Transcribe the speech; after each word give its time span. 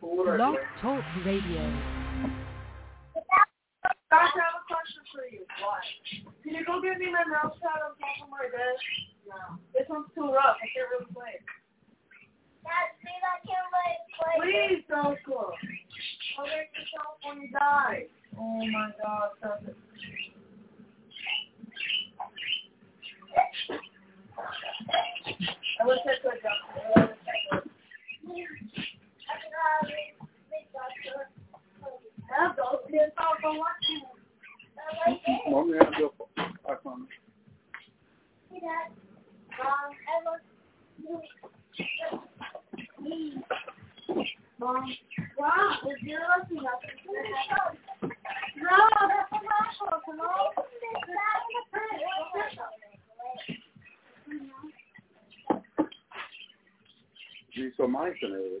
Blog 0.00 0.56
Talk 0.80 1.04
Radio. 1.24 1.62
Gosh, 4.12 4.28
I 4.36 4.44
have 4.44 4.60
a 4.60 4.64
question 4.68 5.02
for 5.08 5.24
you. 5.24 5.40
What? 5.64 5.80
Can 6.44 6.54
you 6.54 6.64
go 6.66 6.82
get 6.82 6.98
me 6.98 7.08
my 7.08 7.24
mouse 7.24 7.56
pad 7.64 7.80
on 7.80 7.96
top 7.96 8.20
of 8.24 8.28
my 8.28 8.44
desk? 8.44 8.84
No. 9.24 9.56
This 9.72 9.88
one's 9.88 10.12
too 10.14 10.28
rough. 10.28 10.60
I 10.60 10.68
can't 10.68 10.88
really 10.92 11.08
play. 11.16 11.40
Dad, 12.60 12.92
please, 13.00 13.24
I 13.24 13.40
can't 13.40 13.68
play. 13.72 13.90
play. 14.20 14.36
Please, 14.44 14.84
Joshua. 14.84 15.56
I'll 16.36 16.44
make 16.44 16.68
yourself 16.76 17.16
when 17.24 17.40
you 17.40 17.50
die. 17.56 18.04
Oh 18.38 18.60
my 18.68 18.92
god, 19.00 19.32
stop 19.38 19.64
it. 19.66 19.76
I 25.80 25.86
wish 25.86 25.98
I 26.04 26.20
could, 26.20 26.36
could. 26.36 27.12
Have 32.36 32.56
those 32.56 32.80
kids 32.90 33.12
out 33.18 33.36
for 33.40 33.52
watching. 33.58 34.02
Mommy 35.50 35.78
have 35.78 35.92
your 35.98 36.12
iPhone. 36.68 37.06
Mom, 44.58 44.96
wow, 45.38 45.78
is 45.90 46.02
your 46.02 46.20
looking 46.38 46.66
up? 46.66 46.80
No, 48.56 48.76
that's 49.08 49.32
a 49.32 49.40
natural, 49.42 50.00
come 50.06 50.20
on. 50.20 50.64
Vi 57.54 57.72
så 57.76 57.88
majsen 57.88 58.32
är 58.32 58.36
det 58.38 58.60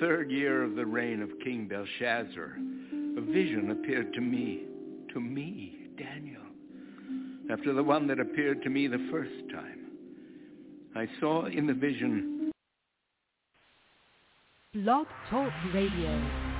third 0.00 0.30
year 0.30 0.62
of 0.62 0.74
the 0.74 0.86
reign 0.86 1.22
of 1.22 1.30
King 1.42 1.68
Belshazzar, 1.68 2.56
a 3.16 3.20
vision 3.20 3.70
appeared 3.70 4.12
to 4.14 4.20
me, 4.20 4.64
to 5.12 5.20
me, 5.20 5.88
Daniel, 5.96 6.42
after 7.50 7.72
the 7.72 7.82
one 7.82 8.06
that 8.08 8.20
appeared 8.20 8.62
to 8.62 8.70
me 8.70 8.86
the 8.86 9.08
first 9.10 9.34
time. 9.52 9.86
I 10.94 11.06
saw 11.20 11.46
in 11.46 11.66
the 11.66 11.74
vision 11.74 12.50
Blog 14.74 15.06
Talk 15.30 15.52
Radio. 15.72 16.55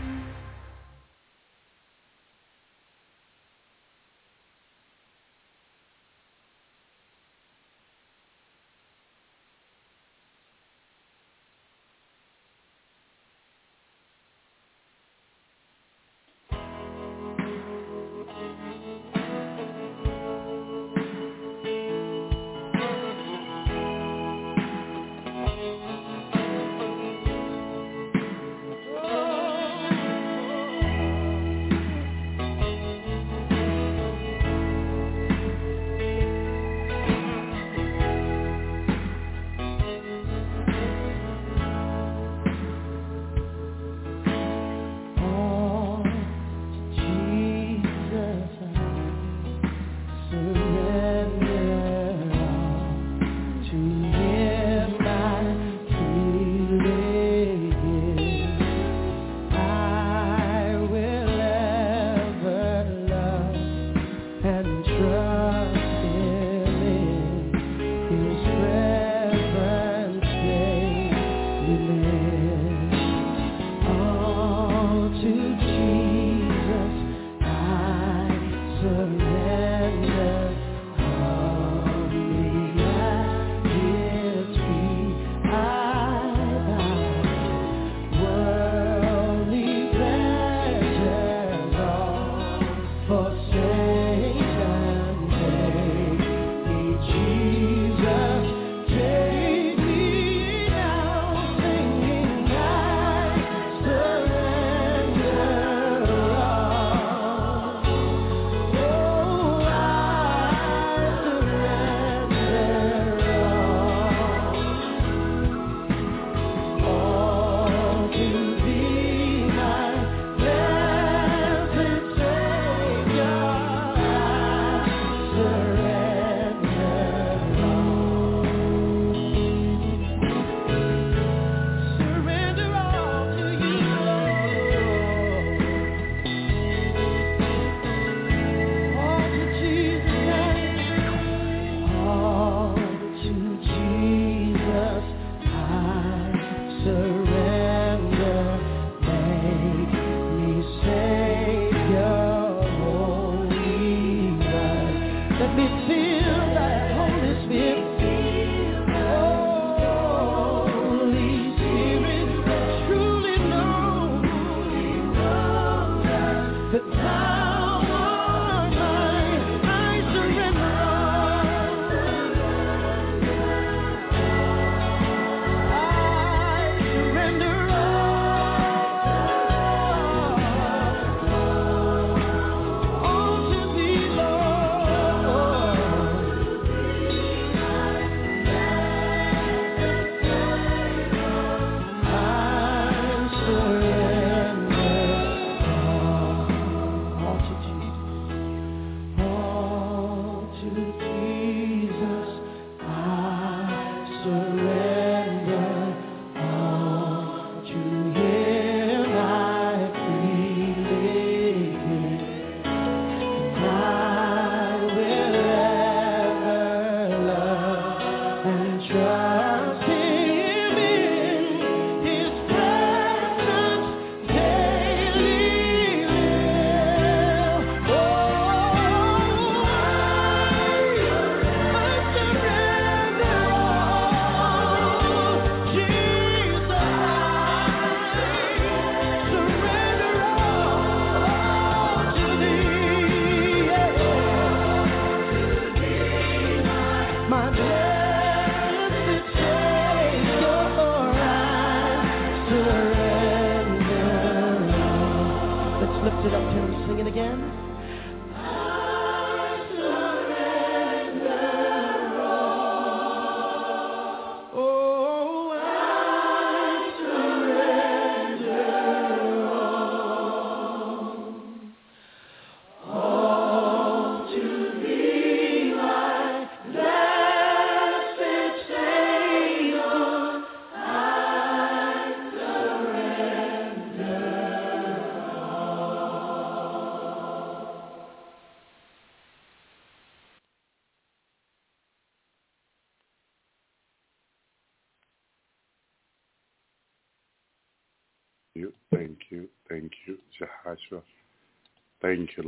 away. 204.37 204.96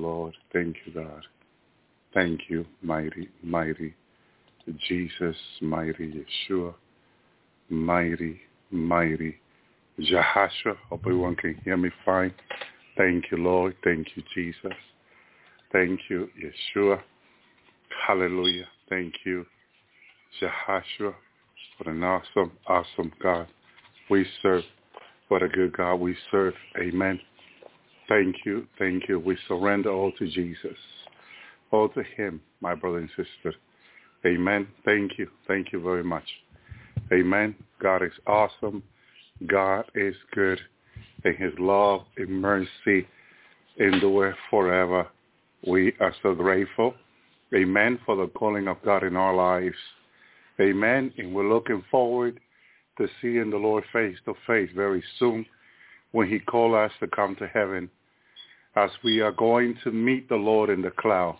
Lord. 0.09 0.35
Thank 0.55 0.77
you, 0.87 0.93
God. 0.95 1.23
Thank 2.15 2.41
you, 2.49 2.65
mighty, 2.83 3.29
mighty 3.43 3.95
Jesus, 4.89 5.37
mighty 5.61 6.25
Yeshua, 6.51 6.75
mighty, 7.69 8.41
mighty 8.71 9.37
Jehoshua. 10.01 10.77
Hope 10.89 11.03
everyone 11.05 11.37
can 11.37 11.61
hear 11.63 11.77
me 11.77 11.91
fine. 12.07 12.33
Thank 12.97 13.27
you, 13.31 13.37
Lord. 13.39 13.77
Thank 13.85 14.09
you, 14.15 14.23
Jesus. 14.35 14.79
Thank 15.73 16.01
you, 16.09 16.29
Yeshua. 16.43 17.01
Hallelujah. 18.07 18.67
Thank 18.89 19.13
you, 19.27 19.45
Jehoshua. 20.41 21.15
What 21.77 21.87
an 21.95 22.03
awesome, 22.03 22.53
awesome 22.67 23.13
God 23.23 23.47
we 24.09 24.27
serve. 24.41 24.65
What 25.29 25.43
a 25.43 25.49
good 25.49 25.77
God 25.77 25.97
we 25.97 26.17
serve. 26.31 26.55
Amen. 26.81 27.21
Thank 28.09 28.37
you. 28.47 28.67
Thank 28.79 29.09
you. 29.09 29.21
We 29.21 29.37
surrender 29.47 29.91
all 29.91 30.13
to 30.13 30.27
Jesus. 30.31 30.77
All 31.71 31.91
to 31.91 32.03
him, 32.03 32.41
my 32.61 32.75
brother 32.75 32.99
and 32.99 33.11
sister. 33.11 33.55
Amen. 34.25 34.67
Thank 34.85 35.19
you. 35.19 35.29
Thank 35.47 35.73
you 35.73 35.81
very 35.81 36.03
much. 36.03 36.25
Amen. 37.13 37.55
God 37.81 38.03
is 38.03 38.13
awesome. 38.27 38.83
God 39.47 39.85
is 39.95 40.15
good. 40.35 40.59
And 41.25 41.37
his 41.37 41.53
love 41.59 42.03
and 42.17 42.31
mercy 42.31 43.07
endure 43.79 44.35
forever. 44.51 45.07
We 45.67 45.93
are 46.01 46.15
so 46.23 46.35
grateful. 46.35 46.95
Amen. 47.55 47.99
For 48.07 48.17
the 48.17 48.29
calling 48.29 48.69
of 48.69 48.83
God 48.83 49.05
in 49.05 49.17
our 49.17 49.35
lives. 49.35 49.77
Amen. 50.61 51.13
And 51.19 51.35
we're 51.35 51.49
looking 51.49 51.85
forward 51.91 52.41
to 52.97 53.07
seeing 53.21 53.51
the 53.51 53.57
Lord 53.57 53.85
face 53.93 54.17
to 54.25 54.35
face 54.47 54.71
very 54.75 55.05
soon 55.19 55.45
when 56.13 56.29
he 56.29 56.39
calls 56.39 56.75
us 56.75 56.91
to 57.01 57.07
come 57.07 57.37
to 57.37 57.47
heaven 57.47 57.91
as 58.85 58.91
we 59.03 59.21
are 59.21 59.33
going 59.33 59.77
to 59.83 59.91
meet 59.91 60.29
the 60.29 60.37
Lord 60.37 60.71
in 60.71 60.83
the 60.83 60.93
cloud. 60.93 61.37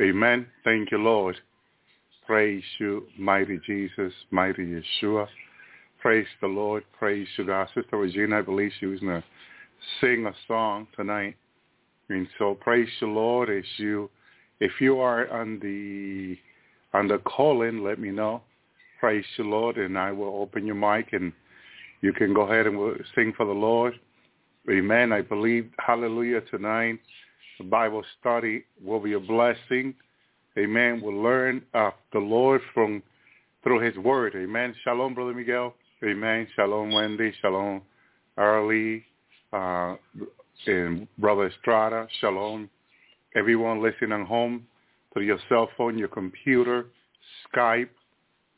Amen. 0.00 0.46
Thank 0.62 0.92
you, 0.92 0.98
Lord. 0.98 1.36
Praise 2.26 2.62
you, 2.78 3.06
mighty 3.18 3.58
Jesus, 3.66 4.12
mighty 4.30 4.62
Yeshua. 5.02 5.26
Praise 6.00 6.26
the 6.40 6.46
Lord. 6.46 6.84
Praise 6.96 7.26
you, 7.36 7.46
God. 7.46 7.66
Sister 7.74 7.96
Regina, 7.96 8.38
I 8.38 8.42
believe 8.42 8.70
she 8.78 8.86
was 8.86 9.00
going 9.00 9.20
to 9.20 9.24
sing 10.00 10.26
a 10.26 10.34
song 10.46 10.86
tonight. 10.94 11.34
And 12.08 12.28
so 12.38 12.54
praise 12.54 12.88
the 13.00 13.06
Lord 13.06 13.50
as 13.50 13.64
you, 13.78 14.08
if 14.60 14.72
you 14.80 15.00
are 15.00 15.28
on 15.32 15.58
the, 15.60 16.36
on 16.96 17.08
the 17.08 17.18
call-in, 17.18 17.82
let 17.82 17.98
me 17.98 18.10
know. 18.10 18.42
Praise 19.00 19.24
the 19.36 19.44
Lord, 19.44 19.76
and 19.76 19.98
I 19.98 20.12
will 20.12 20.36
open 20.40 20.66
your 20.66 20.76
mic, 20.76 21.12
and 21.12 21.32
you 22.00 22.12
can 22.12 22.32
go 22.32 22.42
ahead 22.42 22.66
and 22.66 23.00
sing 23.14 23.32
for 23.36 23.44
the 23.44 23.52
Lord. 23.52 23.98
Amen. 24.70 25.12
I 25.12 25.20
believe, 25.20 25.70
hallelujah, 25.78 26.40
tonight 26.50 26.98
the 27.58 27.64
Bible 27.64 28.02
study 28.20 28.64
will 28.82 29.00
be 29.00 29.12
a 29.12 29.20
blessing. 29.20 29.94
Amen. 30.58 31.00
We'll 31.02 31.22
learn 31.22 31.62
of 31.74 31.92
the 32.12 32.18
Lord 32.18 32.60
from 32.72 33.02
through 33.62 33.80
his 33.80 33.96
word. 33.96 34.34
Amen. 34.36 34.74
Shalom, 34.84 35.14
Brother 35.14 35.34
Miguel. 35.34 35.74
Amen. 36.02 36.46
Shalom, 36.56 36.92
Wendy. 36.92 37.32
Shalom, 37.40 37.82
Arlie, 38.36 39.04
uh, 39.52 39.96
and 40.66 41.08
Brother 41.18 41.48
Estrada. 41.48 42.06
Shalom. 42.20 42.68
Everyone 43.36 43.82
listening 43.82 44.12
at 44.12 44.26
home 44.26 44.66
through 45.12 45.24
your 45.24 45.38
cell 45.48 45.68
phone, 45.76 45.98
your 45.98 46.08
computer, 46.08 46.86
Skype. 47.54 47.88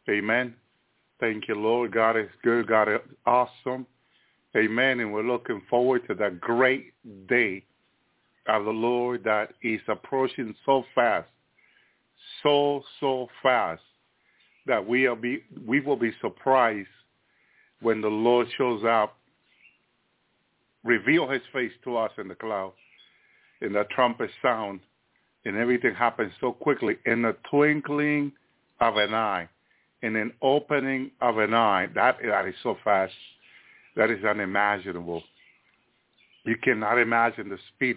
Amen. 0.09 0.55
Thank 1.21 1.49
you, 1.49 1.55
Lord. 1.55 1.93
God 1.93 2.17
is 2.17 2.29
good. 2.43 2.67
God 2.67 2.89
is 2.89 3.01
awesome. 3.25 3.87
Amen. 4.57 5.01
And 5.01 5.13
we're 5.13 5.23
looking 5.23 5.61
forward 5.69 6.07
to 6.09 6.15
that 6.15 6.41
great 6.41 6.93
day 7.29 7.63
of 8.49 8.65
the 8.65 8.71
Lord 8.71 9.23
that 9.25 9.53
is 9.63 9.81
approaching 9.89 10.55
so 10.65 10.85
fast, 10.95 11.29
so, 12.43 12.83
so 13.01 13.29
fast 13.43 13.83
that 14.67 14.87
we 14.87 15.07
are 15.07 15.17
be 15.17 15.43
we 15.67 15.81
will 15.81 15.97
be 15.97 16.13
surprised 16.21 16.89
when 17.83 18.01
the 18.01 18.09
Lord 18.09 18.47
shows 18.57 18.83
up, 18.85 19.17
reveal 20.85 21.29
his 21.29 21.43
face 21.53 21.73
to 21.85 21.97
us 21.97 22.13
in 22.19 22.29
the 22.29 22.35
cloud, 22.35 22.73
in 23.61 23.73
the 23.73 23.85
trumpet 23.95 24.31
sound, 24.43 24.81
and 25.45 25.57
everything 25.57 25.95
happens 25.95 26.33
so 26.41 26.53
quickly 26.53 26.97
in 27.05 27.23
the 27.23 27.37
twinkling 27.51 28.33
of 28.81 28.97
an 28.97 29.15
eye, 29.15 29.49
in 30.03 30.17
an 30.17 30.33
opening 30.41 31.11
of 31.21 31.39
an 31.39 31.55
eye. 31.55 31.89
That 31.95 32.19
that 32.25 32.47
is 32.47 32.55
so 32.63 32.77
fast. 32.83 33.13
That 33.97 34.11
is 34.11 34.25
unimaginable. 34.25 35.23
You 36.45 36.57
cannot 36.63 36.99
imagine 36.99 37.49
the 37.49 37.59
speed. 37.75 37.97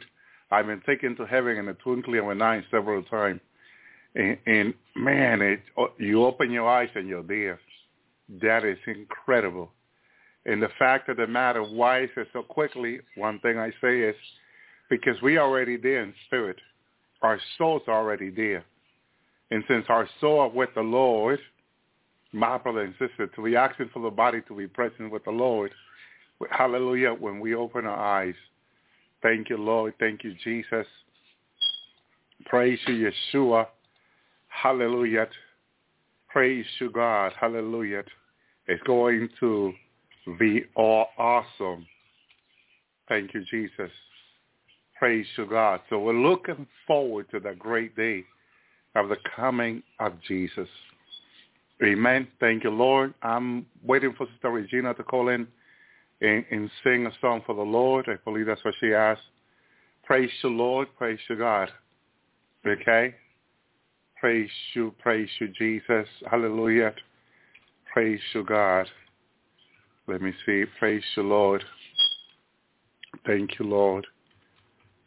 I've 0.51 0.65
been 0.65 0.81
taken 0.87 1.15
to 1.17 1.25
heaven 1.25 1.57
in 1.57 1.67
the 1.67 1.73
twinkling 1.73 2.19
of 2.19 2.29
an 2.29 2.41
eye 2.41 2.63
several 2.71 3.03
times. 3.03 3.41
And, 4.15 4.37
and 4.47 4.73
man, 4.95 5.41
it, 5.41 5.59
you 5.99 6.23
open 6.23 6.51
your 6.51 6.67
eyes 6.67 6.89
and 6.95 7.07
you're 7.07 7.23
there. 7.23 7.59
That 8.41 8.63
is 8.65 8.77
incredible. 8.87 9.71
And 10.45 10.63
the 10.63 10.69
fact 10.79 11.09
of 11.09 11.17
the 11.17 11.27
matter, 11.27 11.61
why 11.63 12.03
is 12.03 12.09
it 12.17 12.27
so 12.33 12.41
quickly? 12.41 12.99
One 13.15 13.39
thing 13.39 13.59
I 13.59 13.71
say 13.81 13.99
is 13.99 14.15
because 14.89 15.21
we 15.21 15.37
already 15.37 15.77
there 15.77 16.01
in 16.01 16.13
spirit. 16.25 16.57
Our 17.21 17.39
soul's 17.57 17.83
already 17.87 18.31
there. 18.31 18.65
And 19.51 19.63
since 19.67 19.85
our 19.89 20.07
soul 20.21 20.39
are 20.39 20.49
with 20.49 20.69
the 20.75 20.81
Lord, 20.81 21.39
my 22.31 22.57
brother 22.57 22.81
and 22.81 22.93
sister, 22.99 23.27
to 23.27 23.43
be 23.43 23.55
asking 23.55 23.89
for 23.93 24.01
the 24.01 24.09
body 24.09 24.41
to 24.47 24.55
be 24.55 24.67
present 24.67 25.11
with 25.11 25.23
the 25.25 25.31
Lord, 25.31 25.71
hallelujah, 26.51 27.13
when 27.13 27.39
we 27.39 27.55
open 27.55 27.85
our 27.85 27.97
eyes. 27.97 28.35
Thank 29.21 29.49
you, 29.49 29.57
Lord. 29.57 29.93
Thank 29.99 30.23
you, 30.23 30.33
Jesus. 30.43 30.87
Praise 32.45 32.79
you, 32.87 33.11
Yeshua. 33.33 33.67
Hallelujah. 34.47 35.27
Praise 36.29 36.65
you, 36.79 36.89
God. 36.91 37.33
Hallelujah. 37.39 38.03
It's 38.67 38.81
going 38.83 39.29
to 39.39 39.73
be 40.37 40.63
all 40.75 41.07
awesome. 41.17 41.85
Thank 43.07 43.33
you, 43.33 43.43
Jesus. 43.49 43.91
Praise 44.97 45.25
you, 45.37 45.45
God. 45.47 45.81
So 45.89 45.99
we're 45.99 46.13
looking 46.13 46.67
forward 46.85 47.29
to 47.31 47.39
the 47.39 47.55
great 47.57 47.95
day 47.95 48.23
of 48.95 49.09
the 49.09 49.17
coming 49.35 49.81
of 49.99 50.13
Jesus. 50.27 50.67
Amen. 51.83 52.27
Thank 52.39 52.63
you, 52.63 52.69
Lord. 52.69 53.13
I'm 53.23 53.65
waiting 53.83 54.13
for 54.17 54.27
Sister 54.33 54.51
Regina 54.51 54.93
to 54.93 55.03
call 55.03 55.29
in 55.29 55.47
and, 56.21 56.45
and 56.51 56.69
sing 56.83 57.05
a 57.05 57.11
song 57.21 57.41
for 57.45 57.55
the 57.55 57.61
Lord. 57.61 58.07
I 58.07 58.15
believe 58.25 58.45
that's 58.45 58.63
what 58.63 58.73
she 58.79 58.93
asked. 58.93 59.21
Praise 60.03 60.31
you, 60.43 60.49
Lord. 60.49 60.87
Praise 60.97 61.19
you, 61.29 61.35
God. 61.35 61.69
Okay? 62.65 63.15
Praise 64.19 64.49
you, 64.73 64.93
praise 64.99 65.29
you, 65.39 65.47
Jesus. 65.49 66.07
Hallelujah. 66.29 66.93
Praise 67.93 68.19
you, 68.33 68.43
God. 68.43 68.87
Let 70.07 70.21
me 70.21 70.33
see. 70.45 70.65
Praise 70.77 71.03
you, 71.15 71.23
Lord. 71.23 71.63
Thank 73.25 73.59
you, 73.59 73.65
Lord. 73.65 74.05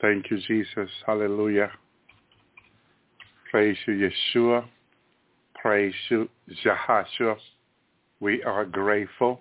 Thank 0.00 0.30
you, 0.30 0.38
Jesus. 0.46 0.90
Hallelujah. 1.06 1.70
Praise 3.50 3.76
you, 3.86 4.08
Yeshua. 4.34 4.64
Praise 5.54 5.94
you, 6.08 6.28
Jehoshua. 6.64 7.36
We 8.20 8.42
are 8.44 8.64
grateful. 8.64 9.40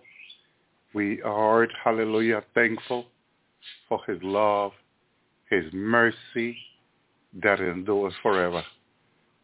We 0.94 1.22
are, 1.22 1.68
hallelujah, 1.84 2.44
thankful 2.54 3.06
for 3.88 4.02
his 4.06 4.22
love, 4.22 4.74
his 5.50 5.66
mercy 5.72 6.58
that 7.42 7.60
endures 7.60 8.14
forever. 8.22 8.64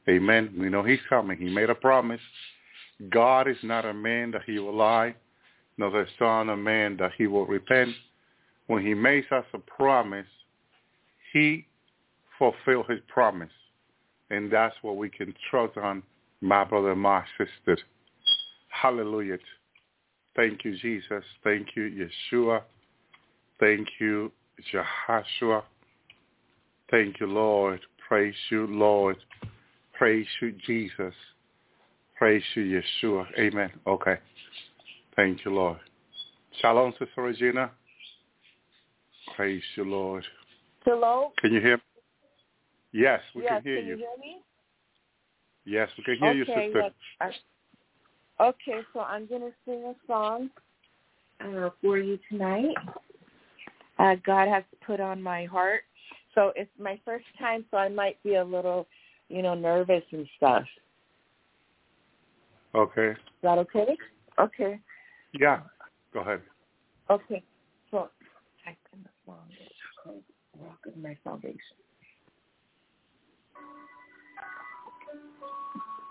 Amen. 0.10 0.54
We 0.58 0.70
know 0.70 0.84
he's 0.84 1.00
coming. 1.10 1.38
He 1.38 1.50
made 1.50 1.70
a 1.70 1.76
promise. 1.76 2.22
God 3.10 3.48
is 3.48 3.58
not 3.64 3.86
a 3.86 3.94
man 3.94 4.32
that 4.32 4.44
he 4.46 4.60
will 4.60 4.76
lie, 4.76 5.16
nor 5.78 5.92
the 5.92 6.06
son 6.18 6.50
of 6.50 6.60
man 6.60 6.98
that 6.98 7.12
he 7.18 7.28
will 7.28 7.46
repent. 7.46 7.90
When 8.68 8.86
he 8.86 8.94
makes 8.94 9.32
us 9.32 9.46
a 9.54 9.60
promise, 9.60 10.28
he 11.32 11.66
fulfill 12.38 12.84
his 12.84 13.00
promise. 13.08 13.52
And 14.30 14.52
that's 14.52 14.76
what 14.82 14.98
we 14.98 15.10
can 15.10 15.34
trust 15.50 15.78
on, 15.78 16.04
my 16.42 16.64
brother, 16.64 16.96
my 16.96 17.24
sister. 17.38 17.78
Hallelujah. 18.70 19.38
Thank 20.38 20.64
you, 20.64 20.78
Jesus. 20.78 21.24
Thank 21.44 21.70
you, 21.76 22.08
Yeshua. 22.32 22.62
Thank 23.60 23.88
you, 24.00 24.32
Jehoshua. 24.72 25.64
Thank 26.92 27.20
you, 27.20 27.26
Lord. 27.26 27.80
Praise 28.08 28.36
you, 28.52 28.68
Lord. 28.68 29.18
Praise 29.98 30.28
you, 30.40 30.54
Jesus. 30.66 31.16
Praise 32.20 32.44
you, 32.54 32.82
Yeshua. 33.04 33.26
Amen. 33.40 33.72
Okay. 33.88 34.18
Thank 35.16 35.44
you, 35.44 35.56
Lord. 35.56 35.80
Shalom, 36.62 36.94
Sister 37.00 37.24
Regina. 37.24 37.72
Praise 39.36 39.64
you, 39.76 39.86
Lord. 39.86 40.24
Hello? 40.86 41.32
Can 41.40 41.52
you 41.52 41.62
hear 41.62 41.78
me? 41.78 41.84
Yes, 42.92 43.22
we 43.36 43.42
yes, 43.42 43.54
can 43.54 43.64
hear 43.64 43.74
you. 43.74 43.80
can 43.80 43.88
you. 43.88 43.92
you 43.94 43.98
hear 43.98 44.18
me? 44.20 44.38
Yes, 45.66 45.90
we 45.98 46.04
can 46.04 46.18
hear 46.18 46.34
you, 46.34 46.46
sister. 46.46 46.92
yes. 47.22 47.34
I- 48.40 48.48
okay, 48.48 48.82
so 48.94 49.02
I'm 49.02 49.28
going 49.28 49.42
to 49.42 49.52
sing 49.66 49.84
a 49.84 49.96
song 50.06 50.50
uh, 51.42 51.70
for 51.82 51.98
you 51.98 52.20
tonight. 52.30 52.76
Uh, 54.00 54.16
God 54.26 54.48
has 54.48 54.64
put 54.86 55.00
on 55.00 55.22
my 55.22 55.46
heart. 55.46 55.82
So 56.36 56.52
it's 56.56 56.72
my 56.80 57.00
first 57.04 57.26
time, 57.40 57.66
so 57.72 57.78
I 57.78 57.90
might 57.90 58.22
be 58.24 58.36
a 58.36 58.44
little, 58.44 58.88
you 59.30 59.42
know, 59.42 59.56
nervous 59.56 60.04
and 60.12 60.28
stuff. 60.38 60.64
Okay. 62.76 63.12
Is 63.12 63.18
that 63.42 63.58
okay? 63.58 63.98
Okay. 64.40 64.80
Yeah. 65.34 65.62
Go 66.14 66.20
ahead. 66.20 66.42
Okay. 67.10 67.44
So 67.90 68.10
in 68.94 69.04
the 69.04 69.10
song. 69.26 69.38
Rock 70.60 70.80
of 70.88 70.98
my 70.98 71.16
salvation. 71.24 71.58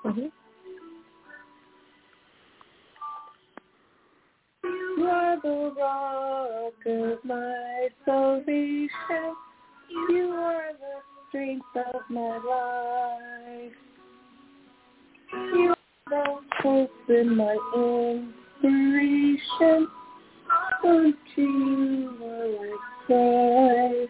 Mm-hmm. 0.05 0.46
You 4.97 5.05
are 5.05 5.41
the 5.43 5.75
rock 5.79 6.87
of 6.87 7.25
my 7.25 7.89
salvation. 8.05 9.35
You 10.09 10.31
are 10.31 10.73
the 10.73 11.03
strength 11.29 11.67
of 11.77 12.01
my 12.09 12.39
life. 12.39 13.73
You 15.33 15.75
are 15.75 15.77
the 16.09 16.25
hope 16.63 16.91
in 17.09 17.37
my 17.37 17.57
inspiration. 18.55 19.89
Unto 20.85 21.15
you 21.37 22.17
will 22.21 22.59
I 22.63 22.77
cry. 23.07 24.07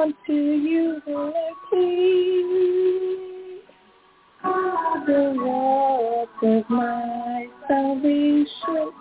Unto 0.00 0.32
you 0.32 1.02
will 1.06 1.30
I 1.36 1.52
plead, 1.68 3.60
the 5.06 5.34
rock 5.38 6.42
of 6.42 6.70
my 6.70 7.46
salvation. 7.68 8.92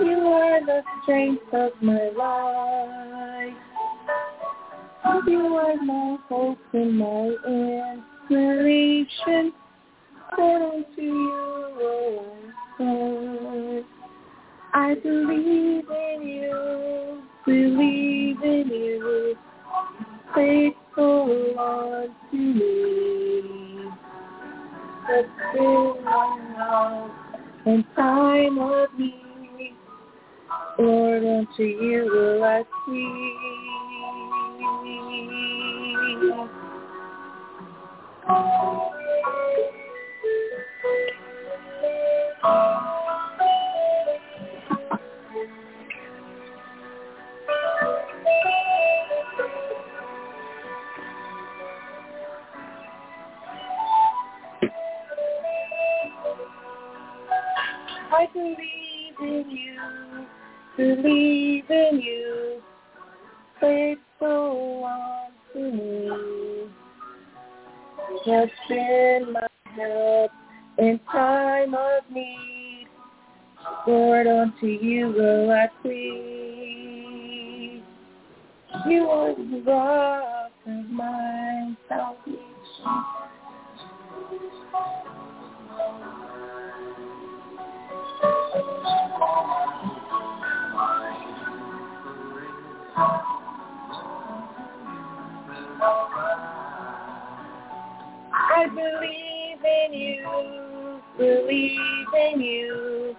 You 0.00 0.16
are 0.16 0.64
the 0.64 0.82
strength 1.02 1.52
of 1.52 1.72
my 1.82 2.08
life. 2.16 3.56
You 5.26 5.40
are 5.56 5.76
my 5.82 6.16
hope 6.30 6.58
and 6.72 6.98
my 6.98 7.36
inspiration. 8.24 9.52
But 10.30 10.40
unto 10.40 11.02
you 11.02 11.66
will 11.76 12.24
I 12.24 12.78
cry. 12.78 13.82
I 14.72 14.94
believe 14.94 15.84
in 15.90 16.22
you, 16.22 17.22
believe 17.44 18.42
in 18.42 18.68
you, 18.70 19.36
faithful 20.34 21.58
unto 21.58 22.36
me. 22.36 23.90
That's 25.08 25.28
been 25.54 26.04
my 26.04 26.38
heart 26.56 27.10
in 27.66 27.84
time 27.96 28.58
of 28.58 28.88
need. 28.98 29.76
Lord, 30.78 31.24
unto 31.24 31.62
you 31.62 32.04
will 32.04 32.44
I 32.44 32.64
sing. 32.86 33.52
I 58.22 58.26
believe 58.32 59.18
in 59.20 59.50
you, 59.50 60.26
believe 60.76 61.68
in 61.68 62.00
you, 62.00 62.62
faithful 63.60 64.84
unto 64.84 65.58
me. 65.76 66.68
Has 68.26 68.48
been 68.68 69.32
my 69.32 69.48
help 69.74 70.30
in 70.78 71.00
time 71.10 71.74
of 71.74 72.04
need. 72.14 72.86
Lord, 73.88 74.28
unto 74.28 74.66
you 74.66 75.08
will 75.08 75.50
I 75.50 75.68
plead. 75.82 77.82
You 78.86 79.08
are 79.08 79.34
the 79.34 79.62
rock 79.66 80.52
of 80.64 80.90
my 80.90 81.74
salvation. 81.88 82.38
I 98.34 98.66
believe 98.68 99.64
in 99.64 99.92
you, 99.92 101.00
believe 101.18 102.14
in 102.32 102.40
you, 102.40 103.16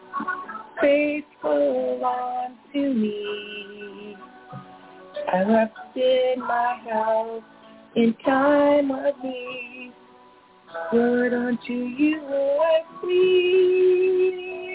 faithful 0.82 2.04
unto 2.06 2.94
me. 2.94 4.18
I 5.32 5.44
left 5.44 5.96
in 5.96 6.40
my 6.40 6.80
house 6.90 7.44
in 7.96 8.14
time 8.26 8.92
of 8.92 9.16
need. 9.24 9.94
Lord, 10.92 11.34
unto 11.34 11.74
you 11.74 12.20
I 12.22 12.82
plead. 13.00 14.73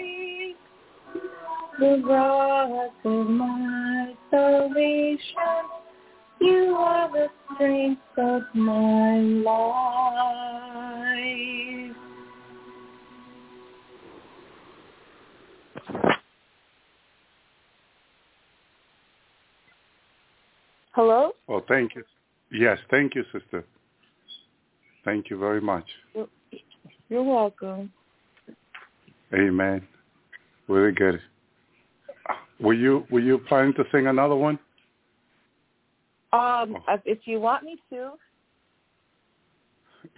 The 1.79 2.03
rock 2.05 2.91
of 3.05 3.27
my 3.27 4.13
salvation. 4.29 5.19
You 6.41 6.75
are 6.77 7.09
the 7.11 7.27
strength 7.53 8.01
of 8.17 8.41
my 8.53 9.17
life. 9.19 9.89
Hello? 20.91 21.31
Well, 21.47 21.63
thank 21.69 21.95
you. 21.95 22.03
Yes, 22.51 22.77
thank 22.91 23.15
you, 23.15 23.23
sister. 23.31 23.63
Thank 25.05 25.29
you 25.29 25.37
very 25.37 25.61
much. 25.61 25.85
You're 27.07 27.23
welcome. 27.23 27.93
Amen. 29.33 29.87
Very 30.67 30.91
good. 30.91 31.21
Were 32.59 32.73
you 32.73 33.05
were 33.09 33.19
you 33.19 33.37
planning 33.37 33.73
to 33.75 33.83
sing 33.91 34.07
another 34.07 34.35
one? 34.35 34.59
Um, 36.31 36.75
Oh. 36.87 36.99
if 37.05 37.19
you 37.25 37.39
want 37.39 37.63
me 37.63 37.77
to, 37.91 38.11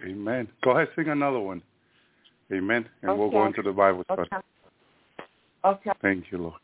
Amen. 0.04 0.48
Go 0.62 0.72
ahead, 0.72 0.88
sing 0.94 1.08
another 1.08 1.40
one. 1.40 1.62
Amen. 2.52 2.88
And 3.02 3.18
we'll 3.18 3.30
go 3.30 3.46
into 3.46 3.62
the 3.62 3.72
Bible 3.72 4.04
study. 4.04 4.22
okay. 4.22 4.36
Okay. 5.64 5.90
Thank 6.02 6.30
you, 6.30 6.38
Lord. 6.38 6.60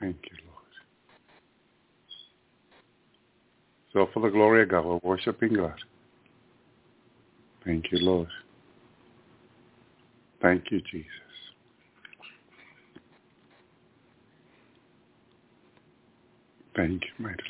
Thank 0.00 0.16
you, 0.30 0.36
Lord. 0.46 0.56
So 3.92 4.08
for 4.12 4.20
the 4.20 4.28
glory 4.28 4.62
of 4.62 4.68
God, 4.68 4.84
we're 4.84 5.00
worshiping 5.02 5.54
God. 5.54 5.74
Thank 7.66 7.90
you, 7.90 7.98
Lord. 7.98 8.28
Thank 10.40 10.70
you, 10.70 10.80
Jesus. 10.80 11.10
Thank 16.76 17.02
you, 17.02 17.24
mighty 17.24 17.42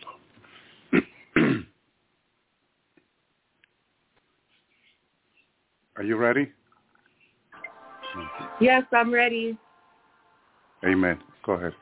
Lord. 0.94 1.04
Are 5.96 6.02
you 6.02 6.16
ready? 6.16 6.50
Yes, 8.60 8.84
I'm 8.92 9.12
ready. 9.12 9.58
Amen. 10.84 11.18
Go 11.44 11.52
ahead. 11.52 11.72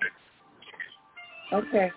Okay. 1.52 1.92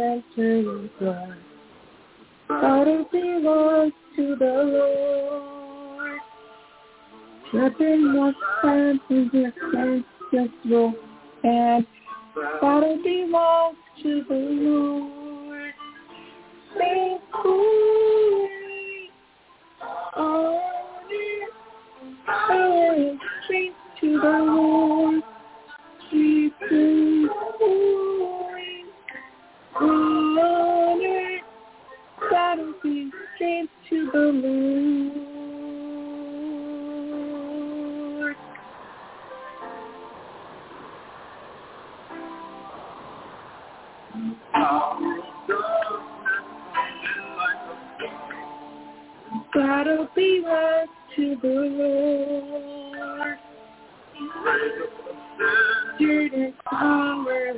And 0.00 0.22
to 0.36 0.88
God. 1.00 1.36
Battle 2.48 3.04
belongs 3.10 3.92
to 4.14 4.36
the 4.36 4.44
Lord. 4.44 6.18
Weapon 7.52 8.16
of 8.16 8.34
time 8.62 9.00
against 9.10 10.54
your 10.62 10.94
and 11.42 11.84
battle 12.60 12.98
belongs 13.02 13.76
to 14.04 14.24
the 14.28 14.34
Lord. 14.34 15.72
Sing 16.78 17.18
glory, 17.42 19.10
honor, 20.14 20.60
and 22.50 23.20
to 24.00 24.20
the 24.20 24.38
Lord. 24.46 24.87
The 34.12 34.18
Lord. 34.18 35.08
Battle 49.54 50.08
belongs 50.14 50.88
to 51.16 51.36
the 51.42 51.48
Lord. 51.48 53.38
Spirit 55.96 56.32
and 56.32 56.54
power 56.64 57.52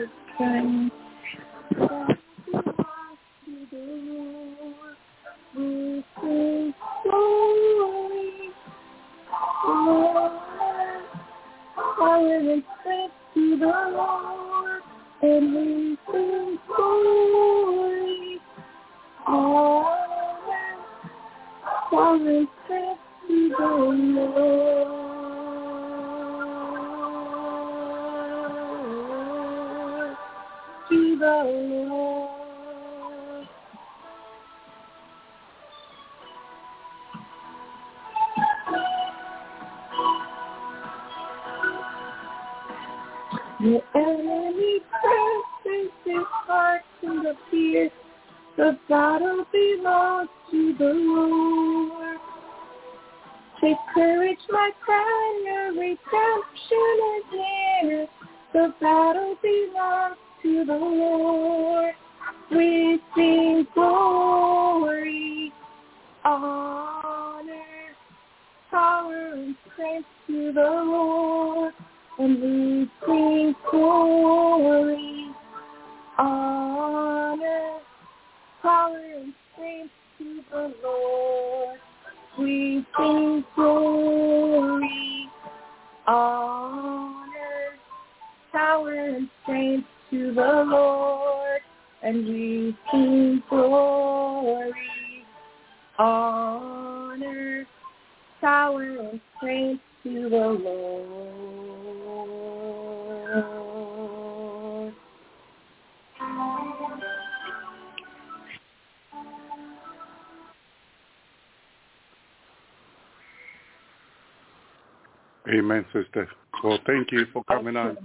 thank 117.10 117.26
you 117.26 117.32
for 117.32 117.44
coming 117.44 117.76
on. 117.76 117.96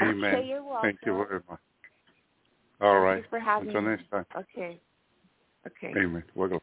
Amen. 0.00 0.34
Okay, 0.34 0.48
you're 0.48 0.62
welcome. 0.62 0.80
Thank 0.82 0.98
you 1.04 1.24
very 1.28 1.40
much. 1.48 1.60
All 2.80 3.00
right. 3.00 3.16
Thanks 3.16 3.28
for 3.30 3.38
having 3.38 3.68
Until 3.68 3.82
me. 3.82 3.90
next 3.90 4.10
time. 4.10 4.24
Okay. 4.36 4.80
Okay. 5.66 5.98
Amen. 5.98 6.24
We're. 6.34 6.58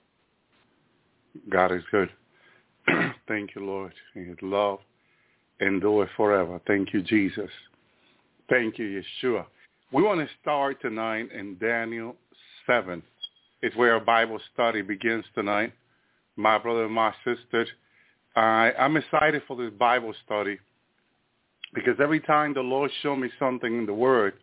God 1.50 1.72
is 1.72 1.84
good. 1.92 2.10
Thank 3.28 3.56
you, 3.56 3.66
Lord. 3.66 3.94
His 4.14 4.36
love 4.42 4.80
endure 5.62 6.10
forever. 6.18 6.60
Thank 6.68 6.94
you, 6.94 7.02
Jesus. 7.02 7.50
Thank 8.50 8.80
you, 8.80 9.02
Yeshua. 9.24 9.46
We 9.92 10.02
want 10.02 10.20
to 10.22 10.28
start 10.42 10.82
tonight 10.82 11.32
in 11.32 11.58
Daniel 11.60 12.16
7. 12.66 13.02
It's 13.62 13.76
where 13.76 13.94
our 13.94 14.00
Bible 14.00 14.40
study 14.54 14.82
begins 14.82 15.26
tonight. 15.36 15.74
My 16.36 16.58
brother 16.58 16.86
and 16.86 16.94
my 16.94 17.14
sister, 17.24 17.68
I, 18.36 18.72
I'm 18.80 18.98
excited 18.98 19.44
for 19.48 19.56
this 19.56 19.72
Bible 19.78 20.14
study 20.26 20.58
because 21.74 21.96
every 22.00 22.20
time 22.20 22.54
the 22.54 22.62
Lord 22.62 22.92
show 23.02 23.16
me 23.16 23.30
something 23.38 23.78
in 23.78 23.86
the 23.86 23.94
Word 23.94 24.34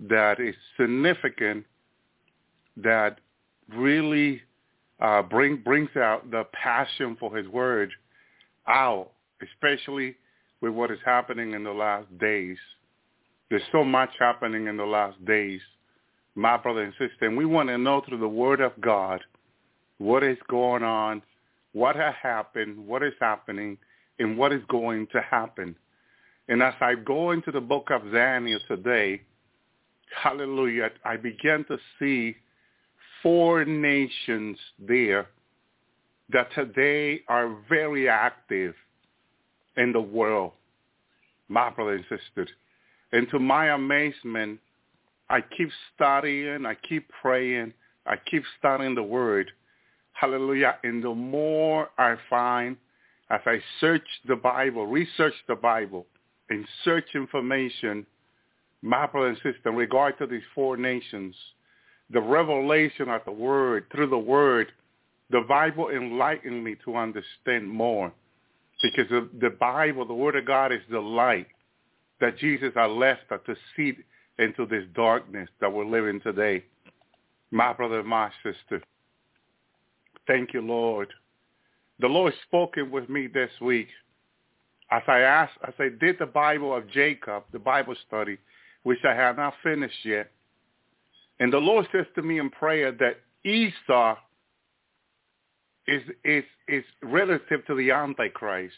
that 0.00 0.40
is 0.40 0.54
significant, 0.78 1.64
that 2.76 3.18
really 3.74 4.42
uh, 5.00 5.22
bring 5.22 5.56
brings 5.56 5.94
out 5.96 6.30
the 6.30 6.44
passion 6.52 7.16
for 7.18 7.36
His 7.36 7.46
Word 7.48 7.90
out, 8.66 9.10
especially 9.42 10.16
with 10.60 10.72
what 10.72 10.90
is 10.90 10.98
happening 11.04 11.52
in 11.52 11.64
the 11.64 11.72
last 11.72 12.06
days. 12.18 12.56
There's 13.50 13.62
so 13.72 13.84
much 13.84 14.10
happening 14.18 14.66
in 14.66 14.76
the 14.76 14.84
last 14.84 15.22
days, 15.26 15.60
my 16.34 16.56
brother 16.56 16.82
and 16.82 16.92
sister, 16.92 17.26
and 17.26 17.36
we 17.36 17.44
want 17.44 17.68
to 17.68 17.78
know 17.78 18.02
through 18.06 18.18
the 18.18 18.28
Word 18.28 18.60
of 18.60 18.72
God 18.80 19.20
what 19.98 20.22
is 20.22 20.38
going 20.48 20.82
on, 20.82 21.22
what 21.72 21.96
has 21.96 22.14
happened, 22.20 22.86
what 22.86 23.02
is 23.02 23.12
happening, 23.20 23.76
and 24.18 24.38
what 24.38 24.52
is 24.52 24.62
going 24.68 25.06
to 25.12 25.20
happen. 25.20 25.76
And 26.48 26.62
as 26.62 26.74
I 26.80 26.94
go 26.94 27.30
into 27.30 27.50
the 27.50 27.60
book 27.60 27.88
of 27.90 28.12
Daniel 28.12 28.60
today, 28.68 29.22
hallelujah, 30.22 30.90
I 31.04 31.16
began 31.16 31.64
to 31.64 31.78
see 31.98 32.36
four 33.22 33.64
nations 33.64 34.58
there 34.78 35.28
that 36.30 36.48
today 36.54 37.22
are 37.28 37.56
very 37.68 38.08
active 38.08 38.74
in 39.76 39.92
the 39.92 40.00
world, 40.00 40.52
my 41.48 41.70
brother 41.70 41.94
and 41.94 42.04
sister. 42.04 42.48
And 43.12 43.28
to 43.30 43.38
my 43.38 43.74
amazement, 43.74 44.60
I 45.30 45.40
keep 45.56 45.70
studying, 45.94 46.66
I 46.66 46.76
keep 46.88 47.08
praying 47.22 47.72
I 48.06 48.16
keep 48.30 48.42
studying 48.58 48.94
the 48.94 49.02
word. 49.02 49.50
Hallelujah. 50.12 50.76
And 50.84 51.02
the 51.02 51.14
more 51.14 51.90
I 51.98 52.16
find 52.28 52.76
as 53.30 53.40
I 53.46 53.58
search 53.80 54.06
the 54.28 54.36
Bible, 54.36 54.86
research 54.86 55.34
the 55.48 55.56
Bible, 55.56 56.06
and 56.50 56.66
search 56.84 57.06
information, 57.14 58.06
my 58.82 59.06
brother 59.06 59.28
and 59.28 59.36
sister, 59.36 59.68
in 59.68 59.76
regard 59.76 60.18
to 60.18 60.26
these 60.26 60.42
four 60.54 60.76
nations, 60.76 61.34
the 62.10 62.20
revelation 62.20 63.08
of 63.08 63.22
the 63.24 63.32
word, 63.32 63.86
through 63.90 64.08
the 64.08 64.18
word, 64.18 64.70
the 65.30 65.40
Bible 65.48 65.88
enlightened 65.90 66.62
me 66.62 66.76
to 66.84 66.96
understand 66.96 67.68
more. 67.68 68.12
Because 68.82 69.08
the, 69.08 69.28
the 69.40 69.50
Bible, 69.50 70.04
the 70.04 70.14
word 70.14 70.36
of 70.36 70.46
God 70.46 70.72
is 70.72 70.80
the 70.90 71.00
light 71.00 71.46
that 72.20 72.38
Jesus 72.38 72.72
has 72.74 72.90
left 72.90 73.30
us 73.30 73.40
to 73.46 73.56
see 73.76 73.94
into 74.38 74.66
this 74.66 74.84
darkness 74.94 75.48
that 75.60 75.72
we're 75.72 75.86
living 75.86 76.20
today. 76.20 76.64
My 77.50 77.72
brother, 77.72 78.02
my 78.02 78.30
sister, 78.42 78.82
thank 80.26 80.52
you, 80.52 80.60
Lord. 80.60 81.08
The 82.00 82.08
Lord 82.08 82.34
spoken 82.46 82.90
with 82.90 83.08
me 83.08 83.28
this 83.28 83.50
week 83.60 83.88
as 84.94 85.02
I 85.08 85.20
asked, 85.20 85.58
as 85.66 85.74
I 85.80 85.88
did 86.00 86.16
the 86.20 86.26
Bible 86.26 86.74
of 86.74 86.88
Jacob, 86.90 87.44
the 87.52 87.58
Bible 87.58 87.96
study, 88.06 88.38
which 88.84 89.00
I 89.04 89.12
have 89.12 89.36
not 89.36 89.54
finished 89.62 90.04
yet. 90.04 90.30
And 91.40 91.52
the 91.52 91.58
Lord 91.58 91.86
says 91.90 92.06
to 92.14 92.22
me 92.22 92.38
in 92.38 92.48
prayer 92.48 92.92
that 92.92 93.16
Esau 93.44 94.16
is 95.88 96.02
is 96.24 96.44
is 96.68 96.84
relative 97.02 97.66
to 97.66 97.74
the 97.74 97.90
Antichrist, 97.90 98.74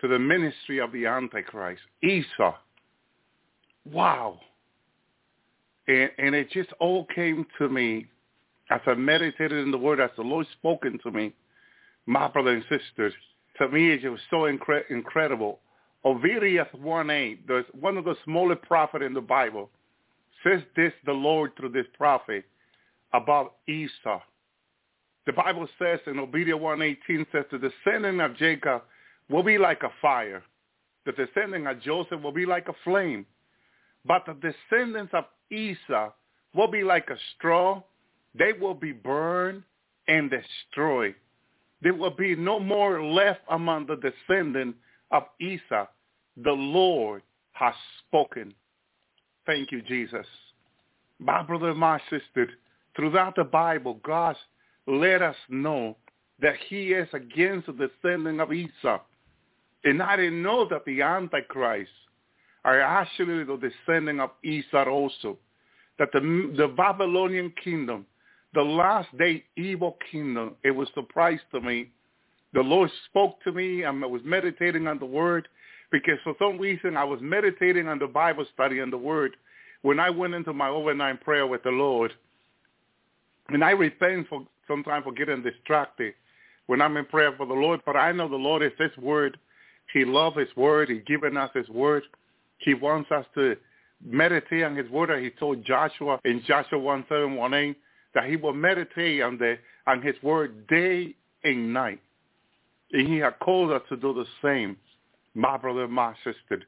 to 0.00 0.06
the 0.06 0.18
ministry 0.18 0.78
of 0.78 0.92
the 0.92 1.06
Antichrist. 1.06 1.82
Esau. 2.02 2.54
Wow. 3.90 4.38
And 5.88 6.10
and 6.18 6.34
it 6.36 6.50
just 6.52 6.70
all 6.78 7.06
came 7.12 7.46
to 7.58 7.68
me 7.68 8.06
as 8.70 8.80
I 8.86 8.94
meditated 8.94 9.64
in 9.64 9.72
the 9.72 9.78
word, 9.78 9.98
as 9.98 10.10
the 10.16 10.22
Lord 10.22 10.46
spoken 10.52 11.00
to 11.02 11.10
me, 11.10 11.34
my 12.06 12.28
brothers 12.28 12.62
and 12.70 12.80
sisters. 12.80 13.12
To 13.58 13.68
me, 13.68 13.92
it 13.92 14.08
was 14.08 14.20
so 14.30 14.42
incre- 14.42 14.90
incredible. 14.90 15.60
Obadiah 16.04 16.66
1.8, 16.76 17.38
there's 17.46 17.66
one 17.78 17.96
of 17.96 18.04
the 18.04 18.16
smallest 18.24 18.62
prophets 18.62 19.04
in 19.04 19.14
the 19.14 19.20
Bible, 19.20 19.70
says 20.42 20.60
this 20.74 20.92
the 21.06 21.12
Lord 21.12 21.52
through 21.56 21.70
this 21.70 21.86
prophet 21.96 22.44
about 23.12 23.56
Esau. 23.68 24.20
The 25.26 25.32
Bible 25.32 25.68
says 25.78 26.00
in 26.06 26.18
Obadiah 26.18 26.56
1.18 26.56 27.26
says 27.30 27.44
the 27.52 27.58
descendant 27.58 28.20
of 28.20 28.36
Jacob 28.36 28.82
will 29.28 29.44
be 29.44 29.58
like 29.58 29.82
a 29.82 29.92
fire. 30.00 30.42
The 31.06 31.12
descendant 31.12 31.68
of 31.68 31.80
Joseph 31.80 32.20
will 32.20 32.32
be 32.32 32.46
like 32.46 32.68
a 32.68 32.74
flame. 32.84 33.26
But 34.04 34.24
the 34.26 34.34
descendants 34.34 35.12
of 35.14 35.24
Esau 35.50 36.10
will 36.54 36.68
be 36.68 36.82
like 36.82 37.08
a 37.10 37.16
straw. 37.36 37.82
They 38.36 38.52
will 38.52 38.74
be 38.74 38.92
burned 38.92 39.62
and 40.08 40.30
destroyed. 40.30 41.14
There 41.82 41.94
will 41.94 42.10
be 42.10 42.36
no 42.36 42.60
more 42.60 43.02
left 43.02 43.40
among 43.50 43.86
the 43.86 43.96
descendants 43.96 44.78
of 45.10 45.24
Esau. 45.40 45.86
The 46.36 46.52
Lord 46.52 47.22
has 47.52 47.74
spoken. 48.06 48.54
Thank 49.46 49.72
you, 49.72 49.82
Jesus. 49.82 50.26
My 51.18 51.42
brother, 51.42 51.74
my 51.74 52.00
sister, 52.08 52.48
throughout 52.96 53.36
the 53.36 53.44
Bible, 53.44 54.00
God 54.04 54.36
let 54.86 55.22
us 55.22 55.36
know 55.48 55.96
that 56.40 56.54
he 56.68 56.92
is 56.92 57.08
against 57.12 57.66
the 57.66 57.88
descendant 57.88 58.40
of 58.40 58.52
Esau. 58.52 59.00
And 59.84 60.02
I 60.02 60.16
didn't 60.16 60.42
know 60.42 60.66
that 60.68 60.84
the 60.84 61.02
Antichrist 61.02 61.90
are 62.64 62.80
actually 62.80 63.44
the 63.44 63.56
descendant 63.56 64.20
of 64.20 64.30
Esau 64.44 64.88
also. 64.88 65.38
That 65.98 66.08
the, 66.12 66.20
the 66.56 66.68
Babylonian 66.68 67.52
kingdom, 67.62 68.06
the 68.54 68.62
last 68.62 69.08
day 69.18 69.44
evil 69.56 69.96
kingdom, 70.10 70.56
it 70.62 70.70
was 70.70 70.88
a 70.90 71.00
surprise 71.00 71.40
to 71.52 71.60
me. 71.60 71.90
The 72.54 72.60
Lord 72.60 72.90
spoke 73.08 73.42
to 73.44 73.52
me 73.52 73.84
and 73.84 74.02
I 74.04 74.06
was 74.06 74.20
meditating 74.24 74.86
on 74.86 74.98
the 74.98 75.06
word 75.06 75.48
because 75.90 76.18
for 76.22 76.34
some 76.38 76.58
reason 76.58 76.96
I 76.96 77.04
was 77.04 77.20
meditating 77.22 77.88
on 77.88 77.98
the 77.98 78.06
Bible 78.06 78.46
study 78.52 78.80
and 78.80 78.92
the 78.92 78.98
word 78.98 79.36
when 79.82 79.98
I 79.98 80.10
went 80.10 80.34
into 80.34 80.52
my 80.52 80.68
overnight 80.68 81.22
prayer 81.22 81.46
with 81.46 81.62
the 81.62 81.70
Lord. 81.70 82.12
And 83.48 83.64
I 83.64 83.70
repent 83.70 84.28
for 84.28 84.46
sometimes 84.68 85.04
for 85.04 85.12
getting 85.12 85.42
distracted 85.42 86.14
when 86.66 86.80
I'm 86.80 86.96
in 86.96 87.04
prayer 87.06 87.34
for 87.36 87.46
the 87.46 87.54
Lord. 87.54 87.80
But 87.84 87.96
I 87.96 88.12
know 88.12 88.28
the 88.28 88.36
Lord 88.36 88.62
is 88.62 88.72
His 88.78 88.96
word. 88.96 89.38
He 89.92 90.04
loves 90.04 90.38
His 90.38 90.54
word. 90.56 90.88
He's 90.88 91.02
given 91.06 91.36
us 91.36 91.50
His 91.54 91.68
word. 91.68 92.04
He 92.58 92.74
wants 92.74 93.10
us 93.10 93.26
to 93.34 93.56
meditate 94.04 94.62
on 94.64 94.76
His 94.76 94.88
word. 94.90 95.22
He 95.22 95.30
told 95.30 95.64
Joshua 95.64 96.18
in 96.24 96.42
Joshua 96.46 96.78
1, 96.78 97.06
7, 97.08 97.34
1, 97.34 97.54
8, 97.54 97.76
that 98.14 98.28
He 98.28 98.36
will 98.36 98.52
meditate 98.52 99.22
on, 99.22 99.38
the, 99.38 99.58
on 99.86 100.02
His 100.02 100.14
word 100.22 100.66
day 100.66 101.14
and 101.44 101.72
night. 101.72 102.00
And 102.92 103.08
He 103.08 103.18
has 103.18 103.32
called 103.40 103.72
us 103.72 103.82
to 103.88 103.96
do 103.96 104.12
the 104.12 104.26
same, 104.42 104.76
my 105.34 105.56
brother, 105.56 105.88
my 105.88 106.14
sister. 106.24 106.62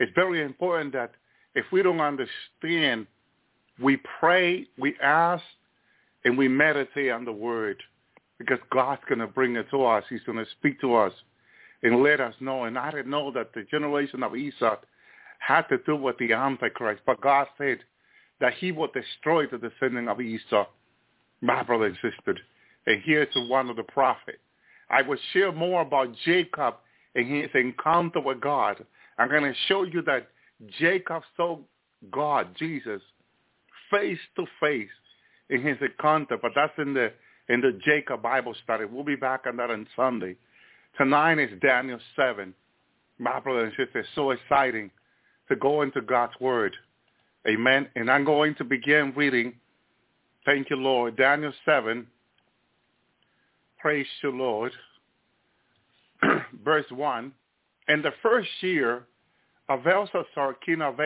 It's 0.00 0.12
very 0.14 0.42
important 0.42 0.92
that 0.92 1.12
if 1.54 1.64
we 1.72 1.82
don't 1.82 2.00
understand, 2.00 3.06
we 3.80 3.98
pray, 4.20 4.66
we 4.78 4.94
ask, 5.02 5.42
and 6.24 6.36
we 6.36 6.48
meditate 6.48 7.10
on 7.10 7.24
the 7.24 7.32
word 7.32 7.82
because 8.38 8.58
God's 8.70 9.02
going 9.08 9.20
to 9.20 9.26
bring 9.26 9.56
it 9.56 9.66
to 9.70 9.84
us. 9.84 10.04
He's 10.08 10.22
going 10.24 10.38
to 10.38 10.50
speak 10.58 10.80
to 10.80 10.94
us 10.94 11.12
and 11.82 12.02
let 12.02 12.20
us 12.20 12.34
know. 12.40 12.64
And 12.64 12.78
I 12.78 12.90
didn't 12.90 13.10
know 13.10 13.30
that 13.32 13.52
the 13.54 13.64
generation 13.70 14.22
of 14.22 14.36
Esau 14.36 14.76
had 15.38 15.62
to 15.62 15.78
do 15.86 15.96
with 15.96 16.18
the 16.18 16.32
Antichrist, 16.32 17.02
but 17.06 17.20
God 17.20 17.46
said 17.56 17.78
that 18.40 18.54
he 18.54 18.72
would 18.72 18.90
destroy 18.92 19.46
the 19.46 19.58
descendant 19.58 20.08
of 20.08 20.20
Esau, 20.20 20.66
my 21.40 21.62
brother 21.62 21.86
and 21.86 21.96
sister. 21.96 22.36
And 22.86 23.02
here's 23.04 23.28
one 23.48 23.70
of 23.70 23.76
the 23.76 23.82
prophets. 23.82 24.38
I 24.90 25.02
will 25.02 25.18
share 25.32 25.52
more 25.52 25.82
about 25.82 26.14
Jacob 26.24 26.76
and 27.14 27.26
his 27.26 27.50
encounter 27.54 28.20
with 28.20 28.40
God. 28.40 28.84
I'm 29.18 29.28
going 29.28 29.42
to 29.42 29.54
show 29.66 29.82
you 29.84 30.02
that 30.02 30.28
Jacob 30.78 31.22
saw 31.36 31.58
God, 32.10 32.54
Jesus, 32.58 33.02
face 33.90 34.18
to 34.36 34.46
face 34.60 34.88
in 35.50 35.62
his 35.62 35.76
encounter, 35.80 36.38
but 36.40 36.52
that's 36.54 36.72
in 36.78 36.94
the 36.94 37.12
in 37.48 37.62
the 37.62 37.78
Jacob 37.84 38.22
Bible 38.22 38.54
study. 38.62 38.84
We'll 38.84 39.04
be 39.04 39.16
back 39.16 39.44
on 39.46 39.56
that 39.56 39.70
on 39.70 39.86
Sunday. 39.96 40.36
Tonight 40.98 41.38
is 41.38 41.58
Daniel 41.60 41.98
7. 42.14 42.52
My 43.18 43.40
brother 43.40 43.64
and 43.64 43.72
sister, 43.72 44.00
it's 44.00 44.08
so 44.14 44.32
exciting 44.32 44.90
to 45.48 45.56
go 45.56 45.82
into 45.82 46.02
God's 46.02 46.34
Word. 46.40 46.76
Amen. 47.48 47.88
And 47.96 48.10
I'm 48.10 48.24
going 48.24 48.54
to 48.56 48.64
begin 48.64 49.14
reading, 49.16 49.54
thank 50.44 50.70
you, 50.70 50.76
Lord, 50.76 51.16
Daniel 51.16 51.52
7. 51.64 52.06
Praise 53.78 54.06
you, 54.22 54.30
Lord. 54.30 54.72
Verse 56.64 56.86
1. 56.90 57.32
In 57.88 58.02
the 58.02 58.12
first 58.22 58.48
year 58.60 59.06
of 59.68 59.84
Belshazzar, 59.84 60.54
king 60.64 60.82
of 60.82 60.98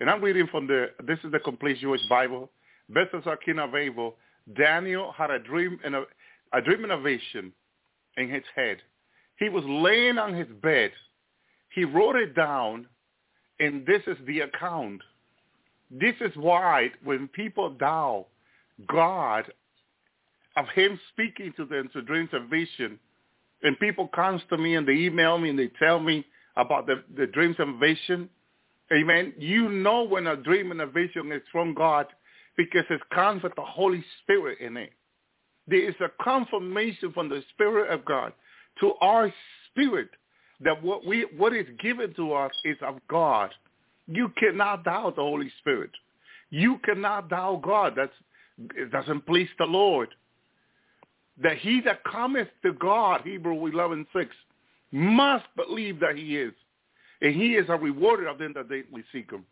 and 0.00 0.08
I'm 0.08 0.22
reading 0.22 0.46
from 0.50 0.66
the, 0.66 0.90
this 1.06 1.18
is 1.24 1.32
the 1.32 1.38
complete 1.38 1.78
Jewish 1.78 2.00
Bible, 2.08 2.50
Belshazzar, 2.88 3.36
king 3.38 3.58
of 3.58 3.72
Babel, 3.72 4.16
Daniel 4.56 5.12
had 5.12 5.30
a 5.30 5.38
dream 5.38 5.78
and 5.84 5.94
a, 5.94 6.04
a 6.52 6.60
dream 6.60 6.84
and 6.84 6.92
a 6.92 7.00
vision 7.00 7.52
in 8.16 8.28
his 8.28 8.42
head. 8.56 8.78
He 9.38 9.48
was 9.48 9.64
laying 9.66 10.18
on 10.18 10.34
his 10.34 10.48
bed. 10.62 10.90
He 11.74 11.84
wrote 11.84 12.16
it 12.16 12.34
down, 12.34 12.86
and 13.58 13.86
this 13.86 14.02
is 14.06 14.16
the 14.26 14.40
account. 14.40 15.02
This 15.90 16.14
is 16.20 16.32
why 16.36 16.90
when 17.04 17.28
people 17.28 17.70
doubt 17.70 18.26
God 18.88 19.50
of 20.56 20.66
him 20.74 20.98
speaking 21.12 21.52
to 21.56 21.64
them 21.64 21.88
to 21.92 22.02
dreams 22.02 22.30
and 22.32 22.50
vision, 22.50 22.98
and 23.62 23.78
people 23.78 24.08
come 24.14 24.40
to 24.48 24.58
me 24.58 24.74
and 24.74 24.86
they 24.86 24.92
email 24.92 25.38
me 25.38 25.50
and 25.50 25.58
they 25.58 25.70
tell 25.78 26.00
me 26.00 26.24
about 26.56 26.86
the, 26.86 27.02
the 27.16 27.26
dreams 27.26 27.56
and 27.58 27.78
vision, 27.78 28.28
amen, 28.92 29.32
you 29.38 29.68
know 29.68 30.02
when 30.02 30.26
a 30.26 30.36
dream 30.36 30.70
and 30.70 30.80
a 30.80 30.86
vision 30.86 31.30
is 31.32 31.42
from 31.52 31.74
God 31.74 32.06
because 32.56 32.84
it 32.90 33.00
comes 33.14 33.42
with 33.42 33.54
the 33.54 33.62
Holy 33.62 34.04
Spirit 34.22 34.58
in 34.60 34.76
it. 34.76 34.92
There 35.68 35.88
is 35.88 35.94
a 36.00 36.10
confirmation 36.22 37.12
from 37.12 37.28
the 37.28 37.42
Spirit 37.54 37.90
of 37.92 38.04
God 38.04 38.32
to 38.80 38.94
our 39.00 39.32
spirit 39.70 40.10
that 40.62 40.82
what 40.82 41.06
we 41.06 41.26
what 41.36 41.54
is 41.54 41.66
given 41.80 42.12
to 42.14 42.32
us 42.32 42.52
is 42.64 42.76
of 42.82 42.96
God. 43.08 43.50
You 44.06 44.30
cannot 44.36 44.84
doubt 44.84 45.16
the 45.16 45.22
Holy 45.22 45.50
Spirit. 45.60 45.90
You 46.50 46.78
cannot 46.84 47.30
doubt 47.30 47.62
God. 47.62 47.94
That's 47.96 48.12
it 48.76 48.90
doesn't 48.90 49.26
please 49.26 49.48
the 49.58 49.64
Lord. 49.64 50.08
That 51.42 51.58
he 51.58 51.80
that 51.82 52.04
cometh 52.04 52.48
to 52.62 52.72
God, 52.74 53.22
Hebrew 53.24 53.66
eleven 53.66 54.06
six, 54.14 54.30
must 54.92 55.46
believe 55.56 56.00
that 56.00 56.16
he 56.16 56.36
is. 56.36 56.52
And 57.22 57.34
he 57.34 57.54
is 57.54 57.66
a 57.68 57.76
rewarder 57.76 58.28
of 58.28 58.38
them 58.38 58.52
that 58.54 58.68
daily 58.68 59.04
seek 59.12 59.30
him. 59.30 59.44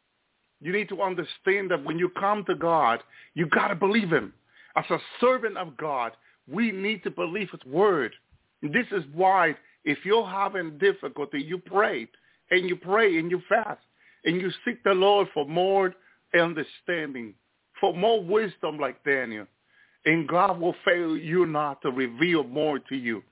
You 0.61 0.73
need 0.73 0.89
to 0.89 1.03
understand 1.03 1.71
that 1.71 1.85
when 1.85 1.99
you 1.99 2.09
come 2.19 2.45
to 2.47 2.55
God, 2.55 3.01
you 3.35 3.47
got 3.47 3.69
to 3.69 3.75
believe 3.75 4.11
him. 4.11 4.33
As 4.75 4.85
a 4.91 4.99
servant 5.21 5.57
of 5.57 5.77
God, 5.77 6.13
we 6.51 6.73
need 6.73 7.03
to 7.05 7.11
believe 7.11 7.51
his 7.51 7.65
word. 7.65 8.13
This 8.63 8.87
is 8.91 9.05
why 9.15 9.55
if 9.85 9.99
you're 10.05 10.27
having 10.27 10.79
difficulty, 10.79 11.41
you 11.41 11.59
pray 11.59 12.09
and 12.51 12.69
you 12.69 12.77
pray 12.77 13.19
and 13.19 13.31
you 13.31 13.41
fast 13.49 13.81
and 14.25 14.41
you 14.41 14.51
seek 14.65 14.83
the 14.83 14.93
Lord 14.93 15.29
for 15.33 15.47
more 15.47 15.95
understanding, 16.39 17.35
for 17.81 17.95
more 17.95 18.23
wisdom 18.23 18.79
like 18.79 19.03
Daniel. 19.05 19.47
And 20.05 20.29
God 20.29 20.61
will 20.61 20.75
fail 20.85 21.17
you 21.17 21.47
not 21.47 21.83
to 21.83 21.91
reveal 21.91 22.45
more 22.45 22.79
to 22.79 22.97
you. 22.97 23.23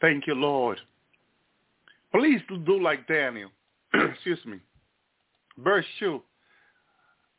Thank 0.00 0.26
you, 0.26 0.34
Lord. 0.34 0.80
Please 2.12 2.40
do 2.48 2.80
like 2.80 3.06
Daniel. 3.06 3.50
Excuse 3.94 4.38
me. 4.46 4.58
Verse 5.58 5.84
2. 5.98 6.22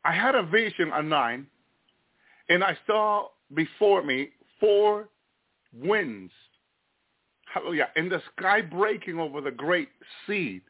I 0.06 0.14
had 0.14 0.36
a 0.36 0.44
vision 0.44 0.92
at 0.94 1.06
nine, 1.06 1.48
and 2.48 2.64
I 2.64 2.78
saw 2.88 3.28
before 3.54 4.04
me 4.04 4.30
four 4.60 5.10
winds. 5.74 6.32
Hallelujah. 7.54 7.90
And 7.96 8.12
the 8.12 8.22
sky 8.38 8.62
breaking 8.62 9.20
over 9.20 9.42
the 9.42 9.52
great 9.52 9.90
sea. 10.26 10.62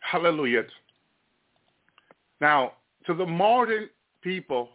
Hallelujah. 0.00 0.64
Now, 2.40 2.72
to 3.06 3.14
the 3.14 3.26
modern 3.26 3.88
people, 4.22 4.70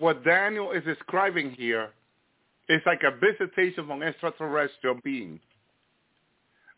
what 0.00 0.24
Daniel 0.24 0.72
is 0.72 0.82
describing 0.84 1.50
here 1.52 1.90
is 2.68 2.80
like 2.86 3.02
a 3.04 3.16
visitation 3.16 3.86
from 3.86 4.02
extraterrestrial 4.02 4.98
beings, 5.04 5.40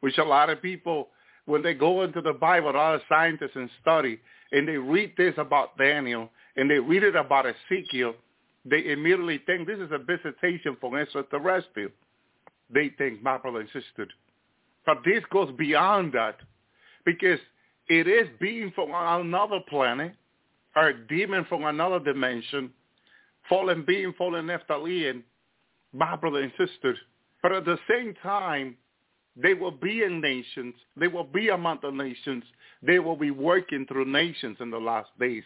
which 0.00 0.18
a 0.18 0.24
lot 0.24 0.50
of 0.50 0.60
people, 0.60 1.08
when 1.46 1.62
they 1.62 1.72
go 1.72 2.02
into 2.02 2.20
the 2.20 2.32
Bible, 2.32 2.70
a 2.70 2.72
lot 2.72 2.94
of 2.96 3.00
scientists 3.08 3.52
and 3.54 3.70
study, 3.80 4.20
and 4.50 4.66
they 4.66 4.76
read 4.76 5.12
this 5.16 5.34
about 5.38 5.78
Daniel, 5.78 6.28
and 6.56 6.68
they 6.68 6.80
read 6.80 7.04
it 7.04 7.14
about 7.14 7.46
Ezekiel, 7.46 8.14
they 8.64 8.90
immediately 8.90 9.40
think 9.46 9.66
this 9.68 9.78
is 9.78 9.90
a 9.92 9.98
visitation 9.98 10.76
from 10.80 10.96
extraterrestrial. 10.96 11.90
They 12.74 12.90
think, 12.98 13.22
my 13.22 13.38
brother 13.38 13.60
and 13.60 13.68
sister. 13.72 14.08
But 14.84 14.98
this 15.04 15.22
goes 15.30 15.52
beyond 15.56 16.12
that 16.14 16.36
because 17.04 17.38
it 17.88 18.08
is 18.08 18.28
being 18.40 18.72
from 18.74 18.90
another 18.92 19.60
planet 19.68 20.14
or 20.74 20.88
a 20.88 21.06
demon 21.06 21.44
from 21.48 21.64
another 21.64 22.00
dimension, 22.00 22.72
fallen 23.48 23.84
being, 23.84 24.12
fallen 24.16 24.46
Nephtalian, 24.46 25.22
my 25.92 26.16
brother 26.16 26.40
and 26.40 26.52
sister. 26.58 26.96
But 27.42 27.52
at 27.52 27.64
the 27.64 27.78
same 27.88 28.14
time, 28.22 28.76
they 29.36 29.54
will 29.54 29.72
be 29.72 30.02
in 30.02 30.20
nations. 30.20 30.74
They 30.96 31.08
will 31.08 31.24
be 31.24 31.48
among 31.48 31.78
the 31.82 31.90
nations. 31.90 32.44
They 32.82 32.98
will 32.98 33.16
be 33.16 33.30
working 33.30 33.86
through 33.86 34.06
nations 34.06 34.58
in 34.60 34.70
the 34.70 34.78
last 34.78 35.10
days. 35.18 35.44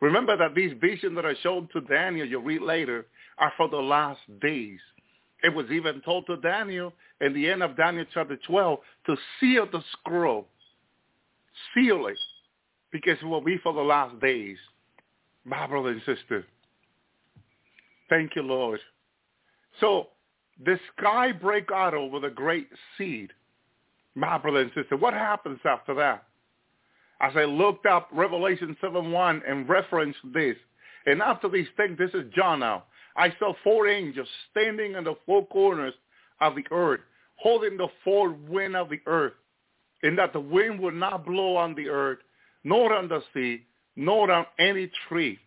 Remember 0.00 0.36
that 0.36 0.54
these 0.54 0.72
visions 0.80 1.14
that 1.16 1.24
are 1.24 1.36
shown 1.42 1.68
to 1.72 1.80
Daniel, 1.82 2.26
you 2.26 2.40
read 2.40 2.62
later, 2.62 3.06
are 3.38 3.52
for 3.56 3.68
the 3.68 3.76
last 3.76 4.20
days. 4.40 4.80
It 5.42 5.54
was 5.54 5.66
even 5.70 6.00
told 6.02 6.26
to 6.26 6.36
Daniel 6.36 6.92
in 7.20 7.32
the 7.32 7.48
end 7.48 7.62
of 7.62 7.76
Daniel 7.76 8.04
chapter 8.12 8.38
12 8.46 8.78
to 9.06 9.16
seal 9.38 9.66
the 9.70 9.82
scroll. 9.92 10.46
Seal 11.74 12.06
it 12.06 12.18
because 12.90 13.16
it 13.22 13.26
will 13.26 13.40
be 13.40 13.58
for 13.58 13.72
the 13.72 13.80
last 13.80 14.20
days. 14.20 14.58
My 15.44 15.66
brother 15.66 15.88
and 15.88 16.02
sister. 16.04 16.44
Thank 18.12 18.36
you, 18.36 18.42
Lord. 18.42 18.78
So 19.80 20.08
the 20.62 20.78
sky 20.94 21.32
break 21.32 21.72
out 21.72 21.94
over 21.94 22.20
the 22.20 22.28
great 22.28 22.68
seed. 22.98 23.30
My 24.14 24.36
brother 24.36 24.60
and 24.60 24.70
sister. 24.74 24.98
What 24.98 25.14
happens 25.14 25.60
after 25.64 25.94
that? 25.94 26.24
As 27.22 27.32
I 27.36 27.44
looked 27.44 27.86
up 27.86 28.10
Revelation 28.12 28.76
7.1 28.82 29.50
and 29.50 29.66
referenced 29.66 30.18
this, 30.34 30.56
and 31.06 31.22
after 31.22 31.48
these 31.48 31.68
things, 31.78 31.96
this 31.96 32.10
is 32.12 32.30
John 32.34 32.60
now. 32.60 32.84
I 33.16 33.32
saw 33.38 33.54
four 33.64 33.88
angels 33.88 34.28
standing 34.50 34.92
in 34.92 35.04
the 35.04 35.14
four 35.24 35.46
corners 35.46 35.94
of 36.42 36.54
the 36.54 36.64
earth, 36.70 37.00
holding 37.36 37.78
the 37.78 37.88
four 38.04 38.36
wind 38.46 38.76
of 38.76 38.90
the 38.90 39.00
earth, 39.06 39.32
and 40.02 40.18
that 40.18 40.34
the 40.34 40.40
wind 40.40 40.80
would 40.80 40.96
not 40.96 41.24
blow 41.24 41.56
on 41.56 41.74
the 41.74 41.88
earth, 41.88 42.18
nor 42.62 42.92
on 42.92 43.08
the 43.08 43.22
sea, 43.32 43.64
nor 43.96 44.30
on 44.30 44.44
any 44.58 44.90
tree. 45.08 45.38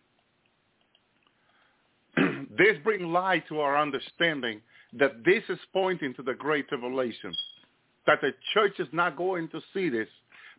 This 2.56 2.76
brings 2.84 3.04
light 3.04 3.46
to 3.48 3.60
our 3.60 3.76
understanding 3.76 4.60
that 4.98 5.24
this 5.24 5.42
is 5.48 5.58
pointing 5.72 6.14
to 6.14 6.22
the 6.22 6.34
great 6.34 6.68
tribulation, 6.68 7.32
that 8.06 8.20
the 8.20 8.32
church 8.54 8.74
is 8.78 8.88
not 8.92 9.16
going 9.16 9.48
to 9.48 9.60
see 9.74 9.88
this. 9.88 10.08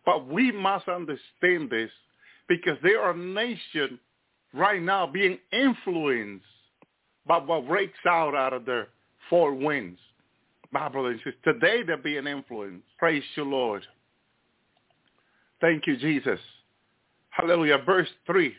But 0.06 0.28
we 0.28 0.52
must 0.52 0.88
understand 0.88 1.70
this 1.70 1.92
because 2.48 2.78
there 2.82 3.02
are 3.02 3.14
nations 3.16 4.00
right 4.54 4.82
now 4.82 5.06
being 5.06 5.38
influenced 5.52 6.46
by 7.26 7.38
what 7.38 7.68
breaks 7.68 8.00
out 8.08 8.36
out 8.36 8.54
of 8.54 8.66
their 8.66 8.88
four 9.30 9.54
winds. 9.54 10.00
My 10.72 10.90
brothers 10.90 11.20
and 11.24 11.34
today 11.44 11.84
they're 11.84 11.98
being 11.98 12.28
influenced. 12.28 12.86
Praise 12.98 13.24
you, 13.36 13.44
Lord. 13.44 13.84
Thank 15.62 15.88
you, 15.88 15.98
Jesus. 15.98 16.40
Hallelujah. 17.30 17.80
Verse 17.86 18.10
3. 18.26 18.54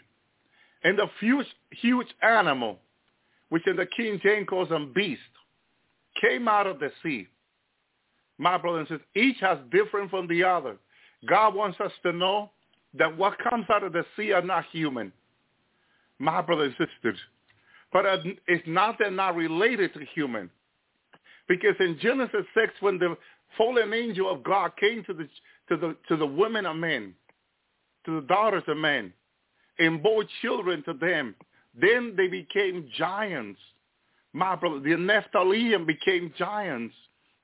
And 0.84 0.98
the 0.98 1.06
huge, 1.20 1.46
huge 1.70 2.06
animal, 2.22 2.78
which 3.48 3.66
in 3.66 3.76
the 3.76 3.86
King 3.86 4.20
James 4.22 4.46
calls 4.48 4.68
them 4.68 4.92
beast, 4.94 5.20
came 6.20 6.48
out 6.48 6.66
of 6.66 6.78
the 6.78 6.90
sea. 7.02 7.26
My 8.38 8.56
brothers 8.56 8.88
and 8.90 9.00
each 9.14 9.38
has 9.40 9.58
different 9.70 10.10
from 10.10 10.28
the 10.28 10.44
other. 10.44 10.76
God 11.28 11.54
wants 11.54 11.80
us 11.80 11.92
to 12.04 12.12
know 12.12 12.50
that 12.94 13.16
what 13.16 13.36
comes 13.38 13.66
out 13.70 13.82
of 13.82 13.92
the 13.92 14.04
sea 14.16 14.32
are 14.32 14.42
not 14.42 14.64
human. 14.72 15.12
My 16.18 16.40
brothers 16.40 16.74
and 16.78 16.88
sisters, 16.88 17.18
but 17.92 18.04
it's 18.46 18.66
not 18.66 18.96
they're 18.98 19.10
not 19.10 19.36
related 19.36 19.94
to 19.94 20.04
human. 20.14 20.50
Because 21.48 21.74
in 21.80 21.98
Genesis 22.00 22.44
6, 22.54 22.72
when 22.80 22.98
the 22.98 23.16
fallen 23.56 23.92
angel 23.94 24.30
of 24.30 24.42
God 24.42 24.72
came 24.76 25.02
to 25.04 25.14
the, 25.14 25.28
to 25.68 25.76
the, 25.76 25.96
to 26.08 26.16
the 26.16 26.26
women 26.26 26.66
of 26.66 26.76
men, 26.76 27.14
to 28.04 28.20
the 28.20 28.26
daughters 28.26 28.64
of 28.68 28.76
men, 28.76 29.12
and 29.78 30.02
bore 30.02 30.24
children 30.42 30.82
to 30.84 30.92
them, 30.92 31.34
then 31.80 32.14
they 32.16 32.28
became 32.28 32.88
giants. 32.96 33.60
My 34.32 34.56
brother, 34.56 34.80
the 34.80 34.90
Nephtaliim 34.90 35.86
became 35.86 36.32
giants. 36.38 36.94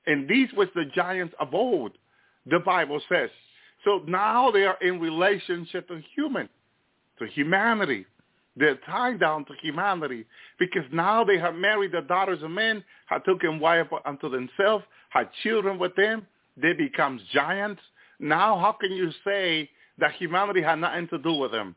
And 0.07 0.27
these 0.29 0.49
was 0.53 0.67
the 0.75 0.85
giants 0.93 1.33
of 1.39 1.53
old, 1.53 1.93
the 2.45 2.59
Bible 2.59 3.01
says. 3.09 3.29
So 3.83 4.01
now 4.07 4.51
they 4.51 4.65
are 4.65 4.77
in 4.81 4.99
relationship 4.99 5.87
to 5.87 6.01
human, 6.15 6.49
to 7.19 7.27
humanity. 7.27 8.05
They're 8.57 8.79
tied 8.85 9.19
down 9.19 9.45
to 9.45 9.53
humanity 9.61 10.25
because 10.59 10.83
now 10.91 11.23
they 11.23 11.37
have 11.37 11.55
married 11.55 11.91
the 11.91 12.01
daughters 12.01 12.41
of 12.41 12.51
men, 12.51 12.83
have 13.07 13.23
taken 13.25 13.59
wife 13.59 13.87
unto 14.05 14.29
themselves, 14.29 14.85
had 15.09 15.29
children 15.43 15.77
with 15.77 15.95
them. 15.95 16.25
They 16.55 16.73
become 16.73 17.19
giants. 17.33 17.81
Now 18.19 18.57
how 18.57 18.71
can 18.71 18.91
you 18.91 19.11
say 19.25 19.69
that 19.99 20.13
humanity 20.13 20.61
had 20.61 20.79
nothing 20.79 21.07
to 21.09 21.17
do 21.17 21.33
with 21.33 21.51
them? 21.51 21.75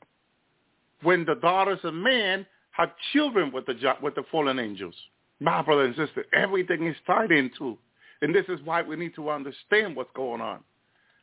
When 1.03 1.25
the 1.25 1.37
daughters 1.37 1.79
of 1.85 1.95
men 1.95 2.47
had 2.79 2.93
children 3.13 3.51
with 3.53 3.67
the, 3.67 3.95
with 4.01 4.15
the 4.15 4.23
fallen 4.31 4.59
angels. 4.59 4.95
My 5.41 5.63
brother 5.63 5.85
and 5.85 5.97
sister, 5.97 6.25
everything 6.33 6.87
is 6.87 6.97
tied 7.07 7.33
into. 7.33 7.77
And 8.23 8.35
this 8.35 8.47
is 8.49 8.59
why 8.65 8.83
we 8.83 8.97
need 8.97 9.15
to 9.17 9.31
understand 9.31 9.97
what's 9.97 10.11
going 10.15 10.41
on. 10.41 10.61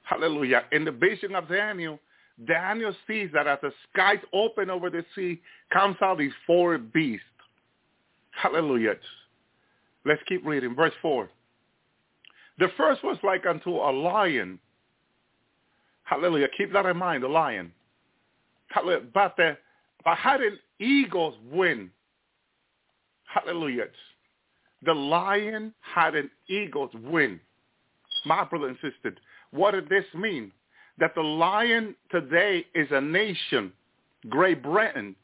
Hallelujah. 0.04 0.64
In 0.72 0.86
the 0.86 0.92
vision 0.92 1.34
of 1.34 1.50
Daniel, 1.50 2.00
Daniel 2.46 2.94
sees 3.08 3.30
that 3.34 3.48
as 3.48 3.60
the 3.62 3.72
skies 3.92 4.20
open 4.34 4.70
over 4.70 4.90
the 4.90 5.04
sea, 5.16 5.42
comes 5.72 5.96
out 6.02 6.18
these 6.18 6.34
four 6.46 6.78
beasts. 6.78 7.26
Hallelujah. 8.32 8.96
Let's 10.06 10.22
keep 10.28 10.46
reading. 10.46 10.76
Verse 10.76 10.94
4. 11.02 11.30
The 12.60 12.68
first 12.78 13.04
was 13.04 13.18
like 13.24 13.46
unto 13.46 13.72
a 13.72 13.92
lion. 13.92 14.60
Hallelujah. 16.04 16.48
Keep 16.58 16.74
that 16.74 16.86
in 16.86 16.98
mind, 16.98 17.24
a 17.24 17.28
lion. 17.28 17.72
But, 19.14 19.36
the, 19.38 19.58
but 20.06 20.18
had 20.18 20.42
an 20.42 20.58
eagle's 20.80 21.36
wing. 21.52 21.90
Hallelujah. 23.26 23.88
The 24.84 24.94
lion 24.94 25.74
had 25.82 26.16
an 26.16 26.30
eagle's 26.48 26.92
wing. 26.94 27.40
My 28.26 28.46
brother 28.46 28.70
insisted. 28.70 29.20
what 29.52 29.72
did 29.72 29.90
this 29.90 30.06
mean? 30.14 30.52
that 30.98 31.16
the 31.16 31.22
lion 31.22 31.96
today 32.12 32.66
is 32.74 32.88
a 32.92 33.02
nation, 33.02 33.72
Great 34.30 34.64
Britain. 34.64 35.16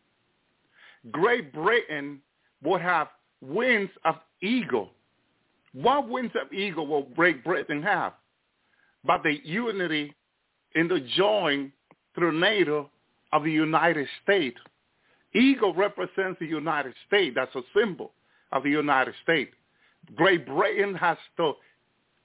Great 1.11 1.53
Britain 1.53 2.19
would 2.63 2.81
have 2.81 3.07
wings 3.41 3.89
of 4.05 4.15
eagle. 4.41 4.91
What 5.73 6.09
wings 6.09 6.31
of 6.39 6.51
eagle 6.51 6.87
will 6.87 7.03
Great 7.15 7.43
Britain 7.43 7.81
have? 7.83 8.13
But 9.05 9.23
the 9.23 9.39
unity 9.43 10.13
in 10.75 10.87
the 10.87 10.99
join 11.15 11.71
through 12.13 12.39
NATO 12.39 12.89
of 13.33 13.43
the 13.43 13.51
United 13.51 14.07
States. 14.23 14.57
Eagle 15.33 15.73
represents 15.73 16.39
the 16.39 16.45
United 16.45 16.93
States. 17.07 17.33
That's 17.35 17.55
a 17.55 17.61
symbol 17.77 18.11
of 18.51 18.63
the 18.63 18.69
United 18.69 19.13
States. 19.23 19.51
Great 20.15 20.45
Britain 20.45 20.95
has 20.95 21.17
the 21.37 21.53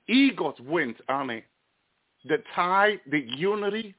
eagle's 0.09 0.59
wings 0.61 0.97
on 1.09 1.31
it 1.31 1.45
the 2.29 2.38
tie, 2.55 2.99
the 3.11 3.25
unity 3.37 3.95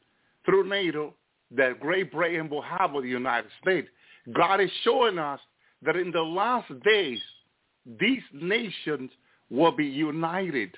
through 0.46 0.68
NATO 0.68 1.14
that 1.52 1.80
Great 1.80 2.12
Britain 2.12 2.50
will 2.50 2.62
have 2.62 2.92
with 2.92 3.04
the 3.04 3.10
United 3.10 3.50
States. 3.62 3.88
God 4.34 4.60
is 4.60 4.70
showing 4.84 5.18
us 5.18 5.40
that 5.84 5.96
in 5.96 6.12
the 6.12 6.22
last 6.22 6.68
days, 6.84 7.20
these 8.00 8.24
nations 8.34 9.12
will 9.50 9.72
be 9.72 9.86
united. 9.86 10.72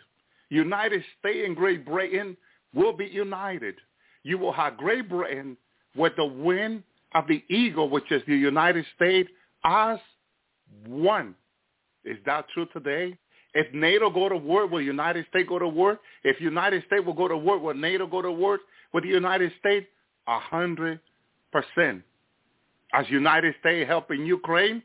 United 0.49 1.03
States 1.19 1.45
and 1.45 1.55
Great 1.55 1.85
Britain 1.85 2.37
will 2.73 2.93
be 2.93 3.05
united. 3.05 3.75
You 4.23 4.37
will 4.37 4.53
have 4.53 4.77
Great 4.77 5.09
Britain 5.09 5.57
with 5.95 6.13
the 6.17 6.25
wind 6.25 6.83
of 7.13 7.27
the 7.27 7.43
eagle, 7.49 7.89
which 7.89 8.11
is 8.11 8.21
the 8.27 8.35
United 8.35 8.85
States, 8.95 9.29
as 9.63 9.99
one. 10.85 11.35
Is 12.05 12.17
that 12.25 12.45
true 12.53 12.67
today? 12.71 13.17
If 13.53 13.73
NATO 13.73 14.09
go 14.09 14.29
to 14.29 14.37
war, 14.37 14.67
will 14.67 14.81
United 14.81 15.25
States 15.29 15.49
go 15.49 15.57
to 15.59 15.67
war? 15.67 15.99
If 16.23 16.39
United 16.39 16.83
States 16.85 17.03
will 17.05 17.13
go 17.13 17.27
to 17.27 17.37
war, 17.37 17.57
will 17.57 17.73
NATO 17.73 18.05
go 18.05 18.21
to 18.21 18.31
war 18.31 18.59
with 18.93 19.03
the 19.03 19.09
United 19.09 19.51
States? 19.59 19.87
A 20.27 20.39
hundred 20.39 20.99
percent. 21.51 22.03
As 22.93 23.09
United 23.09 23.55
States 23.59 23.87
helping 23.87 24.25
Ukraine, 24.25 24.83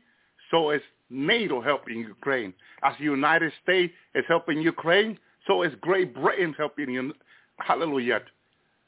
so 0.49 0.71
is 0.71 0.81
NATO 1.09 1.61
helping 1.61 1.99
Ukraine. 1.99 2.53
As 2.83 2.93
United 2.99 3.51
States 3.63 3.93
is 4.15 4.25
helping 4.27 4.59
Ukraine, 4.61 5.19
so 5.47 5.61
is 5.61 5.71
Great 5.81 6.15
Britain 6.15 6.53
helping, 6.57 7.11
hallelujah, 7.57 8.21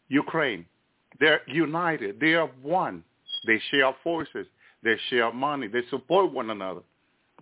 Ukraine. 0.07 0.65
They're 1.19 1.41
united. 1.47 2.19
They 2.19 2.33
are 2.33 2.49
one. 2.61 3.03
They 3.45 3.59
share 3.71 3.93
forces. 4.03 4.47
They 4.83 4.95
share 5.09 5.31
money. 5.31 5.67
They 5.67 5.81
support 5.89 6.31
one 6.31 6.49
another. 6.49 6.81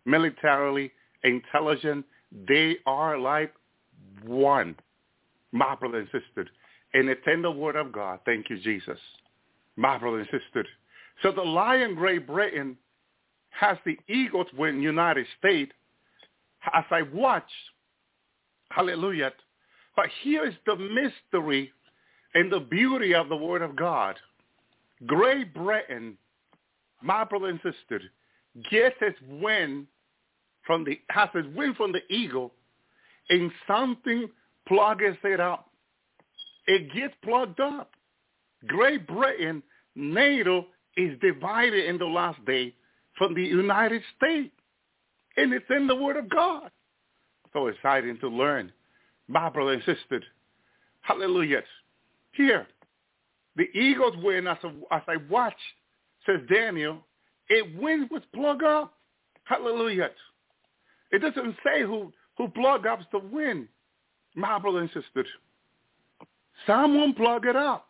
Militarily, 0.05 0.91
intelligent, 1.23 2.05
they 2.47 2.77
are 2.85 3.17
like 3.17 3.53
one. 4.23 4.75
My 5.51 5.75
brother 5.75 5.99
and 5.99 6.07
sister. 6.07 6.49
In 6.93 7.07
the 7.07 7.15
tender 7.25 7.51
word 7.51 7.75
of 7.75 7.91
God, 7.91 8.19
thank 8.25 8.49
you, 8.49 8.59
Jesus. 8.59 8.99
My 9.75 9.97
brother 9.97 10.19
and 10.19 10.27
sister. 10.27 10.65
So 11.21 11.31
the 11.31 11.41
lion 11.41 11.95
Great 11.95 12.27
Britain 12.27 12.77
has 13.49 13.77
the 13.85 13.97
eagles 14.07 14.47
win 14.57 14.81
United 14.81 15.25
States 15.39 15.71
as 16.73 16.83
I 16.91 17.03
watch. 17.13 17.49
Hallelujah. 18.69 19.31
But 19.95 20.07
here 20.23 20.45
is 20.45 20.53
the 20.65 20.75
mystery 20.75 21.71
and 22.33 22.51
the 22.51 22.59
beauty 22.59 23.13
of 23.13 23.29
the 23.29 23.35
word 23.35 23.61
of 23.61 23.75
God. 23.75 24.17
Great 25.05 25.53
Britain, 25.53 26.17
my 27.01 27.23
brother 27.23 27.47
and 27.47 27.59
sister, 27.61 28.01
gets 28.71 28.95
its 29.01 29.17
win 29.29 29.87
from 30.65 30.83
the 30.83 30.99
has 31.09 31.29
its 31.33 31.47
win 31.55 31.73
from 31.75 31.91
the 31.91 32.01
eagle, 32.13 32.53
and 33.29 33.51
something 33.67 34.29
plugs 34.67 35.17
it 35.23 35.39
up. 35.39 35.69
It 36.67 36.93
gets 36.93 37.13
plugged 37.23 37.59
up. 37.59 37.91
Great 38.67 39.05
Britain, 39.05 39.61
NATO 39.95 40.65
is 40.97 41.17
divided 41.21 41.85
in 41.85 41.97
the 41.97 42.05
last 42.05 42.43
day 42.45 42.73
from 43.17 43.33
the 43.33 43.43
United 43.43 44.01
States. 44.17 44.51
And 45.37 45.53
it's 45.53 45.65
in 45.69 45.87
the 45.87 45.95
Word 45.95 46.17
of 46.17 46.29
God. 46.29 46.71
So 47.53 47.67
exciting 47.67 48.17
to 48.19 48.29
learn. 48.29 48.71
My 49.27 49.49
brother 49.49 49.73
and 49.73 49.83
sister. 49.83 50.21
Hallelujah. 51.01 51.61
Here, 52.33 52.67
the 53.55 53.65
Eagles 53.77 54.13
win 54.21 54.47
as, 54.47 54.57
a, 54.63 54.67
as 54.93 55.01
I 55.07 55.17
watch, 55.29 55.55
says 56.25 56.41
Daniel, 56.51 56.99
it 57.49 57.79
wins 57.79 58.09
with 58.11 58.23
plug 58.33 58.63
up. 58.63 58.93
Hallelujah. 59.43 60.09
It 61.11 61.19
doesn't 61.19 61.55
say 61.63 61.81
who, 61.81 62.11
who 62.37 62.47
plug 62.49 62.85
ups 62.85 63.05
the 63.11 63.19
win. 63.19 63.67
My 64.35 64.59
brother 64.59 64.79
and 64.79 64.89
sister. 64.89 65.25
Someone 66.67 67.13
plug 67.13 67.45
it 67.45 67.55
up. 67.55 67.87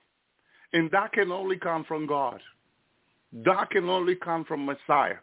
And 0.73 0.91
that 0.91 1.13
can 1.13 1.31
only 1.31 1.57
come 1.57 1.85
from 1.85 2.05
God. 2.05 2.41
That 3.45 3.69
can 3.71 3.89
only 3.89 4.15
come 4.15 4.45
from 4.45 4.65
Messiah. 4.65 5.15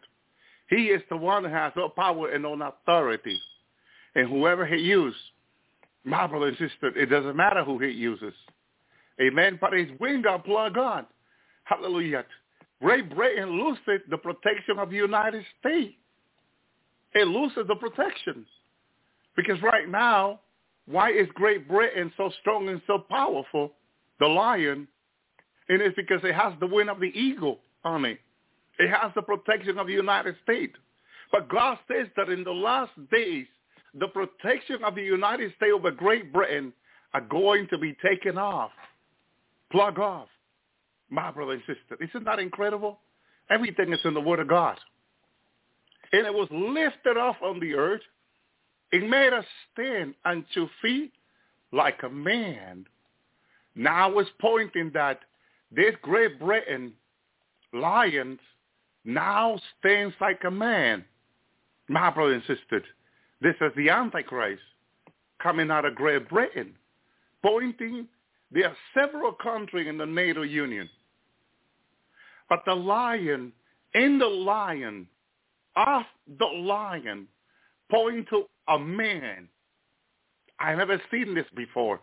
He 0.69 0.85
is 0.87 1.01
the 1.09 1.17
one 1.17 1.43
who 1.43 1.49
has 1.49 1.73
all 1.77 1.89
power 1.89 2.29
and 2.29 2.45
all 2.45 2.59
authority. 2.61 3.39
And 4.15 4.27
whoever 4.29 4.65
he 4.65 4.77
uses, 4.77 5.19
my 6.03 6.27
brother 6.27 6.47
and 6.47 6.57
sister, 6.57 6.97
it 6.97 7.07
doesn't 7.07 7.35
matter 7.35 7.63
who 7.63 7.79
he 7.79 7.89
uses. 7.89 8.33
Amen. 9.21 9.57
But 9.59 9.73
his 9.73 9.87
wing 9.99 10.21
got 10.21 10.45
plugged 10.45 10.77
on. 10.77 11.05
Hallelujah. 11.65 12.25
Great 12.81 13.13
Britain 13.15 13.63
loses 13.63 14.01
the 14.09 14.17
protection 14.17 14.79
of 14.79 14.89
the 14.89 14.97
United 14.97 15.43
States. 15.59 15.95
It 17.13 17.27
loses 17.27 17.65
the 17.67 17.75
protection. 17.75 18.45
Because 19.35 19.61
right 19.61 19.87
now, 19.87 20.41
why 20.85 21.11
is 21.11 21.27
Great 21.33 21.67
Britain 21.67 22.11
so 22.17 22.31
strong 22.41 22.69
and 22.69 22.81
so 22.87 22.99
powerful? 23.09 23.73
The 24.19 24.27
lion. 24.27 24.87
And 25.69 25.81
it's 25.81 25.95
because 25.95 26.19
it 26.23 26.35
has 26.35 26.53
the 26.59 26.67
wing 26.67 26.89
of 26.89 26.99
the 26.99 27.17
eagle 27.17 27.59
on 27.85 28.05
it. 28.05 28.19
It 28.79 28.89
has 28.89 29.11
the 29.15 29.21
protection 29.21 29.77
of 29.77 29.87
the 29.87 29.93
United 29.93 30.35
States. 30.43 30.75
But 31.31 31.49
God 31.49 31.77
says 31.87 32.07
that 32.17 32.29
in 32.29 32.43
the 32.43 32.51
last 32.51 32.91
days, 33.11 33.47
the 33.99 34.07
protection 34.07 34.83
of 34.83 34.95
the 34.95 35.03
United 35.03 35.53
States 35.55 35.71
over 35.73 35.91
Great 35.91 36.33
Britain 36.33 36.73
are 37.13 37.21
going 37.21 37.67
to 37.69 37.77
be 37.77 37.95
taken 38.03 38.37
off, 38.37 38.71
plug 39.73 39.99
off. 39.99 40.29
My 41.09 41.31
brother 41.31 41.53
and 41.53 41.61
sister, 41.61 42.01
isn't 42.01 42.23
that 42.25 42.39
incredible? 42.39 42.99
Everything 43.49 43.91
is 43.91 43.99
in 44.05 44.13
the 44.13 44.21
Word 44.21 44.39
of 44.39 44.47
God. 44.47 44.77
And 46.13 46.25
it 46.25 46.33
was 46.33 46.47
lifted 46.51 47.17
off 47.17 47.35
on 47.43 47.59
the 47.59 47.73
earth. 47.73 48.01
It 48.91 49.09
made 49.09 49.33
us 49.33 49.45
stand 49.73 50.13
on 50.23 50.45
two 50.53 50.69
feet 50.81 51.11
like 51.71 51.99
a 52.03 52.09
man. 52.09 52.85
Now 53.75 54.17
it's 54.19 54.29
pointing 54.39 54.91
that 54.93 55.19
this 55.71 55.95
Great 56.03 56.39
Britain 56.39 56.93
lion 57.73 58.39
now 59.03 59.59
stands 59.79 60.13
like 60.21 60.41
a 60.45 60.51
man. 60.51 61.03
My 61.89 62.11
brother 62.11 62.33
and 62.33 62.43
sister, 62.43 62.83
this 63.41 63.55
is 63.59 63.71
the 63.75 63.89
Antichrist 63.89 64.61
coming 65.41 65.71
out 65.71 65.85
of 65.85 65.95
Great 65.95 66.29
Britain, 66.29 66.75
pointing 67.41 68.07
there 68.53 68.69
are 68.69 68.77
several 68.93 69.33
countries 69.33 69.87
in 69.87 69.97
the 69.97 70.05
NATO 70.05 70.43
Union. 70.43 70.89
But 72.49 72.59
the 72.65 72.75
lion, 72.75 73.51
in 73.93 74.19
the 74.19 74.27
lion, 74.27 75.07
of 75.75 76.03
the 76.39 76.45
lion, 76.45 77.27
pointing 77.89 78.25
to 78.29 78.43
a 78.67 78.77
man. 78.77 79.47
I 80.59 80.75
never 80.75 81.01
seen 81.11 81.33
this 81.33 81.45
before. 81.55 81.99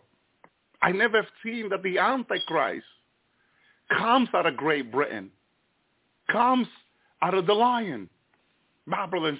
I 0.81 0.91
never 0.91 1.25
seen 1.43 1.69
that 1.69 1.83
the 1.83 1.97
Antichrist 1.97 2.85
comes 3.97 4.29
out 4.33 4.45
of 4.45 4.57
Great 4.57 4.91
Britain 4.91 5.31
comes 6.31 6.67
out 7.21 7.33
of 7.33 7.45
the 7.45 7.53
lion. 7.53 8.09
My 8.85 9.05
brother 9.05 9.27
and 9.27 9.39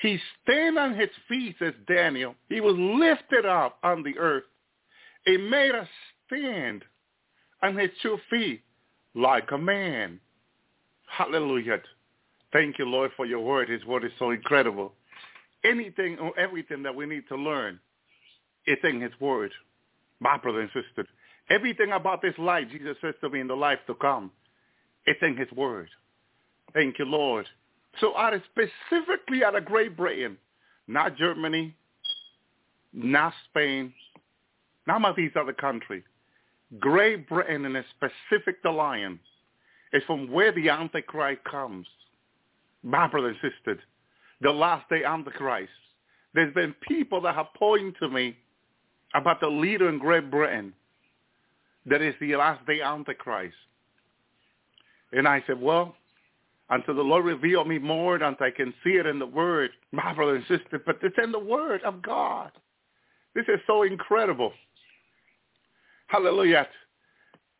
he 0.00 0.18
stand 0.42 0.78
on 0.78 0.98
his 0.98 1.10
feet, 1.28 1.56
says 1.58 1.74
Daniel. 1.86 2.34
He 2.48 2.60
was 2.60 2.74
lifted 2.76 3.44
up 3.44 3.78
on 3.82 4.02
the 4.02 4.18
earth. 4.18 4.44
He 5.24 5.36
made 5.36 5.72
us 5.72 5.88
stand 6.26 6.84
on 7.62 7.76
his 7.76 7.90
two 8.02 8.18
feet 8.30 8.62
like 9.14 9.50
a 9.52 9.58
man. 9.58 10.20
Hallelujah. 11.06 11.80
Thank 12.52 12.78
you, 12.78 12.86
Lord, 12.86 13.10
for 13.16 13.26
your 13.26 13.40
word. 13.40 13.68
His 13.68 13.84
word 13.84 14.04
is 14.04 14.12
so 14.18 14.30
incredible. 14.30 14.92
Anything 15.64 16.18
or 16.18 16.36
everything 16.38 16.82
that 16.82 16.94
we 16.94 17.06
need 17.06 17.24
to 17.28 17.36
learn 17.36 17.78
is 18.66 18.78
in 18.82 19.00
his 19.00 19.12
word. 19.20 19.52
My 20.20 20.36
brother 20.36 20.60
and 20.60 20.70
sister, 20.72 21.06
everything 21.48 21.92
about 21.92 22.22
this 22.22 22.36
life, 22.38 22.66
Jesus 22.70 22.96
says 23.00 23.14
to 23.20 23.30
me 23.30 23.40
in 23.40 23.46
the 23.46 23.54
life 23.54 23.78
to 23.86 23.94
come, 23.94 24.30
it's 25.06 25.20
in 25.22 25.36
his 25.36 25.50
word. 25.52 25.88
Thank 26.74 26.98
you, 26.98 27.04
Lord. 27.04 27.46
So 28.00 28.16
out 28.16 28.34
of 28.34 28.42
specifically 28.52 29.42
out 29.44 29.56
of 29.56 29.64
Great 29.64 29.96
Britain, 29.96 30.36
not 30.86 31.16
Germany, 31.16 31.74
not 32.92 33.32
Spain, 33.48 33.92
none 34.90 35.04
of 35.04 35.14
these 35.14 35.30
other 35.36 35.52
countries. 35.52 36.02
Great 36.80 37.28
Britain 37.28 37.64
and 37.64 37.76
a 37.76 37.84
specific 37.96 38.56
alliance 38.64 39.20
is 39.92 40.02
from 40.04 40.30
where 40.32 40.50
the 40.52 40.68
Antichrist 40.68 41.44
comes. 41.44 41.86
My 42.82 43.06
brother 43.06 43.28
and 43.28 43.36
sister, 43.36 43.80
the 44.40 44.50
last 44.50 44.88
day 44.88 45.04
Antichrist. 45.04 45.70
There's 46.34 46.52
been 46.54 46.74
people 46.88 47.20
that 47.22 47.36
have 47.36 47.54
pointed 47.56 47.94
to 48.00 48.08
me 48.08 48.36
about 49.14 49.40
the 49.40 49.48
leader 49.48 49.88
in 49.88 49.98
Great 49.98 50.30
Britain 50.30 50.72
that 51.86 52.02
is 52.02 52.14
the 52.20 52.34
last 52.36 52.64
day 52.66 52.80
Antichrist. 52.80 53.54
And 55.12 55.28
I 55.28 55.42
said, 55.46 55.60
well, 55.60 55.94
until 56.68 56.94
the 56.94 57.02
Lord 57.02 57.24
reveal 57.24 57.64
me 57.64 57.78
more, 57.78 58.16
until 58.16 58.46
I 58.46 58.50
can 58.50 58.72
see 58.82 58.90
it 58.90 59.06
in 59.06 59.18
the 59.18 59.26
Word, 59.26 59.70
my 59.92 60.14
brother 60.14 60.36
and 60.36 60.44
sister, 60.46 60.80
but 60.84 60.98
it's 61.02 61.16
in 61.22 61.32
the 61.32 61.38
Word 61.38 61.82
of 61.82 62.00
God. 62.02 62.50
This 63.34 63.44
is 63.48 63.60
so 63.66 63.82
incredible. 63.82 64.52
Hallelujah. 66.10 66.66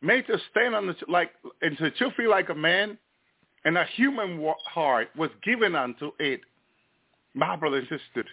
Made 0.01 0.27
to 0.27 0.37
stand 0.49 0.75
on 0.75 0.87
the, 0.87 0.95
like, 1.07 1.31
and 1.61 1.77
to 1.77 2.11
feel 2.17 2.29
like 2.29 2.49
a 2.49 2.55
man, 2.55 2.97
and 3.63 3.77
a 3.77 3.85
human 3.95 4.43
heart 4.65 5.09
was 5.15 5.29
given 5.43 5.75
unto 5.75 6.11
it. 6.19 6.41
My 7.33 7.55
brother 7.55 7.77
and 7.77 7.87
sister, 7.87 8.27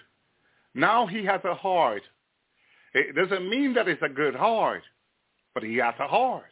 now 0.75 1.07
he 1.07 1.25
has 1.25 1.41
a 1.45 1.55
heart. 1.55 2.03
It 2.95 3.15
doesn't 3.15 3.49
mean 3.49 3.75
that 3.75 3.87
it's 3.87 4.03
a 4.03 4.09
good 4.09 4.35
heart, 4.35 4.83
but 5.55 5.63
he 5.63 5.77
has 5.77 5.95
a 6.01 6.09
heart. 6.09 6.51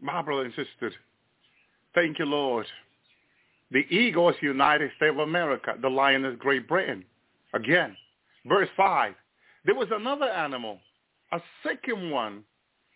My 0.00 0.22
brother 0.22 0.44
and 0.44 0.54
sister, 0.54 0.92
Thank 1.94 2.18
you, 2.20 2.24
Lord. 2.24 2.66
The 3.72 3.84
eagle 3.90 4.28
is 4.30 4.36
United 4.40 4.90
States 4.96 5.12
of 5.12 5.18
America. 5.18 5.74
The 5.80 5.88
lion 5.88 6.24
is 6.24 6.36
Great 6.38 6.68
Britain. 6.68 7.04
Again, 7.52 7.96
verse 8.46 8.68
5. 8.76 9.14
There 9.64 9.74
was 9.74 9.88
another 9.92 10.26
animal, 10.26 10.78
a 11.32 11.40
second 11.64 12.10
one, 12.10 12.44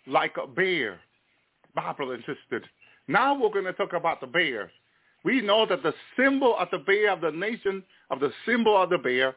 like 0.07 0.37
a 0.43 0.47
bear. 0.47 1.01
My 1.75 1.93
insisted. 1.99 2.65
Now 3.09 3.39
we're 3.39 3.51
going 3.51 3.65
to 3.65 3.73
talk 3.73 3.93
about 3.93 4.21
the 4.21 4.27
bear. 4.27 4.71
We 5.25 5.41
know 5.41 5.67
that 5.67 5.83
the 5.83 5.95
symbol 6.17 6.57
of 6.57 6.69
the 6.71 6.79
bear, 6.79 7.13
of 7.13 7.21
the 7.21 7.31
nation, 7.31 7.83
of 8.11 8.21
the 8.21 8.31
symbol 8.47 8.81
of 8.81 8.91
the 8.91 8.99
bear 8.99 9.35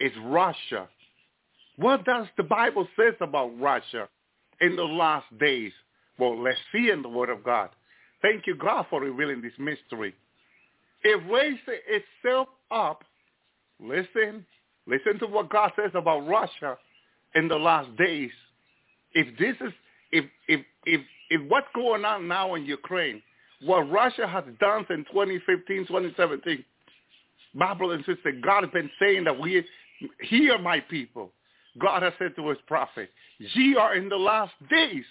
is 0.00 0.12
Russia. 0.24 0.88
What 1.76 2.04
does 2.04 2.26
the 2.36 2.42
Bible 2.42 2.88
says 2.96 3.14
about 3.20 3.58
Russia 3.60 4.08
in 4.60 4.76
the 4.76 4.84
last 4.84 5.26
days? 5.38 5.72
Well, 6.18 6.42
let's 6.42 6.58
see 6.72 6.90
in 6.90 7.02
the 7.02 7.08
Word 7.08 7.28
of 7.28 7.44
God. 7.44 7.70
Thank 8.22 8.46
you, 8.46 8.56
God, 8.56 8.86
for 8.88 9.00
revealing 9.00 9.42
this 9.42 9.52
mystery. 9.58 10.14
It 11.04 11.20
raised 11.30 11.60
itself 11.66 12.48
up. 12.70 13.04
Listen, 13.78 14.46
listen 14.86 15.18
to 15.20 15.26
what 15.26 15.50
God 15.50 15.72
says 15.76 15.90
about 15.94 16.26
Russia 16.26 16.78
in 17.34 17.48
the 17.48 17.56
last 17.56 17.94
days. 17.96 18.30
If 19.12 19.38
this 19.38 19.54
is, 19.60 19.72
if 20.16 20.24
if 20.48 20.60
if 20.84 21.00
if 21.30 21.50
what's 21.50 21.66
going 21.74 22.04
on 22.04 22.28
now 22.28 22.54
in 22.54 22.64
Ukraine, 22.64 23.22
what 23.62 23.90
Russia 23.90 24.26
has 24.26 24.44
done 24.60 24.84
since 24.88 25.06
2015, 25.12 25.86
2017, 25.86 26.64
Bible 27.54 27.90
and 27.92 28.04
sister, 28.04 28.32
God 28.42 28.64
has 28.64 28.72
been 28.72 28.90
saying 29.00 29.24
that 29.24 29.38
we 29.38 29.64
hear 30.20 30.58
my 30.58 30.80
people. 30.80 31.32
God 31.78 32.02
has 32.02 32.12
said 32.18 32.34
to 32.36 32.48
his 32.48 32.58
prophet, 32.66 33.10
ye 33.38 33.76
are 33.76 33.96
in 33.96 34.08
the 34.08 34.16
last 34.16 34.52
days. 34.70 35.04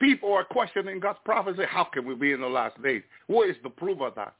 People 0.00 0.32
are 0.32 0.44
questioning 0.44 1.00
God's 1.00 1.18
prophecy. 1.24 1.62
How 1.68 1.84
can 1.84 2.06
we 2.06 2.14
be 2.14 2.32
in 2.32 2.40
the 2.40 2.46
last 2.46 2.80
days? 2.82 3.02
What 3.26 3.48
is 3.50 3.56
the 3.62 3.70
proof 3.70 4.00
of 4.00 4.14
that? 4.14 4.34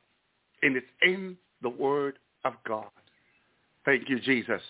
And 0.63 0.77
it's 0.77 0.87
in 1.03 1.37
the 1.63 1.69
word 1.69 2.19
of 2.45 2.55
God. 2.67 2.89
Thank 3.85 4.09
you, 4.09 4.21
Jesus. 4.21 4.63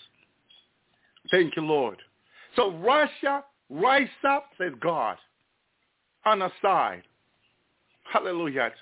Thank 1.31 1.57
you, 1.57 1.63
Lord. 1.63 1.99
So 2.57 2.73
Russia, 2.79 3.45
rise 3.71 4.09
up, 4.29 4.47
says 4.59 4.73
God, 4.81 5.17
on 6.25 6.43
a 6.43 6.51
side. 6.61 7.03
Hallelujah. 8.13 8.73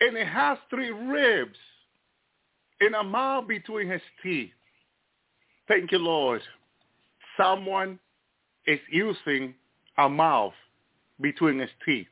And 0.00 0.16
it 0.16 0.26
has 0.26 0.58
three 0.70 0.90
ribs 0.90 1.58
in 2.80 2.94
a 2.94 3.02
mouth 3.02 3.46
between 3.46 3.88
his 3.88 4.00
teeth. 4.22 4.50
Thank 5.66 5.92
you, 5.92 5.98
Lord. 5.98 6.40
Someone 7.36 7.98
is 8.66 8.80
using 8.90 9.54
a 9.98 10.08
mouth 10.08 10.54
between 11.20 11.58
his 11.58 11.70
teeth. 11.84 12.06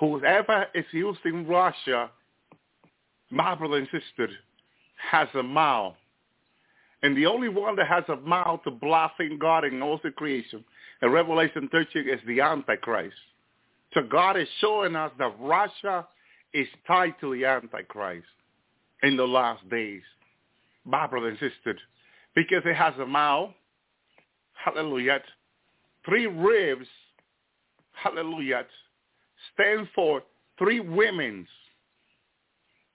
Whoever 0.00 0.66
is 0.74 0.84
using 0.92 1.46
Russia, 1.46 2.10
my 3.30 3.54
brother 3.54 3.76
and 3.76 3.88
sister, 3.90 4.28
has 5.10 5.28
a 5.34 5.42
mouth. 5.42 5.94
And 7.02 7.16
the 7.16 7.26
only 7.26 7.48
one 7.48 7.76
that 7.76 7.86
has 7.86 8.04
a 8.08 8.16
mouth 8.16 8.62
to 8.64 8.70
blaspheme 8.70 9.38
God 9.38 9.64
and 9.64 9.82
also 9.82 10.10
creation 10.10 10.64
And 11.00 11.12
Revelation 11.12 11.68
13 11.70 12.08
is 12.08 12.20
the 12.26 12.40
Antichrist. 12.40 13.14
So 13.94 14.02
God 14.02 14.36
is 14.36 14.48
showing 14.60 14.96
us 14.96 15.12
that 15.18 15.34
Russia 15.40 16.06
is 16.52 16.66
tied 16.86 17.14
to 17.20 17.34
the 17.34 17.44
Antichrist 17.44 18.26
in 19.02 19.16
the 19.16 19.26
last 19.26 19.68
days. 19.68 20.02
My 20.84 21.06
brother 21.06 21.28
and 21.28 21.38
sister, 21.38 21.78
because 22.34 22.62
it 22.64 22.74
has 22.74 22.94
a 23.00 23.06
mouth, 23.06 23.50
hallelujah, 24.54 25.20
three 26.04 26.26
ribs, 26.26 26.86
hallelujah, 27.92 28.64
stand 29.54 29.88
for 29.94 30.22
three 30.58 30.80
women's. 30.80 31.48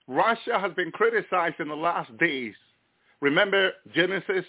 Russia 0.06 0.58
has 0.58 0.72
been 0.74 0.90
criticized 0.90 1.56
in 1.60 1.68
the 1.68 1.74
last 1.74 2.16
days. 2.18 2.54
Remember 3.24 3.72
Genesis 3.94 4.44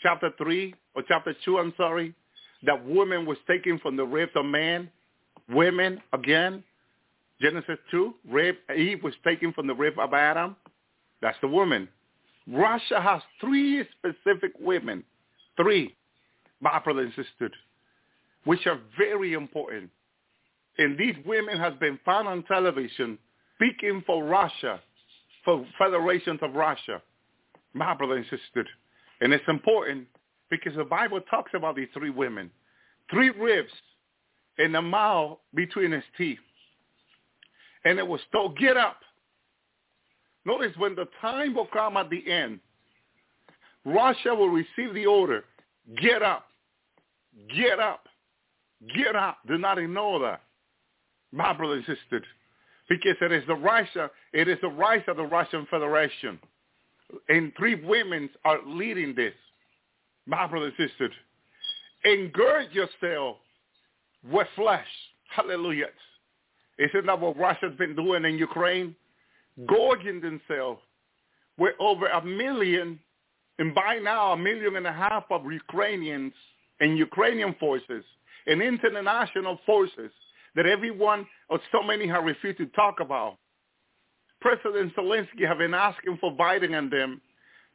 chapter 0.00 0.30
3 0.38 0.72
or 0.94 1.02
chapter 1.08 1.34
2, 1.44 1.58
I'm 1.58 1.74
sorry, 1.76 2.14
that 2.62 2.86
woman 2.86 3.26
was 3.26 3.38
taken 3.48 3.80
from 3.80 3.96
the 3.96 4.04
rib 4.04 4.28
of 4.36 4.44
man. 4.44 4.88
Women, 5.48 6.00
again, 6.12 6.62
Genesis 7.40 7.76
2, 7.90 8.14
rib, 8.30 8.54
Eve 8.76 9.02
was 9.02 9.14
taken 9.24 9.52
from 9.52 9.66
the 9.66 9.74
rib 9.74 9.98
of 9.98 10.14
Adam. 10.14 10.54
That's 11.20 11.38
the 11.40 11.48
woman. 11.48 11.88
Russia 12.46 13.00
has 13.00 13.20
three 13.40 13.84
specific 13.98 14.52
women, 14.60 15.02
three, 15.56 15.96
my 16.60 16.78
brother 16.78 17.00
and 17.00 17.10
sister, 17.16 17.50
which 18.44 18.64
are 18.68 18.78
very 18.96 19.32
important. 19.32 19.90
And 20.78 20.96
these 20.96 21.16
women 21.26 21.58
has 21.58 21.74
been 21.80 21.98
found 22.04 22.28
on 22.28 22.44
television 22.44 23.18
speaking 23.56 24.04
for 24.06 24.22
Russia, 24.22 24.80
for 25.44 25.66
federations 25.80 26.38
of 26.42 26.54
Russia, 26.54 27.02
my 27.78 27.94
brother 27.94 28.16
and 28.16 28.24
sister. 28.24 28.66
And 29.20 29.32
it's 29.32 29.44
important 29.48 30.06
because 30.50 30.74
the 30.76 30.84
Bible 30.84 31.20
talks 31.22 31.52
about 31.54 31.76
these 31.76 31.88
three 31.94 32.10
women, 32.10 32.50
three 33.10 33.30
ribs 33.30 33.72
in 34.58 34.72
the 34.72 34.82
mouth 34.82 35.38
between 35.54 35.92
his 35.92 36.04
teeth. 36.16 36.38
And 37.84 37.98
it 37.98 38.06
was 38.06 38.20
told, 38.32 38.58
get 38.58 38.76
up. 38.76 38.98
Notice 40.44 40.76
when 40.76 40.94
the 40.94 41.06
time 41.20 41.54
will 41.54 41.66
come 41.66 41.96
at 41.96 42.10
the 42.10 42.30
end, 42.30 42.60
Russia 43.84 44.34
will 44.34 44.48
receive 44.48 44.94
the 44.94 45.06
order, 45.06 45.44
get 46.02 46.22
up, 46.22 46.46
get 47.54 47.78
up, 47.78 48.06
get 48.94 49.14
up. 49.14 49.38
Do 49.46 49.58
not 49.58 49.78
ignore 49.78 50.20
that, 50.20 50.42
my 51.32 51.52
brother 51.52 51.74
and 51.74 51.84
sister, 51.84 52.24
because 52.88 53.16
it 53.20 53.32
is 53.32 53.44
the 53.46 53.54
Russia, 53.54 54.10
it 54.32 54.48
is 54.48 54.58
the 54.62 54.68
rise 54.68 55.02
of 55.06 55.16
the 55.16 55.24
Russian 55.24 55.66
Federation. 55.70 56.38
And 57.28 57.52
three 57.56 57.74
women 57.74 58.28
are 58.44 58.58
leading 58.66 59.14
this, 59.14 59.34
my 60.26 60.46
brother 60.46 60.66
and 60.66 60.90
sister. 60.90 61.10
Engird 62.04 62.72
yourself 62.72 63.36
with 64.30 64.46
flesh. 64.56 64.86
Hallelujah. 65.34 65.86
Isn't 66.78 67.06
that 67.06 67.20
what 67.20 67.36
Russia's 67.36 67.76
been 67.76 67.96
doing 67.96 68.24
in 68.24 68.38
Ukraine? 68.38 68.94
Gorging 69.66 70.20
themselves 70.20 70.80
with 71.58 71.74
over 71.80 72.06
a 72.06 72.24
million, 72.24 73.00
and 73.58 73.74
by 73.74 73.96
now 73.96 74.32
a 74.32 74.36
million 74.36 74.76
and 74.76 74.86
a 74.86 74.92
half 74.92 75.24
of 75.30 75.50
Ukrainians 75.50 76.32
and 76.80 76.96
Ukrainian 76.96 77.54
forces 77.58 78.04
and 78.46 78.62
international 78.62 79.58
forces 79.66 80.12
that 80.54 80.66
everyone 80.66 81.26
or 81.48 81.58
so 81.72 81.82
many 81.82 82.06
have 82.06 82.24
refused 82.24 82.58
to 82.58 82.66
talk 82.66 83.00
about. 83.00 83.38
President 84.40 84.94
Zelensky 84.94 85.46
have 85.46 85.58
been 85.58 85.74
asking 85.74 86.18
for 86.20 86.32
Biden 86.36 86.78
and 86.78 86.90
them 86.90 87.20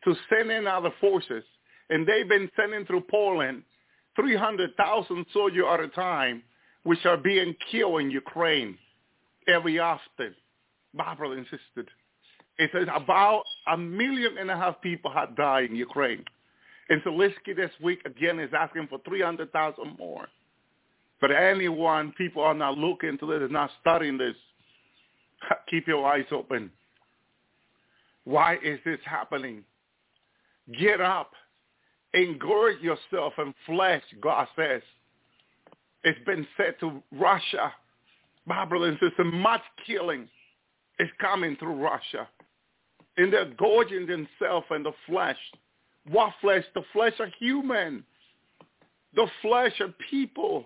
to 0.04 0.16
send 0.30 0.52
in 0.52 0.68
other 0.68 0.92
forces, 1.02 1.44
and 1.90 2.08
they've 2.08 2.28
been 2.28 2.50
sending 2.56 2.86
through 2.86 3.04
Poland 3.10 3.64
300,000 4.16 5.26
soldiers 5.34 5.66
at 5.72 5.80
a 5.80 5.88
time, 5.90 6.44
which 6.84 7.06
are 7.06 7.18
being 7.18 7.56
killed 7.72 8.02
in 8.02 8.12
Ukraine 8.12 8.78
every 9.48 9.80
often. 9.80 10.36
My 10.94 11.16
insisted. 11.36 11.90
it 12.60 12.70
says 12.72 12.88
about 12.94 13.44
a 13.68 13.78
million 13.78 14.38
and 14.38 14.52
a 14.52 14.56
half 14.56 14.80
people 14.82 15.12
have 15.12 15.36
died 15.36 15.70
in 15.70 15.76
Ukraine. 15.76 16.24
And 16.90 17.02
Zelensky 17.02 17.56
this 17.56 17.72
week 17.82 18.02
again 18.06 18.40
is 18.40 18.52
asking 18.58 18.88
for 18.88 19.00
300,000 19.08 19.98
more. 19.98 20.28
But 21.20 21.32
anyone, 21.32 22.14
people 22.18 22.44
are 22.44 22.54
not 22.54 22.78
looking 22.78 23.18
to 23.18 23.26
this, 23.26 23.50
not 23.50 23.72
studying 23.82 24.18
this. 24.18 24.36
Keep 25.70 25.88
your 25.88 26.06
eyes 26.06 26.26
open. 26.32 26.72
Why 28.26 28.56
is 28.64 28.80
this 28.86 29.00
happening? 29.06 29.64
Get 30.80 31.02
up. 31.02 31.32
Engorge 32.16 32.82
yourself 32.82 33.34
in 33.38 33.54
flesh, 33.66 34.04
God 34.22 34.48
says. 34.56 34.82
It's 36.04 36.24
been 36.26 36.46
said 36.58 36.76
to 36.82 37.02
Russia, 37.12 37.74
brother 38.46 38.88
and 38.88 39.00
sister, 39.00 39.24
much 39.24 39.62
killing 39.86 40.28
is 41.00 41.10
coming 41.20 41.56
through 41.58 41.76
Russia. 41.76 42.28
And 43.18 43.32
they're 43.32 43.54
gorging 43.58 44.06
themselves 44.06 44.68
in 44.72 44.84
the 44.84 44.92
flesh. 45.08 45.38
What 46.10 46.34
flesh? 46.42 46.64
The 46.76 46.84
flesh 46.92 47.14
of 47.20 47.30
human. 47.40 48.04
The 49.16 49.28
flesh 49.42 49.80
of 49.80 49.94
people 50.10 50.66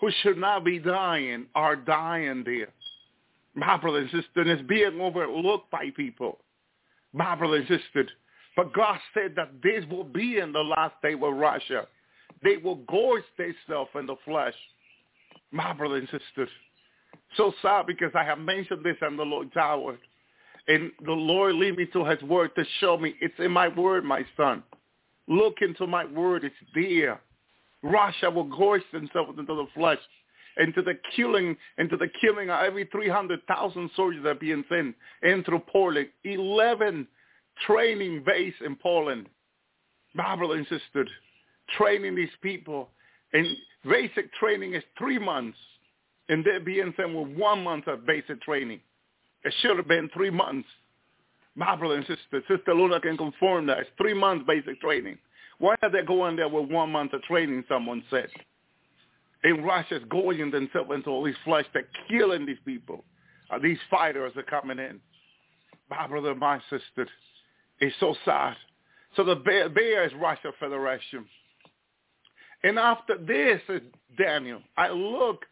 who 0.00 0.10
should 0.22 0.38
not 0.38 0.64
be 0.64 0.78
dying 0.78 1.46
are 1.54 1.76
dying 1.76 2.42
there. 2.44 2.68
My 3.54 3.76
brother 3.76 3.98
and 3.98 4.10
and 4.12 4.50
it's 4.50 4.62
being 4.62 5.00
overlooked 5.00 5.70
by 5.70 5.90
people. 5.96 6.38
My 7.12 7.34
brother 7.36 7.56
and 7.56 7.68
sister. 7.68 8.08
But 8.56 8.72
God 8.72 8.98
said 9.12 9.34
that 9.36 9.50
this 9.62 9.84
will 9.90 10.04
be 10.04 10.38
in 10.38 10.52
the 10.52 10.60
last 10.60 10.94
day 11.02 11.14
with 11.14 11.34
Russia. 11.34 11.86
They 12.42 12.56
will 12.56 12.76
gorge 12.88 13.24
themselves 13.38 13.90
in 13.94 14.06
the 14.06 14.16
flesh. 14.24 14.54
My 15.50 15.72
brother 15.72 15.96
and 15.96 16.08
sister. 16.08 16.48
So 17.36 17.52
sad 17.62 17.86
because 17.86 18.12
I 18.14 18.24
have 18.24 18.38
mentioned 18.38 18.84
this 18.84 18.96
in 19.06 19.16
the 19.16 19.24
Lord's 19.24 19.56
Hour. 19.56 19.98
And 20.66 20.90
the 21.04 21.12
Lord 21.12 21.56
lead 21.56 21.76
me 21.76 21.86
to 21.92 22.04
his 22.04 22.22
word 22.22 22.54
to 22.56 22.64
show 22.80 22.96
me 22.96 23.14
it's 23.20 23.34
in 23.38 23.50
my 23.50 23.68
word, 23.68 24.04
my 24.04 24.24
son. 24.36 24.62
Look 25.28 25.56
into 25.60 25.86
my 25.86 26.04
word. 26.06 26.44
It's 26.44 26.54
there. 26.74 27.20
Russia 27.82 28.30
will 28.30 28.44
gorge 28.44 28.82
themselves 28.92 29.38
into 29.38 29.54
the 29.54 29.66
flesh, 29.74 29.98
into 30.58 30.82
the 30.82 30.94
killing, 31.16 31.56
into 31.78 31.96
the 31.96 32.08
killing 32.20 32.50
of 32.50 32.64
every 32.64 32.84
300,000 32.86 33.90
soldiers 33.96 34.22
that 34.22 34.30
are 34.30 34.34
being 34.34 34.64
sent 34.68 34.94
into 35.22 35.58
Poland. 35.70 36.08
11 36.24 37.06
training 37.66 38.22
base 38.24 38.54
in 38.64 38.76
Poland. 38.76 39.28
Brother 40.14 40.54
and 40.54 40.66
training 41.76 42.14
these 42.14 42.28
people. 42.42 42.90
And 43.32 43.46
basic 43.84 44.32
training 44.34 44.74
is 44.74 44.82
three 44.96 45.18
months. 45.18 45.58
And 46.28 46.44
they're 46.44 46.60
being 46.60 46.94
sent 46.96 47.14
with 47.14 47.36
one 47.36 47.62
month 47.64 47.86
of 47.86 48.06
basic 48.06 48.40
training. 48.42 48.80
It 49.44 49.52
should 49.60 49.76
have 49.76 49.88
been 49.88 50.08
three 50.14 50.30
months. 50.30 50.68
My 51.56 51.76
brother 51.76 51.96
and 51.96 52.06
sister, 52.06 52.42
Sister 52.48 52.74
Luna 52.74 53.00
can 53.00 53.16
confirm 53.16 53.66
that. 53.66 53.78
It's 53.78 53.90
three 53.98 54.14
months 54.14 54.44
basic 54.46 54.80
training. 54.80 55.18
Why 55.58 55.76
are 55.82 55.90
they 55.90 56.02
going 56.02 56.36
there 56.36 56.48
with 56.48 56.70
one 56.70 56.90
month 56.90 57.12
of 57.12 57.22
training, 57.22 57.64
someone 57.68 58.02
said? 58.10 58.28
And 59.44 59.64
Russia's 59.64 60.02
going 60.08 60.50
themselves 60.50 60.90
into 60.92 61.10
all 61.10 61.22
these 61.22 61.34
flesh. 61.44 61.66
They're 61.72 61.86
killing 62.08 62.46
these 62.46 62.56
people. 62.64 63.04
Uh, 63.50 63.58
these 63.58 63.78
fighters 63.90 64.32
are 64.36 64.42
coming 64.42 64.78
in. 64.78 65.00
My 65.90 66.06
brother, 66.06 66.34
my 66.34 66.60
sister, 66.70 67.06
it's 67.78 67.94
so 68.00 68.16
sad. 68.24 68.56
So 69.16 69.22
the 69.22 69.36
bear, 69.36 69.68
bear 69.68 70.04
is 70.04 70.12
Russia 70.14 70.50
Federation. 70.58 71.26
And 72.62 72.78
after 72.78 73.18
this, 73.18 73.60
Daniel, 74.16 74.62
I 74.76 74.88
look, 74.88 75.44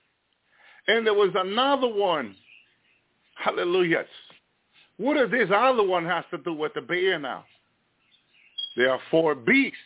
and 0.89 1.07
there 1.07 1.15
was 1.15 1.31
another 1.35 1.87
one. 1.87 2.35
Hallelujah. 3.37 4.05
What 4.97 5.15
does 5.15 5.31
this 5.31 5.51
other 5.55 5.87
one 5.87 6.07
has 6.07 6.25
to 6.31 6.39
do 6.39 6.55
with 6.55 6.73
the 6.75 6.81
bear 6.81 7.19
now? 7.19 7.45
There 8.77 8.91
are 8.91 9.01
four 9.11 9.35
beasts 9.35 9.77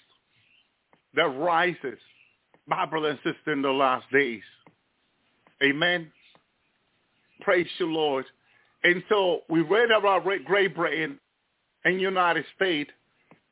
that 1.14 1.24
rises, 1.24 1.98
my 2.66 2.84
brother 2.86 3.10
and 3.10 3.18
sister, 3.24 3.52
in 3.52 3.62
the 3.62 3.70
last 3.70 4.10
days. 4.12 4.42
Amen. 5.62 6.10
Praise 7.40 7.66
you, 7.78 7.86
Lord. 7.86 8.26
And 8.84 9.02
so 9.08 9.40
we 9.48 9.60
read 9.62 9.90
about 9.90 10.24
Great 10.44 10.74
Britain 10.74 11.18
and 11.84 12.00
United 12.00 12.44
States. 12.56 12.90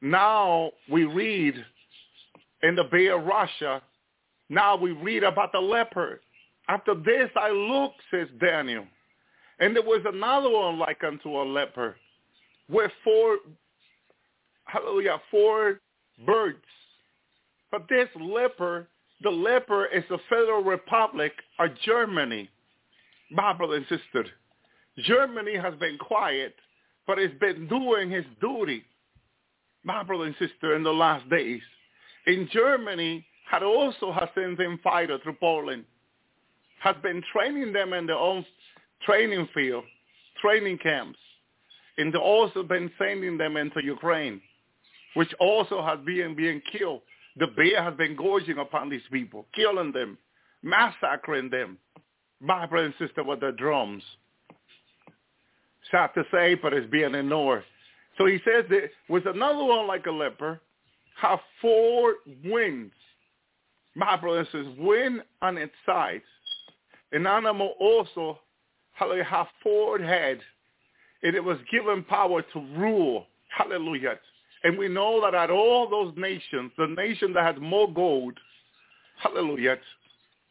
Now 0.00 0.72
we 0.90 1.04
read 1.04 1.54
in 2.62 2.74
the 2.74 2.84
Bay 2.84 3.08
of 3.08 3.24
Russia. 3.24 3.82
Now 4.48 4.76
we 4.76 4.92
read 4.92 5.22
about 5.22 5.52
the 5.52 5.60
leopard. 5.60 6.20
After 6.68 6.94
this 6.94 7.30
I 7.36 7.50
looked, 7.50 8.00
says 8.10 8.28
Daniel, 8.40 8.86
and 9.60 9.74
there 9.74 9.82
was 9.82 10.02
another 10.06 10.50
one 10.50 10.78
like 10.78 11.02
unto 11.04 11.30
a 11.30 11.44
leopard, 11.44 11.94
with 12.68 12.90
four, 13.02 13.38
hallelujah, 14.64 15.20
four 15.30 15.80
birds. 16.24 16.58
But 17.70 17.86
this 17.88 18.08
leopard, 18.20 18.86
the 19.24 19.30
leper 19.30 19.86
is 19.86 20.04
the 20.10 20.18
Federal 20.28 20.62
Republic 20.62 21.32
of 21.58 21.70
Germany. 21.84 22.48
My 23.30 23.54
brother 23.54 23.76
and 23.76 23.86
sister, 23.88 24.26
Germany 24.98 25.56
has 25.56 25.74
been 25.80 25.98
quiet, 25.98 26.54
but 27.06 27.18
it's 27.18 27.36
been 27.40 27.66
doing 27.66 28.10
his 28.10 28.24
duty, 28.40 28.84
my 29.82 30.02
brother 30.04 30.24
and 30.24 30.36
sister, 30.38 30.76
in 30.76 30.82
the 30.82 30.92
last 30.92 31.28
days. 31.30 31.62
In 32.26 32.48
Germany, 32.52 33.26
had 33.50 33.62
also 33.62 34.12
has 34.12 34.28
sent 34.34 34.60
in 34.60 34.78
fighters 34.84 35.20
through 35.22 35.36
Poland, 35.40 35.84
has 36.80 36.96
been 37.02 37.22
training 37.32 37.72
them 37.72 37.92
in 37.94 38.06
their 38.06 38.16
own 38.16 38.44
training 39.04 39.48
field, 39.54 39.84
training 40.40 40.78
camps, 40.78 41.18
and 41.96 42.14
also 42.14 42.62
been 42.62 42.90
sending 42.98 43.38
them 43.38 43.56
into 43.56 43.82
Ukraine, 43.82 44.40
which 45.14 45.32
also 45.40 45.82
has 45.82 45.98
been 46.04 46.34
being 46.34 46.60
killed. 46.70 47.00
The 47.36 47.48
bear 47.48 47.82
has 47.82 47.94
been 47.94 48.16
gorging 48.16 48.58
upon 48.58 48.88
these 48.88 49.02
people, 49.10 49.46
killing 49.54 49.92
them, 49.92 50.18
massacring 50.62 51.50
them, 51.50 51.78
my 52.40 52.66
brother 52.66 52.86
and 52.86 52.94
sister, 52.98 53.24
with 53.24 53.40
their 53.40 53.52
drums. 53.52 54.02
Sad 55.90 56.10
to 56.14 56.24
say, 56.32 56.54
but 56.54 56.72
it's 56.72 56.90
being 56.90 57.14
ignored. 57.14 57.64
So 58.16 58.26
he 58.26 58.38
says 58.44 58.64
there 58.70 58.90
was 59.08 59.22
another 59.26 59.64
one 59.64 59.86
like 59.86 60.06
a 60.06 60.10
leper, 60.10 60.60
have 61.20 61.40
four 61.60 62.14
wings. 62.44 62.92
My 63.94 64.16
brother 64.16 64.46
says, 64.52 64.66
wind 64.78 65.22
on 65.42 65.58
its 65.58 65.72
sides. 65.86 66.24
An 67.12 67.26
animal 67.26 67.74
also 67.80 68.38
hallelujah, 68.94 69.24
have 69.24 69.46
four 69.62 69.98
heads, 69.98 70.40
and 71.22 71.34
it 71.34 71.44
was 71.44 71.58
given 71.70 72.02
power 72.04 72.42
to 72.42 72.60
rule. 72.76 73.26
Hallelujah. 73.48 74.18
And 74.64 74.78
we 74.78 74.88
know 74.88 75.20
that 75.20 75.34
at 75.34 75.50
all 75.50 75.88
those 75.88 76.14
nations, 76.16 76.72
the 76.76 76.86
nation 76.86 77.32
that 77.34 77.44
has 77.44 77.56
more 77.60 77.92
gold, 77.92 78.34
hallelujah, 79.22 79.76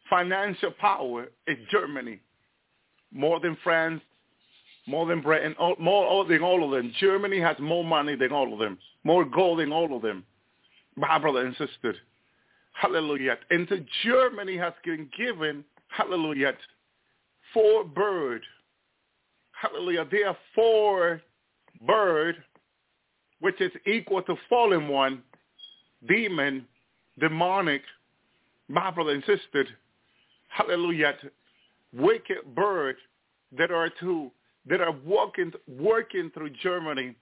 financial 0.08 0.70
power 0.80 1.26
is 1.46 1.58
Germany. 1.70 2.20
More 3.12 3.40
than 3.40 3.56
France, 3.62 4.00
more 4.86 5.06
than 5.06 5.20
Britain, 5.20 5.54
more 5.78 6.24
than 6.24 6.42
all 6.42 6.64
of 6.64 6.70
them. 6.70 6.92
Germany 7.00 7.40
has 7.40 7.56
more 7.58 7.84
money 7.84 8.16
than 8.16 8.32
all 8.32 8.52
of 8.52 8.58
them, 8.58 8.78
more 9.02 9.24
gold 9.24 9.58
than 9.60 9.72
all 9.72 9.94
of 9.94 10.02
them. 10.02 10.24
My 10.96 11.18
brother 11.18 11.44
and 11.44 11.56
sister, 11.56 11.94
hallelujah. 12.72 13.36
And 13.50 13.68
to 13.68 13.84
Germany 14.04 14.56
has 14.56 14.72
been 14.84 15.08
given, 15.16 15.64
hallelujah, 15.88 16.54
four 17.52 17.84
bird. 17.84 18.42
Hallelujah. 19.52 20.06
There 20.10 20.28
are 20.28 20.36
four 20.54 21.22
bird, 21.86 22.36
which 23.44 23.60
is 23.60 23.72
equal 23.84 24.22
to 24.22 24.34
fallen 24.48 24.88
one, 24.88 25.22
demon, 26.08 26.66
demonic, 27.20 27.82
my 28.68 28.90
brother 28.90 29.10
and 29.10 29.22
sister, 29.26 29.66
hallelujah, 30.48 31.12
wicked 31.92 32.38
bird 32.54 32.96
that 33.58 33.70
are 33.70 33.90
to 34.00 34.30
that 34.66 34.80
are 34.80 34.96
working 35.04 35.52
working 35.68 36.30
through 36.32 36.48
Germany. 36.62 37.14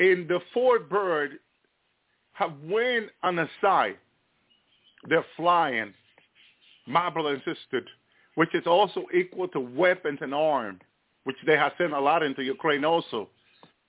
And 0.00 0.28
the 0.28 0.38
four 0.52 0.80
bird 0.80 1.38
have 2.34 2.52
wind 2.64 3.08
on 3.22 3.36
the 3.36 3.48
side. 3.62 3.96
They're 5.08 5.24
flying. 5.34 5.94
My 6.86 7.08
brother 7.08 7.30
and 7.30 7.42
sister, 7.42 7.86
which 8.34 8.54
is 8.54 8.66
also 8.66 9.06
equal 9.14 9.48
to 9.48 9.60
weapons 9.60 10.18
and 10.20 10.34
arms, 10.34 10.82
which 11.24 11.36
they 11.46 11.56
have 11.56 11.72
sent 11.78 11.94
a 11.94 12.00
lot 12.00 12.22
into 12.22 12.42
Ukraine 12.42 12.84
also. 12.84 13.30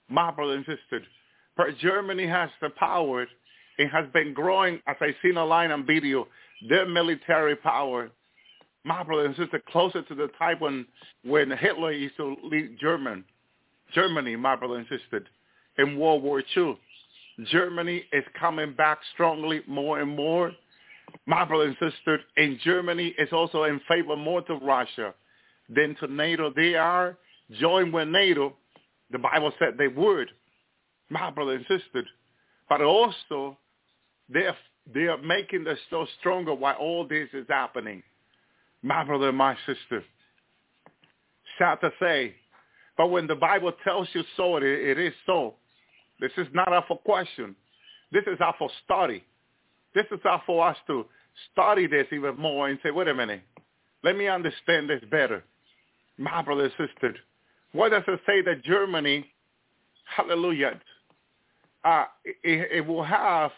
My 0.08 0.32
brother 0.32 0.64
but 0.90 1.02
Germany 1.80 2.28
has 2.28 2.50
the 2.62 2.70
power 2.72 3.28
and 3.80 3.90
has 3.92 4.06
been 4.14 4.34
growing, 4.34 4.80
as 4.88 4.96
I 5.02 5.16
seen 5.22 5.38
a 5.38 5.46
line 5.46 5.72
on 5.72 5.86
video, 5.86 6.28
their 6.68 6.88
military 6.88 7.56
power, 7.56 8.10
my 8.84 9.04
brother 9.04 9.26
and 9.26 9.36
sister, 9.36 9.62
closer 9.70 10.02
to 10.02 10.16
the 10.16 10.30
type 10.40 10.62
when 10.62 10.86
when 11.24 11.52
Hitler 11.52 11.92
used 11.92 12.18
to 12.18 12.36
lead 12.44 12.80
German, 12.80 13.24
Germany, 13.94 14.36
my 14.36 14.56
brother 14.56 14.76
and 14.76 14.88
sister, 14.88 15.26
in 15.78 16.00
World 16.00 16.24
War 16.24 16.44
II. 16.56 16.78
Germany 17.52 18.04
is 18.12 18.24
coming 18.40 18.74
back 18.74 19.00
strongly 19.14 19.62
more 19.68 20.00
and 20.00 20.16
more 20.16 20.52
my 21.26 21.46
brother 21.46 21.66
and 21.66 21.78
sister, 21.80 22.20
in 22.38 22.60
Germany 22.64 23.14
is 23.18 23.30
also 23.32 23.64
in 23.64 23.80
favor 23.88 24.16
more 24.16 24.42
to 24.44 24.56
Russia 24.56 25.14
than 25.70 25.96
to 25.96 26.08
NATO. 26.08 26.52
They 26.56 26.76
are 26.76 27.18
joined 27.60 27.94
with 27.94 28.08
NATO. 28.08 28.56
The 29.12 29.20
Bible 29.20 29.52
said 29.60 29.78
they 29.78 29.88
would, 29.88 30.30
my 31.10 31.30
brother 31.32 31.54
and 31.54 31.66
sister. 31.68 32.04
But 32.70 32.82
also, 32.82 33.58
they're, 34.30 34.56
they're 34.94 35.18
making 35.18 35.68
us 35.68 35.78
so 35.90 36.06
stronger 36.20 36.54
while 36.54 36.76
all 36.76 37.08
this 37.08 37.30
is 37.34 37.46
happening. 37.50 38.04
My 38.84 39.04
brother 39.04 39.30
and 39.30 39.38
my 39.38 39.56
sister. 39.66 40.04
Sad 41.58 41.80
to 41.82 41.92
say. 42.00 42.36
But 42.98 43.08
when 43.08 43.28
the 43.28 43.36
Bible 43.36 43.72
tells 43.84 44.08
you 44.14 44.24
so, 44.36 44.58
it, 44.58 44.64
it 44.64 45.00
is 45.00 45.14
so. 45.26 45.56
This 46.20 46.32
is 46.38 46.48
not 46.54 46.74
up 46.74 46.86
for 46.88 46.98
question. 46.98 47.56
This 48.12 48.24
is 48.28 48.40
up 48.44 48.56
for 48.58 48.70
study. 48.86 49.24
This 49.94 50.06
is 50.12 50.20
how 50.24 50.42
for 50.46 50.68
us 50.68 50.78
to 50.88 51.06
study 51.52 51.88
this 51.88 52.08
even 52.12 52.38
more 52.38 52.68
and 52.68 52.80
say, 52.84 52.92
wait 52.92 53.08
a 53.08 53.14
minute, 53.14 53.42
let 54.04 54.16
me 54.16 54.28
understand 54.28 54.90
this 54.90 55.02
better. 55.10 55.44
My 56.18 56.42
brother 56.42 56.66
and 56.66 56.72
sister, 56.72 57.16
what 57.72 57.90
does 57.90 58.04
it 58.08 58.20
say 58.26 58.42
that 58.44 58.64
Germany, 58.64 59.26
hallelujah, 60.16 60.80
uh, 61.88 62.06
it, 62.26 62.70
it, 62.72 62.86
will 62.86 63.04
have 63.04 63.52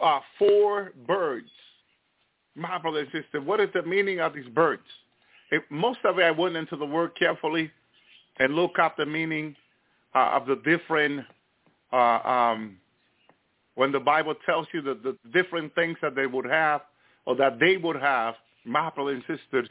uh, 0.00 0.20
four 0.38 0.92
birds. 1.04 1.48
My 2.54 2.78
brother 2.78 3.00
and 3.00 3.08
sister, 3.10 3.40
what 3.40 3.58
is 3.58 3.68
the 3.74 3.82
meaning 3.82 4.20
of 4.20 4.34
these 4.34 4.46
birds? 4.46 4.82
Most 5.68 5.98
of 6.04 6.18
it, 6.20 6.22
I 6.22 6.30
went 6.30 6.54
into 6.54 6.76
the 6.76 6.86
word 6.86 7.10
carefully 7.18 7.72
and 8.38 8.54
look 8.54 8.78
up 8.78 8.96
the 8.96 9.06
meaning 9.06 9.56
uh, 10.14 10.30
of 10.34 10.46
the 10.46 10.56
different 10.64 11.24
uh, 11.92 11.96
um, 12.24 12.76
when 13.74 13.90
the 13.90 13.98
Bible 13.98 14.34
tells 14.46 14.68
you 14.72 14.80
that 14.82 15.02
the 15.02 15.16
different 15.32 15.74
things 15.74 15.96
that 16.02 16.14
they 16.14 16.26
would 16.26 16.46
have 16.46 16.82
or 17.26 17.34
that 17.34 17.58
they 17.58 17.76
would 17.76 17.96
have, 17.96 18.34
my 18.64 18.90
brother 18.90 19.10
insisted, 19.10 19.68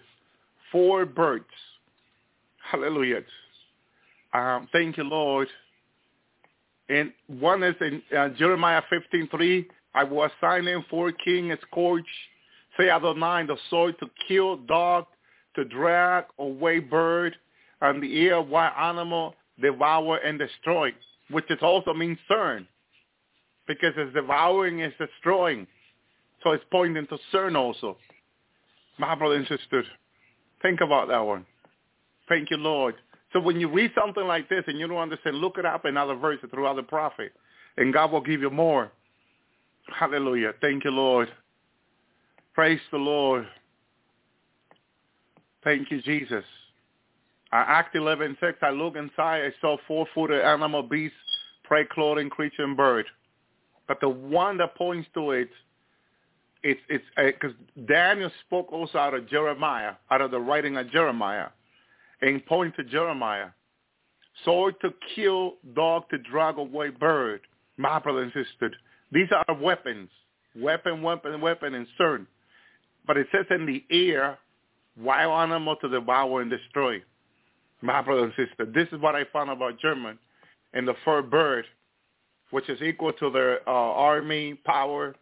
four 0.69 1.05
birds. 1.05 1.45
Hallelujah. 2.69 3.21
Um, 4.33 4.67
thank 4.73 4.97
you, 4.97 5.03
Lord. 5.05 5.47
And 6.89 7.11
one 7.27 7.63
is 7.63 7.75
in 7.81 8.01
uh, 8.15 8.29
Jeremiah 8.29 8.81
15:3. 8.91 9.65
I 9.95 10.03
will 10.03 10.23
assign 10.25 10.67
him 10.67 10.83
for 10.89 11.11
king 11.11 11.51
a 11.51 11.57
scourge, 11.67 12.03
say 12.77 12.89
Adonai, 12.89 13.45
the 13.45 13.57
sword 13.69 13.95
to 13.99 14.07
kill 14.27 14.57
dog, 14.57 15.05
to 15.55 15.65
drag 15.65 16.25
away 16.39 16.79
bird, 16.79 17.35
and 17.81 18.01
the 18.01 18.17
ear 18.17 18.41
wild 18.41 18.73
animal, 18.77 19.35
devour 19.61 20.17
and 20.17 20.39
destroy, 20.39 20.91
which 21.29 21.45
it 21.49 21.61
also 21.61 21.93
means 21.93 22.17
CERN 22.29 22.67
because 23.67 23.93
it's 23.95 24.13
devouring, 24.13 24.79
it's 24.79 24.95
destroying. 24.97 25.67
So 26.43 26.51
it's 26.51 26.63
pointing 26.71 27.07
to 27.07 27.17
CERN 27.31 27.55
also. 27.55 27.97
My 28.97 29.15
brother 29.15 29.35
and 29.35 29.47
sister, 29.47 29.83
Think 30.61 30.79
about 30.79 31.09
that 31.09 31.19
one. 31.19 31.45
Thank 32.29 32.49
you, 32.49 32.55
Lord. 32.55 32.95
So 33.33 33.39
when 33.39 33.59
you 33.59 33.67
read 33.67 33.91
something 33.99 34.25
like 34.25 34.47
this 34.47 34.63
and 34.67 34.79
you 34.79 34.87
don't 34.87 34.97
understand, 34.97 35.37
look 35.37 35.57
it 35.57 35.65
up 35.65 35.85
in 35.85 35.97
other 35.97 36.15
verses 36.15 36.49
through 36.51 36.67
other 36.67 36.83
prophets, 36.83 37.35
and 37.77 37.91
God 37.91 38.11
will 38.11 38.21
give 38.21 38.41
you 38.41 38.51
more. 38.51 38.91
Hallelujah. 39.87 40.53
Thank 40.61 40.85
you, 40.85 40.91
Lord. 40.91 41.29
Praise 42.53 42.79
the 42.91 42.97
Lord. 42.97 43.47
Thank 45.63 45.89
you, 45.89 46.01
Jesus. 46.01 46.45
I 47.51 47.61
Act 47.61 47.95
11, 47.95 48.37
6, 48.39 48.57
I 48.61 48.69
look 48.71 48.95
inside, 48.95 49.45
I 49.45 49.53
saw 49.61 49.77
four-footed 49.87 50.41
animal, 50.41 50.83
beast, 50.83 51.13
prey, 51.63 51.85
clothing, 51.85 52.29
creature, 52.29 52.63
and 52.63 52.75
bird. 52.75 53.05
But 53.87 53.99
the 53.99 54.09
one 54.09 54.57
that 54.57 54.75
points 54.75 55.07
to 55.13 55.31
it, 55.31 55.49
it's 56.63 56.79
it's 56.89 57.03
because 57.15 57.51
uh, 57.51 57.81
Daniel 57.87 58.31
spoke 58.45 58.71
also 58.71 58.97
out 58.97 59.13
of 59.13 59.27
Jeremiah, 59.27 59.93
out 60.09 60.21
of 60.21 60.31
the 60.31 60.39
writing 60.39 60.77
of 60.77 60.89
Jeremiah, 60.91 61.47
and 62.23 62.43
point 62.45 62.75
to 62.77 62.83
Jeremiah. 62.83 63.49
Sword 64.45 64.75
to 64.81 64.93
kill, 65.13 65.55
dog 65.75 66.09
to 66.09 66.17
drag 66.17 66.57
away, 66.57 66.89
bird. 66.89 67.41
My 67.77 67.99
brother 67.99 68.23
and 68.23 68.31
sister, 68.31 68.71
these 69.11 69.27
are 69.31 69.55
weapons, 69.55 70.09
weapon, 70.55 71.01
weapon, 71.03 71.39
weapon, 71.41 71.75
and 71.75 71.85
certain. 71.97 72.25
But 73.05 73.17
it 73.17 73.27
says 73.31 73.45
in 73.51 73.65
the 73.65 73.83
air, 73.91 74.37
wild 74.97 75.49
animal 75.49 75.75
to 75.77 75.89
devour 75.89 76.41
and 76.41 76.49
destroy. 76.49 77.01
My 77.81 78.01
brother 78.01 78.23
and 78.23 78.33
sister, 78.37 78.65
this 78.65 78.87
is 78.93 79.01
what 79.01 79.15
I 79.15 79.25
found 79.25 79.49
about 79.49 79.79
German 79.79 80.17
and 80.73 80.87
the 80.87 80.95
fur 81.03 81.21
bird, 81.21 81.65
which 82.51 82.69
is 82.69 82.81
equal 82.81 83.11
to 83.13 83.29
their 83.29 83.67
uh, 83.67 83.71
army, 83.71 84.53
power, 84.65 85.15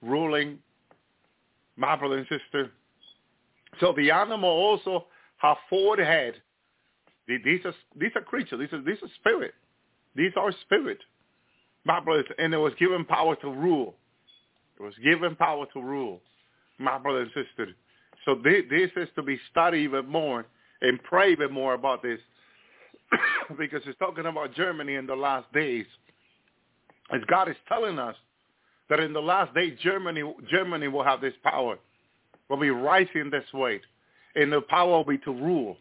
ruling. 0.00 0.58
My 1.76 1.94
brother 1.96 2.16
and 2.16 2.26
sister. 2.28 2.70
So 3.80 3.92
the 3.96 4.10
animal 4.10 4.48
also 4.48 5.06
have 5.36 5.58
four 5.68 5.96
head. 5.98 6.34
These 7.28 7.64
are 7.64 7.74
these 7.98 8.12
are 8.14 8.22
creatures. 8.22 8.60
These 8.60 8.72
are 8.72 8.82
these 8.82 9.02
are 9.02 9.08
spirit. 9.18 9.54
These 10.14 10.32
are 10.36 10.52
spirit. 10.62 10.98
My 11.84 12.00
brothers, 12.00 12.26
and 12.38 12.52
it 12.54 12.58
was 12.58 12.72
given 12.78 13.04
power 13.04 13.36
to 13.36 13.48
rule. 13.48 13.94
It 14.78 14.82
was 14.82 14.94
given 15.02 15.36
power 15.36 15.66
to 15.72 15.80
rule. 15.80 16.20
My 16.78 16.98
brother 16.98 17.20
and 17.20 17.30
sister. 17.30 17.72
So 18.24 18.34
this, 18.42 18.90
is 18.96 19.08
to 19.14 19.22
be 19.22 19.38
studied 19.50 19.84
even 19.84 20.06
more 20.06 20.46
and 20.82 21.02
pray 21.04 21.32
even 21.32 21.52
more 21.52 21.74
about 21.74 22.02
this 22.02 22.18
because 23.58 23.82
it's 23.86 23.98
talking 23.98 24.26
about 24.26 24.54
Germany 24.54 24.94
in 24.94 25.06
the 25.06 25.14
last 25.14 25.50
days. 25.52 25.86
As 27.12 27.20
God 27.28 27.48
is 27.48 27.56
telling 27.68 27.98
us 27.98 28.16
that 28.90 28.98
in 29.00 29.12
the 29.12 29.20
last 29.20 29.54
day 29.54 29.76
Germany 29.82 30.22
Germany 30.50 30.88
will 30.88 31.04
have 31.04 31.20
this 31.20 31.34
power, 31.42 31.78
will 32.48 32.56
be 32.56 32.70
rising 32.70 33.30
this 33.30 33.52
way, 33.54 33.80
and 34.34 34.52
the 34.52 34.60
power 34.62 34.90
will 34.90 35.04
be 35.04 35.18
to 35.18 35.32
rule. 35.32 35.76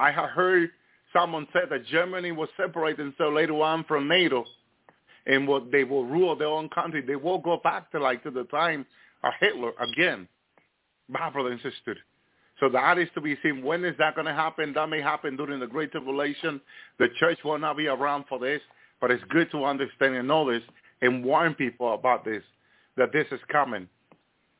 I 0.00 0.10
have 0.10 0.30
heard 0.30 0.70
someone 1.12 1.46
say 1.52 1.60
that 1.68 1.86
Germany 1.86 2.32
was 2.32 2.48
separated 2.56 3.12
so 3.18 3.28
later 3.28 3.60
on 3.62 3.84
from 3.84 4.08
NATO, 4.08 4.44
and 5.26 5.46
what 5.46 5.70
they 5.70 5.84
will 5.84 6.04
rule 6.04 6.34
their 6.34 6.48
own 6.48 6.68
country. 6.70 7.02
They 7.02 7.16
will 7.16 7.38
go 7.38 7.60
back 7.62 7.90
to 7.92 8.00
like 8.00 8.22
to 8.22 8.30
the 8.30 8.44
time 8.44 8.86
of 9.22 9.32
Hitler 9.38 9.72
again 9.80 10.26
my 11.10 11.28
brother 11.30 11.50
and 11.50 11.60
sister. 11.60 11.96
So 12.60 12.68
that 12.68 12.98
is 12.98 13.08
to 13.14 13.20
be 13.20 13.36
seen. 13.42 13.64
When 13.64 13.84
is 13.84 13.96
that 13.98 14.14
going 14.14 14.26
to 14.26 14.34
happen? 14.34 14.72
That 14.74 14.88
may 14.88 15.00
happen 15.00 15.36
during 15.36 15.60
the 15.60 15.66
Great 15.66 15.92
Tribulation. 15.92 16.60
The 16.98 17.08
church 17.18 17.38
will 17.44 17.58
not 17.58 17.76
be 17.76 17.86
around 17.86 18.24
for 18.28 18.38
this, 18.38 18.60
but 19.00 19.10
it's 19.10 19.24
good 19.30 19.50
to 19.52 19.64
understand 19.64 20.14
and 20.14 20.28
know 20.28 20.50
this 20.50 20.62
and 21.02 21.24
warn 21.24 21.54
people 21.54 21.94
about 21.94 22.24
this, 22.24 22.42
that 22.96 23.12
this 23.12 23.26
is 23.32 23.40
coming. 23.50 23.88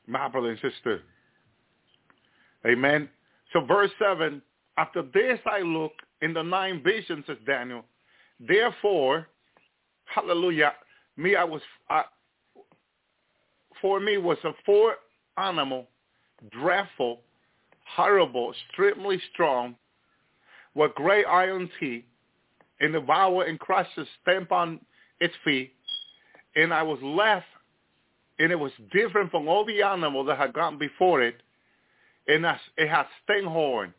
My 0.06 0.28
brother 0.28 0.48
and 0.48 0.58
sister. 0.60 1.02
Amen. 2.66 3.08
So 3.52 3.60
verse 3.64 3.90
7, 4.02 4.40
after 4.76 5.02
this 5.02 5.38
I 5.46 5.60
look 5.60 5.92
in 6.22 6.32
the 6.32 6.42
nine 6.42 6.82
visions, 6.82 7.24
says 7.26 7.38
Daniel. 7.46 7.84
Therefore, 8.38 9.28
hallelujah, 10.04 10.72
me 11.16 11.36
I 11.36 11.44
was, 11.44 11.62
I, 11.88 12.04
for 13.80 14.00
me 14.00 14.16
was 14.18 14.38
a 14.44 14.52
four 14.64 14.96
animal 15.36 15.86
dreadful, 16.50 17.20
horrible, 17.94 18.52
extremely 18.52 19.20
strong, 19.32 19.76
with 20.74 20.94
great 20.94 21.24
iron 21.26 21.68
teeth, 21.78 22.04
and 22.80 22.92
devour 22.92 23.44
and 23.44 23.58
crush 23.58 23.88
the 23.96 24.06
stamp 24.22 24.52
on 24.52 24.80
its 25.20 25.34
feet. 25.44 25.72
And 26.56 26.72
I 26.72 26.82
was 26.82 26.98
left, 27.02 27.46
and 28.38 28.50
it 28.50 28.58
was 28.58 28.72
different 28.92 29.30
from 29.30 29.48
all 29.48 29.64
the 29.64 29.82
animals 29.82 30.26
that 30.28 30.38
had 30.38 30.52
gone 30.52 30.78
before 30.78 31.22
it, 31.22 31.42
and 32.26 32.44
it 32.76 32.88
had 32.88 33.06
sting 33.24 33.44
horn, 33.44 33.92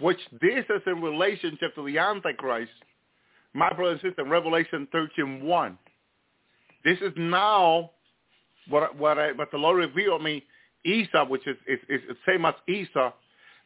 which 0.00 0.18
this 0.40 0.64
is 0.68 0.82
in 0.86 1.00
relationship 1.00 1.74
to 1.74 1.84
the 1.84 1.98
Antichrist. 1.98 2.70
My 3.54 3.72
brother 3.72 3.92
and 3.92 4.00
sister, 4.00 4.24
Revelation 4.24 4.86
13, 4.92 5.42
1. 5.44 5.78
This 6.84 6.98
is 7.00 7.12
now 7.16 7.90
what, 8.68 8.96
what, 8.96 9.18
I, 9.18 9.32
what 9.32 9.50
the 9.50 9.58
Lord 9.58 9.78
revealed 9.78 10.22
me 10.22 10.44
Esau, 10.84 11.26
which 11.26 11.46
is, 11.46 11.56
is, 11.66 11.78
is 11.88 12.00
same 12.26 12.44
as 12.44 12.54
Esau, 12.68 13.12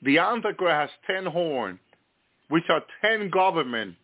the 0.02 0.18
Antichrist 0.18 0.72
has 0.72 0.90
ten 1.06 1.26
horns, 1.26 1.78
which 2.48 2.64
are 2.68 2.82
ten 3.00 3.30
governments, 3.30 3.96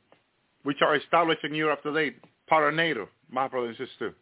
which 0.63 0.79
are 0.83 0.97
established 0.97 1.45
in 1.45 1.55
Europe 1.55 1.83
today, 1.83 2.15
Paranator, 2.51 3.09
my 3.31 3.49
brother 3.49 3.69
and 3.69 3.77
sister. 3.77 4.15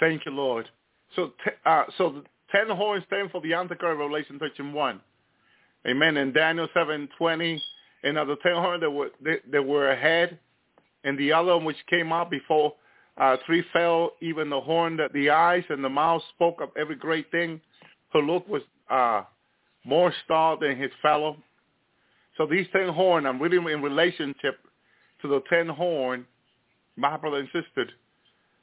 Thank 0.00 0.26
you, 0.26 0.32
Lord. 0.32 0.68
So, 1.16 1.32
uh, 1.64 1.84
so 1.96 2.22
ten 2.50 2.68
horns 2.68 3.04
stand 3.06 3.30
for 3.30 3.40
the 3.40 3.54
Antichrist, 3.54 3.98
Revelation 3.98 4.38
13, 4.38 4.72
1. 4.72 5.00
Amen. 5.86 6.16
And 6.16 6.32
Daniel 6.32 6.68
7, 6.72 7.08
20, 7.18 7.62
and 8.04 8.18
of 8.18 8.28
the 8.28 8.36
ten 8.36 8.54
horns 8.54 8.82
that 8.82 8.90
were, 8.90 9.10
they 9.50 9.58
were 9.58 9.90
ahead, 9.90 10.38
and 11.04 11.18
the 11.18 11.32
other 11.32 11.56
one 11.56 11.64
which 11.64 11.76
came 11.88 12.12
out 12.12 12.30
before 12.30 12.74
uh, 13.16 13.36
three 13.46 13.64
fell, 13.72 14.12
even 14.20 14.50
the 14.50 14.60
horn 14.60 14.96
that 14.96 15.12
the 15.12 15.30
eyes 15.30 15.64
and 15.70 15.82
the 15.82 15.88
mouth 15.88 16.22
spoke 16.34 16.60
of 16.60 16.68
every 16.76 16.96
great 16.96 17.30
thing. 17.30 17.60
Her 18.12 18.20
look 18.20 18.46
was 18.48 18.62
uh, 18.90 19.22
more 19.84 20.12
star 20.24 20.58
than 20.60 20.76
his 20.76 20.90
fellow. 21.00 21.36
So 22.36 22.46
these 22.46 22.66
ten 22.72 22.88
horn, 22.88 23.26
I'm 23.26 23.40
reading 23.40 23.66
in 23.68 23.82
relationship 23.82 24.58
to 25.22 25.28
the 25.28 25.40
ten 25.48 25.68
horn, 25.68 26.26
my 26.96 27.16
brother 27.16 27.38
and 27.38 27.48
sister. 27.48 27.90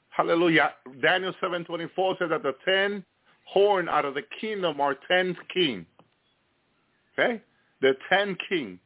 Hallelujah. 0.09 0.73
Daniel 1.01 1.33
7.24 1.41 2.19
says 2.19 2.29
that 2.29 2.43
the 2.43 2.53
ten 2.65 3.03
horn 3.45 3.87
out 3.87 4.05
of 4.05 4.13
the 4.13 4.23
kingdom 4.39 4.81
are 4.81 4.95
ten 5.07 5.35
king. 5.53 5.85
Okay? 7.13 7.41
The 7.81 7.93
ten 8.09 8.37
king. 8.49 8.79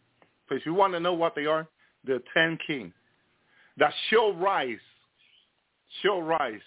If 0.52 0.66
you 0.66 0.74
want 0.74 0.94
to 0.94 1.00
know 1.00 1.14
what 1.14 1.36
they 1.36 1.46
are, 1.46 1.68
the 2.06 2.22
ten 2.34 2.58
king. 2.68 2.94
That 3.78 3.94
shall 4.10 4.34
rise 4.34 4.80
shall 6.02 6.22
rise, 6.22 6.62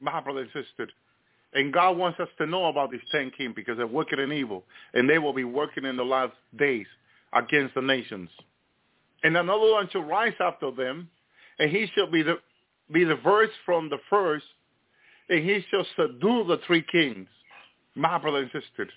my 0.00 0.20
brother 0.20 0.40
and 0.40 0.48
sister. 0.48 0.88
And 1.54 1.72
God 1.72 1.96
wants 1.96 2.20
us 2.20 2.28
to 2.38 2.46
know 2.46 2.66
about 2.66 2.90
these 2.90 3.00
ten 3.10 3.30
kings 3.36 3.54
because 3.56 3.78
they're 3.78 3.86
wicked 3.86 4.18
and 4.18 4.32
evil, 4.32 4.64
and 4.94 5.08
they 5.08 5.18
will 5.18 5.32
be 5.32 5.44
working 5.44 5.84
in 5.84 5.96
the 5.96 6.04
last 6.04 6.34
days 6.58 6.86
against 7.32 7.74
the 7.74 7.80
nations. 7.80 8.28
And 9.24 9.36
another 9.36 9.72
one 9.72 9.88
shall 9.90 10.02
rise 10.02 10.34
after 10.40 10.70
them, 10.70 11.08
and 11.58 11.70
he 11.70 11.86
shall 11.94 12.10
be 12.10 12.22
the 12.22 12.36
be 12.92 13.04
the 13.04 13.16
verse 13.16 13.50
from 13.66 13.88
the 13.88 13.98
first, 14.08 14.44
and 15.28 15.42
he 15.42 15.64
shall 15.70 15.86
subdue 15.96 16.44
the 16.44 16.58
three 16.66 16.84
kings, 16.90 17.28
my 17.94 18.18
brother 18.18 18.38
and 18.38 18.50
sister. 18.50 18.88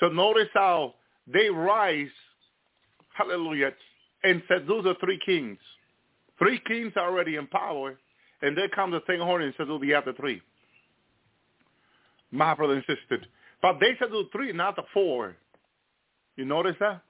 So 0.00 0.08
notice 0.08 0.48
how 0.54 0.94
they 1.26 1.48
rise, 1.48 2.08
hallelujah, 3.16 3.72
and 4.22 4.42
subdue 4.48 4.82
the 4.82 4.94
three 5.00 5.18
kings. 5.24 5.58
Three 6.38 6.60
kings 6.66 6.92
are 6.96 7.08
already 7.08 7.36
in 7.36 7.46
power, 7.46 7.98
and 8.42 8.56
there 8.56 8.68
comes 8.68 8.92
the 8.92 9.00
thing 9.00 9.20
horn 9.20 9.42
and 9.42 9.54
oh, 9.58 9.78
the 9.78 9.94
other 9.94 10.12
three. 10.12 10.42
My 12.30 12.54
brother 12.54 12.74
insisted. 12.74 13.26
But 13.62 13.78
they 13.80 13.94
do 13.98 14.26
three, 14.32 14.52
not 14.52 14.76
the 14.76 14.82
four. 14.92 15.36
You 16.36 16.44
notice 16.44 16.76
that? 16.80 17.02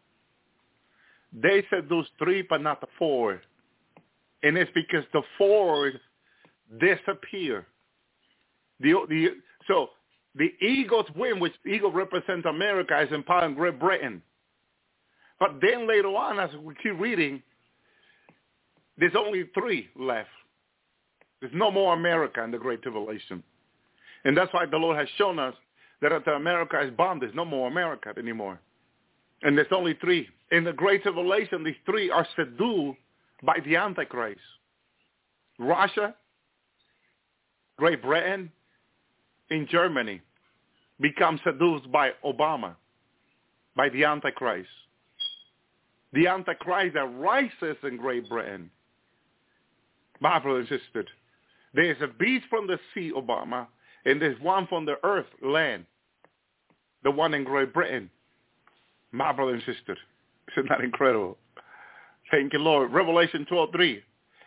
They 1.32 1.64
those 1.88 2.06
three, 2.18 2.42
but 2.42 2.62
not 2.62 2.80
the 2.80 2.86
four. 2.98 3.40
And 4.42 4.56
it's 4.56 4.70
because 4.74 5.04
the 5.12 5.22
four 5.36 5.92
disappear. 6.78 7.66
The, 8.80 8.92
the, 9.08 9.28
so 9.66 9.90
the 10.36 10.52
eagles 10.60 11.06
win, 11.16 11.40
which 11.40 11.54
eagle 11.66 11.90
represents 11.90 12.46
America, 12.46 13.00
is 13.00 13.12
empowering 13.12 13.54
Great 13.54 13.78
Britain. 13.80 14.22
But 15.40 15.60
then 15.60 15.88
later 15.88 16.08
on, 16.08 16.38
as 16.38 16.50
we 16.56 16.74
keep 16.82 16.98
reading, 16.98 17.42
there's 18.98 19.14
only 19.16 19.48
three 19.54 19.88
left. 19.98 20.28
There's 21.40 21.52
no 21.54 21.70
more 21.70 21.94
America 21.94 22.42
in 22.42 22.50
the 22.50 22.58
Great 22.58 22.82
Tribulation. 22.82 23.42
And 24.24 24.36
that's 24.36 24.52
why 24.52 24.66
the 24.66 24.76
Lord 24.76 24.98
has 24.98 25.08
shown 25.16 25.38
us 25.38 25.54
that 26.02 26.12
after 26.12 26.32
America 26.32 26.80
is 26.82 26.90
bombed, 26.96 27.22
there's 27.22 27.34
no 27.34 27.44
more 27.44 27.68
America 27.68 28.12
anymore. 28.18 28.60
And 29.42 29.56
there's 29.56 29.66
only 29.70 29.94
three. 30.00 30.28
In 30.50 30.64
the 30.64 30.72
Great 30.72 31.02
Tribulation, 31.02 31.64
these 31.64 31.74
three 31.84 32.10
are 32.10 32.26
subdued 32.36 32.96
by 33.42 33.58
the 33.64 33.76
Antichrist. 33.76 34.40
Russia, 35.58 36.14
Great 37.78 38.02
Britain, 38.02 38.50
and 39.50 39.68
Germany 39.68 40.20
become 41.00 41.40
seduced 41.44 41.90
by 41.92 42.12
Obama. 42.24 42.74
by 43.76 43.88
the 43.90 44.04
Antichrist. 44.04 44.68
The 46.12 46.26
Antichrist 46.26 46.94
that 46.94 47.18
rises 47.18 47.76
in 47.82 47.98
Great 47.98 48.28
Britain. 48.28 48.70
My 50.20 50.38
brother 50.38 50.60
and 50.60 50.68
sister, 50.68 51.04
there's 51.74 52.00
a 52.00 52.08
beast 52.08 52.46
from 52.48 52.66
the 52.66 52.78
sea, 52.94 53.12
Obama, 53.14 53.66
and 54.06 54.20
there's 54.20 54.40
one 54.40 54.66
from 54.66 54.86
the 54.86 54.96
earth, 55.04 55.26
land. 55.42 55.84
The 57.04 57.10
one 57.10 57.34
in 57.34 57.44
Great 57.44 57.74
Britain. 57.74 58.10
My 59.12 59.32
brother 59.32 59.52
and 59.54 59.62
sister. 59.64 59.96
Isn't 60.52 60.68
that 60.70 60.80
incredible? 60.80 61.36
Thank 62.30 62.54
you, 62.54 62.60
Lord. 62.60 62.92
Revelation 62.92 63.44
12:3. 63.46 64.02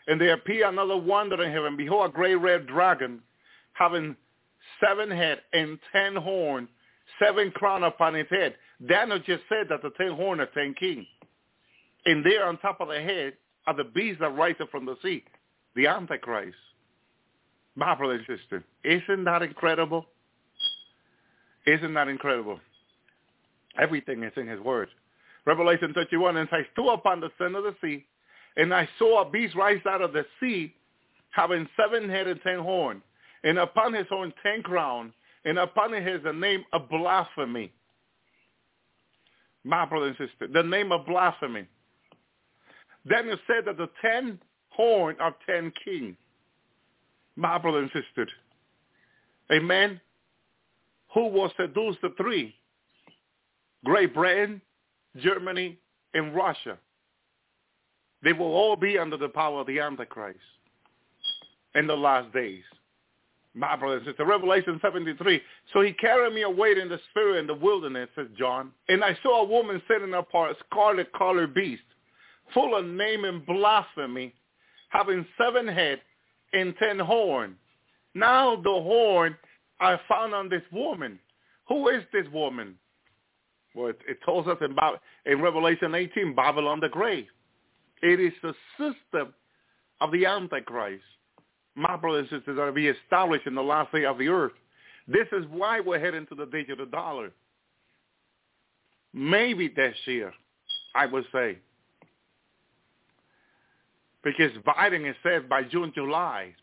And 0.07 0.19
there 0.19 0.33
appeared 0.33 0.73
another 0.73 0.97
wonder 0.97 1.41
in 1.43 1.51
heaven. 1.51 1.77
Behold, 1.77 2.09
a 2.09 2.13
great 2.13 2.35
red 2.35 2.65
dragon, 2.65 3.21
having 3.73 4.15
seven 4.83 5.09
head 5.09 5.41
and 5.53 5.79
ten 5.91 6.15
horn, 6.15 6.67
seven 7.21 7.51
crown 7.51 7.83
upon 7.83 8.15
its 8.15 8.29
head. 8.29 8.55
Daniel 8.87 9.19
just 9.19 9.43
said 9.49 9.67
that 9.69 9.81
the 9.81 9.91
ten 9.91 10.11
horn 10.11 10.39
are 10.39 10.47
ten 10.47 10.73
kings. 10.73 11.05
And 12.05 12.25
there 12.25 12.47
on 12.47 12.57
top 12.57 12.81
of 12.81 12.87
the 12.87 13.01
head 13.01 13.33
are 13.67 13.75
the 13.75 13.83
beasts 13.83 14.19
that 14.21 14.35
rise 14.35 14.55
up 14.61 14.71
from 14.71 14.85
the 14.85 14.95
sea, 15.01 15.23
the 15.75 15.87
Antichrist. 15.87 16.55
My 17.75 17.95
brother 17.95 18.15
and 18.15 18.39
sister, 18.39 18.63
isn't 18.83 19.23
that 19.25 19.41
incredible? 19.41 20.05
Isn't 21.65 21.93
that 21.93 22.07
incredible? 22.07 22.59
Everything 23.79 24.23
is 24.23 24.33
in 24.35 24.47
his 24.47 24.59
word. 24.59 24.89
Revelation 25.45 25.93
31, 25.93 26.37
and 26.37 26.49
I 26.51 26.61
stood 26.73 26.91
upon 26.93 27.21
the 27.21 27.29
center 27.37 27.59
of 27.59 27.63
the 27.63 27.75
sea, 27.81 28.05
and 28.57 28.73
I 28.73 28.87
saw 28.97 29.21
a 29.21 29.29
beast 29.29 29.55
rise 29.55 29.81
out 29.87 30.01
of 30.01 30.13
the 30.13 30.25
sea, 30.39 30.73
having 31.31 31.67
seven 31.77 32.09
head 32.09 32.27
and 32.27 32.41
ten 32.41 32.59
horns, 32.59 33.01
and 33.43 33.59
upon 33.59 33.93
his 33.93 34.07
own 34.11 34.33
ten 34.43 34.61
crown, 34.61 35.13
and 35.45 35.57
upon 35.57 35.93
his 35.93 36.21
the 36.23 36.33
name 36.33 36.63
of 36.73 36.89
blasphemy. 36.89 37.71
My 39.63 39.85
brother 39.85 40.07
and 40.07 40.17
sister, 40.17 40.47
the 40.51 40.63
name 40.63 40.91
of 40.91 41.05
blasphemy. 41.05 41.67
Daniel 43.07 43.37
said 43.47 43.65
that 43.65 43.77
the 43.77 43.89
ten 44.01 44.39
horn 44.69 45.15
of 45.19 45.33
ten 45.45 45.71
king. 45.83 46.15
My 47.35 47.57
brother 47.57 47.79
and 47.79 47.91
sister. 47.91 48.27
Amen. 49.51 49.99
Who 51.13 51.27
will 51.27 51.51
seduce 51.57 51.95
the 52.01 52.13
three? 52.17 52.55
Great 53.83 54.13
Britain, 54.13 54.61
Germany, 55.17 55.77
and 56.13 56.35
Russia. 56.35 56.77
They 58.23 58.33
will 58.33 58.53
all 58.53 58.75
be 58.75 58.97
under 58.97 59.17
the 59.17 59.29
power 59.29 59.61
of 59.61 59.67
the 59.67 59.79
Antichrist 59.79 60.39
in 61.75 61.87
the 61.87 61.95
last 61.95 62.33
days. 62.33 62.63
My 63.59 63.75
brothers 63.75 64.03
and 64.05 64.11
sisters, 64.11 64.25
Revelation 64.25 64.79
73. 64.81 65.41
So 65.73 65.81
he 65.81 65.91
carried 65.93 66.33
me 66.33 66.43
away 66.43 66.71
in 66.79 66.87
the 66.87 66.99
spirit 67.09 67.39
in 67.39 67.47
the 67.47 67.53
wilderness, 67.53 68.07
says 68.15 68.27
John. 68.37 68.71
And 68.87 69.03
I 69.03 69.17
saw 69.21 69.41
a 69.41 69.47
woman 69.47 69.81
sitting 69.85 70.13
upon 70.13 70.51
a 70.51 70.53
scarlet 70.65 71.11
colored 71.11 71.53
beast, 71.53 71.83
full 72.53 72.73
of 72.73 72.85
name 72.85 73.25
and 73.25 73.45
blasphemy, 73.45 74.33
having 74.89 75.25
seven 75.37 75.67
heads 75.67 75.99
and 76.53 76.73
ten 76.81 76.99
horns. 76.99 77.57
Now 78.15 78.55
the 78.55 78.69
horn 78.69 79.35
I 79.81 79.99
found 80.07 80.33
on 80.33 80.47
this 80.47 80.63
woman. 80.71 81.19
Who 81.67 81.89
is 81.89 82.03
this 82.13 82.27
woman? 82.33 82.75
Well, 83.75 83.87
it, 83.87 83.99
it 84.07 84.19
tells 84.23 84.47
us 84.47 84.57
in, 84.61 84.73
in 85.29 85.41
Revelation 85.41 85.93
18, 85.95 86.33
Babylon 86.33 86.79
the 86.79 86.87
Great. 86.87 87.27
It 88.01 88.21
is 88.21 88.33
the 88.41 88.53
system 88.77 89.33
of 89.99 90.11
the 90.13 90.25
Antichrist. 90.25 91.03
My 91.75 91.95
brothers 91.95 92.27
and 92.31 92.39
sisters 92.41 92.59
are 92.59 92.67
to 92.67 92.71
be 92.71 92.87
established 92.87 93.47
in 93.47 93.55
the 93.55 93.63
last 93.63 93.91
day 93.91 94.05
of 94.05 94.17
the 94.17 94.27
earth. 94.27 94.53
This 95.07 95.27
is 95.31 95.45
why 95.51 95.79
we're 95.79 95.99
heading 95.99 96.25
to 96.27 96.35
the 96.35 96.45
digital 96.45 96.85
dollar. 96.85 97.31
Maybe 99.13 99.67
this 99.67 99.95
year, 100.05 100.33
I 100.93 101.05
would 101.05 101.25
say. 101.31 101.57
Because 104.23 104.51
Biden 104.67 105.05
has 105.05 105.15
said 105.23 105.47
by 105.49 105.63
June, 105.63 105.91
July, 105.95 106.53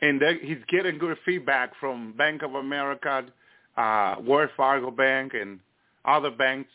and 0.00 0.20
he's 0.42 0.58
getting 0.68 0.98
good 0.98 1.16
feedback 1.24 1.72
from 1.78 2.14
Bank 2.16 2.42
of 2.42 2.54
America, 2.54 3.24
uh, 3.76 4.16
Wells 4.20 4.50
Fargo 4.56 4.90
Bank, 4.90 5.32
and 5.34 5.60
other 6.04 6.30
banks 6.30 6.70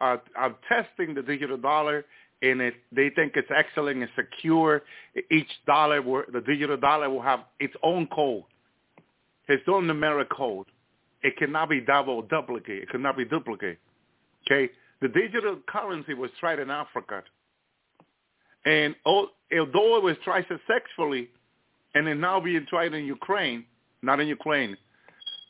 are, 0.00 0.22
are 0.36 0.54
testing 0.68 1.14
the 1.14 1.22
digital 1.22 1.56
dollar, 1.56 2.04
and 2.42 2.60
it, 2.60 2.74
they 2.92 3.10
think 3.10 3.32
it's 3.36 3.50
excellent 3.54 4.02
and 4.02 4.10
secure. 4.14 4.82
Each 5.30 5.50
dollar, 5.66 6.02
will, 6.02 6.22
the 6.32 6.40
digital 6.40 6.76
dollar, 6.76 7.08
will 7.08 7.22
have 7.22 7.40
its 7.60 7.74
own 7.82 8.06
code, 8.08 8.44
its 9.48 9.62
own 9.68 9.86
numeric 9.86 10.28
code. 10.28 10.66
It 11.22 11.36
cannot 11.38 11.70
be 11.70 11.80
double 11.80 12.22
duplicate. 12.22 12.82
It 12.84 12.90
cannot 12.90 13.16
be 13.16 13.24
duplicate. 13.24 13.78
Okay, 14.46 14.72
the 15.00 15.08
digital 15.08 15.58
currency 15.66 16.14
was 16.14 16.30
tried 16.38 16.58
in 16.58 16.70
Africa, 16.70 17.22
and 18.64 18.94
although 19.04 19.96
it 19.96 20.02
was 20.02 20.16
tried 20.22 20.46
successfully, 20.48 21.30
and 21.94 22.06
it's 22.06 22.20
now 22.20 22.40
being 22.40 22.66
tried 22.68 22.94
in 22.94 23.06
Ukraine, 23.06 23.64
not 24.02 24.20
in 24.20 24.28
Ukraine, 24.28 24.76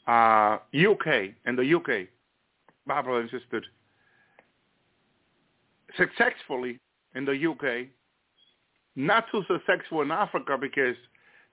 uh, 0.06 0.58
UK, 0.72 1.34
in 1.46 1.56
the 1.56 1.74
UK, 1.74 2.08
and 2.88 3.30
sister, 3.30 3.62
successfully 5.96 6.80
in 7.14 7.24
the 7.24 7.32
UK, 7.32 7.88
not 8.94 9.26
too 9.30 9.42
successful 9.48 10.02
in 10.02 10.10
Africa 10.10 10.56
because 10.60 10.96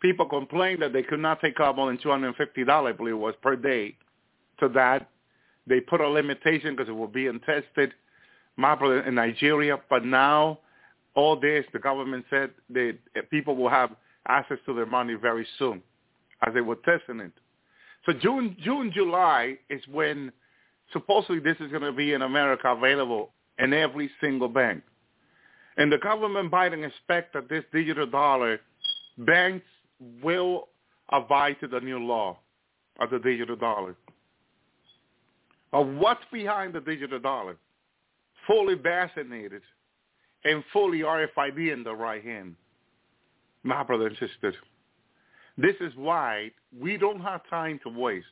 people 0.01 0.25
complained 0.25 0.81
that 0.81 0.93
they 0.93 1.03
could 1.03 1.19
not 1.19 1.41
take 1.41 1.59
out 1.59 1.75
more 1.75 1.87
than 1.87 1.97
$250, 1.97 2.69
I 2.69 2.91
believe 2.91 3.13
it 3.13 3.17
was, 3.17 3.35
per 3.41 3.55
day. 3.55 3.97
To 4.59 4.69
that, 4.69 5.09
they 5.67 5.79
put 5.79 6.01
a 6.01 6.07
limitation 6.07 6.75
because 6.75 6.89
it 6.89 6.95
was 6.95 7.09
being 7.13 7.39
tested, 7.45 7.93
in 8.57 9.15
Nigeria. 9.15 9.79
But 9.89 10.05
now, 10.05 10.59
all 11.15 11.39
this, 11.39 11.65
the 11.73 11.79
government 11.79 12.25
said 12.29 12.51
that 12.69 12.97
uh, 13.17 13.21
people 13.29 13.55
will 13.55 13.69
have 13.69 13.91
access 14.27 14.57
to 14.65 14.73
their 14.73 14.85
money 14.85 15.15
very 15.15 15.45
soon 15.57 15.81
as 16.45 16.53
they 16.53 16.61
were 16.61 16.75
testing 16.75 17.19
it. 17.19 17.31
So 18.05 18.13
June, 18.13 18.55
June, 18.61 18.91
July 18.93 19.57
is 19.69 19.81
when 19.89 20.31
supposedly 20.91 21.39
this 21.39 21.57
is 21.59 21.71
going 21.71 21.83
to 21.83 21.91
be 21.91 22.13
in 22.13 22.21
America 22.21 22.67
available 22.67 23.31
in 23.59 23.73
every 23.73 24.09
single 24.21 24.47
bank. 24.49 24.83
And 25.77 25.91
the 25.91 25.97
government 25.97 26.51
Biden 26.51 26.85
expect 26.85 27.33
that 27.33 27.49
this 27.49 27.63
digital 27.73 28.05
dollar, 28.05 28.59
banks 29.17 29.65
will 30.21 30.69
abide 31.11 31.59
to 31.61 31.67
the 31.67 31.79
new 31.79 31.99
law 31.99 32.37
of 32.99 33.09
the 33.09 33.19
digital 33.19 33.55
dollar. 33.55 33.95
Of 35.71 35.87
what's 35.87 36.23
behind 36.31 36.73
the 36.73 36.81
digital 36.81 37.19
dollar? 37.19 37.57
Fully 38.45 38.75
vaccinated 38.75 39.63
and 40.43 40.63
fully 40.71 40.99
RFID 40.99 41.73
in 41.73 41.83
the 41.83 41.95
right 41.95 42.23
hand. 42.23 42.55
My 43.63 43.81
brother 43.83 44.07
and 44.07 44.17
sister, 44.17 44.53
this 45.57 45.75
is 45.79 45.93
why 45.95 46.51
we 46.77 46.97
don't 46.97 47.21
have 47.21 47.41
time 47.49 47.79
to 47.83 47.89
waste. 47.89 48.25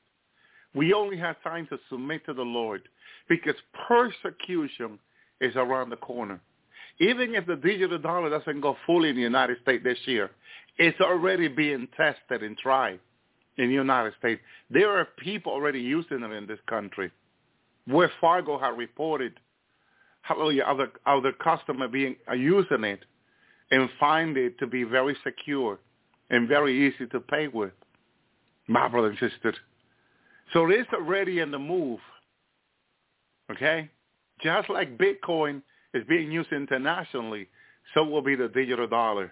We 0.74 0.93
only 0.93 1.17
have 1.17 1.41
time 1.43 1.67
to 1.67 1.80
submit 1.89 2.26
to 2.26 2.34
the 2.34 2.41
Lord 2.41 2.82
because 3.30 3.55
persecution 3.88 4.99
is 5.42 5.56
around 5.56 5.89
the 5.89 5.98
corner. 5.98 6.39
Even 7.00 7.36
if 7.36 7.46
the 7.48 7.56
digital 7.56 7.98
dollar 7.98 8.30
doesn't 8.30 8.62
go 8.62 8.78
fully 8.86 9.10
in 9.10 9.16
the 9.16 9.22
United 9.22 9.58
States 9.62 9.84
this 9.84 9.98
year, 10.06 10.30
it's 10.78 11.00
already 11.02 11.48
being 11.48 11.88
tested 11.98 12.44
and 12.44 12.58
tried 12.58 13.00
in 13.58 13.68
the 13.68 13.74
United 13.74 14.14
States. 14.20 14.42
There 14.70 14.89
are 14.98 15.08
people 15.18 15.52
already 15.52 15.82
using 15.82 16.24
it 16.24 16.32
in 16.32 16.48
this 16.48 16.60
country. 16.68 17.12
Wells 17.88 18.12
Fargo 18.22 18.58
had 18.58 18.78
reported 18.78 19.34
hallelujah, 20.22 20.64
other 20.64 20.92
other 21.06 21.32
customer 21.32 21.88
being 21.88 22.16
uh, 22.30 22.34
using 22.34 22.84
it 22.84 23.00
and 23.72 23.89
find 24.00 24.38
it 24.38 24.58
to 24.60 24.68
be 24.68 24.84
very 24.84 25.16
secure 25.24 25.80
and 26.30 26.48
very 26.48 26.88
easy 26.88 27.08
to 27.08 27.20
pay 27.20 27.48
with. 27.48 27.72
My 28.68 28.88
brother 28.88 29.10
and 29.10 29.18
sister. 29.20 29.54
So 30.54 30.70
it's 30.70 30.89
already 30.94 31.39
in 31.39 31.52
the 31.52 31.60
move. 31.60 32.00
Okay? 33.52 33.89
Just 34.44 34.70
like 34.70 34.98
Bitcoin 34.98 35.62
is 35.94 36.04
being 36.08 36.32
used 36.32 36.52
internationally, 36.52 37.48
so 37.94 38.04
will 38.04 38.22
be 38.22 38.36
the 38.36 38.48
digital 38.48 38.88
dollar. 38.88 39.32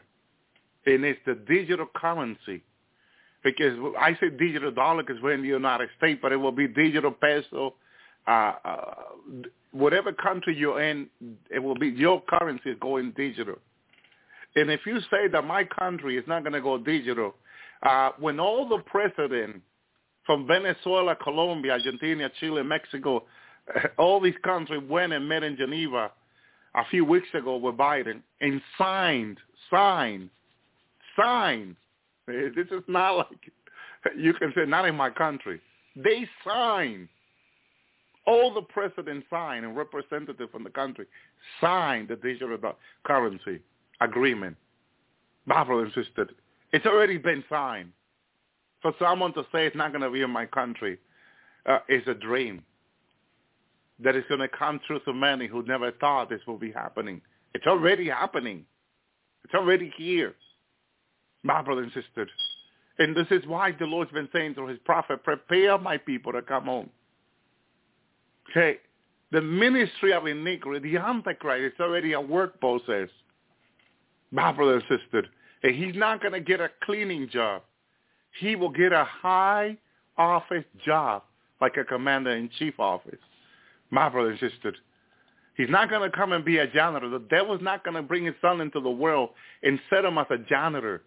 And 0.85 1.03
it's 1.03 1.19
the 1.25 1.35
digital 1.35 1.87
currency. 1.95 2.63
Because 3.43 3.77
I 3.99 4.17
say 4.19 4.29
digital 4.29 4.71
dollar 4.71 5.03
because 5.03 5.21
we're 5.21 5.33
in 5.33 5.41
the 5.41 5.47
United 5.47 5.89
States, 5.97 6.19
but 6.21 6.31
it 6.31 6.37
will 6.37 6.51
be 6.51 6.67
digital 6.67 7.11
peso. 7.11 7.75
Uh, 8.27 8.53
uh, 8.63 8.93
whatever 9.71 10.11
country 10.11 10.55
you're 10.55 10.81
in, 10.81 11.07
it 11.49 11.59
will 11.59 11.75
be 11.75 11.87
your 11.87 12.21
currency 12.27 12.75
going 12.81 13.13
digital. 13.15 13.55
And 14.55 14.69
if 14.69 14.81
you 14.85 14.99
say 15.11 15.27
that 15.31 15.45
my 15.45 15.63
country 15.63 16.17
is 16.17 16.25
not 16.27 16.43
going 16.43 16.53
to 16.53 16.61
go 16.61 16.77
digital, 16.77 17.35
uh, 17.83 18.11
when 18.19 18.39
all 18.39 18.67
the 18.67 18.79
presidents 18.79 19.59
from 20.25 20.45
Venezuela, 20.45 21.15
Colombia, 21.15 21.73
Argentina, 21.73 22.29
Chile, 22.39 22.63
Mexico, 22.63 23.23
all 23.97 24.19
these 24.19 24.35
countries 24.43 24.81
went 24.89 25.13
and 25.13 25.27
met 25.27 25.43
in 25.43 25.57
Geneva 25.57 26.11
a 26.75 26.85
few 26.89 27.05
weeks 27.05 27.27
ago 27.33 27.57
with 27.57 27.75
Biden 27.75 28.21
and 28.41 28.61
signed, 28.77 29.37
signed, 29.69 30.29
signed. 31.19 31.75
This 32.27 32.67
is 32.69 32.83
not 32.87 33.17
like 33.17 33.51
you 34.15 34.35
can 34.35 34.53
say 34.55 34.63
not 34.67 34.85
in 34.87 34.93
my 34.93 35.09
country. 35.09 35.59
They 35.95 36.29
signed 36.45 37.07
all 38.27 38.53
the 38.53 38.61
presidents 38.61 39.25
signed 39.31 39.65
and 39.65 39.75
representatives 39.75 40.51
from 40.51 40.63
the 40.63 40.69
country 40.69 41.07
signed 41.59 42.09
the 42.09 42.15
digital 42.17 42.75
currency 43.03 43.59
agreement. 43.99 44.55
My 45.47 45.63
insisted. 45.63 46.29
it's 46.71 46.85
already 46.85 47.17
been 47.17 47.43
signed. 47.49 47.91
For 48.83 48.93
someone 48.99 49.33
to 49.33 49.43
say 49.51 49.65
it's 49.65 49.75
not 49.75 49.91
going 49.91 50.03
to 50.03 50.11
be 50.11 50.21
in 50.21 50.29
my 50.29 50.45
country 50.45 50.99
uh, 51.65 51.79
is 51.89 52.03
a 52.07 52.13
dream 52.13 52.63
that 54.03 54.15
is 54.15 54.23
going 54.29 54.39
to 54.39 54.47
come 54.47 54.79
true 54.87 54.99
to 55.05 55.13
many 55.13 55.47
who 55.47 55.63
never 55.63 55.91
thought 55.91 56.29
this 56.29 56.41
would 56.47 56.59
be 56.59 56.71
happening. 56.71 57.21
It's 57.53 57.67
already 57.67 58.07
happening. 58.09 58.65
It's 59.43 59.53
already 59.53 59.91
here. 59.97 60.35
My 61.43 61.61
brother 61.61 61.83
and 61.83 61.91
sister. 61.91 62.27
And 62.99 63.15
this 63.15 63.27
is 63.31 63.45
why 63.47 63.71
the 63.71 63.85
Lord's 63.85 64.11
been 64.11 64.29
saying 64.33 64.55
through 64.55 64.67
his 64.67 64.79
prophet, 64.85 65.23
prepare 65.23 65.77
my 65.77 65.97
people 65.97 66.33
to 66.33 66.41
come 66.41 66.65
home. 66.65 66.89
Okay. 68.49 68.77
The 69.31 69.41
ministry 69.41 70.11
of 70.11 70.25
iniquity, 70.25 70.91
the 70.91 70.97
Antichrist, 70.97 71.75
is 71.75 71.79
already 71.79 72.13
a 72.13 72.21
work 72.21 72.59
process. 72.59 73.09
My 74.31 74.51
brother 74.51 74.75
and 74.75 74.83
sister. 74.83 75.27
And 75.63 75.75
he's 75.75 75.95
not 75.95 76.21
going 76.21 76.33
to 76.33 76.39
get 76.39 76.59
a 76.59 76.69
cleaning 76.83 77.29
job. 77.29 77.63
He 78.39 78.55
will 78.55 78.69
get 78.69 78.91
a 78.91 79.03
high 79.03 79.77
office 80.17 80.65
job 80.85 81.23
like 81.61 81.77
a 81.77 81.83
commander-in-chief 81.83 82.79
office. 82.79 83.19
My 83.91 84.09
brother 84.09 84.31
and 84.31 84.39
sister. 84.39 84.75
He's 85.55 85.69
not 85.69 85.89
going 85.89 86.09
to 86.09 86.15
come 86.15 86.31
and 86.31 86.45
be 86.45 86.57
a 86.59 86.67
janitor. 86.67 87.09
The 87.09 87.19
devil's 87.19 87.61
not 87.61 87.83
going 87.83 87.95
to 87.95 88.01
bring 88.01 88.25
his 88.25 88.35
son 88.41 88.61
into 88.61 88.79
the 88.79 88.89
world 88.89 89.31
and 89.61 89.79
set 89.89 90.05
him 90.05 90.17
as 90.17 90.27
a 90.29 90.37
janitor 90.37 91.03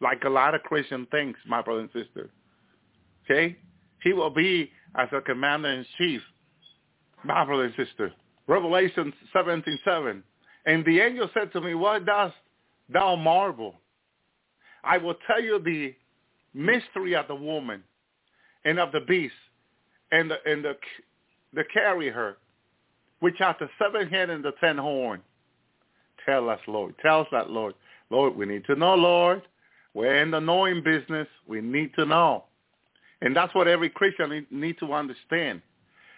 like 0.00 0.24
a 0.24 0.28
lot 0.28 0.54
of 0.54 0.62
Christian 0.62 1.06
thinks, 1.10 1.38
my 1.46 1.62
brother 1.62 1.80
and 1.80 1.90
sister. 1.92 2.30
Okay? 3.24 3.56
He 4.02 4.12
will 4.12 4.30
be 4.30 4.70
as 4.96 5.08
a 5.12 5.20
commander-in-chief, 5.20 6.20
my 7.24 7.44
brother 7.44 7.64
and 7.64 7.74
sister. 7.76 8.12
Revelation 8.46 9.12
17:7. 9.34 10.22
And 10.66 10.84
the 10.84 11.00
angel 11.00 11.30
said 11.32 11.52
to 11.52 11.60
me, 11.60 11.74
Why 11.74 11.98
dost 12.00 12.34
thou 12.88 13.16
marvel? 13.16 13.76
I 14.82 14.98
will 14.98 15.16
tell 15.26 15.42
you 15.42 15.58
the 15.58 15.94
mystery 16.54 17.14
of 17.14 17.28
the 17.28 17.34
woman 17.34 17.82
and 18.64 18.78
of 18.78 18.92
the 18.92 19.00
beast 19.00 19.34
and 20.10 20.30
the, 20.30 20.36
and 20.50 20.64
the, 20.64 20.76
the 21.54 21.64
carrier, 21.72 22.36
which 23.20 23.36
hath 23.38 23.58
the 23.58 23.68
seven 23.78 24.08
head 24.08 24.30
and 24.30 24.44
the 24.44 24.52
ten 24.60 24.78
horn. 24.78 25.20
Tell 26.26 26.48
us, 26.50 26.60
Lord. 26.66 26.94
Tell 27.02 27.20
us 27.20 27.26
that, 27.32 27.50
Lord. 27.50 27.74
Lord, 28.10 28.36
we 28.36 28.46
need 28.46 28.64
to 28.66 28.74
know, 28.74 28.94
Lord. 28.94 29.42
We're 29.94 30.22
in 30.22 30.30
the 30.30 30.40
knowing 30.40 30.82
business. 30.82 31.28
We 31.46 31.60
need 31.60 31.92
to 31.94 32.04
know. 32.04 32.44
And 33.22 33.36
that's 33.36 33.54
what 33.54 33.68
every 33.68 33.90
Christian 33.90 34.30
need, 34.30 34.50
need 34.50 34.78
to 34.78 34.92
understand. 34.92 35.62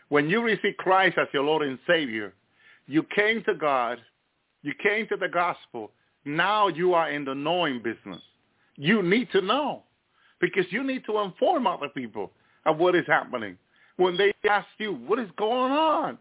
When 0.08 0.28
you 0.28 0.42
receive 0.42 0.76
Christ 0.78 1.18
as 1.18 1.28
your 1.32 1.44
Lord 1.44 1.62
and 1.62 1.78
Savior, 1.86 2.34
you 2.86 3.04
came 3.14 3.42
to 3.44 3.54
God, 3.54 3.98
you 4.62 4.72
came 4.82 5.06
to 5.08 5.16
the 5.16 5.28
gospel. 5.28 5.90
Now 6.24 6.68
you 6.68 6.94
are 6.94 7.10
in 7.10 7.24
the 7.24 7.34
knowing 7.34 7.82
business. 7.82 8.20
You 8.76 9.02
need 9.02 9.30
to 9.32 9.40
know 9.40 9.82
because 10.40 10.66
you 10.70 10.82
need 10.82 11.04
to 11.06 11.18
inform 11.20 11.66
other 11.66 11.88
people 11.88 12.32
of 12.66 12.78
what 12.78 12.94
is 12.94 13.06
happening. 13.06 13.56
When 14.02 14.16
they 14.16 14.32
ask 14.50 14.66
you, 14.78 14.94
what 14.94 15.20
is 15.20 15.28
going 15.36 15.72
on? 15.72 16.18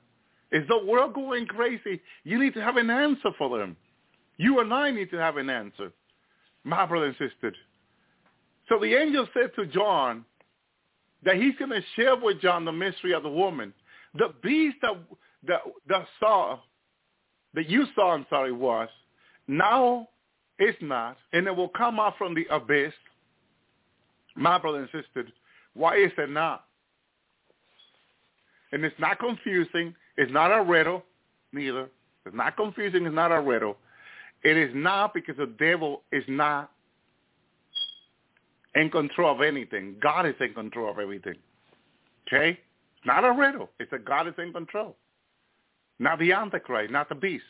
Is 0.51 0.67
the 0.67 0.85
world 0.85 1.15
going 1.15 1.47
crazy? 1.47 1.99
You 2.23 2.37
need 2.37 2.53
to 2.53 2.61
have 2.61 2.77
an 2.77 2.89
answer 2.89 3.31
for 3.37 3.57
them. 3.57 3.75
You 4.37 4.59
and 4.59 4.71
I 4.71 4.91
need 4.91 5.09
to 5.11 5.17
have 5.17 5.37
an 5.37 5.49
answer 5.49 5.91
my 6.63 6.85
brother 6.85 7.07
and 7.07 7.15
sister. 7.15 7.55
So 8.69 8.79
the 8.79 8.93
angel 8.93 9.27
said 9.33 9.49
to 9.55 9.65
John 9.65 10.23
that 11.23 11.37
he's 11.37 11.55
going 11.57 11.71
to 11.71 11.81
share 11.95 12.15
with 12.15 12.39
John 12.39 12.65
the 12.65 12.71
mystery 12.71 13.13
of 13.13 13.23
the 13.23 13.29
woman. 13.29 13.73
The 14.13 14.33
beast 14.43 14.77
that, 14.83 14.93
that, 15.47 15.61
that 15.87 16.05
saw, 16.19 16.59
that 17.55 17.67
you 17.67 17.85
saw, 17.95 18.13
I'm 18.13 18.27
sorry, 18.29 18.51
was, 18.51 18.89
now 19.47 20.07
it's 20.59 20.77
not, 20.81 21.17
and 21.33 21.47
it 21.47 21.55
will 21.55 21.69
come 21.69 21.99
out 21.99 22.13
from 22.19 22.35
the 22.35 22.45
abyss. 22.51 22.93
My 24.35 24.59
brother 24.59 24.79
and 24.79 24.89
sister, 24.91 25.27
why 25.73 25.97
is 25.97 26.11
it 26.15 26.29
not? 26.29 26.65
And 28.71 28.83
it's 28.85 28.99
not 28.99 29.19
confusing. 29.19 29.95
It's 30.17 30.31
not 30.31 30.47
a 30.51 30.63
riddle, 30.63 31.03
neither. 31.51 31.89
It's 32.25 32.35
not 32.35 32.55
confusing. 32.55 33.05
It's 33.05 33.15
not 33.15 33.31
a 33.31 33.41
riddle. 33.41 33.77
It 34.43 34.57
is 34.57 34.71
not 34.73 35.13
because 35.13 35.37
the 35.37 35.53
devil 35.59 36.03
is 36.11 36.23
not 36.27 36.71
in 38.75 38.89
control 38.89 39.35
of 39.35 39.41
anything. 39.41 39.95
God 40.01 40.25
is 40.25 40.35
in 40.39 40.53
control 40.53 40.91
of 40.91 40.99
everything. 40.99 41.35
Okay? 42.27 42.59
Not 43.05 43.25
a 43.25 43.31
riddle. 43.31 43.69
It's 43.79 43.91
that 43.91 44.05
God 44.05 44.27
is 44.27 44.33
in 44.37 44.53
control. 44.53 44.95
Not 45.99 46.19
the 46.19 46.31
Antichrist, 46.31 46.91
not 46.91 47.09
the 47.09 47.15
beast. 47.15 47.43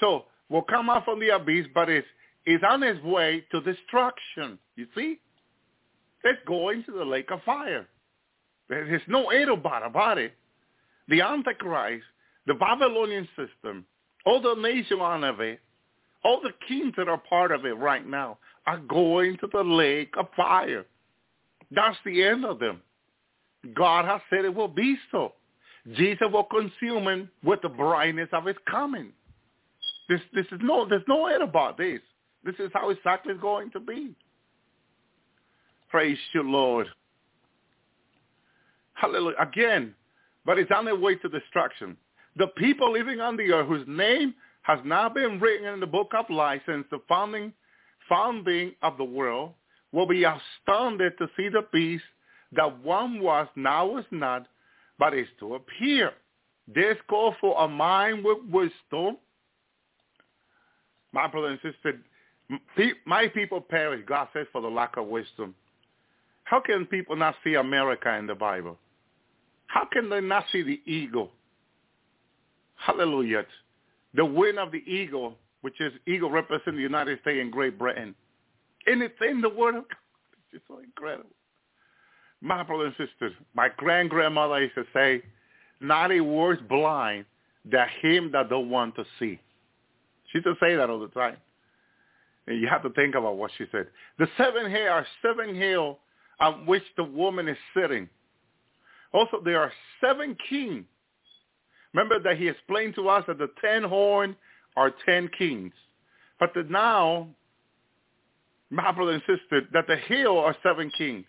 So 0.00 0.24
will 0.48 0.62
come 0.62 0.88
out 0.88 1.04
from 1.04 1.20
the 1.20 1.30
abyss, 1.30 1.66
but 1.74 1.88
it's, 1.88 2.06
it's 2.44 2.64
on 2.66 2.82
its 2.82 3.02
way 3.02 3.44
to 3.50 3.60
destruction. 3.60 4.58
You 4.76 4.86
see? 4.94 5.18
It's 6.24 6.38
going 6.46 6.84
to 6.84 6.92
the 6.92 7.04
lake 7.04 7.30
of 7.30 7.42
fire. 7.44 7.86
There's 8.68 9.02
no 9.08 9.28
about 9.28 9.86
about 9.86 10.18
it. 10.18 10.34
The 11.08 11.20
Antichrist, 11.20 12.04
the 12.46 12.54
Babylonian 12.54 13.28
system, 13.36 13.84
all 14.24 14.40
the 14.40 14.54
nation 14.60 15.00
on 15.00 15.24
of 15.24 15.40
it, 15.40 15.60
all 16.24 16.40
the 16.40 16.52
kings 16.66 16.94
that 16.96 17.08
are 17.08 17.18
part 17.18 17.52
of 17.52 17.64
it 17.64 17.76
right 17.76 18.06
now 18.06 18.38
are 18.66 18.78
going 18.78 19.36
to 19.38 19.48
the 19.52 19.62
lake 19.62 20.12
of 20.18 20.26
fire. 20.36 20.84
That's 21.70 21.96
the 22.04 22.24
end 22.24 22.44
of 22.44 22.58
them. 22.58 22.82
God 23.74 24.04
has 24.04 24.20
said 24.30 24.44
it 24.44 24.54
will 24.54 24.68
be 24.68 24.96
so. 25.10 25.32
Jesus 25.94 26.26
will 26.32 26.44
consume 26.44 27.06
him 27.06 27.30
with 27.44 27.62
the 27.62 27.68
brightness 27.68 28.28
of 28.32 28.46
his 28.46 28.56
coming. 28.68 29.12
This, 30.08 30.20
this 30.34 30.46
is 30.50 30.60
no, 30.62 30.88
there's 30.88 31.02
no 31.06 31.26
end 31.26 31.42
about 31.42 31.78
this. 31.78 32.00
This 32.44 32.54
is 32.58 32.70
how 32.72 32.90
exactly 32.90 33.32
it's 33.32 33.40
going 33.42 33.70
to 33.72 33.80
be. 33.80 34.14
Praise 35.88 36.18
you, 36.32 36.42
Lord. 36.42 36.88
Hallelujah. 38.96 39.36
Again, 39.38 39.94
but 40.44 40.58
it's 40.58 40.70
on 40.70 40.84
their 40.84 40.96
way 40.96 41.14
to 41.16 41.28
destruction. 41.28 41.96
The 42.36 42.48
people 42.48 42.92
living 42.92 43.20
on 43.20 43.36
the 43.36 43.52
earth 43.52 43.68
whose 43.68 43.86
name 43.86 44.34
has 44.62 44.78
now 44.84 45.08
been 45.08 45.38
written 45.38 45.66
in 45.68 45.80
the 45.80 45.86
book 45.86 46.12
of 46.16 46.28
life 46.28 46.60
since 46.66 46.84
the 46.90 46.98
founding, 47.08 47.52
founding 48.08 48.74
of 48.82 48.96
the 48.96 49.04
world 49.04 49.52
will 49.92 50.06
be 50.06 50.24
astounded 50.24 51.16
to 51.18 51.28
see 51.36 51.48
the 51.48 51.66
beast 51.72 52.04
that 52.52 52.82
one 52.84 53.20
was, 53.20 53.46
now 53.54 53.96
is 53.98 54.04
not, 54.10 54.46
but 54.98 55.14
is 55.14 55.28
to 55.40 55.54
appear. 55.54 56.12
This 56.72 56.96
call 57.08 57.34
for 57.40 57.62
a 57.62 57.68
mind 57.68 58.24
with 58.24 58.38
wisdom. 58.50 59.18
My 61.12 61.26
brother 61.28 61.48
and 61.48 61.60
sister, 61.62 62.00
my 63.04 63.28
people 63.28 63.60
perish, 63.60 64.04
God 64.06 64.28
says, 64.32 64.46
for 64.52 64.60
the 64.60 64.68
lack 64.68 64.96
of 64.96 65.06
wisdom. 65.06 65.54
How 66.44 66.60
can 66.60 66.86
people 66.86 67.16
not 67.16 67.34
see 67.42 67.54
America 67.54 68.14
in 68.14 68.26
the 68.26 68.34
Bible? 68.34 68.78
How 69.66 69.86
can 69.92 70.08
they 70.08 70.20
not 70.20 70.44
see 70.52 70.62
the 70.62 70.80
eagle? 70.90 71.30
Hallelujah 72.76 73.44
the 74.16 74.24
wing 74.24 74.58
of 74.58 74.72
the 74.72 74.82
eagle, 74.90 75.34
which 75.60 75.80
is 75.80 75.92
eagle 76.06 76.30
representing 76.30 76.76
the 76.76 76.82
United 76.82 77.20
States 77.20 77.38
and 77.40 77.52
Great 77.52 77.78
Britain. 77.78 78.14
It's 78.86 79.14
in 79.20 79.40
the 79.40 79.48
Word 79.48 79.76
of 79.76 79.88
God. 79.88 79.98
It's 80.52 80.64
so 80.66 80.78
incredible. 80.78 81.30
My 82.40 82.62
brother 82.62 82.86
and 82.86 82.94
sisters, 82.96 83.32
my 83.54 83.68
grand-grandmother 83.76 84.62
used 84.62 84.74
to 84.74 84.84
say, 84.94 85.22
not 85.80 86.12
a 86.12 86.20
worse 86.20 86.58
blind 86.68 87.26
than 87.70 87.86
him 88.00 88.30
that 88.32 88.48
don't 88.48 88.70
want 88.70 88.94
to 88.96 89.04
see. 89.18 89.38
She 90.32 90.38
used 90.38 90.46
to 90.46 90.54
say 90.60 90.76
that 90.76 90.88
all 90.88 91.00
the 91.00 91.08
time. 91.08 91.36
And 92.46 92.60
you 92.60 92.68
have 92.68 92.82
to 92.84 92.90
think 92.90 93.14
about 93.14 93.36
what 93.36 93.50
she 93.58 93.64
said. 93.72 93.88
The 94.18 94.28
seven 94.38 94.70
hair 94.70 94.92
are 94.92 95.06
seven 95.20 95.54
hills 95.54 95.96
on 96.40 96.64
which 96.64 96.84
the 96.96 97.04
woman 97.04 97.48
is 97.48 97.56
sitting. 97.76 98.08
Also, 99.16 99.40
there 99.44 99.60
are 99.60 99.72
seven 100.00 100.36
kings 100.48 100.84
Remember 101.96 102.20
that 102.20 102.36
he 102.36 102.46
explained 102.46 102.94
to 102.96 103.08
us 103.08 103.24
that 103.26 103.38
the 103.38 103.48
ten 103.58 103.82
horn 103.82 104.36
are 104.76 104.92
ten 105.06 105.30
kings. 105.38 105.72
But 106.38 106.52
that 106.54 106.70
now, 106.70 107.26
my 108.68 108.92
brother 108.92 109.12
and 109.12 109.22
sister, 109.22 109.62
that 109.72 109.86
the 109.86 109.96
hill 109.96 110.38
are 110.38 110.54
seven 110.62 110.90
kings. 110.98 111.24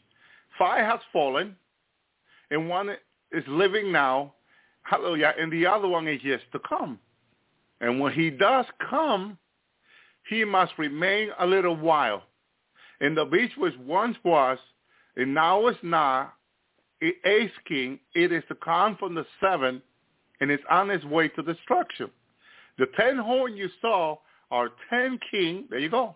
Five 0.59 0.85
has 0.85 0.99
fallen, 1.13 1.55
and 2.51 2.67
one 2.67 2.89
is 3.31 3.45
living 3.47 3.93
now, 3.93 4.33
hallelujah, 4.83 5.33
and 5.39 5.49
the 5.49 5.65
other 5.65 5.87
one 5.87 6.05
is 6.05 6.19
yet 6.21 6.41
to 6.51 6.59
come. 6.67 6.99
And 7.79 8.01
when 8.01 8.11
he 8.11 8.29
does 8.29 8.65
come, 8.89 9.37
he 10.29 10.43
must 10.43 10.73
remain 10.77 11.29
a 11.39 11.45
little 11.45 11.77
while. 11.77 12.23
And 12.99 13.15
the 13.15 13.23
beast 13.23 13.57
which 13.57 13.75
once 13.77 14.17
was, 14.25 14.57
and 15.15 15.33
now 15.33 15.65
is 15.67 15.77
not, 15.81 16.33
a 17.01 17.51
king, 17.67 17.99
it 18.15 18.31
is 18.31 18.43
to 18.47 18.55
come 18.55 18.95
from 18.97 19.15
the 19.15 19.25
seven 19.41 19.81
and 20.39 20.51
it's 20.51 20.63
on 20.69 20.89
its 20.89 21.05
way 21.05 21.27
to 21.29 21.41
destruction. 21.41 22.09
The 22.77 22.87
ten 22.99 23.17
horn 23.17 23.55
you 23.55 23.69
saw 23.81 24.17
are 24.51 24.69
ten 24.89 25.19
kings. 25.31 25.65
There 25.69 25.79
you 25.79 25.89
go. 25.89 26.15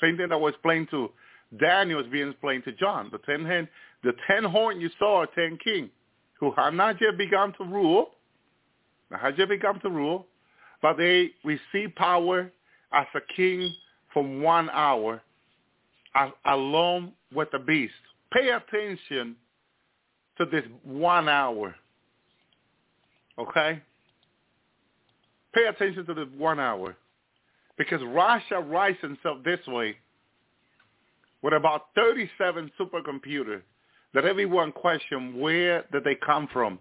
Same 0.00 0.16
thing 0.16 0.28
that 0.28 0.40
was 0.40 0.54
explained 0.54 0.88
to 0.90 1.10
Daniel 1.58 2.00
is 2.00 2.06
being 2.10 2.30
explained 2.30 2.64
to 2.64 2.72
John. 2.72 3.10
The 3.12 3.18
ten 3.18 3.44
hand, 3.44 3.68
the 4.02 4.12
ten 4.26 4.44
horn 4.44 4.80
you 4.80 4.90
saw 4.98 5.20
are 5.20 5.28
ten 5.34 5.58
kings 5.62 5.90
who 6.38 6.52
have 6.56 6.74
not 6.74 7.00
yet 7.00 7.18
begun 7.18 7.52
to 7.58 7.64
rule, 7.64 8.10
not 9.10 9.38
yet 9.38 9.48
begun 9.48 9.78
to 9.80 9.90
rule, 9.90 10.26
but 10.80 10.96
they 10.96 11.30
receive 11.44 11.94
power 11.96 12.50
as 12.92 13.06
a 13.14 13.20
king 13.36 13.72
from 14.12 14.42
one 14.42 14.70
hour 14.70 15.22
along 16.46 17.12
with 17.32 17.50
the 17.52 17.58
beast. 17.58 17.92
Pay 18.32 18.48
attention 18.48 19.36
to 20.40 20.46
this 20.46 20.64
one 20.82 21.28
hour. 21.28 21.74
Okay? 23.38 23.80
Pay 25.54 25.66
attention 25.66 26.06
to 26.06 26.14
this 26.14 26.28
one 26.36 26.58
hour. 26.58 26.96
Because 27.76 28.00
Russia 28.02 28.60
writes 28.60 29.00
himself 29.02 29.38
this 29.44 29.60
way 29.66 29.96
with 31.42 31.52
about 31.52 31.88
37 31.94 32.70
supercomputers 32.80 33.62
that 34.14 34.24
everyone 34.24 34.72
questioned 34.72 35.38
where 35.38 35.84
did 35.92 36.04
they 36.04 36.14
come 36.14 36.48
from. 36.52 36.78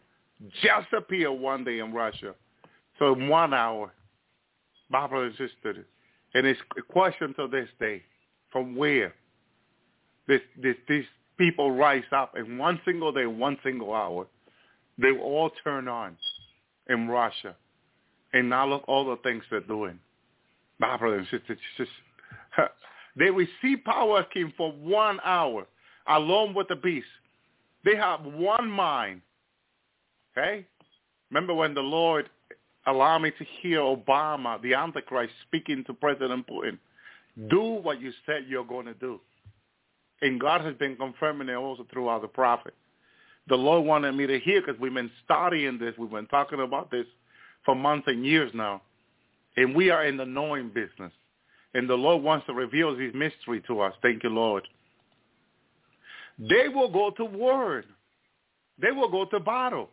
Just 0.64 0.88
appear 0.98 1.32
one 1.32 1.64
day 1.64 1.80
in 1.80 1.94
Russia. 1.94 2.34
So 2.98 3.14
in 3.14 3.28
one 3.28 3.54
hour, 3.54 3.94
my 4.90 5.06
brother 5.06 5.32
and 5.38 5.86
and 6.34 6.48
it's 6.48 6.60
a 6.78 6.82
question 6.82 7.34
to 7.36 7.48
this 7.48 7.68
day, 7.80 8.04
from 8.52 8.76
where 8.76 9.14
this, 10.28 10.42
this, 10.62 10.76
these 10.88 11.06
people 11.40 11.72
rise 11.72 12.04
up 12.12 12.36
in 12.38 12.60
one 12.60 12.80
single 12.86 13.12
day, 13.12 13.26
one 13.26 13.58
single 13.64 13.96
hour, 13.96 14.28
they 15.00 15.12
will 15.12 15.22
all 15.22 15.52
turn 15.64 15.88
on 15.88 16.16
in 16.90 17.08
Russia. 17.08 17.56
And 18.34 18.50
now 18.50 18.68
look 18.68 18.84
all 18.88 19.06
the 19.06 19.16
things 19.24 19.44
they're 19.50 19.62
doing. 19.62 19.98
My 20.78 20.98
brother 20.98 21.18
and 21.18 21.28
just, 21.78 21.90
they 23.18 23.32
receive 23.32 23.84
power 23.86 24.24
king 24.32 24.54
for 24.56 24.72
one 24.72 25.20
hour 25.24 25.66
along 26.08 26.54
with 26.54 26.68
the 26.68 26.76
beast. 26.76 27.08
They 27.86 27.96
have 27.96 28.24
one 28.24 28.70
mind. 28.70 29.22
Okay? 30.38 30.66
Remember 31.32 31.54
when 31.54 31.74
the 31.74 31.82
Lord 31.82 32.30
allowed 32.86 33.20
me 33.20 33.32
to 33.32 33.46
hear 33.62 33.80
Obama, 33.80 34.62
the 34.62 34.74
Antichrist, 34.74 35.34
speaking 35.48 35.84
to 35.88 35.94
President 35.94 36.46
Putin, 36.48 36.78
do 37.50 37.62
what 37.62 38.02
you 38.02 38.12
said 38.26 38.46
you're 38.48 38.66
going 38.66 38.86
to 38.86 38.94
do. 38.96 39.20
And 40.22 40.40
God 40.40 40.62
has 40.62 40.76
been 40.76 40.96
confirming 40.96 41.50
it 41.50 41.56
also 41.56 41.86
throughout 41.92 42.22
the 42.22 42.28
prophet. 42.28 42.74
The 43.48 43.56
Lord 43.56 43.86
wanted 43.86 44.14
me 44.14 44.28
to 44.28 44.40
hear 44.40 44.62
because 44.62 44.80
we've 44.80 44.94
been 44.94 45.12
studying 45.26 45.80
this. 45.80 45.96
We've 45.98 46.10
been 46.10 46.28
talking 46.28 46.62
about 46.62 46.92
this 46.92 47.06
for 47.66 47.76
months 47.76 48.08
and 48.08 48.26
years 48.26 48.52
now. 48.54 48.82
And 49.58 49.76
we 49.76 49.90
are 49.90 50.06
in 50.06 50.18
the 50.18 50.26
knowing 50.26 50.70
business. 50.70 51.12
And 51.74 51.90
the 51.90 51.96
Lord 51.96 52.24
wants 52.24 52.46
to 52.48 52.54
reveal 52.54 52.96
his 52.96 53.14
mystery 53.14 53.62
to 53.68 53.82
us. 53.82 53.94
Thank 54.02 54.24
you, 54.24 54.30
Lord. 54.30 54.68
They 56.38 56.70
will 56.70 56.92
go 56.92 57.12
to 57.18 57.26
war. 57.26 57.84
They 58.82 58.92
will 58.92 59.10
go 59.10 59.26
to 59.26 59.40
battle. 59.40 59.90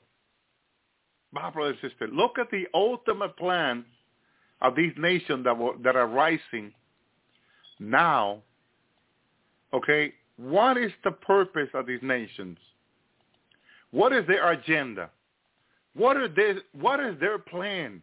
My 1.33 1.51
brother 1.51 1.71
and 1.71 1.91
sister, 1.91 2.09
look 2.13 2.39
at 2.39 2.51
the 2.51 2.67
ultimate 2.73 3.37
plan 3.37 3.85
of 4.63 4.77
these 4.77 4.93
nations 4.97 5.45
that, 5.45 5.59
were, 5.59 5.73
that 5.83 5.97
are 5.97 6.07
rising 6.07 6.73
now 7.79 8.43
Okay? 9.73 10.13
What 10.37 10.77
is 10.77 10.93
the 11.05 11.13
purpose 11.13 11.69
of 11.75 11.87
these 11.87 12.03
nations? 12.03 12.59
What 13.91 14.13
is 14.13 14.27
their 14.27 14.51
agenda? 14.53 15.11
What 15.95 16.17
are 16.17 16.29
they, 16.29 16.55
what 16.73 17.01
is 17.01 17.19
their 17.21 17.39
plan? 17.39 18.03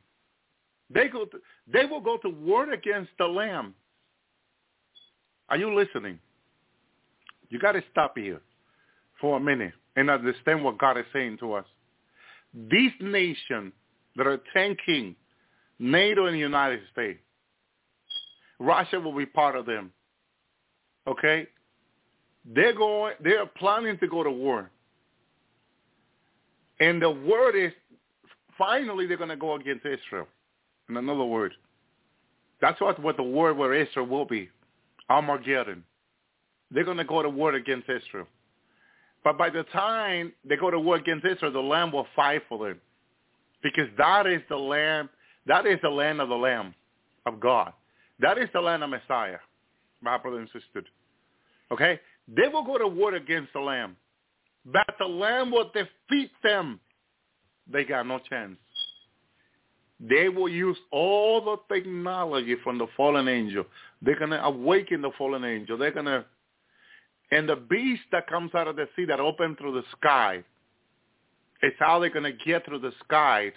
They 0.90 1.08
go 1.08 1.26
to, 1.26 1.38
they 1.72 1.86
will 1.86 2.02
go 2.02 2.18
to 2.18 2.30
war 2.30 2.72
against 2.72 3.12
the 3.18 3.26
lamb. 3.26 3.76
Are 5.50 5.58
you 5.58 5.76
listening? 5.76 6.20
You 7.50 7.60
got 7.60 7.74
to 7.74 7.84
stop 7.92 8.18
here 8.18 8.42
for 9.22 9.38
a 9.38 9.40
minute 9.40 9.74
and 9.96 10.10
understand 10.10 10.64
what 10.64 10.80
God 10.80 10.98
is 10.98 11.06
saying 11.14 11.38
to 11.40 11.54
us. 11.54 11.66
These 12.72 12.92
nations 13.00 13.74
that 14.16 14.26
are 14.26 14.40
tanking 14.54 15.16
NATO 15.80 16.26
and 16.26 16.36
the 16.36 16.40
United 16.40 16.82
States, 16.92 17.20
Russia 18.60 19.00
will 19.00 19.16
be 19.16 19.26
part 19.26 19.56
of 19.56 19.66
them. 19.66 19.92
Okay? 21.08 21.48
They're 22.46 22.76
going 22.76 23.14
they're 23.24 23.46
planning 23.46 23.98
to 24.00 24.08
go 24.08 24.24
to 24.24 24.32
war. 24.32 24.70
And 26.80 27.02
the 27.02 27.10
word 27.10 27.56
is 27.56 27.72
finally 28.58 29.08
they're 29.08 29.18
gonna 29.18 29.38
go 29.38 29.56
against 29.56 29.86
Israel. 29.86 30.28
In 30.90 30.98
another 30.98 31.24
word. 31.24 31.54
That's 32.60 32.80
what, 32.82 33.02
what 33.02 33.18
the 33.18 33.24
word 33.24 33.58
where 33.58 33.74
Israel 33.74 34.06
will 34.06 34.26
be. 34.26 34.50
Armageddon. 35.10 35.84
They're 36.72 36.84
gonna 36.84 37.06
go 37.06 37.22
to 37.22 37.30
war 37.30 37.54
against 37.54 37.90
Israel. 37.90 38.28
But 39.24 39.38
by 39.38 39.50
the 39.50 39.64
time 39.72 40.34
they 40.44 40.58
go 40.58 40.70
to 40.70 40.80
war 40.80 40.98
against 40.98 41.26
Israel, 41.26 41.52
the 41.52 41.60
Lamb 41.60 41.92
will 41.92 42.08
fight 42.16 42.42
for 42.50 42.68
them. 42.68 42.82
Because 43.62 43.88
that 43.98 44.28
is 44.28 44.42
the 44.50 44.58
Lamb, 44.58 45.10
that 45.48 45.66
is 45.66 45.80
the 45.82 45.90
land 45.90 46.20
of 46.20 46.28
the 46.28 46.36
Lamb 46.36 46.76
of 47.26 47.40
God. 47.40 47.72
That 48.20 48.38
is 48.38 48.50
the 48.54 48.60
land 48.60 48.84
of 48.84 48.90
Messiah, 48.90 49.38
my 50.04 50.18
brother 50.18 50.40
and 50.40 50.50
sister. 50.50 50.84
Okay? 51.72 52.00
They 52.28 52.48
will 52.48 52.64
go 52.64 52.78
to 52.78 52.88
war 52.88 53.16
against 53.16 53.54
the 53.54 53.60
Lamb. 53.60 53.96
But 54.66 54.96
the 55.00 55.06
Lamb 55.06 55.52
will 55.52 55.72
defeat 55.74 56.32
them. 56.44 56.80
They 57.72 57.84
got 57.84 58.08
no 58.08 58.20
chance. 58.20 58.58
They 60.00 60.28
will 60.30 60.50
use 60.50 60.78
all 60.92 61.42
the 61.42 61.74
technology 61.74 62.56
from 62.64 62.78
the 62.78 62.88
fallen 62.98 63.28
angel. 63.28 63.66
They're 64.02 64.20
going 64.20 64.32
to 64.32 64.44
awaken 64.44 65.02
the 65.02 65.12
fallen 65.18 65.46
angel. 65.46 65.78
They're 65.78 65.92
going 65.92 66.06
to, 66.06 66.26
and 67.32 67.48
the 67.48 67.56
beast 67.56 68.04
that 68.12 68.28
comes 68.28 68.54
out 68.54 68.68
of 68.68 68.76
the 68.76 68.88
sea 68.96 69.06
that 69.06 69.20
opens 69.20 69.58
through 69.58 69.74
the 69.74 69.84
sky, 69.98 70.44
it's 71.62 71.76
how 71.80 72.00
they're 72.00 72.10
going 72.10 72.24
to 72.24 72.46
get 72.46 72.66
through 72.66 72.80
the 72.80 72.92
sky, 73.06 73.54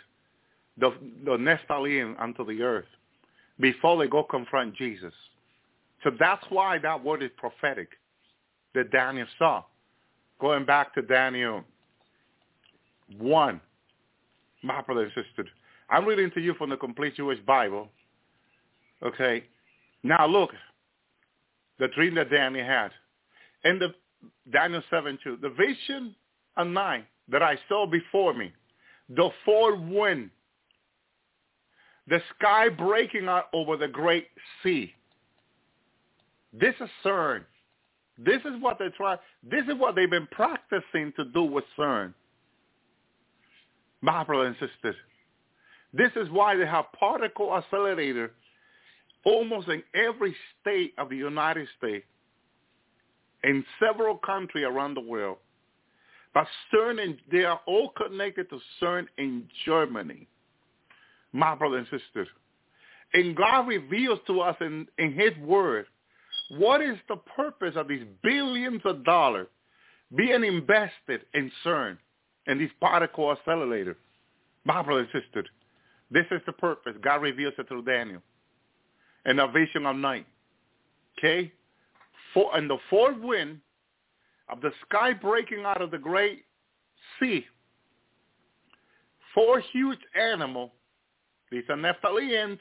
the, 0.79 0.91
the 1.25 1.33
Nephilim 1.33 2.19
onto 2.21 2.47
the 2.47 2.63
earth 2.63 2.87
before 3.59 3.99
they 3.99 4.09
go 4.09 4.23
confront 4.23 4.77
Jesus. 4.77 5.15
So 6.07 6.13
that's 6.21 6.45
why 6.51 6.79
that 6.79 7.03
word 7.03 7.21
is 7.25 7.33
prophetic 7.37 7.89
that 8.77 8.93
Daniel 8.93 9.27
saw. 9.41 9.65
Going 10.41 10.65
back 10.65 10.95
to 10.95 11.03
Daniel 11.03 11.65
1, 13.19 13.61
my 14.63 14.83
brother 14.83 15.03
and 15.03 15.13
sister, 15.13 15.51
I'm 15.91 16.05
reading 16.05 16.31
to 16.35 16.41
you 16.41 16.55
from 16.55 16.71
the 16.71 16.77
Complete 16.77 17.17
Jewish 17.17 17.41
Bible. 17.41 17.89
Okay. 19.03 19.47
Now 20.05 20.29
look, 20.29 20.51
the 21.81 21.89
dream 21.89 22.15
that 22.15 22.31
Daniel 22.31 22.65
had. 22.65 22.93
In 23.65 23.81
the 23.81 23.93
Daniel 24.53 24.85
7, 24.89 25.19
2, 25.25 25.39
the 25.43 25.51
vision 25.51 26.15
and 26.57 26.73
nine 26.73 27.05
that 27.33 27.43
I 27.43 27.59
saw 27.69 27.85
before 27.85 28.33
me, 28.33 28.53
the 29.09 29.31
four 29.45 29.75
wind, 29.75 30.31
the 32.07 32.23
sky 32.39 32.69
breaking 32.69 33.27
out 33.27 33.47
over 33.53 33.77
the 33.77 33.89
great 33.89 34.29
sea. 34.63 34.93
This 36.59 36.75
is 36.81 36.89
CERN. 37.05 37.45
This 38.19 38.41
is 38.45 38.61
what 38.61 38.79
they 38.79 38.89
try. 38.97 39.17
This 39.43 39.65
is 39.69 39.75
what 39.77 39.95
they've 39.95 40.11
been 40.11 40.29
practicing 40.31 41.13
to 41.17 41.25
do 41.33 41.43
with 41.43 41.65
CERN. 41.79 42.15
My 44.01 44.25
brothers 44.25 44.57
and 44.61 44.71
sisters, 44.71 44.97
this 45.93 46.11
is 46.17 46.31
why 46.31 46.57
they 46.57 46.67
have 46.67 46.87
particle 46.99 47.55
accelerator 47.55 48.33
almost 49.25 49.69
in 49.69 49.83
every 49.95 50.35
state 50.61 50.95
of 50.99 51.09
the 51.09 51.17
United 51.17 51.67
States, 51.77 52.07
in 53.43 53.65
several 53.81 54.17
countries 54.19 54.65
around 54.67 54.95
the 54.95 55.01
world. 55.01 55.39
But 56.33 56.47
CERN, 56.73 57.03
and 57.03 57.17
they 57.31 57.45
are 57.45 57.61
all 57.67 57.91
connected 57.91 58.49
to 58.51 58.61
CERN 58.81 59.07
in 59.19 59.49
Germany. 59.65 60.29
My 61.33 61.55
brothers 61.55 61.87
and 61.91 62.01
sisters. 62.01 62.29
And 63.13 63.37
God 63.37 63.67
reveals 63.67 64.21
to 64.27 64.41
us 64.41 64.57
in, 64.61 64.87
in 64.99 65.13
his 65.13 65.37
word 65.39 65.87
what 66.49 66.81
is 66.81 66.97
the 67.09 67.17
purpose 67.17 67.75
of 67.77 67.89
these 67.89 68.05
billions 68.23 68.83
of 68.85 69.05
dollars 69.05 69.49
being 70.15 70.45
invested 70.45 71.23
in 71.35 71.51
CERN 71.65 71.99
and 72.47 72.61
these 72.61 72.71
particle 72.81 73.35
accelerators? 73.35 73.97
And 74.65 75.07
sister, 75.13 75.45
this 76.11 76.27
is 76.31 76.41
the 76.47 76.53
purpose. 76.53 76.95
God 77.03 77.23
reveals 77.23 77.55
it 77.59 77.69
through 77.69 77.83
Daniel. 77.83 78.23
And 79.25 79.41
a 79.41 79.49
vision 79.49 79.87
of 79.87 79.97
night. 79.97 80.27
Okay? 81.19 81.53
For, 82.33 82.57
and 82.57 82.71
the 82.71 82.79
fourth 82.91 83.19
wind 83.19 83.61
of 84.49 84.61
the 84.61 84.71
sky 84.89 85.13
breaking 85.13 85.65
out 85.65 85.83
of 85.83 85.91
the 85.91 85.99
great 85.99 86.45
sea, 87.19 87.45
four 89.35 89.61
huge 89.73 89.99
animals, 90.21 90.71
these 91.51 91.65
are 91.69 91.77
Nephilims, 91.77 92.59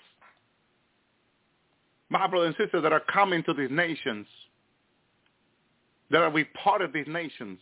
my 2.09 2.27
brothers 2.27 2.55
and 2.57 2.65
sisters 2.65 2.83
that 2.83 2.93
are 2.93 3.03
coming 3.11 3.43
to 3.43 3.53
these 3.53 3.71
nations, 3.71 4.27
that 6.11 6.21
are 6.21 6.31
be 6.31 6.43
part 6.63 6.81
of 6.81 6.93
these 6.93 7.07
nations, 7.07 7.59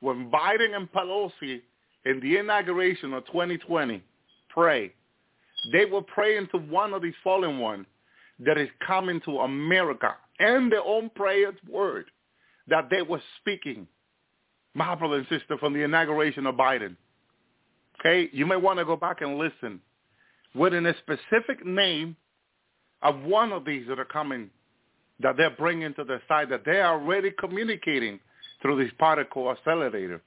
when 0.00 0.30
Biden 0.30 0.76
and 0.76 0.90
Pelosi 0.92 1.60
in 2.04 2.20
the 2.20 2.36
inauguration 2.36 3.12
of 3.12 3.26
2020 3.26 4.02
pray, 4.48 4.92
they 5.72 5.84
will 5.84 6.02
pray 6.02 6.36
into 6.36 6.58
one 6.58 6.92
of 6.92 7.02
these 7.02 7.14
fallen 7.22 7.58
ones 7.58 7.86
that 8.40 8.58
is 8.58 8.68
coming 8.86 9.20
to 9.24 9.38
America 9.40 10.14
and 10.38 10.70
their 10.72 10.82
own 10.82 11.10
prayers 11.14 11.54
word 11.68 12.06
that 12.68 12.88
they 12.90 13.02
were 13.02 13.20
speaking, 13.40 13.86
my 14.74 14.94
brother 14.94 15.16
and 15.16 15.26
sister, 15.28 15.56
from 15.58 15.72
the 15.72 15.82
inauguration 15.82 16.46
of 16.46 16.56
Biden 16.56 16.96
Okay? 18.04 18.28
You 18.32 18.46
may 18.46 18.56
want 18.56 18.78
to 18.78 18.84
go 18.84 18.96
back 18.96 19.20
and 19.20 19.38
listen. 19.38 19.80
Within 20.54 20.86
a 20.86 20.94
specific 20.98 21.64
name 21.64 22.16
of 23.02 23.20
one 23.22 23.52
of 23.52 23.64
these 23.64 23.86
that 23.88 23.98
are 23.98 24.04
coming, 24.04 24.50
that 25.20 25.36
they're 25.36 25.50
bringing 25.50 25.94
to 25.94 26.04
the 26.04 26.20
side, 26.28 26.48
that 26.50 26.64
they 26.64 26.80
are 26.80 27.00
already 27.00 27.30
communicating 27.38 28.18
through 28.60 28.82
this 28.82 28.92
particle 28.98 29.50
accelerator. 29.50 30.22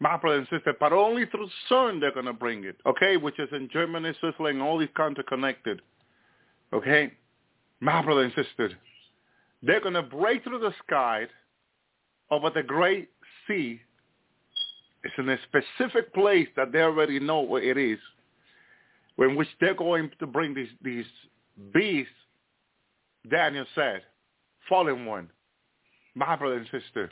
My 0.00 0.16
brother 0.16 0.38
and 0.38 0.48
sister, 0.48 0.74
but 0.80 0.92
only 0.92 1.26
through 1.26 1.48
CERN 1.70 2.00
they're 2.00 2.12
going 2.12 2.26
to 2.26 2.32
bring 2.32 2.64
it, 2.64 2.76
okay, 2.86 3.16
which 3.16 3.38
is 3.38 3.48
in 3.52 3.68
Germany, 3.70 4.12
Switzerland, 4.18 4.62
all 4.62 4.78
these 4.78 4.88
countries 4.96 5.26
connected, 5.28 5.82
okay? 6.72 7.12
My 7.80 8.02
brother 8.02 8.22
and 8.22 8.32
sister, 8.34 8.70
they're 9.62 9.80
going 9.80 9.94
to 9.94 10.02
break 10.02 10.42
through 10.42 10.60
the 10.60 10.72
sky 10.86 11.26
over 12.30 12.50
the 12.50 12.62
great 12.62 13.10
sea. 13.46 13.80
It's 15.04 15.14
in 15.18 15.28
a 15.28 15.38
specific 15.48 16.14
place 16.14 16.48
that 16.56 16.72
they 16.72 16.80
already 16.80 17.20
know 17.20 17.40
where 17.40 17.62
it 17.62 17.76
is, 17.76 17.98
in 19.18 19.36
which 19.36 19.48
they're 19.60 19.74
going 19.74 20.10
to 20.18 20.26
bring 20.26 20.54
these, 20.54 20.68
these 20.82 21.04
Mm-hmm. 21.60 21.78
beasts, 21.78 22.12
Daniel 23.30 23.66
said, 23.74 24.02
fallen 24.68 25.04
one, 25.04 25.30
my 26.14 26.36
brother 26.36 26.56
and 26.56 26.66
sister. 26.70 27.10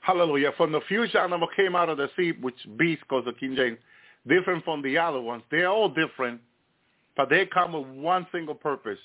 Hallelujah. 0.00 0.52
From 0.56 0.72
the 0.72 0.80
future 0.88 1.18
animal 1.18 1.48
came 1.54 1.76
out 1.76 1.90
of 1.90 1.98
the 1.98 2.08
sea, 2.16 2.32
which 2.40 2.56
beast 2.78 3.02
calls 3.08 3.26
the 3.26 3.32
King 3.34 3.54
James, 3.54 3.78
different 4.26 4.64
from 4.64 4.82
the 4.82 4.96
other 4.96 5.20
ones. 5.20 5.42
They're 5.50 5.68
all 5.68 5.90
different, 5.90 6.40
but 7.16 7.28
they 7.28 7.44
come 7.46 7.72
with 7.72 7.86
one 7.86 8.26
single 8.32 8.54
purpose. 8.54 8.98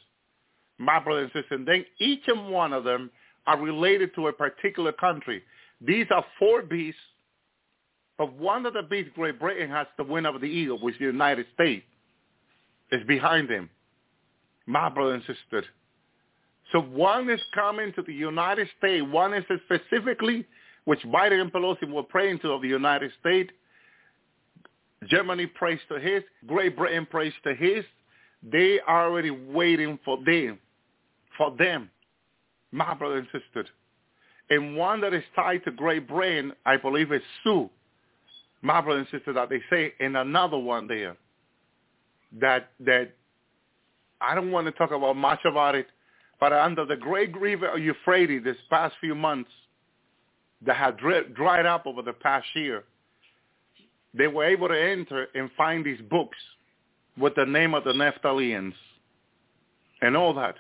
My 0.78 1.00
brother 1.00 1.24
and 1.24 1.32
sister, 1.34 1.56
and 1.56 1.68
then 1.68 1.86
each 2.00 2.24
and 2.28 2.50
one 2.50 2.74
of 2.74 2.84
them 2.84 3.10
are 3.48 3.60
related 3.60 4.16
to 4.16 4.28
a 4.28 4.34
particular 4.34 4.92
country. 4.92 5.44
These 5.82 6.08
are 6.12 6.26
four 6.40 6.62
beasts, 6.62 7.00
but 8.18 8.34
one 8.34 8.66
of 8.66 8.74
the 8.74 8.84
beasts, 8.84 9.12
Great 9.16 9.40
Britain, 9.40 9.70
has 9.70 9.88
the 9.98 10.04
wing 10.04 10.26
of 10.26 10.40
the 10.40 10.48
eagle, 10.48 10.80
which 10.82 10.96
is 10.96 11.00
the 11.00 11.06
United 11.06 11.46
States. 11.54 11.86
Is 12.96 13.06
behind 13.08 13.50
him, 13.50 13.70
My 14.66 14.90
brother 14.90 15.14
and 15.14 15.24
sister. 15.24 15.64
So 16.72 16.82
one 16.82 17.30
is 17.30 17.42
coming 17.54 17.94
to 17.94 18.02
the 18.02 18.14
United 18.14 18.68
States. 18.78 19.06
One 19.10 19.34
is 19.34 19.44
specifically 19.66 20.46
which 20.86 21.00
Biden 21.02 21.42
and 21.42 21.54
Pelosi 21.54 21.92
were 21.92 22.04
praying 22.04 22.40
to 22.40 22.52
of 22.52 22.62
the 22.62 22.68
United 22.68 23.12
States. 23.20 23.52
Germany 25.08 25.46
prays 25.46 25.80
to 25.90 26.00
his. 26.00 26.24
Great 26.48 26.76
Britain 26.76 27.08
prays 27.10 27.34
to 27.44 27.54
his. 27.54 27.84
They 28.42 28.80
are 28.88 29.06
already 29.06 29.32
waiting 29.32 30.00
for 30.04 30.18
them, 30.24 30.60
for 31.38 31.56
them, 31.58 31.90
my 32.72 32.94
brother 32.94 33.18
and 33.18 33.28
sister. 33.32 33.66
And 34.50 34.76
one 34.76 35.02
that 35.02 35.14
is 35.14 35.24
tied 35.36 35.64
to 35.66 35.72
Great 35.72 36.08
Britain, 36.08 36.54
I 36.66 36.78
believe 36.78 37.12
is 37.12 37.22
Sue, 37.44 37.70
my 38.62 38.82
brother 38.82 39.00
and 39.00 39.08
sister, 39.12 39.34
that 39.34 39.50
they 39.50 39.62
say, 39.70 39.94
and 40.00 40.16
another 40.18 40.58
one 40.58 40.88
there 40.88 41.18
that 42.40 42.72
that 42.82 43.14
I 44.22 44.36
don't 44.36 44.52
want 44.52 44.68
to 44.68 44.72
talk 44.72 44.92
about 44.92 45.16
much 45.16 45.40
about 45.46 45.76
it, 45.76 45.88
but 46.40 46.54
under 46.54 46.86
the 46.86 46.96
great 46.96 47.36
river 47.38 47.78
Euphrates 47.78 48.44
this 48.44 48.58
past 48.70 48.96
few 49.00 49.16
months, 49.16 49.52
that 50.66 50.76
had 50.76 50.98
dried 50.98 51.66
up 51.66 51.86
over 51.86 52.02
the 52.02 52.14
past 52.14 52.48
year, 52.56 52.84
they 54.14 54.28
were 54.28 54.46
able 54.46 54.68
to 54.68 54.80
enter 54.80 55.28
and 55.36 55.50
find 55.58 55.86
these 55.86 56.02
books 56.10 56.38
with 57.18 57.36
the 57.36 57.46
name 57.46 57.74
of 57.74 57.84
the 57.84 57.92
Naphtalians 57.92 58.74
and 60.02 60.16
all 60.16 60.34
that. 60.34 60.56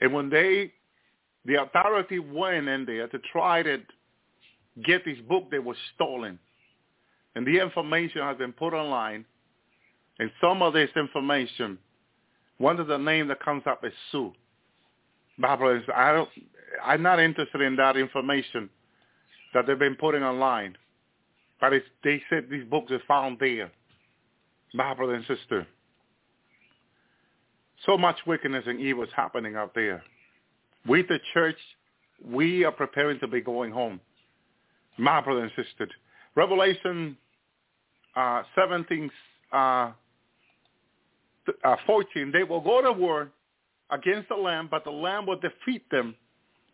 And 0.00 0.12
when 0.12 0.30
they, 0.30 0.72
the 1.44 1.62
authority 1.62 2.18
went 2.18 2.68
in 2.68 2.84
there 2.84 3.08
to 3.08 3.18
try 3.32 3.62
to 3.62 3.78
get 4.84 5.04
this 5.04 5.18
book, 5.28 5.50
they 5.50 5.58
were 5.58 5.76
stolen. 5.94 6.38
And 7.34 7.46
the 7.46 7.58
information 7.58 8.22
has 8.22 8.36
been 8.36 8.52
put 8.52 8.74
online. 8.74 9.24
And 10.18 10.30
some 10.40 10.62
of 10.62 10.72
this 10.72 10.90
information, 10.96 11.78
one 12.58 12.80
of 12.80 12.86
the 12.86 12.98
names 12.98 13.28
that 13.28 13.40
comes 13.40 13.62
up 13.66 13.84
is 13.84 13.92
Sue. 14.10 14.32
Barbara, 15.38 15.82
I 15.94 16.12
don't, 16.12 16.28
I'm 16.84 17.02
not 17.02 17.20
interested 17.20 17.60
in 17.60 17.76
that 17.76 17.96
information 17.96 18.68
that 19.54 19.66
they've 19.66 19.78
been 19.78 19.94
putting 19.94 20.22
online. 20.22 20.76
But 21.60 21.72
they 22.04 22.22
said 22.28 22.46
these 22.50 22.64
books 22.64 22.92
are 22.92 23.02
found 23.06 23.38
there. 23.38 23.70
My 24.74 24.94
brother 24.94 25.14
and 25.14 25.24
sister. 25.26 25.66
So 27.86 27.96
much 27.96 28.16
wickedness 28.26 28.64
and 28.66 28.80
evil 28.80 29.04
is 29.04 29.10
happening 29.14 29.56
out 29.56 29.74
there. 29.74 30.02
We, 30.86 31.02
the 31.02 31.20
church, 31.32 31.56
we 32.24 32.64
are 32.64 32.72
preparing 32.72 33.20
to 33.20 33.28
be 33.28 33.40
going 33.40 33.72
home. 33.72 34.00
My 34.98 35.20
brother 35.20 35.42
and 35.42 35.52
sister. 35.56 35.88
Revelation 36.34 37.16
uh, 38.16 38.42
17, 38.54 39.10
uh, 39.52 39.92
uh, 41.64 41.76
14, 41.86 42.30
they 42.32 42.44
will 42.44 42.60
go 42.60 42.82
to 42.82 42.92
war 42.92 43.30
against 43.90 44.28
the 44.28 44.34
Lamb, 44.34 44.68
but 44.70 44.84
the 44.84 44.90
Lamb 44.90 45.26
will 45.26 45.40
defeat 45.40 45.88
them 45.90 46.14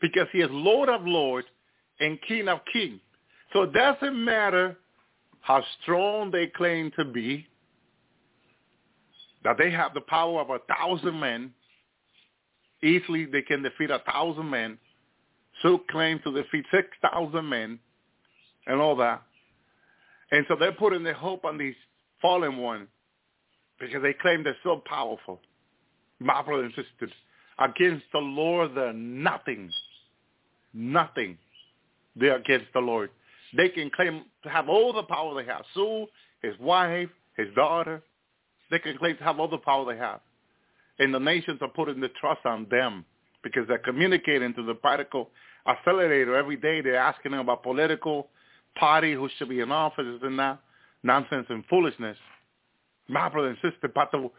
because 0.01 0.27
he 0.33 0.39
is 0.41 0.49
Lord 0.51 0.89
of 0.89 1.07
lords 1.07 1.47
and 2.01 2.19
King 2.27 2.49
of 2.49 2.61
kings. 2.73 3.01
So 3.53 3.63
it 3.63 3.73
doesn't 3.73 4.25
matter 4.25 4.77
how 5.41 5.63
strong 5.83 6.31
they 6.31 6.47
claim 6.47 6.91
to 6.99 7.05
be, 7.05 7.47
that 9.45 9.59
they 9.59 9.71
have 9.71 9.95
the 9.95 10.01
power 10.01 10.41
of 10.41 10.51
a 10.51 10.59
thousand 10.75 11.21
men. 11.21 11.53
Easily 12.83 13.27
they 13.27 13.43
can 13.43 13.63
defeat 13.63 13.91
a 13.91 14.01
thousand 14.11 14.51
men. 14.51 14.79
So 15.63 15.79
claim 15.91 16.19
to 16.25 16.33
defeat 16.33 16.65
6,000 16.73 17.49
men 17.49 17.79
and 18.67 18.81
all 18.81 18.97
that. 18.97 19.23
And 20.31 20.45
so 20.49 20.57
they're 20.59 20.73
putting 20.73 21.05
their 21.05 21.15
hope 21.15 21.45
on 21.45 21.59
these 21.59 21.77
fallen 22.21 22.57
ones 22.57 22.89
because 23.79 24.03
they 24.03 24.13
claim 24.13 24.45
they're 24.45 24.57
so 24.63 24.83
powerful. 24.87 25.41
My 26.21 26.43
brothers 26.43 26.73
and 26.77 26.85
sisters, 26.85 27.15
against 27.59 28.05
the 28.13 28.19
Lord, 28.19 28.73
they're 28.75 28.93
nothing. 28.93 29.71
Nothing. 30.73 31.39
They're 32.17 32.37
against 32.37 32.73
the 32.73 32.81
Lord. 32.81 33.11
They 33.57 33.69
can 33.69 33.91
claim 33.91 34.25
to 34.43 34.49
have 34.49 34.69
all 34.69 34.93
the 34.93 35.03
power 35.03 35.35
they 35.35 35.49
have. 35.51 35.65
Sue, 35.75 36.07
his 36.43 36.59
wife, 36.59 37.09
his 37.37 37.49
daughter, 37.55 38.03
they 38.71 38.79
can 38.79 38.97
claim 38.99 39.17
to 39.17 39.25
have 39.25 39.39
all 39.39 39.49
the 39.49 39.59
power 39.59 39.93
they 39.93 39.99
have. 39.99 40.21
And 40.99 41.13
the 41.13 41.21
nations 41.21 41.59
are 41.61 41.69
putting 41.69 42.01
the 42.01 42.09
trust 42.21 42.45
on 42.45 42.67
them 42.71 43.05
because 43.43 43.67
they're 43.69 43.79
communicating 43.79 44.55
to 44.55 44.65
the 44.65 44.75
particle 44.75 45.31
accelerator 45.67 46.37
every 46.37 46.57
day. 46.57 46.81
They're 46.81 46.97
asking 46.97 47.33
them 47.33 47.41
about 47.41 47.63
political 47.63 48.29
party, 48.77 49.15
who 49.15 49.29
should 49.37 49.49
be 49.49 49.61
in 49.61 49.71
office, 49.71 50.21
and 50.23 50.39
that 50.39 50.59
nonsense 51.03 51.47
and 51.49 51.65
foolishness. 51.67 52.17
My 53.09 53.29
brother 53.29 53.49
and 53.49 53.59
sister, 53.59 53.91
the, 53.95 54.31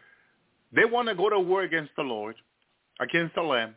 they 0.74 0.84
want 0.84 1.08
to 1.08 1.14
go 1.14 1.30
to 1.30 1.38
war 1.38 1.62
against 1.62 1.92
the 1.96 2.02
Lord, 2.02 2.36
against 3.00 3.34
the 3.34 3.42
Lamb, 3.42 3.74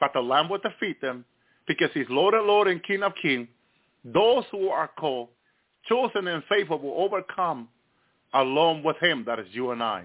but 0.00 0.12
the 0.14 0.20
Lamb 0.20 0.48
will 0.48 0.58
defeat 0.58 1.00
them 1.00 1.24
because 1.66 1.90
he's 1.94 2.06
Lord 2.08 2.34
of 2.34 2.46
Lord 2.46 2.68
and 2.68 2.82
King 2.82 3.02
of 3.02 3.12
King. 3.20 3.48
Those 4.04 4.44
who 4.50 4.68
are 4.68 4.88
called, 4.88 5.28
chosen 5.88 6.26
and 6.26 6.42
faithful 6.48 6.78
will 6.78 7.04
overcome 7.04 7.68
along 8.34 8.82
with 8.82 8.96
him, 8.98 9.24
that 9.26 9.38
is 9.38 9.46
you 9.52 9.70
and 9.70 9.82
I. 9.82 10.04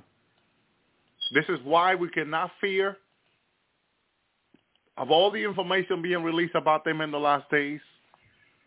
This 1.33 1.45
is 1.49 1.59
why 1.63 1.95
we 1.95 2.09
cannot 2.09 2.51
fear 2.61 2.97
of 4.97 5.11
all 5.11 5.31
the 5.31 5.43
information 5.43 6.01
being 6.01 6.23
released 6.23 6.55
about 6.55 6.83
them 6.83 7.01
in 7.01 7.11
the 7.11 7.19
last 7.19 7.49
days, 7.49 7.79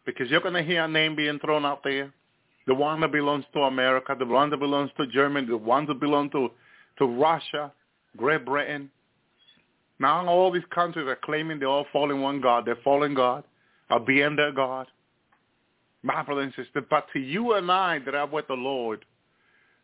because 0.06 0.30
you're 0.30 0.40
going 0.40 0.54
to 0.54 0.62
hear 0.62 0.84
a 0.84 0.88
name 0.88 1.16
being 1.16 1.38
thrown 1.40 1.64
out 1.64 1.82
there, 1.84 2.12
the 2.66 2.74
one 2.74 3.00
that 3.00 3.12
belongs 3.12 3.44
to 3.54 3.60
America, 3.60 4.14
the 4.18 4.26
one 4.26 4.50
that 4.50 4.58
belongs 4.58 4.90
to 4.96 5.06
Germany, 5.06 5.46
the 5.46 5.56
one 5.56 5.86
that 5.86 6.00
belongs 6.00 6.32
to, 6.32 6.50
to 6.98 7.06
Russia, 7.06 7.72
Great 8.16 8.44
Britain. 8.44 8.90
Now 9.98 10.26
all 10.26 10.50
these 10.50 10.62
countries 10.74 11.06
are 11.06 11.18
claiming 11.22 11.58
they're 11.58 11.68
all 11.68 11.86
following 11.92 12.20
one 12.20 12.40
God. 12.40 12.64
They're 12.66 12.78
following 12.84 13.14
God, 13.14 13.44
are 13.90 14.00
being 14.00 14.36
their 14.36 14.52
God. 14.52 14.86
My 16.02 16.22
brother 16.22 16.40
and 16.40 16.54
sister, 16.54 16.80
but 16.88 17.06
to 17.12 17.18
you 17.18 17.54
and 17.54 17.70
I 17.70 17.98
that 18.00 18.14
are 18.14 18.26
with 18.26 18.46
the 18.48 18.54
Lord, 18.54 19.04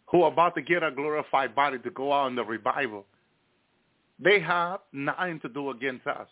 who 0.07 0.23
are 0.23 0.32
about 0.32 0.55
to 0.55 0.62
get 0.62 0.82
a 0.82 0.90
glorified 0.90 1.55
body 1.55 1.78
to 1.81 1.90
go 1.90 2.12
out 2.12 2.28
in 2.28 2.36
the 2.36 2.44
revival, 2.44 3.05
they 4.19 4.40
have 4.40 4.81
nothing 4.93 5.40
to 5.40 5.48
do 5.48 5.70
against 5.70 6.07
us. 6.07 6.27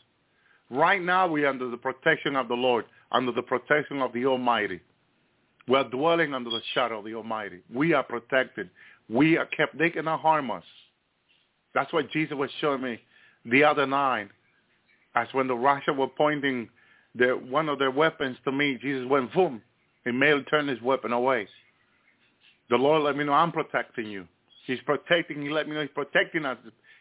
Right 0.70 1.02
now 1.02 1.26
we 1.26 1.44
are 1.44 1.48
under 1.48 1.68
the 1.68 1.76
protection 1.76 2.36
of 2.36 2.48
the 2.48 2.54
Lord, 2.54 2.86
under 3.12 3.32
the 3.32 3.42
protection 3.42 4.00
of 4.00 4.12
the 4.14 4.24
Almighty. 4.24 4.80
We 5.66 5.76
are 5.76 5.88
dwelling 5.88 6.34
under 6.34 6.50
the 6.50 6.60
shadow 6.74 6.98
of 6.98 7.04
the 7.04 7.14
Almighty. 7.14 7.60
We 7.72 7.94
are 7.94 8.02
protected. 8.02 8.68
We 9.08 9.38
are 9.38 9.46
kept. 9.46 9.78
They 9.78 9.90
cannot 9.90 10.20
harm 10.20 10.50
us. 10.50 10.64
That's 11.74 11.92
what 11.92 12.10
Jesus 12.10 12.36
was 12.36 12.50
showing 12.60 12.82
me 12.82 13.00
the 13.46 13.64
other 13.64 13.86
night. 13.86 14.28
As 15.14 15.28
when 15.32 15.46
the 15.46 15.54
Russians 15.54 15.96
were 15.96 16.08
pointing 16.08 16.68
their, 17.14 17.36
one 17.36 17.68
of 17.68 17.78
their 17.78 17.90
weapons 17.90 18.36
to 18.44 18.52
me, 18.52 18.78
Jesus 18.80 19.08
went 19.08 19.32
boom, 19.32 19.62
and 20.04 20.18
Male 20.18 20.42
turn 20.44 20.68
his 20.68 20.80
weapon 20.82 21.12
away. 21.12 21.48
The 22.70 22.76
Lord 22.76 23.02
let 23.02 23.16
me 23.16 23.24
know 23.24 23.32
I'm 23.32 23.52
protecting 23.52 24.06
you. 24.06 24.26
He's 24.66 24.80
protecting. 24.86 25.42
He 25.42 25.50
let 25.50 25.68
me 25.68 25.74
know 25.74 25.82
he's 25.82 25.90
protecting 25.94 26.44
us. 26.44 26.58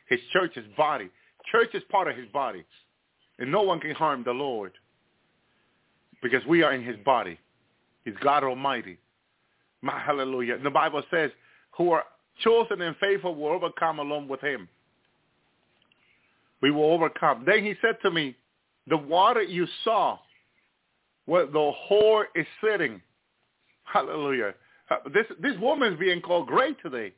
His 0.09 0.19
church, 0.31 0.51
his 0.55 0.65
body. 0.77 1.09
Church 1.51 1.69
is 1.73 1.83
part 1.89 2.07
of 2.07 2.15
his 2.15 2.27
body, 2.31 2.63
and 3.39 3.51
no 3.51 3.61
one 3.61 3.79
can 3.79 3.91
harm 3.91 4.23
the 4.23 4.31
Lord 4.31 4.73
because 6.21 6.45
we 6.45 6.63
are 6.63 6.73
in 6.73 6.83
his 6.83 6.95
body. 7.05 7.39
He's 8.05 8.15
God 8.21 8.43
Almighty. 8.43 8.97
My 9.81 9.99
hallelujah. 9.99 10.57
The 10.57 10.69
Bible 10.69 11.03
says, 11.11 11.31
who 11.77 11.91
are 11.91 12.03
chosen 12.43 12.81
and 12.81 12.95
faithful 12.97 13.35
will 13.35 13.49
overcome 13.49 13.99
along 13.99 14.27
with 14.27 14.41
him. 14.41 14.67
We 16.61 16.71
will 16.71 16.91
overcome. 16.91 17.43
Then 17.45 17.63
he 17.63 17.75
said 17.81 17.97
to 18.03 18.11
me, 18.11 18.35
the 18.87 18.97
water 18.97 19.41
you 19.41 19.67
saw 19.83 20.19
where 21.25 21.45
the 21.45 21.71
whore 21.89 22.25
is 22.35 22.45
sitting. 22.63 23.01
Hallelujah. 23.85 24.53
Uh, 24.89 24.97
This 25.13 25.25
this 25.41 25.57
woman 25.59 25.93
is 25.93 25.99
being 25.99 26.21
called 26.21 26.47
great 26.47 26.77
today. 26.81 27.13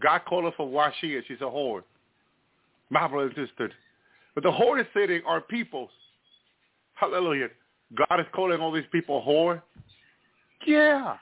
God 0.00 0.22
called 0.26 0.44
her 0.44 0.52
for 0.56 0.68
what 0.68 0.92
she 1.00 1.14
is. 1.14 1.24
She's 1.28 1.40
a 1.40 1.44
whore. 1.44 1.82
My 2.90 3.06
brother 3.06 3.32
and 3.34 3.48
sister. 3.48 3.70
But 4.34 4.42
the 4.42 4.50
whore 4.50 4.80
is 4.80 4.86
sitting 4.94 5.22
are 5.26 5.40
people. 5.40 5.88
Hallelujah. 6.94 7.48
God 7.96 8.20
is 8.20 8.26
calling 8.34 8.60
all 8.60 8.72
these 8.72 8.84
people 8.92 9.22
whore. 9.26 9.62
Yeah. 10.66 11.16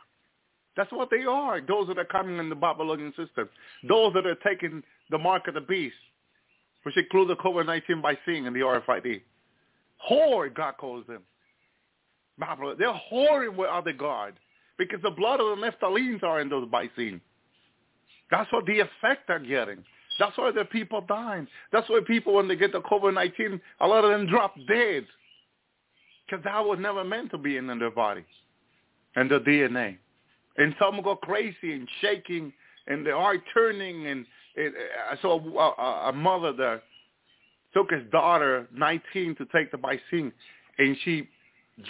That's 0.77 0.91
what 0.93 1.11
they 1.11 1.25
are. 1.25 1.61
Those 1.61 1.89
that 1.89 1.99
are 1.99 2.05
coming 2.05 2.39
in 2.39 2.49
the 2.49 2.55
Babylonian 2.55 3.11
system. 3.11 3.49
Those 3.89 4.15
that 4.15 4.27
are 4.27 4.37
taking 4.37 4.83
the 5.11 5.19
mark 5.19 5.49
of 5.49 5.55
the 5.55 5.61
beast, 5.61 5.95
which 6.85 6.97
include 6.97 7.29
the 7.29 7.37
COVID-19 7.37 8.01
vaccine 8.01 8.47
and 8.47 8.57
the 8.57 8.61
RFID. 8.61 9.23
Whore, 10.11 10.53
God 10.53 10.77
calls 10.79 11.07
them. 11.07 11.23
Brother, 12.39 12.75
they're 12.79 13.01
whoring 13.13 13.57
with 13.57 13.69
other 13.69 13.93
God 13.93 14.35
because 14.79 15.01
the 15.03 15.11
blood 15.11 15.41
of 15.41 15.59
the 15.59 15.65
Nephthalims 15.65 16.23
are 16.23 16.41
in 16.41 16.49
those 16.49 16.67
vaccine. 16.71 17.21
That's 18.31 18.51
what 18.53 18.65
the 18.65 18.81
effect 18.81 19.29
they're 19.29 19.39
getting. 19.39 19.85
That's 20.19 20.37
why 20.37 20.51
the 20.51 20.65
people 20.65 21.03
dying. 21.03 21.47
That's 21.73 21.89
why 21.89 22.01
people, 22.07 22.35
when 22.35 22.49
they 22.49 22.57
get 22.57 22.73
the 22.73 22.81
COVID-19, 22.81 23.61
a 23.81 23.87
lot 23.87 24.05
of 24.05 24.11
them 24.11 24.27
drop 24.27 24.55
dead 24.67 25.07
because 26.33 26.45
that 26.45 26.65
was 26.65 26.79
never 26.81 27.05
meant 27.05 27.31
to 27.31 27.37
be 27.37 27.59
in 27.59 27.67
their 27.67 27.91
body 27.91 28.25
and 29.17 29.31
the 29.31 29.39
DNA. 29.41 29.99
And 30.57 30.75
some 30.81 31.03
go 31.03 31.15
crazy 31.17 31.73
and 31.73 31.87
shaking 32.01 32.53
and 32.87 33.07
they 33.07 33.11
are 33.11 33.37
turning. 33.53 34.07
And 34.07 34.25
it, 34.57 34.73
uh, 34.75 35.15
I 35.15 35.21
saw 35.21 35.39
a, 35.39 36.09
a 36.09 36.13
mother 36.13 36.55
that 36.55 36.83
took 37.75 37.91
his 37.91 38.11
daughter, 38.11 38.67
19, 38.75 39.37
to 39.37 39.47
take 39.55 39.71
the 39.71 39.77
vaccine, 39.77 40.33
and 40.79 40.97
she 41.05 41.29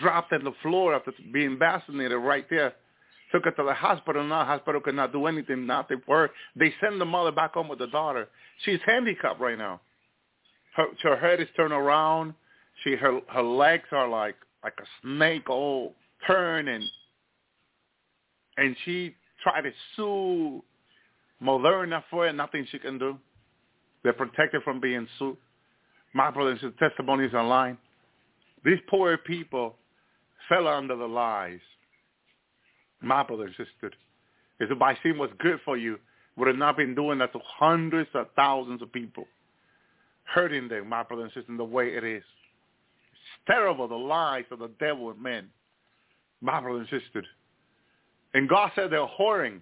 dropped 0.00 0.32
on 0.32 0.44
the 0.44 0.52
floor 0.62 0.94
after 0.94 1.12
being 1.32 1.58
vaccinated 1.58 2.18
right 2.18 2.46
there. 2.50 2.72
Took 3.32 3.44
her 3.44 3.50
to 3.52 3.64
the 3.64 3.74
hospital. 3.74 4.24
Now 4.24 4.40
the 4.40 4.44
hospital 4.44 4.80
could 4.80 4.94
not 4.94 5.12
do 5.12 5.26
anything, 5.26 5.66
nothing 5.66 6.02
for 6.04 6.18
her. 6.18 6.30
They 6.56 6.74
send 6.80 7.00
the 7.00 7.04
mother 7.04 7.32
back 7.32 7.54
home 7.54 7.68
with 7.68 7.78
the 7.78 7.86
daughter. 7.86 8.28
She's 8.64 8.80
handicapped 8.84 9.40
right 9.40 9.56
now. 9.56 9.80
Her, 10.76 10.86
her 11.02 11.16
head 11.16 11.40
is 11.40 11.48
turned 11.56 11.72
around. 11.72 12.34
She 12.82 12.96
her 12.96 13.20
her 13.28 13.42
legs 13.42 13.88
are 13.92 14.08
like 14.08 14.36
like 14.62 14.74
a 14.78 14.86
snake, 15.02 15.48
all 15.48 15.94
turned, 16.26 16.68
and 16.68 16.84
and 18.56 18.76
she 18.84 19.14
tried 19.42 19.62
to 19.62 19.72
sue 19.96 20.62
Moderna 21.42 22.02
for 22.10 22.26
it. 22.26 22.34
Nothing 22.34 22.66
she 22.70 22.78
can 22.78 22.98
do. 22.98 23.18
They're 24.02 24.12
protected 24.12 24.62
from 24.62 24.80
being 24.80 25.06
sued. 25.18 25.36
My 26.14 26.30
brothers 26.30 26.58
and 26.62 26.76
testimonies 26.78 27.34
online. 27.34 27.78
These 28.64 28.78
poor 28.88 29.16
people 29.16 29.76
fell 30.48 30.68
under 30.68 30.96
the 30.96 31.06
lies. 31.06 31.60
My 33.00 33.22
brother 33.24 33.44
and 33.44 33.52
sister, 33.52 33.92
if 34.60 34.68
the 34.68 34.76
vaccine 34.76 35.18
was 35.18 35.30
good 35.38 35.58
for 35.64 35.76
you, 35.76 35.98
would 36.36 36.46
have 36.46 36.56
not 36.56 36.76
been 36.76 36.94
doing 36.94 37.18
that 37.18 37.32
to 37.32 37.40
hundreds 37.44 38.08
of 38.14 38.26
thousands 38.36 38.80
of 38.80 38.92
people, 38.92 39.26
hurting 40.24 40.68
them, 40.68 40.88
my 40.88 41.02
brother 41.02 41.24
and 41.24 41.32
sister, 41.32 41.56
the 41.56 41.64
way 41.64 41.88
it 41.88 42.04
is. 42.04 42.22
Terrible, 43.46 43.88
the 43.88 43.94
lies 43.94 44.44
of 44.50 44.60
the 44.60 44.70
devil 44.78 45.10
and 45.10 45.20
men, 45.20 45.48
my 46.40 46.60
brother 46.60 46.86
and. 46.90 47.26
And 48.34 48.48
God 48.48 48.70
said 48.74 48.90
they're 48.90 49.06
whoring. 49.20 49.60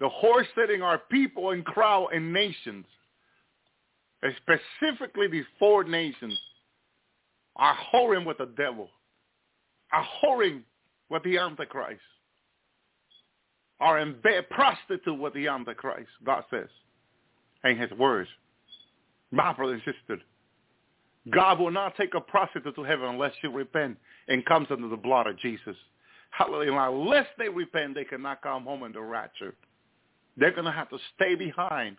The 0.00 0.08
whore 0.08 0.44
setting 0.54 0.82
our 0.82 0.98
people 1.10 1.50
and 1.50 1.64
crowd 1.64 2.08
and 2.12 2.32
nations, 2.32 2.86
and 4.22 4.34
specifically 4.42 5.28
these 5.28 5.44
four 5.58 5.84
nations, 5.84 6.38
are 7.56 7.76
whoring 7.92 8.26
with 8.26 8.38
the 8.38 8.50
devil, 8.56 8.88
are 9.92 10.06
whoring 10.22 10.62
with 11.10 11.22
the 11.22 11.38
Antichrist, 11.38 12.00
are 13.80 13.98
in 14.00 14.20
bed 14.22 14.48
prostitute 14.50 15.18
with 15.18 15.34
the 15.34 15.46
Antichrist, 15.46 16.08
God 16.24 16.44
says, 16.50 16.68
in 17.64 17.76
his 17.76 17.90
words. 17.92 18.28
My 19.30 19.52
brother 19.52 19.74
and 19.74 19.82
sister, 19.84 20.22
God 21.30 21.58
will 21.58 21.70
not 21.70 21.96
take 21.96 22.14
a 22.14 22.20
prostitute 22.20 22.74
to 22.74 22.82
heaven 22.82 23.08
unless 23.08 23.32
she 23.40 23.46
repent 23.46 23.96
and 24.28 24.44
comes 24.44 24.68
under 24.70 24.88
the 24.88 24.96
blood 24.96 25.26
of 25.26 25.38
Jesus. 25.38 25.76
Hallelujah. 26.30 26.72
Unless 26.72 27.26
they 27.38 27.48
repent, 27.48 27.94
they 27.94 28.04
cannot 28.04 28.42
come 28.42 28.64
home 28.64 28.82
in 28.82 28.92
the 28.92 29.00
rapture. 29.00 29.54
They're 30.36 30.50
going 30.50 30.64
to 30.64 30.72
have 30.72 30.90
to 30.90 30.98
stay 31.14 31.34
behind 31.34 31.96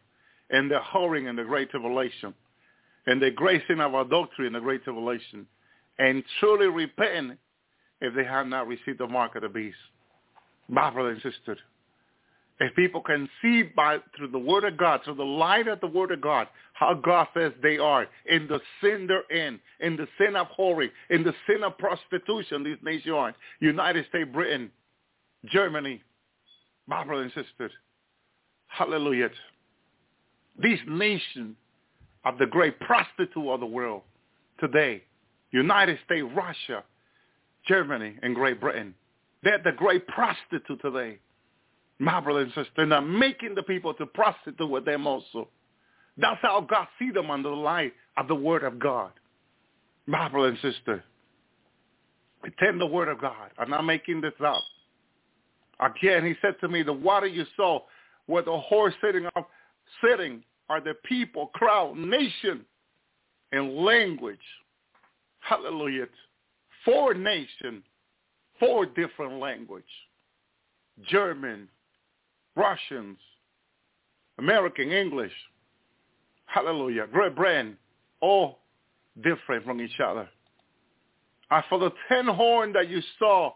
in 0.51 0.69
the 0.69 0.79
whoring 0.93 1.29
in 1.29 1.35
the 1.35 1.43
great 1.43 1.71
tribulation 1.71 2.33
and 3.07 3.21
the 3.21 3.31
great 3.31 3.63
sin 3.67 3.79
of 3.79 3.93
adultery 3.93 4.47
in 4.47 4.53
the 4.53 4.59
great 4.59 4.83
tribulation 4.83 5.47
and 5.97 6.23
truly 6.39 6.67
repent 6.67 7.37
if 8.01 8.13
they 8.13 8.25
have 8.25 8.47
not 8.47 8.67
received 8.67 8.99
the 8.99 9.07
mark 9.07 9.35
of 9.35 9.43
the 9.43 9.49
beast. 9.49 9.77
My 10.67 10.89
brother 10.89 11.11
and 11.11 11.21
sister, 11.21 11.57
if 12.59 12.73
people 12.75 13.01
can 13.01 13.29
see 13.41 13.63
by 13.63 13.97
through 14.15 14.29
the 14.29 14.39
word 14.39 14.63
of 14.63 14.77
God, 14.77 15.01
through 15.03 15.15
the 15.15 15.23
light 15.23 15.67
of 15.67 15.81
the 15.81 15.87
word 15.87 16.11
of 16.11 16.21
God, 16.21 16.47
how 16.73 16.93
God 16.93 17.27
says 17.33 17.51
they 17.61 17.77
are 17.77 18.07
in 18.29 18.47
the 18.47 18.61
sin 18.81 19.07
they're 19.07 19.29
in, 19.29 19.59
in 19.81 19.97
the 19.97 20.07
sin 20.17 20.35
of 20.35 20.47
whoring, 20.57 20.89
in 21.09 21.23
the 21.23 21.33
sin 21.47 21.63
of 21.63 21.77
prostitution, 21.77 22.63
these 22.63 22.77
nations 22.81 23.13
are. 23.13 23.35
United 23.59 24.05
States, 24.07 24.29
Britain, 24.31 24.71
Germany, 25.45 26.01
my 26.87 27.03
brother 27.03 27.23
and 27.23 27.31
sister, 27.33 27.69
hallelujah. 28.67 29.29
These 30.61 30.79
nations 30.87 31.55
are 32.23 32.37
the 32.37 32.45
great 32.45 32.79
prostitute 32.79 33.47
of 33.47 33.59
the 33.59 33.65
world 33.65 34.01
today. 34.59 35.03
United 35.51 35.99
States, 36.05 36.25
Russia, 36.33 36.83
Germany, 37.67 38.15
and 38.21 38.33
Great 38.33 38.61
Britain. 38.61 38.93
They're 39.43 39.61
the 39.63 39.73
great 39.73 40.07
prostitute 40.07 40.81
today. 40.81 41.19
My 41.99 42.19
brother 42.19 42.41
and 42.41 42.53
sister, 42.53 42.85
not 42.85 43.07
making 43.07 43.55
the 43.55 43.63
people 43.63 43.93
to 43.95 44.05
prostitute 44.05 44.69
with 44.69 44.85
them 44.85 45.07
also. 45.07 45.47
That's 46.17 46.39
how 46.41 46.61
God 46.61 46.87
see 46.99 47.11
them 47.11 47.31
under 47.31 47.49
the 47.49 47.55
light 47.55 47.93
of 48.17 48.27
the 48.27 48.35
word 48.35 48.63
of 48.63 48.79
God. 48.79 49.11
My 50.05 50.29
brother 50.29 50.49
and 50.49 50.57
sister, 50.61 51.03
attend 52.43 52.79
the 52.79 52.85
word 52.85 53.07
of 53.07 53.19
God. 53.19 53.51
I'm 53.57 53.69
not 53.69 53.83
making 53.83 54.21
this 54.21 54.33
up. 54.45 54.61
Again, 55.79 56.25
he 56.25 56.35
said 56.41 56.55
to 56.61 56.67
me, 56.67 56.83
the 56.83 56.93
water 56.93 57.27
you 57.27 57.45
saw 57.55 57.79
where 58.27 58.43
the 58.43 58.57
horse 58.57 58.93
sitting 59.03 59.25
up, 59.35 59.49
sitting 60.03 60.43
are 60.69 60.81
the 60.81 60.93
people, 61.05 61.47
crowd, 61.47 61.97
nation, 61.97 62.65
and 63.51 63.75
language. 63.75 64.37
Hallelujah. 65.39 66.07
Four 66.83 67.13
nation, 67.13 67.83
four 68.59 68.85
different 68.85 69.39
language. 69.39 69.83
German, 71.09 71.67
Russians, 72.55 73.17
American 74.37 74.91
English, 74.91 75.33
hallelujah, 76.45 77.07
Great 77.11 77.35
Britain, 77.35 77.77
all 78.21 78.59
different 79.23 79.65
from 79.65 79.81
each 79.81 79.99
other. 79.99 80.29
As 81.51 81.63
for 81.69 81.79
the 81.79 81.91
ten 82.09 82.25
horn 82.25 82.73
that 82.73 82.89
you 82.89 83.01
saw 83.19 83.51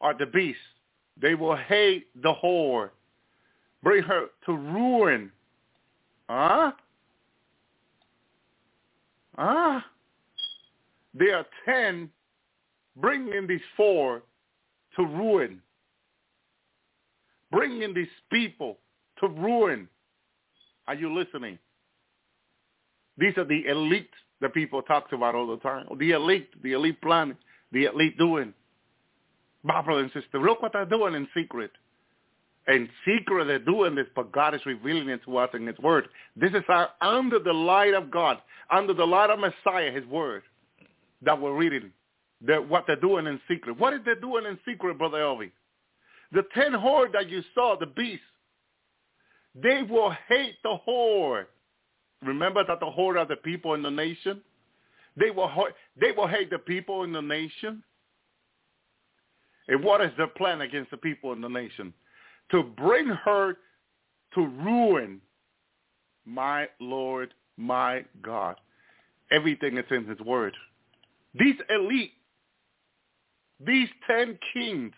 are 0.00 0.16
the 0.18 0.26
beasts. 0.26 0.60
They 1.20 1.34
will 1.34 1.56
hate 1.56 2.08
the 2.22 2.32
whore, 2.42 2.90
bring 3.82 4.02
her 4.02 4.26
to 4.46 4.52
ruin. 4.52 5.30
Huh? 6.28 6.72
Huh? 9.36 9.80
There 11.14 11.36
are 11.36 11.46
ten, 11.64 12.10
bringing 12.96 13.46
these 13.46 13.60
four 13.76 14.22
to 14.96 15.02
ruin 15.04 15.60
bringing 17.52 17.94
these 17.94 18.08
people 18.32 18.78
to 19.20 19.28
ruin. 19.28 19.88
Are 20.88 20.94
you 20.94 21.14
listening? 21.14 21.58
These 23.18 23.36
are 23.36 23.44
the 23.44 23.66
elite 23.68 24.10
that 24.40 24.54
people 24.54 24.82
talk 24.82 25.12
about 25.12 25.36
all 25.36 25.46
the 25.46 25.58
time. 25.58 25.86
The 25.98 26.10
elite, 26.12 26.50
the 26.62 26.72
elite 26.72 27.00
plan, 27.00 27.36
the 27.70 27.84
elite 27.84 28.18
doing. 28.18 28.52
My 29.62 29.80
brother 29.82 30.00
and 30.00 30.10
sister, 30.12 30.40
look 30.40 30.60
what 30.60 30.72
they're 30.72 30.86
doing 30.86 31.14
in 31.14 31.28
secret. 31.36 31.70
In 32.66 32.88
secret 33.06 33.44
they're 33.46 33.58
doing 33.58 33.94
this, 33.94 34.06
but 34.16 34.32
God 34.32 34.54
is 34.54 34.60
revealing 34.66 35.08
it 35.08 35.20
to 35.24 35.36
us 35.36 35.50
in 35.54 35.66
his 35.66 35.78
word. 35.78 36.08
This 36.34 36.50
is 36.50 36.62
our, 36.68 36.88
under 37.00 37.38
the 37.38 37.52
light 37.52 37.94
of 37.94 38.10
God, 38.10 38.38
under 38.70 38.94
the 38.94 39.04
light 39.04 39.30
of 39.30 39.38
Messiah, 39.38 39.92
his 39.92 40.06
word, 40.06 40.42
that 41.22 41.40
we're 41.40 41.56
reading. 41.56 41.92
They're, 42.40 42.62
what 42.62 42.84
they're 42.86 42.96
doing 42.96 43.26
in 43.26 43.40
secret. 43.48 43.78
What 43.78 43.92
is 43.92 44.00
they 44.04 44.14
doing 44.20 44.46
in 44.46 44.58
secret, 44.66 44.98
Brother 44.98 45.18
Elvi? 45.18 45.50
The 46.32 46.44
ten 46.54 46.72
horde 46.72 47.12
that 47.12 47.28
you 47.28 47.42
saw, 47.54 47.76
the 47.78 47.86
beast, 47.86 48.22
they 49.54 49.82
will 49.82 50.14
hate 50.28 50.56
the 50.62 50.76
horde. 50.76 51.46
Remember 52.22 52.64
that 52.66 52.80
the 52.80 52.90
horde 52.90 53.18
are 53.18 53.26
the 53.26 53.36
people 53.36 53.74
in 53.74 53.82
the 53.82 53.90
nation? 53.90 54.40
They 55.16 55.30
will, 55.30 55.50
they 56.00 56.12
will 56.12 56.28
hate 56.28 56.50
the 56.50 56.58
people 56.58 57.04
in 57.04 57.12
the 57.12 57.20
nation. 57.20 57.82
And 59.68 59.84
what 59.84 60.00
is 60.00 60.10
their 60.16 60.28
plan 60.28 60.62
against 60.62 60.90
the 60.90 60.96
people 60.96 61.32
in 61.32 61.40
the 61.40 61.48
nation? 61.48 61.92
To 62.50 62.62
bring 62.62 63.06
her 63.06 63.56
to 64.34 64.40
ruin 64.40 65.20
my 66.24 66.68
Lord, 66.80 67.34
my 67.56 68.04
God. 68.22 68.56
Everything 69.30 69.76
is 69.76 69.84
in 69.90 70.06
his 70.06 70.20
word. 70.20 70.54
These 71.34 71.56
elite, 71.70 72.12
these 73.64 73.88
ten 74.06 74.38
kings, 74.52 74.92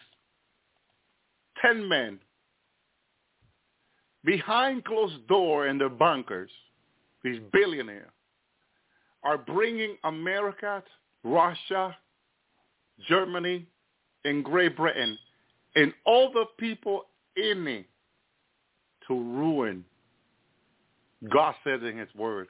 ten 1.65 1.89
men, 1.89 2.19
behind 4.25 4.85
closed 4.85 5.27
door 5.29 5.69
in 5.69 5.79
their 5.79 5.89
bunkers, 5.89 6.51
these 7.23 7.41
billionaires, 7.53 8.11
are 9.23 9.39
bringing 9.39 9.97
America, 10.05 10.83
Russia, 11.23 11.97
Germany, 13.09 13.67
and 14.25 14.45
Great 14.45 14.77
Britain, 14.77 15.19
and 15.77 15.93
all 16.05 16.31
the 16.33 16.45
people 16.59 17.07
in 17.37 17.67
it 17.67 17.87
to 19.09 19.15
ruin 19.15 19.85
God 21.33 21.55
says 21.65 21.81
in 21.83 21.97
his 21.99 22.09
word, 22.15 22.49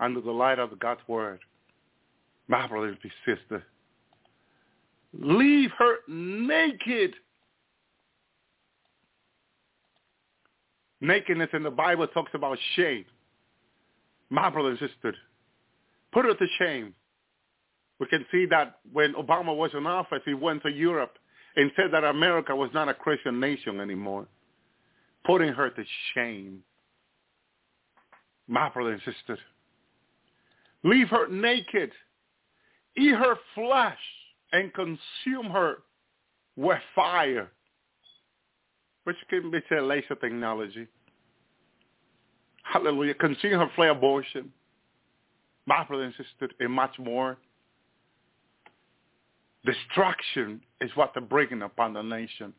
under 0.00 0.20
the 0.20 0.30
light 0.30 0.58
of 0.58 0.78
God's 0.78 1.00
word, 1.08 1.40
my 2.46 2.66
brother 2.66 2.88
and 2.88 3.12
sister, 3.26 3.64
leave 5.12 5.70
her 5.78 5.96
naked. 6.06 7.14
Nakedness 11.00 11.50
in 11.52 11.62
the 11.62 11.70
Bible 11.70 12.06
talks 12.08 12.32
about 12.34 12.58
shame. 12.74 13.04
My 14.30 14.50
brother 14.50 14.70
and 14.70 14.78
sister, 14.78 15.14
put 16.12 16.24
her 16.24 16.34
to 16.34 16.46
shame. 16.58 16.94
We 17.98 18.06
can 18.06 18.24
see 18.30 18.46
that 18.46 18.78
when 18.92 19.14
Obama 19.14 19.56
was 19.56 19.70
in 19.74 19.86
office, 19.86 20.22
he 20.24 20.34
went 20.34 20.62
to 20.62 20.70
Europe 20.70 21.18
and 21.56 21.70
said 21.76 21.90
that 21.92 22.04
America 22.04 22.54
was 22.54 22.70
not 22.74 22.88
a 22.88 22.94
Christian 22.94 23.40
nation 23.40 23.80
anymore, 23.80 24.26
putting 25.24 25.52
her 25.52 25.70
to 25.70 25.84
shame 26.14 26.62
my 28.48 28.68
brother 28.70 28.92
and 28.92 29.02
sister. 29.02 29.38
Leave 30.82 31.08
her 31.08 31.28
naked. 31.28 31.92
Eat 32.96 33.14
her 33.14 33.36
flesh 33.54 33.98
and 34.52 34.72
consume 34.74 35.50
her 35.52 35.82
with 36.56 36.78
fire, 36.94 37.50
which 39.08 39.16
can 39.30 39.50
be 39.50 39.58
a 39.74 39.80
laser 39.80 40.16
technology. 40.16 40.86
Hallelujah. 42.62 43.14
Consume 43.14 43.52
her 43.52 43.70
flesh 43.74 43.90
abortion. 43.90 44.52
My 45.64 45.82
brother 45.82 46.02
and 46.02 46.12
sister, 46.12 46.54
and 46.60 46.70
much 46.70 46.90
more. 46.98 47.38
Destruction 49.64 50.60
is 50.82 50.90
what 50.94 51.12
they're 51.14 51.22
bringing 51.22 51.62
upon 51.62 51.94
the 51.94 52.02
nation. 52.02 52.52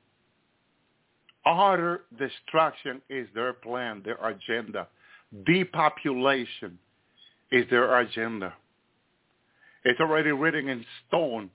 Utter 1.46 2.06
destruction 2.18 3.00
is 3.12 3.28
their 3.36 3.54
plan, 3.54 4.02
their 4.04 4.18
agenda. 4.26 4.88
Depopulation 5.46 6.80
is 7.52 7.66
their 7.70 8.00
agenda. 8.00 8.56
It's 9.86 10.00
already 10.00 10.32
written 10.32 10.68
in 10.68 10.84
stone 11.08 11.52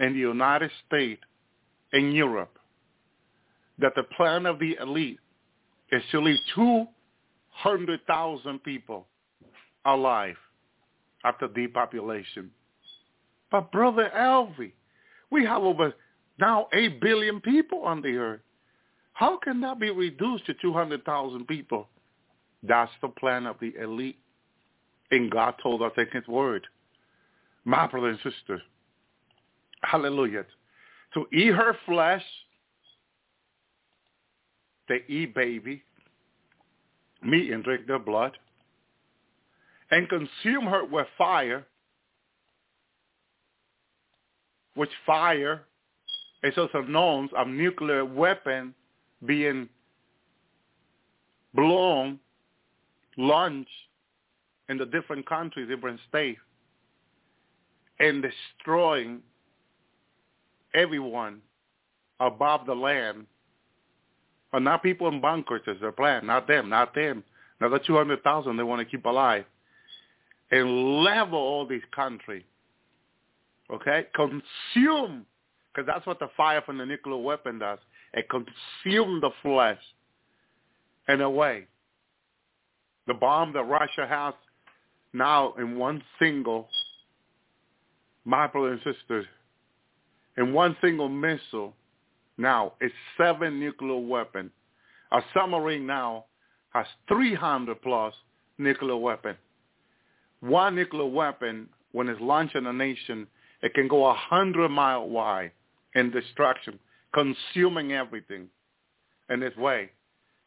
in 0.00 0.14
the 0.14 0.20
United 0.20 0.70
States 0.86 1.20
and 1.92 2.14
Europe 2.14 2.55
that 3.78 3.94
the 3.94 4.02
plan 4.02 4.46
of 4.46 4.58
the 4.58 4.76
elite 4.80 5.20
is 5.92 6.02
to 6.10 6.20
leave 6.20 6.40
200,000 6.54 8.64
people 8.64 9.06
alive 9.84 10.36
after 11.24 11.48
depopulation. 11.48 12.50
But 13.50 13.72
Brother 13.72 14.10
Elvi, 14.16 14.72
we 15.30 15.44
have 15.44 15.62
over 15.62 15.92
now 16.38 16.68
8 16.72 17.00
billion 17.00 17.40
people 17.40 17.82
on 17.82 18.00
the 18.02 18.16
earth. 18.16 18.40
How 19.12 19.38
can 19.38 19.60
that 19.62 19.80
be 19.80 19.90
reduced 19.90 20.46
to 20.46 20.54
200,000 20.54 21.46
people? 21.46 21.88
That's 22.62 22.92
the 23.00 23.08
plan 23.08 23.46
of 23.46 23.56
the 23.60 23.74
elite. 23.80 24.18
And 25.10 25.30
God 25.30 25.54
told 25.62 25.82
us 25.82 25.92
in 25.96 26.06
his 26.12 26.26
word. 26.26 26.66
My 27.64 27.86
brother 27.86 28.08
and 28.08 28.18
sister, 28.18 28.60
hallelujah, 29.82 30.44
to 31.14 31.26
eat 31.32 31.54
her 31.54 31.76
flesh, 31.86 32.24
they 34.88 35.02
eat 35.08 35.34
baby, 35.34 35.82
meat 37.22 37.50
and 37.50 37.64
drink 37.64 37.86
their 37.86 37.98
blood, 37.98 38.32
and 39.90 40.08
consume 40.08 40.66
her 40.66 40.84
with 40.84 41.06
fire, 41.16 41.66
which 44.74 44.90
fire 45.04 45.62
is 46.42 46.54
also 46.56 46.82
known 46.82 47.28
as 47.38 47.46
nuclear 47.48 48.04
weapon 48.04 48.74
being 49.24 49.68
blown 51.54 52.20
launched 53.16 53.70
in 54.68 54.76
the 54.76 54.86
different 54.86 55.26
countries, 55.26 55.68
different 55.68 56.00
states, 56.08 56.40
and 57.98 58.22
destroying 58.22 59.20
everyone 60.74 61.40
above 62.20 62.66
the 62.66 62.74
land. 62.74 63.26
But 64.56 64.62
not 64.62 64.82
people 64.82 65.06
in 65.08 65.20
bunkers 65.20 65.60
as 65.66 65.76
their 65.82 65.92
plan. 65.92 66.24
Not 66.24 66.48
them, 66.48 66.70
not 66.70 66.94
them. 66.94 67.22
Not 67.60 67.72
the 67.72 67.78
200,000 67.78 68.56
they 68.56 68.62
want 68.62 68.80
to 68.80 68.90
keep 68.90 69.04
alive. 69.04 69.44
And 70.50 71.02
level 71.02 71.38
all 71.38 71.66
these 71.66 71.82
countries. 71.94 72.42
Okay? 73.70 74.06
Consume. 74.14 75.26
Because 75.74 75.86
that's 75.86 76.06
what 76.06 76.18
the 76.20 76.30
fire 76.38 76.62
from 76.62 76.78
the 76.78 76.86
nuclear 76.86 77.18
weapon 77.18 77.58
does. 77.58 77.78
It 78.14 78.30
consumes 78.30 79.20
the 79.20 79.28
flesh 79.42 79.76
in 81.06 81.20
a 81.20 81.28
way 81.28 81.66
the 83.06 83.12
bomb 83.12 83.52
that 83.52 83.64
Russia 83.64 84.06
has 84.08 84.32
now 85.12 85.52
in 85.58 85.76
one 85.76 86.02
single, 86.18 86.70
my 88.24 88.46
brothers 88.46 88.80
and 88.82 88.94
sisters, 88.94 89.26
in 90.38 90.54
one 90.54 90.74
single 90.80 91.10
missile 91.10 91.74
now 92.38 92.74
is 92.80 92.92
seven 93.16 93.58
nuclear 93.58 93.98
weapons. 93.98 94.50
A 95.12 95.20
submarine 95.34 95.86
now 95.86 96.26
has 96.70 96.86
300 97.08 97.80
plus 97.82 98.14
nuclear 98.58 98.96
weapons. 98.96 99.38
One 100.40 100.74
nuclear 100.74 101.06
weapon, 101.06 101.68
when 101.92 102.08
it's 102.08 102.20
launched 102.20 102.56
in 102.56 102.66
a 102.66 102.72
nation, 102.72 103.26
it 103.62 103.72
can 103.74 103.88
go 103.88 104.06
a 104.06 104.14
hundred 104.14 104.68
mile 104.68 105.08
wide 105.08 105.52
in 105.94 106.10
destruction, 106.10 106.78
consuming 107.14 107.92
everything 107.92 108.48
in 109.30 109.42
its 109.42 109.56
way. 109.56 109.90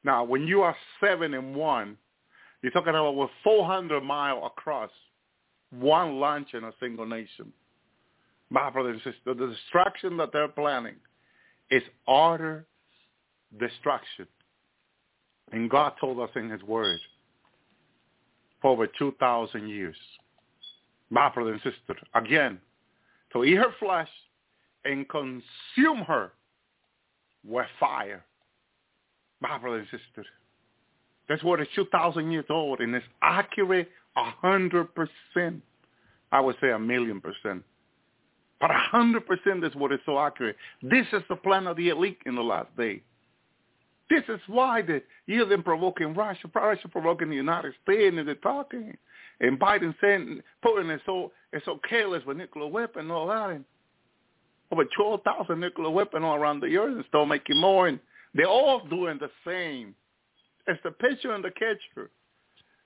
Now, 0.04 0.24
when 0.24 0.48
you 0.48 0.62
are 0.62 0.76
seven 1.04 1.34
in 1.34 1.56
one, 1.56 1.98
you're 2.62 2.72
talking 2.72 2.90
about 2.90 3.16
with 3.16 3.30
400 3.44 4.02
mile 4.02 4.46
across, 4.46 4.92
one 5.72 6.20
launch 6.20 6.54
in 6.54 6.64
a 6.64 6.72
single 6.80 7.06
nation. 7.06 7.52
My 8.50 8.70
brother 8.70 8.90
and 8.90 9.02
sister, 9.02 9.34
the 9.34 9.48
destruction 9.48 10.18
that 10.18 10.32
they're 10.32 10.48
planning 10.48 10.96
is 11.72 11.84
utter 12.08 12.66
destruction. 13.60 14.28
And 15.52 15.70
God 15.70 15.94
told 16.00 16.20
us 16.20 16.30
in 16.36 16.50
his 16.50 16.62
word 16.64 17.00
for 18.62 18.72
over 18.72 18.88
2,000 18.88 19.68
years. 19.68 19.96
My 21.10 21.30
brother 21.30 21.54
and 21.54 21.62
sister, 21.62 22.00
again, 22.14 22.60
to 23.34 23.44
eat 23.44 23.56
her 23.56 23.74
flesh 23.80 24.10
and 24.86 25.08
consume 25.10 26.04
her 26.06 26.32
with 27.48 27.66
fire. 27.80 28.24
My 29.42 29.58
brother 29.58 29.80
and 29.80 29.88
sister, 29.88 30.26
that's 31.28 31.44
is 31.62 31.68
2,000 31.76 32.32
years 32.32 32.46
old, 32.50 32.80
and 32.80 32.94
it's 32.94 33.06
accurate 33.22 33.90
a 34.16 34.32
100%. 34.44 35.62
I 36.32 36.40
would 36.40 36.56
say 36.62 36.72
a 36.72 36.80
million 36.80 37.22
percent. 37.22 37.64
But 38.60 38.72
100% 38.72 39.66
is 39.66 39.76
what 39.76 39.92
is 39.92 40.00
so 40.06 40.20
accurate. 40.20 40.58
This 40.82 41.06
is 41.14 41.22
the 41.30 41.36
plan 41.36 41.68
of 41.68 41.78
the 41.78 41.90
elite 41.90 42.20
in 42.26 42.36
the 42.36 42.42
last 42.42 42.76
day. 42.76 43.02
This 44.10 44.24
is 44.28 44.40
why 44.48 44.82
the, 44.82 45.02
then 45.28 45.64
provoking 45.64 46.14
Russia, 46.14 46.50
Russia 46.54 46.88
provoking 46.88 47.30
the 47.30 47.36
United 47.36 47.74
States, 47.84 48.16
and 48.18 48.28
they're 48.28 48.36
talking. 48.36 48.98
And 49.40 49.60
Biden 49.60 49.96
saying, 50.02 50.42
Putin 50.66 50.94
is 50.94 51.02
so, 51.06 51.32
is 51.54 51.62
so 51.64 51.80
careless 51.88 52.26
with 52.26 52.38
nuclear 52.38 52.68
weapon 52.68 53.04
and 53.04 53.12
all 53.12 53.28
that. 53.28 53.52
And 53.52 53.64
over 54.72 54.84
12,000 54.98 55.60
nuclear 55.60 55.90
weapons 55.90 56.24
all 56.24 56.36
around 56.36 56.62
the 56.62 56.76
earth 56.76 56.96
and 56.96 57.06
still 57.08 57.26
making 57.26 57.58
more. 57.58 57.88
And 57.88 58.00
they're 58.34 58.48
all 58.48 58.86
doing 58.88 59.20
the 59.20 59.30
same. 59.46 59.96
It's 60.68 60.82
the 60.84 60.92
pitcher 60.92 61.32
and 61.32 61.44
the 61.44 61.52
catcher 61.52 62.10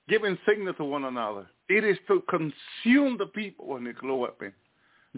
giving 0.07 0.37
signal 0.47 0.73
to 0.75 0.83
one 0.83 1.05
another. 1.05 1.47
It 1.69 1.83
is 1.83 1.97
to 2.07 2.21
consume 2.29 3.17
the 3.17 3.27
people 3.33 3.67
with 3.67 3.83
nuclear 3.83 4.15
weapon. 4.15 4.53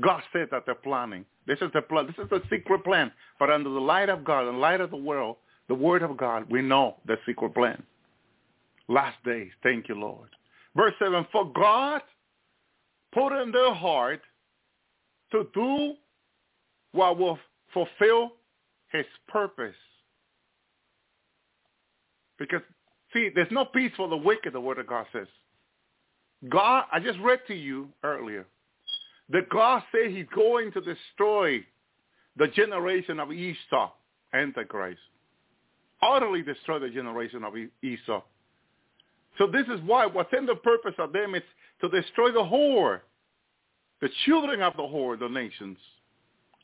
God 0.02 0.22
said 0.34 0.48
that 0.52 0.66
they're 0.66 0.76
planning. 0.76 1.26
This 1.48 1.60
is 1.62 1.70
the 1.74 1.82
plan. 1.82 2.08
This 2.08 2.24
is 2.24 2.30
the 2.30 2.42
secret 2.50 2.84
plan. 2.84 3.12
But 3.40 3.50
under 3.50 3.70
the 3.70 3.80
light 3.80 4.10
of 4.10 4.24
God, 4.24 4.48
and 4.48 4.60
light 4.60 4.82
of 4.82 4.92
the 4.92 4.98
world, 4.98 5.38
the 5.68 5.76
word 5.76 6.04
of 6.04 6.18
God, 6.18 6.46
we 6.50 6.62
know 6.62 6.98
the 7.06 7.18
secret 7.26 7.54
plan. 7.54 7.82
Last 8.88 9.18
days. 9.24 9.52
Thank 9.64 9.88
you, 9.88 9.96
Lord. 9.96 10.30
Verse 10.76 10.94
7, 11.00 11.26
for 11.32 11.52
God 11.54 12.02
put 13.14 13.32
in 13.42 13.52
their 13.52 13.74
heart 13.74 14.22
to 15.32 15.48
do 15.54 15.94
what 16.92 17.18
will 17.18 17.40
fulfill 17.74 18.34
his 18.92 19.06
purpose. 19.28 19.76
Because, 22.38 22.62
see, 23.14 23.30
there's 23.34 23.52
no 23.52 23.66
peace 23.66 23.92
for 23.96 24.10
the 24.10 24.18
wicked, 24.18 24.54
the 24.54 24.60
Word 24.60 24.80
of 24.80 24.88
God 24.88 25.06
says. 25.14 25.28
God, 26.50 26.84
I 26.92 27.00
just 27.00 27.18
read 27.20 27.40
to 27.48 27.56
you 27.56 27.88
earlier 28.04 28.46
that 29.30 29.50
God 29.50 29.84
said 29.92 30.12
he's 30.12 30.26
going 30.34 30.72
to 30.74 30.82
destroy 30.82 31.64
the 32.38 32.48
generation 32.50 33.20
of 33.20 33.32
Esau, 33.32 33.92
Antichrist. 34.34 35.00
Utterly 36.02 36.42
destroy 36.42 36.80
the 36.80 36.90
generation 36.90 37.44
of 37.44 37.54
Esau. 37.82 38.22
So 39.38 39.48
this 39.48 39.66
is 39.68 39.82
why 39.86 40.06
what's 40.06 40.34
in 40.38 40.46
the 40.46 40.56
purpose 40.56 40.94
of 41.00 41.14
them 41.14 41.36
is 41.36 41.44
to 41.82 41.90
destroy 41.90 42.32
the 42.32 42.40
whore, 42.40 43.02
the 44.02 44.10
children 44.26 44.62
of 44.62 44.74
the 44.76 44.84
whore, 44.84 45.20
the 45.20 45.28
nations. 45.28 45.78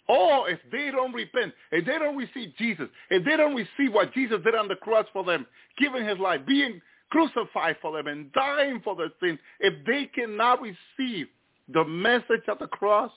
Or 0.08 0.50
if 0.50 0.60
they 0.72 0.92
don't 0.92 1.14
repent, 1.14 1.54
if 1.72 1.86
they 1.86 1.98
don't 1.98 2.18
receive 2.18 2.54
Jesus, 2.58 2.88
if 3.10 3.24
they 3.24 3.38
don't 3.38 3.56
receive 3.56 3.94
what 3.94 4.14
Jesus 4.14 4.40
did 4.44 4.56
on 4.56 4.68
the 4.68 4.76
cross 4.76 5.06
for 5.14 5.24
them, 5.24 5.46
giving 5.78 6.06
his 6.06 6.20
life, 6.20 6.42
being 6.46 6.82
crucified 7.10 7.78
for 7.82 7.96
them 7.96 8.08
and 8.08 8.32
dying 8.34 8.82
for 8.84 8.96
their 8.96 9.12
sin, 9.22 9.40
if 9.60 9.74
they 9.86 10.06
cannot 10.14 10.60
receive 10.62 11.28
the 11.70 11.84
message 11.86 12.48
of 12.48 12.60
the 12.60 12.68
cross, 12.68 13.12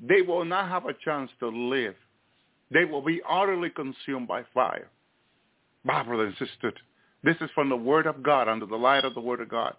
they 0.00 0.22
will 0.22 0.44
not 0.44 0.68
have 0.68 0.86
a 0.86 0.94
chance 1.04 1.30
to 1.40 1.48
live. 1.48 1.94
They 2.70 2.84
will 2.84 3.02
be 3.02 3.20
utterly 3.28 3.70
consumed 3.70 4.28
by 4.28 4.42
fire. 4.54 4.88
My 5.84 6.02
brother 6.02 6.26
and 6.26 6.36
sister, 6.36 6.72
this 7.22 7.36
is 7.40 7.50
from 7.54 7.68
the 7.68 7.76
Word 7.76 8.06
of 8.06 8.22
God, 8.22 8.48
under 8.48 8.66
the 8.66 8.76
light 8.76 9.04
of 9.04 9.14
the 9.14 9.20
Word 9.20 9.40
of 9.40 9.48
God. 9.48 9.74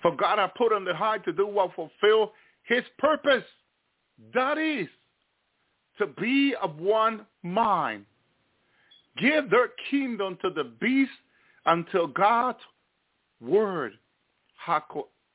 For 0.00 0.14
God 0.14 0.38
hath 0.38 0.54
put 0.56 0.72
on 0.72 0.84
the 0.84 0.94
heart 0.94 1.24
to 1.24 1.32
do 1.32 1.46
what 1.46 1.74
fulfill 1.74 2.32
his 2.64 2.82
purpose. 2.98 3.44
That 4.34 4.58
is, 4.58 4.88
to 5.98 6.06
be 6.06 6.54
of 6.60 6.78
one 6.78 7.26
mind. 7.42 8.04
Give 9.18 9.50
their 9.50 9.68
kingdom 9.90 10.38
to 10.42 10.50
the 10.50 10.64
beast 10.80 11.10
until 11.66 12.06
God's 12.06 12.58
word 13.40 13.92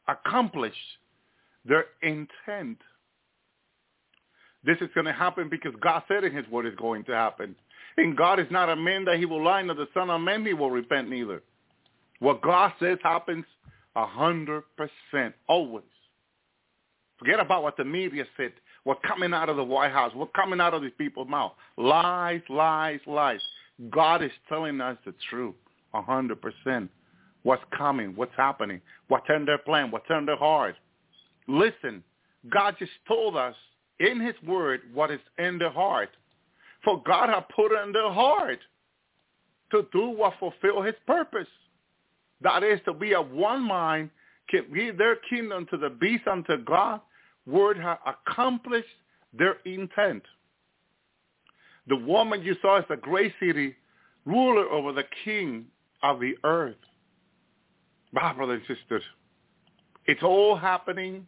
accomplished 0.07 0.75
their 1.67 1.85
intent. 2.01 2.77
This 4.63 4.77
is 4.81 4.89
going 4.93 5.05
to 5.05 5.13
happen 5.13 5.49
because 5.49 5.73
God 5.81 6.03
said 6.07 6.23
in 6.23 6.35
his 6.35 6.47
word 6.49 6.65
is 6.65 6.75
going 6.75 7.03
to 7.05 7.13
happen. 7.13 7.55
And 7.97 8.15
God 8.15 8.39
is 8.39 8.47
not 8.51 8.69
a 8.69 8.75
man 8.75 9.05
that 9.05 9.17
he 9.17 9.25
will 9.25 9.43
lie, 9.43 9.61
nor 9.61 9.75
the 9.75 9.87
son 9.93 10.09
of 10.09 10.21
man 10.21 10.45
he 10.45 10.53
will 10.53 10.71
repent 10.71 11.09
neither. 11.09 11.41
What 12.19 12.41
God 12.41 12.71
says 12.79 12.97
happens 13.03 13.45
a 13.95 14.05
hundred 14.05 14.63
percent, 14.77 15.33
always. 15.47 15.83
Forget 17.17 17.39
about 17.39 17.63
what 17.63 17.77
the 17.77 17.83
media 17.83 18.25
said, 18.37 18.53
what 18.83 19.01
coming 19.01 19.33
out 19.33 19.49
of 19.49 19.57
the 19.57 19.63
White 19.63 19.91
House, 19.91 20.13
what 20.13 20.33
coming 20.33 20.61
out 20.61 20.75
of 20.75 20.83
these 20.83 20.91
people's 20.97 21.27
mouth. 21.27 21.53
Lies, 21.77 22.41
lies, 22.47 22.99
lies. 23.07 23.39
God 23.89 24.23
is 24.23 24.31
telling 24.47 24.79
us 24.81 24.97
the 25.05 25.13
truth, 25.29 25.55
a 25.93 26.01
hundred 26.01 26.39
percent. 26.41 26.91
What's 27.41 27.63
coming, 27.75 28.15
what's 28.15 28.35
happening, 28.37 28.81
what's 29.07 29.25
in 29.29 29.45
their 29.45 29.57
plan, 29.57 29.89
what's 29.89 30.09
in 30.09 30.25
their 30.25 30.37
heart. 30.37 30.75
Listen, 31.47 32.03
God 32.49 32.75
just 32.79 32.91
told 33.07 33.37
us 33.37 33.55
in 33.99 34.19
his 34.19 34.35
word 34.45 34.81
what 34.93 35.11
is 35.11 35.19
in 35.37 35.57
the 35.57 35.69
heart. 35.69 36.09
For 36.83 37.01
God 37.03 37.29
has 37.29 37.43
put 37.55 37.71
in 37.83 37.91
the 37.91 38.09
heart 38.11 38.59
to 39.71 39.87
do 39.91 40.09
what 40.09 40.33
fulfill 40.39 40.81
his 40.81 40.95
purpose. 41.05 41.47
That 42.41 42.63
is 42.63 42.79
to 42.85 42.93
be 42.93 43.15
of 43.15 43.31
one 43.31 43.63
mind, 43.63 44.09
give 44.51 44.97
their 44.97 45.17
kingdom 45.29 45.67
to 45.71 45.77
the 45.77 45.89
beast 45.89 46.27
unto 46.27 46.57
God, 46.63 47.01
word 47.45 47.77
has 47.77 47.97
accomplished 48.05 48.87
their 49.33 49.57
intent. 49.65 50.23
The 51.87 51.95
woman 51.95 52.43
you 52.43 52.55
saw 52.61 52.79
is 52.79 52.85
a 52.89 52.97
great 52.97 53.33
city, 53.39 53.75
ruler 54.25 54.69
over 54.69 54.91
the 54.91 55.05
king 55.23 55.65
of 56.03 56.19
the 56.19 56.35
earth. 56.43 56.75
My 58.11 58.33
brothers 58.33 58.61
and 58.67 58.77
sisters, 58.77 59.03
it's 60.05 60.23
all 60.23 60.55
happening. 60.55 61.27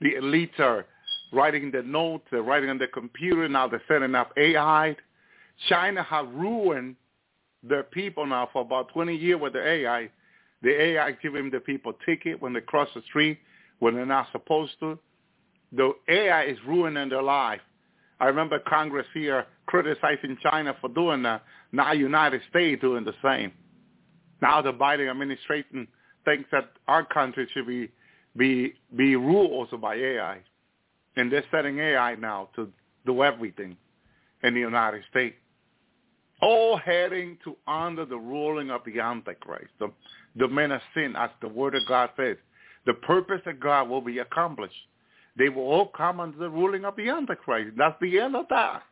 The 0.00 0.14
elites 0.14 0.58
are 0.58 0.86
writing 1.32 1.70
the 1.70 1.82
notes, 1.82 2.24
they're 2.30 2.42
writing 2.42 2.70
on 2.70 2.78
the 2.78 2.86
computer, 2.88 3.48
now 3.48 3.68
they're 3.68 3.82
setting 3.88 4.14
up 4.14 4.32
AI. 4.36 4.96
China 5.68 6.02
have 6.02 6.28
ruined 6.28 6.96
their 7.62 7.82
people 7.82 8.26
now 8.26 8.48
for 8.52 8.62
about 8.62 8.88
20 8.92 9.14
years 9.14 9.40
with 9.40 9.54
the 9.54 9.66
AI. 9.66 10.10
The 10.62 10.80
AI 10.80 11.12
giving 11.22 11.50
the 11.50 11.60
people 11.60 11.92
ticket 12.04 12.40
when 12.40 12.52
they 12.52 12.60
cross 12.60 12.88
the 12.94 13.02
street 13.02 13.38
when 13.78 13.94
they're 13.94 14.06
not 14.06 14.28
supposed 14.32 14.72
to. 14.80 14.98
The 15.72 15.92
AI 16.08 16.44
is 16.44 16.58
ruining 16.66 17.08
their 17.08 17.22
life. 17.22 17.60
I 18.20 18.26
remember 18.26 18.58
Congress 18.60 19.06
here 19.12 19.46
criticizing 19.66 20.38
China 20.42 20.74
for 20.80 20.88
doing 20.88 21.22
that. 21.24 21.42
Now 21.72 21.92
United 21.92 22.40
States 22.48 22.80
doing 22.80 23.04
the 23.04 23.14
same. 23.22 23.52
Now 24.40 24.62
the 24.62 24.72
Biden 24.72 25.10
administration 25.10 25.88
thinks 26.24 26.48
that 26.52 26.70
our 26.88 27.04
country 27.04 27.48
should 27.52 27.66
be 27.66 27.90
be 28.36 28.74
be 28.96 29.16
ruled 29.16 29.52
also 29.52 29.76
by 29.76 29.94
AI, 29.96 30.38
and 31.16 31.32
they're 31.32 31.44
setting 31.50 31.78
AI 31.78 32.14
now 32.16 32.48
to 32.56 32.68
do 33.04 33.22
everything 33.22 33.76
in 34.42 34.54
the 34.54 34.60
United 34.60 35.02
States 35.10 35.36
all 36.40 36.76
heading 36.76 37.38
to 37.44 37.56
under 37.66 38.04
the 38.04 38.16
ruling 38.16 38.70
of 38.70 38.82
the 38.84 39.00
Antichrist, 39.00 39.70
the, 39.78 39.90
the 40.36 40.48
men 40.48 40.70
of 40.72 40.80
sin, 40.94 41.14
as 41.16 41.30
the 41.40 41.48
word 41.48 41.74
of 41.74 41.82
God 41.88 42.10
says. 42.16 42.36
The 42.84 42.94
purpose 42.94 43.40
of 43.46 43.58
God 43.58 43.88
will 43.88 44.00
be 44.00 44.18
accomplished. 44.18 44.74
They 45.36 45.48
will 45.48 45.64
all 45.64 45.88
come 45.88 46.20
under 46.20 46.38
the 46.38 46.50
ruling 46.50 46.84
of 46.84 46.96
the 46.96 47.08
Antichrist. 47.08 47.76
That's 47.76 47.96
the 48.00 48.20
end 48.20 48.36
of 48.36 48.46
that. 48.50 48.82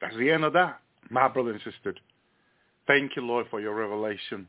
That's 0.00 0.16
the 0.16 0.30
end 0.30 0.44
of 0.44 0.52
that, 0.52 0.80
my 1.10 1.28
brother 1.28 1.50
and 1.50 1.60
sister. 1.60 1.94
Thank 2.86 3.16
you, 3.16 3.22
Lord, 3.22 3.46
for 3.50 3.60
your 3.60 3.74
revelation. 3.74 4.48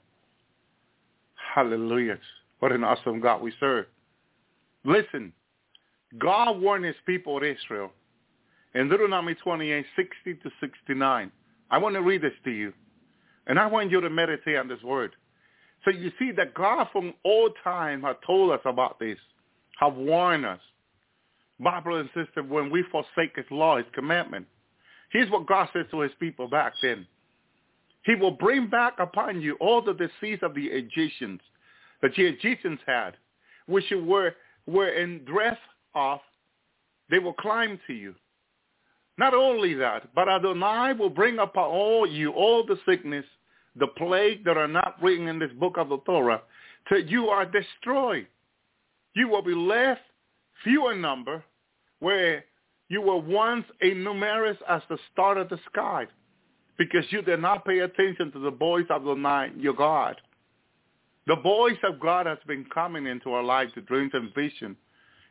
Hallelujah. 1.56 2.20
What 2.60 2.72
an 2.72 2.84
awesome 2.84 3.20
God 3.20 3.42
we 3.42 3.54
serve. 3.60 3.86
Listen, 4.84 5.34
God 6.18 6.60
warned 6.60 6.86
his 6.86 6.96
people 7.06 7.38
of 7.38 7.44
Israel 7.44 7.92
in 8.76 8.90
Deuteronomy 8.90 9.36
28, 9.36 9.86
60 9.96 10.34
to 10.36 10.50
69. 10.60 11.32
I 11.72 11.78
want 11.78 11.96
to 11.96 12.02
read 12.02 12.22
this 12.22 12.34
to 12.46 12.52
you. 12.52 12.74
And 13.48 13.60
I 13.60 13.66
want 13.66 13.92
you 13.92 14.02
to 14.02 14.10
meditate 14.10 14.58
on 14.58 14.68
this 14.68 14.82
word. 14.84 15.12
So 15.84 15.92
you 15.92 16.12
see 16.20 16.32
that 16.38 16.54
God 16.54 16.88
from 16.92 17.14
all 17.24 17.50
time 17.64 18.04
has 18.04 18.16
told 18.26 18.52
us 18.52 18.60
about 18.66 19.00
this, 19.00 19.18
have 19.80 19.96
warned 19.96 20.46
us. 20.46 20.60
My 21.58 21.80
brother 21.80 22.02
and 22.02 22.10
sister, 22.14 22.44
when 22.44 22.70
we 22.70 22.84
forsake 22.92 23.36
his 23.36 23.46
law, 23.50 23.78
his 23.78 23.86
commandment, 23.94 24.46
here's 25.12 25.30
what 25.32 25.48
God 25.48 25.70
says 25.74 25.86
to 25.92 26.02
his 26.02 26.12
people 26.20 26.48
back 26.48 26.74
then. 26.82 27.08
He 28.06 28.16
will 28.16 28.32
bring 28.32 28.70
back 28.70 28.94
upon 29.00 29.42
you 29.42 29.56
all 29.56 29.82
the 29.82 29.94
disease 29.94 30.40
of 30.42 30.54
the 30.54 30.68
Egyptians 30.68 31.42
that 32.02 32.12
the 32.16 32.26
Egyptians 32.26 32.80
had, 32.86 33.12
which 33.68 33.86
were, 33.92 34.36
were 34.68 34.90
in 34.90 35.24
dress 35.26 35.58
of. 35.96 36.20
They 37.10 37.20
will 37.20 37.34
climb 37.34 37.80
to 37.88 37.94
you. 37.94 38.14
Not 39.18 39.34
only 39.34 39.74
that, 39.74 40.14
but 40.16 40.30
Adonai 40.30 40.94
will 40.94 41.10
bring 41.10 41.40
upon 41.40 41.70
all 41.70 42.08
you 42.08 42.32
all 42.32 42.66
the 42.66 42.78
sickness, 42.88 43.26
the 43.76 43.88
plague 43.88 44.46
that 44.46 44.58
are 44.58 44.68
not 44.68 44.96
written 45.02 45.28
in 45.28 45.40
this 45.40 45.52
book 45.60 45.78
of 45.78 45.90
the 45.90 45.98
Torah, 46.06 46.42
till 46.88 47.02
you 47.02 47.28
are 47.28 47.46
destroyed. 47.46 48.28
You 49.16 49.28
will 49.28 49.42
be 49.42 49.56
left 49.56 50.02
few 50.64 50.90
in 50.90 51.02
number, 51.02 51.44
where 52.00 52.46
you 52.88 53.02
were 53.02 53.18
once 53.18 53.66
a 53.82 53.94
numerous 53.94 54.58
as 54.70 54.82
the 54.90 54.98
star 55.12 55.38
of 55.38 55.50
the 55.50 55.60
sky, 55.72 56.08
because 56.78 57.04
you 57.10 57.22
did 57.22 57.42
not 57.42 57.66
pay 57.66 57.80
attention 57.80 58.32
to 58.32 58.40
the 58.40 58.52
voice 58.52 58.86
of 58.90 59.02
Adonai, 59.02 59.52
your 59.58 59.74
God. 59.74 60.16
The 61.30 61.36
voice 61.36 61.78
of 61.84 62.00
God 62.00 62.26
has 62.26 62.40
been 62.48 62.66
coming 62.74 63.06
into 63.06 63.34
our 63.34 63.44
lives, 63.44 63.72
to 63.76 63.82
dreams 63.82 64.10
and 64.16 64.34
vision, 64.34 64.76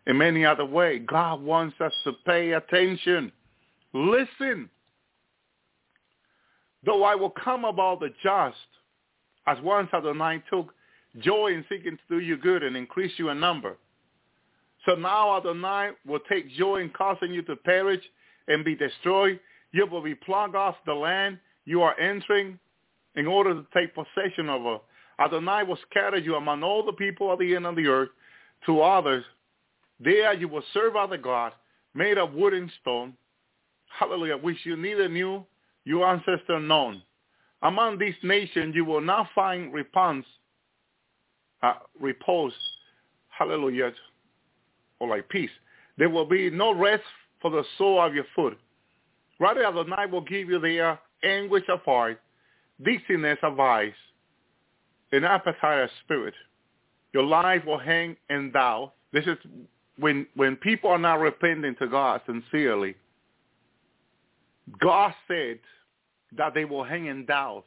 in 0.06 0.16
many 0.16 0.44
other 0.44 0.64
ways. 0.64 1.02
God 1.04 1.42
wants 1.42 1.74
us 1.80 1.92
to 2.04 2.12
pay 2.24 2.52
attention. 2.52 3.32
Listen. 3.92 4.70
Though 6.84 7.02
I 7.02 7.16
will 7.16 7.30
come 7.30 7.64
about 7.64 7.98
the 7.98 8.10
just, 8.22 8.54
as 9.48 9.58
once 9.64 9.88
Adonai 9.92 10.40
took 10.48 10.72
joy 11.18 11.48
in 11.48 11.64
seeking 11.68 11.96
to 11.96 12.02
do 12.08 12.24
you 12.24 12.36
good 12.36 12.62
and 12.62 12.76
increase 12.76 13.12
you 13.16 13.30
in 13.30 13.40
number. 13.40 13.76
So 14.86 14.94
now 14.94 15.36
Adonai 15.36 15.90
will 16.06 16.20
take 16.30 16.48
joy 16.52 16.76
in 16.76 16.90
causing 16.90 17.34
you 17.34 17.42
to 17.42 17.56
perish 17.56 18.04
and 18.46 18.64
be 18.64 18.76
destroyed. 18.76 19.40
You 19.72 19.84
will 19.86 20.02
be 20.02 20.14
plucked 20.14 20.54
off 20.54 20.76
the 20.86 20.94
land 20.94 21.40
you 21.64 21.82
are 21.82 21.98
entering 21.98 22.56
in 23.16 23.26
order 23.26 23.52
to 23.52 23.66
take 23.74 23.96
possession 23.96 24.48
of 24.48 24.64
it. 24.64 24.80
Adonai 25.20 25.64
will 25.64 25.78
scatter 25.90 26.18
you 26.18 26.36
among 26.36 26.62
all 26.62 26.84
the 26.84 26.92
people 26.92 27.32
of 27.32 27.38
the 27.38 27.56
end 27.56 27.66
of 27.66 27.76
the 27.76 27.86
earth 27.86 28.10
to 28.66 28.80
others. 28.80 29.24
There 30.00 30.32
you 30.34 30.48
will 30.48 30.62
serve 30.72 30.96
other 30.96 31.16
gods 31.16 31.54
made 31.94 32.18
of 32.18 32.32
wood 32.32 32.54
and 32.54 32.70
stone 32.80 33.14
hallelujah, 33.88 34.36
which 34.36 34.58
you 34.64 34.76
neither 34.76 35.08
knew 35.08 35.44
your 35.84 36.06
ancestor 36.06 36.60
known. 36.60 37.02
Among 37.62 37.98
these 37.98 38.14
nations 38.22 38.74
you 38.74 38.84
will 38.84 39.00
not 39.00 39.28
find 39.34 39.72
repose, 39.72 40.24
uh, 41.62 41.74
repose, 42.00 42.52
hallelujah, 43.28 43.92
or 45.00 45.08
like 45.08 45.28
peace. 45.28 45.50
There 45.96 46.10
will 46.10 46.26
be 46.26 46.50
no 46.50 46.74
rest 46.74 47.02
for 47.40 47.50
the 47.50 47.64
sole 47.76 48.00
of 48.00 48.14
your 48.14 48.26
foot. 48.34 48.58
Rather, 49.40 49.64
Adonai 49.64 50.06
will 50.10 50.20
give 50.20 50.48
you 50.48 50.58
their 50.58 50.98
anguish 51.24 51.64
of 51.68 51.80
heart, 51.82 52.20
dizziness 52.84 53.38
of 53.42 53.58
eyes, 53.58 53.92
appetite 55.12 55.84
of 55.84 55.90
spirit. 56.04 56.34
Your 57.12 57.24
life 57.24 57.64
will 57.64 57.78
hang 57.78 58.16
in 58.28 58.50
doubt. 58.52 58.92
This 59.12 59.26
is 59.26 59.36
when 59.98 60.26
when 60.34 60.56
people 60.56 60.90
are 60.90 60.98
not 60.98 61.20
repenting 61.20 61.74
to 61.76 61.88
God 61.88 62.20
sincerely. 62.26 62.94
God 64.80 65.14
said 65.26 65.58
that 66.36 66.54
they 66.54 66.64
will 66.64 66.84
hang 66.84 67.06
in 67.06 67.24
doubt. 67.24 67.64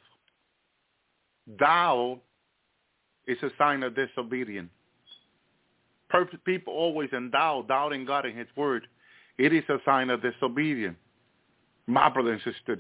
Doubt 1.58 2.20
is 3.26 3.38
a 3.42 3.50
sign 3.58 3.84
of 3.84 3.96
disobedience. 3.96 4.70
People 6.46 6.74
always 6.74 7.10
in 7.14 7.32
doubt, 7.32 7.68
doubting 7.68 8.06
God 8.06 8.26
and 8.26 8.38
his 8.38 8.48
word. 8.56 8.86
It 9.38 9.54
is 9.54 9.64
a 9.70 9.78
sign 9.86 10.10
of 10.10 10.22
disobedience. 10.22 10.98
My 11.88 12.10
brother 12.10 12.34
and 12.34 12.42
sister, 12.42 12.78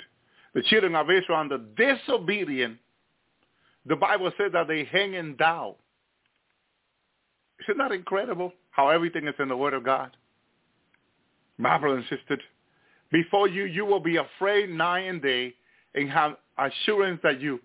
the 0.53 0.61
children 0.63 0.95
of 0.95 1.09
Israel 1.09 1.39
under 1.39 1.57
disobedience, 1.57 2.77
the 3.85 3.95
Bible 3.95 4.31
says 4.37 4.51
that 4.53 4.67
they 4.67 4.83
hang 4.85 5.13
in 5.13 5.35
doubt. 5.35 5.77
Isn't 7.63 7.77
that 7.77 7.91
incredible 7.91 8.53
how 8.71 8.89
everything 8.89 9.27
is 9.27 9.35
in 9.39 9.47
the 9.47 9.57
word 9.57 9.73
of 9.73 9.83
God? 9.83 10.15
My 11.57 11.77
brother 11.77 11.97
and 11.97 12.05
sister, 12.05 12.41
before 13.11 13.47
you, 13.47 13.65
you 13.65 13.85
will 13.85 13.99
be 13.99 14.17
afraid 14.17 14.69
night 14.69 15.01
and 15.01 15.21
day 15.21 15.53
and 15.93 16.09
have 16.09 16.37
assurance 16.57 17.19
that 17.23 17.41
you 17.41 17.59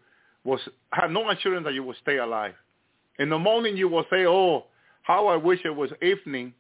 will 0.45 0.59
have 0.93 1.11
no 1.11 1.31
assurance 1.31 1.65
that 1.65 1.75
you 1.75 1.83
will 1.83 1.95
stay 2.03 2.19
alive. 2.19 2.55
In 3.19 3.31
the 3.31 3.39
morning 3.39 3.77
you 3.77 3.89
will 3.89 4.05
say, 4.11 4.27
oh, 4.27 4.67
how 5.03 5.29
I 5.29 5.37
wish 5.37 5.61
it 5.65 5.75
was 5.75 5.91
evening. 6.03 6.53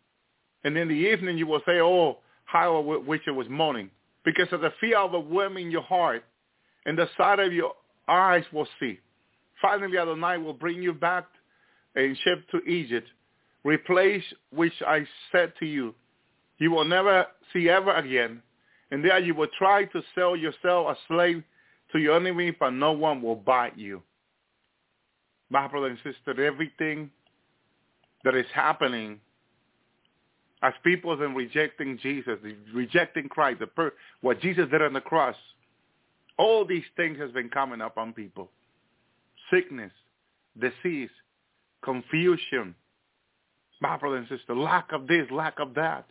And 0.64 0.76
in 0.76 0.88
the 0.88 0.94
evening 0.94 1.36
you 1.36 1.46
will 1.46 1.62
say, 1.66 1.80
oh, 1.80 2.18
how 2.44 2.76
I 2.76 2.96
wish 2.98 3.22
it 3.26 3.32
was 3.32 3.48
morning. 3.48 3.90
Because 4.24 4.48
of 4.52 4.60
the 4.60 4.72
fear 4.80 4.98
in 5.58 5.70
your 5.70 5.82
heart 5.82 6.24
and 6.84 6.96
the 6.96 7.08
sight 7.16 7.38
of 7.38 7.52
your 7.52 7.72
eyes 8.08 8.44
will 8.52 8.68
see. 8.80 8.98
Finally, 9.60 9.98
Adonai 9.98 10.38
will 10.38 10.52
bring 10.52 10.82
you 10.82 10.92
back 10.92 11.26
and 11.94 12.16
ship 12.18 12.48
to 12.50 12.58
Egypt. 12.68 13.08
Replace 13.64 14.22
which 14.50 14.74
I 14.86 15.06
said 15.32 15.52
to 15.58 15.66
you, 15.66 15.94
you 16.58 16.70
will 16.70 16.84
never 16.84 17.26
see 17.52 17.68
ever 17.68 17.92
again. 17.94 18.42
And 18.90 19.04
there 19.04 19.18
you 19.18 19.34
will 19.34 19.48
try 19.58 19.84
to 19.86 20.02
sell 20.14 20.36
yourself 20.36 20.88
a 20.88 20.96
slave 21.08 21.42
to 21.92 21.98
your 21.98 22.16
enemy, 22.16 22.52
but 22.52 22.70
no 22.70 22.92
one 22.92 23.20
will 23.22 23.36
buy 23.36 23.72
you. 23.74 24.02
My 25.50 25.66
brother 25.68 25.88
and 25.88 25.98
sister, 25.98 26.44
everything 26.44 27.10
that 28.24 28.34
is 28.34 28.46
happening 28.54 29.20
as 30.62 30.72
people 30.82 31.12
are 31.12 31.28
rejecting 31.28 31.98
Jesus, 32.02 32.38
rejecting 32.74 33.28
Christ, 33.28 33.62
per- 33.74 33.92
what 34.20 34.40
Jesus 34.40 34.68
did 34.70 34.82
on 34.82 34.94
the 34.94 35.00
cross, 35.00 35.36
all 36.38 36.64
these 36.64 36.84
things 36.96 37.18
has 37.18 37.30
been 37.30 37.48
coming 37.48 37.80
up 37.80 37.98
on 37.98 38.12
people. 38.12 38.50
Sickness, 39.50 39.92
disease, 40.58 41.10
confusion, 41.84 42.74
my 43.80 43.96
brother 43.96 44.16
and 44.16 44.28
sister, 44.28 44.54
lack 44.54 44.92
of 44.92 45.06
this, 45.06 45.26
lack 45.30 45.58
of 45.58 45.74
that, 45.74 46.06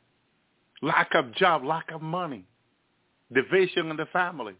lack 0.82 1.14
of 1.16 1.34
job, 1.34 1.64
lack 1.64 1.92
of 1.92 2.02
money, 2.02 2.46
division 3.34 3.90
in 3.90 3.98
the 3.98 4.06
family. 4.08 4.54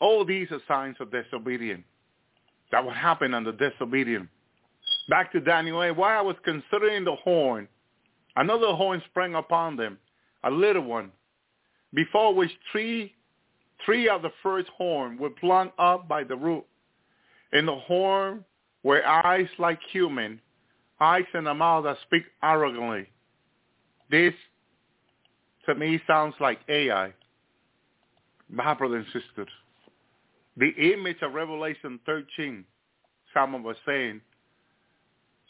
All 0.00 0.24
these 0.24 0.48
are 0.50 0.60
signs 0.66 0.96
of 1.00 1.10
disobedience. 1.10 1.84
That 2.72 2.84
would 2.84 2.94
happen 2.94 3.34
under 3.34 3.52
disobedience. 3.52 4.28
Back 5.08 5.32
to 5.32 5.40
Daniel 5.40 5.82
8, 5.82 5.92
while 5.92 6.18
I 6.18 6.22
was 6.22 6.36
considering 6.44 7.04
the 7.04 7.14
horn, 7.14 7.68
another 8.36 8.72
horn 8.72 9.02
sprang 9.10 9.34
upon 9.34 9.76
them, 9.76 9.98
a 10.42 10.50
little 10.50 10.82
one, 10.82 11.10
before 11.92 12.34
which 12.34 12.50
three, 12.72 13.14
three 13.84 14.08
of 14.08 14.22
the 14.22 14.32
first 14.42 14.68
horn 14.76 15.18
were 15.18 15.30
plucked 15.30 15.78
up 15.78 16.08
by 16.08 16.24
the 16.24 16.36
root. 16.36 16.64
In 17.54 17.66
the 17.66 17.76
horn 17.76 18.44
were 18.82 19.06
eyes 19.06 19.48
like 19.58 19.78
human, 19.92 20.40
eyes 21.00 21.24
and 21.32 21.48
a 21.48 21.54
mouth 21.54 21.84
that 21.84 21.96
speak 22.02 22.24
arrogantly. 22.42 23.06
This, 24.10 24.34
to 25.66 25.74
me, 25.74 26.00
sounds 26.06 26.34
like 26.40 26.58
AI. 26.68 27.14
My 28.50 28.74
brothers 28.74 29.06
and 29.14 29.22
sisters, 29.22 29.48
the 30.56 30.70
image 30.92 31.16
of 31.22 31.32
Revelation 31.32 31.98
13, 32.04 32.64
someone 33.32 33.62
was 33.62 33.76
saying, 33.86 34.20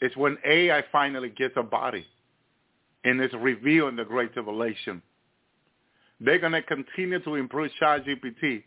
is 0.01 0.15
when 0.15 0.37
AI 0.45 0.83
finally 0.91 1.29
gets 1.29 1.53
a 1.57 1.63
body 1.63 2.05
and 3.03 3.21
is 3.21 3.31
revealed 3.33 3.89
in 3.89 3.95
the 3.95 4.05
Great 4.05 4.35
Revelation. 4.35 5.01
They're 6.19 6.39
going 6.39 6.53
to 6.53 6.61
continue 6.61 7.19
to 7.19 7.35
improve 7.35 7.71
ChatGPT. 7.81 8.63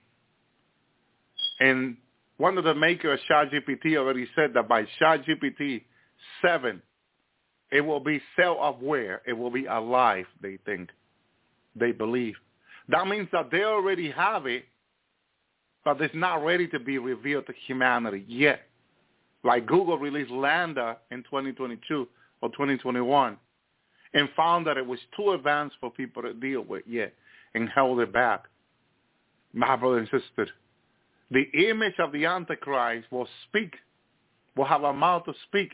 And 1.60 1.96
one 2.38 2.56
of 2.56 2.64
the 2.64 2.74
makers 2.74 3.20
of 3.30 3.50
ChatGPT 3.50 3.96
already 3.96 4.26
said 4.34 4.54
that 4.54 4.68
by 4.68 4.86
ChatGPT 5.00 5.82
7, 6.40 6.80
it 7.70 7.80
will 7.80 8.00
be 8.00 8.22
self-aware. 8.36 9.22
It 9.26 9.32
will 9.34 9.50
be 9.50 9.66
alive, 9.66 10.26
they 10.40 10.58
think. 10.64 10.90
They 11.76 11.92
believe. 11.92 12.34
That 12.88 13.06
means 13.06 13.28
that 13.32 13.50
they 13.50 13.64
already 13.64 14.10
have 14.12 14.46
it, 14.46 14.64
but 15.84 16.00
it's 16.00 16.14
not 16.14 16.44
ready 16.44 16.66
to 16.68 16.78
be 16.80 16.98
revealed 16.98 17.46
to 17.46 17.52
humanity 17.66 18.24
yet. 18.26 18.62
Like 19.44 19.66
Google 19.66 19.98
released 19.98 20.30
LaMDA 20.30 20.96
in 21.10 21.22
2022 21.24 22.08
or 22.40 22.48
2021 22.50 23.36
and 24.14 24.28
found 24.36 24.66
that 24.66 24.76
it 24.76 24.86
was 24.86 24.98
too 25.16 25.32
advanced 25.32 25.76
for 25.80 25.90
people 25.90 26.22
to 26.22 26.34
deal 26.34 26.62
with 26.62 26.84
yet 26.86 27.12
and 27.54 27.68
held 27.68 28.00
it 28.00 28.12
back. 28.12 28.44
My 29.52 29.76
brother 29.76 29.98
and 29.98 30.08
sister, 30.08 30.48
the 31.30 31.44
image 31.68 31.94
of 31.98 32.12
the 32.12 32.24
Antichrist 32.24 33.06
will 33.10 33.28
speak, 33.48 33.74
will 34.56 34.64
have 34.64 34.82
a 34.82 34.92
mouth 34.92 35.24
to 35.26 35.34
speak. 35.48 35.72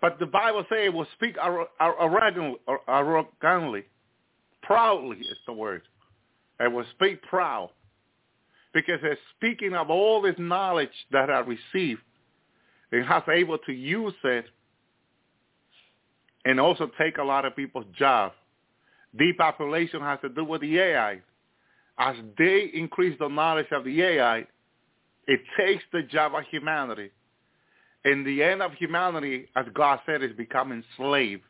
But 0.00 0.18
the 0.18 0.26
Bible 0.26 0.64
says 0.68 0.86
it 0.86 0.92
will 0.92 1.06
speak 1.14 1.36
arrogantly, 1.40 3.84
proudly 4.62 5.18
is 5.18 5.38
the 5.46 5.52
word. 5.52 5.82
It 6.60 6.72
will 6.72 6.84
speak 6.94 7.22
proud 7.22 7.70
because 8.74 9.00
it's 9.02 9.20
speaking 9.36 9.74
of 9.74 9.88
all 9.88 10.20
this 10.20 10.34
knowledge 10.38 10.90
that 11.10 11.30
I 11.30 11.38
received 11.38 12.00
and 12.92 13.04
has 13.06 13.22
able 13.32 13.58
to 13.58 13.72
use 13.72 14.14
it 14.24 14.46
and 16.44 16.60
also 16.60 16.90
take 16.98 17.18
a 17.18 17.24
lot 17.24 17.44
of 17.44 17.56
people's 17.56 17.86
jobs. 17.98 18.34
Depopulation 19.18 20.00
has 20.00 20.20
to 20.20 20.28
do 20.28 20.44
with 20.44 20.60
the 20.60 20.78
AI. 20.78 21.20
As 21.98 22.16
they 22.36 22.70
increase 22.74 23.18
the 23.18 23.28
knowledge 23.28 23.68
of 23.72 23.84
the 23.84 24.02
AI, 24.02 24.46
it 25.26 25.40
takes 25.58 25.84
the 25.92 26.02
job 26.02 26.34
of 26.34 26.44
humanity. 26.50 27.10
And 28.04 28.24
the 28.24 28.42
end 28.42 28.62
of 28.62 28.72
humanity, 28.74 29.48
as 29.56 29.66
God 29.74 30.00
said, 30.06 30.22
is 30.22 30.32
becoming 30.36 30.84
slave. 30.96 31.40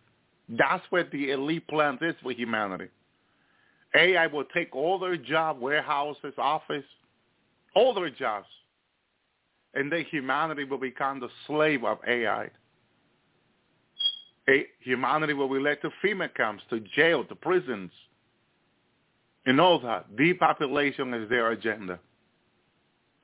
That's 0.48 0.84
what 0.90 1.10
the 1.10 1.30
elite 1.32 1.66
plan 1.68 1.98
is 2.00 2.14
for 2.22 2.32
humanity. 2.32 2.88
AI 3.94 4.26
will 4.26 4.44
take 4.54 4.74
all 4.74 4.98
their 4.98 5.16
jobs, 5.16 5.60
warehouses, 5.60 6.34
office, 6.38 6.84
all 7.74 7.94
their 7.94 8.10
jobs, 8.10 8.46
and 9.74 9.92
then 9.92 10.04
humanity 10.10 10.64
will 10.64 10.78
become 10.78 11.20
the 11.20 11.28
slave 11.46 11.84
of 11.84 11.98
AI. 12.06 12.50
A, 14.48 14.66
humanity 14.80 15.32
will 15.34 15.52
be 15.52 15.58
led 15.58 15.80
to 15.82 15.90
FEMA 16.02 16.32
camps, 16.34 16.62
to 16.70 16.80
jail, 16.94 17.24
to 17.24 17.34
prisons, 17.34 17.90
and 19.44 19.60
all 19.60 19.78
that. 19.80 20.16
Depopulation 20.16 21.12
is 21.14 21.28
their 21.28 21.50
agenda. 21.50 21.98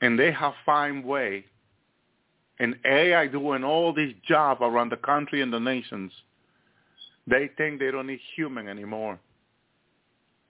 And 0.02 0.18
they 0.18 0.32
have 0.32 0.52
found 0.66 1.04
way, 1.04 1.46
and 2.58 2.76
AI 2.84 3.26
doing 3.28 3.64
all 3.64 3.94
this 3.94 4.12
job 4.28 4.58
around 4.60 4.90
the 4.90 4.96
country 4.96 5.40
and 5.40 5.52
the 5.52 5.58
nations, 5.58 6.12
they 7.26 7.50
think 7.56 7.80
they 7.80 7.90
don't 7.90 8.08
need 8.08 8.20
human 8.36 8.68
anymore. 8.68 9.18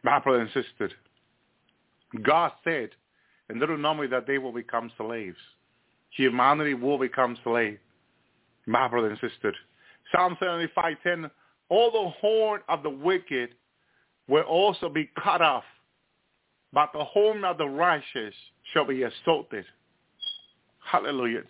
My 0.02 0.18
brother 0.18 0.40
and 0.40 0.50
sister, 0.50 0.90
God 2.22 2.50
said 2.64 2.90
in 3.50 3.60
Deuteronomy 3.60 4.08
that 4.08 4.26
they 4.26 4.38
will 4.38 4.52
become 4.52 4.90
slaves 4.96 5.38
humanity 6.12 6.74
will 6.74 6.98
become 6.98 7.36
slave. 7.42 7.78
My 8.66 8.86
brother 8.88 9.10
and 9.10 9.18
sister. 9.18 9.54
Psalm 10.12 10.36
75:10, 10.40 11.30
all 11.68 11.90
the 11.90 12.10
horn 12.20 12.62
of 12.68 12.82
the 12.82 12.90
wicked 12.90 13.54
will 14.28 14.42
also 14.42 14.88
be 14.88 15.10
cut 15.22 15.42
off, 15.42 15.64
but 16.72 16.90
the 16.92 17.04
horn 17.04 17.44
of 17.44 17.58
the 17.58 17.68
righteous 17.68 18.34
shall 18.72 18.84
be 18.84 19.02
exalted. 19.02 19.64
Hallelujah. 20.84 21.42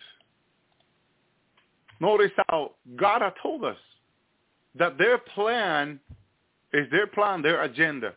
Notice 2.00 2.32
how 2.48 2.72
God 2.96 3.22
has 3.22 3.32
told 3.42 3.64
us 3.64 3.76
that 4.74 4.98
their 4.98 5.18
plan 5.18 6.00
is 6.72 6.90
their 6.90 7.06
plan, 7.06 7.42
their 7.42 7.62
agenda. 7.62 8.14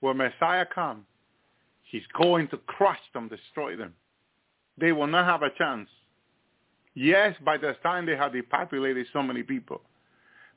When 0.00 0.16
Messiah 0.16 0.66
comes, 0.66 1.04
he's 1.84 2.02
going 2.20 2.48
to 2.48 2.58
crush 2.58 3.00
them, 3.14 3.28
destroy 3.28 3.76
them 3.76 3.94
they 4.80 4.92
will 4.92 5.06
not 5.06 5.24
have 5.24 5.42
a 5.42 5.50
chance. 5.56 5.88
Yes, 6.94 7.36
by 7.44 7.56
the 7.56 7.76
time 7.82 8.06
they 8.06 8.16
have 8.16 8.32
depopulated 8.32 9.06
so 9.12 9.22
many 9.22 9.42
people, 9.42 9.80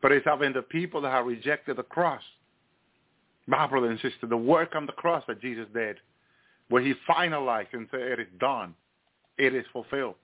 but 0.01 0.11
it's 0.11 0.25
having 0.25 0.53
the 0.53 0.61
people 0.61 1.01
that 1.01 1.11
have 1.11 1.25
rejected 1.25 1.77
the 1.77 1.83
cross. 1.83 2.21
My 3.51 3.67
brother 3.67 3.89
and 3.89 3.99
sister, 3.99 4.27
the 4.29 4.37
work 4.37 4.75
on 4.75 4.85
the 4.85 4.93
cross 4.93 5.25
that 5.27 5.41
Jesus 5.41 5.65
did, 5.73 5.97
where 6.69 6.81
he 6.81 6.93
finalized 7.07 7.67
and 7.73 7.85
said, 7.91 7.99
it 7.99 8.19
is 8.21 8.27
done. 8.39 8.73
It 9.37 9.53
is 9.53 9.65
fulfilled. 9.73 10.15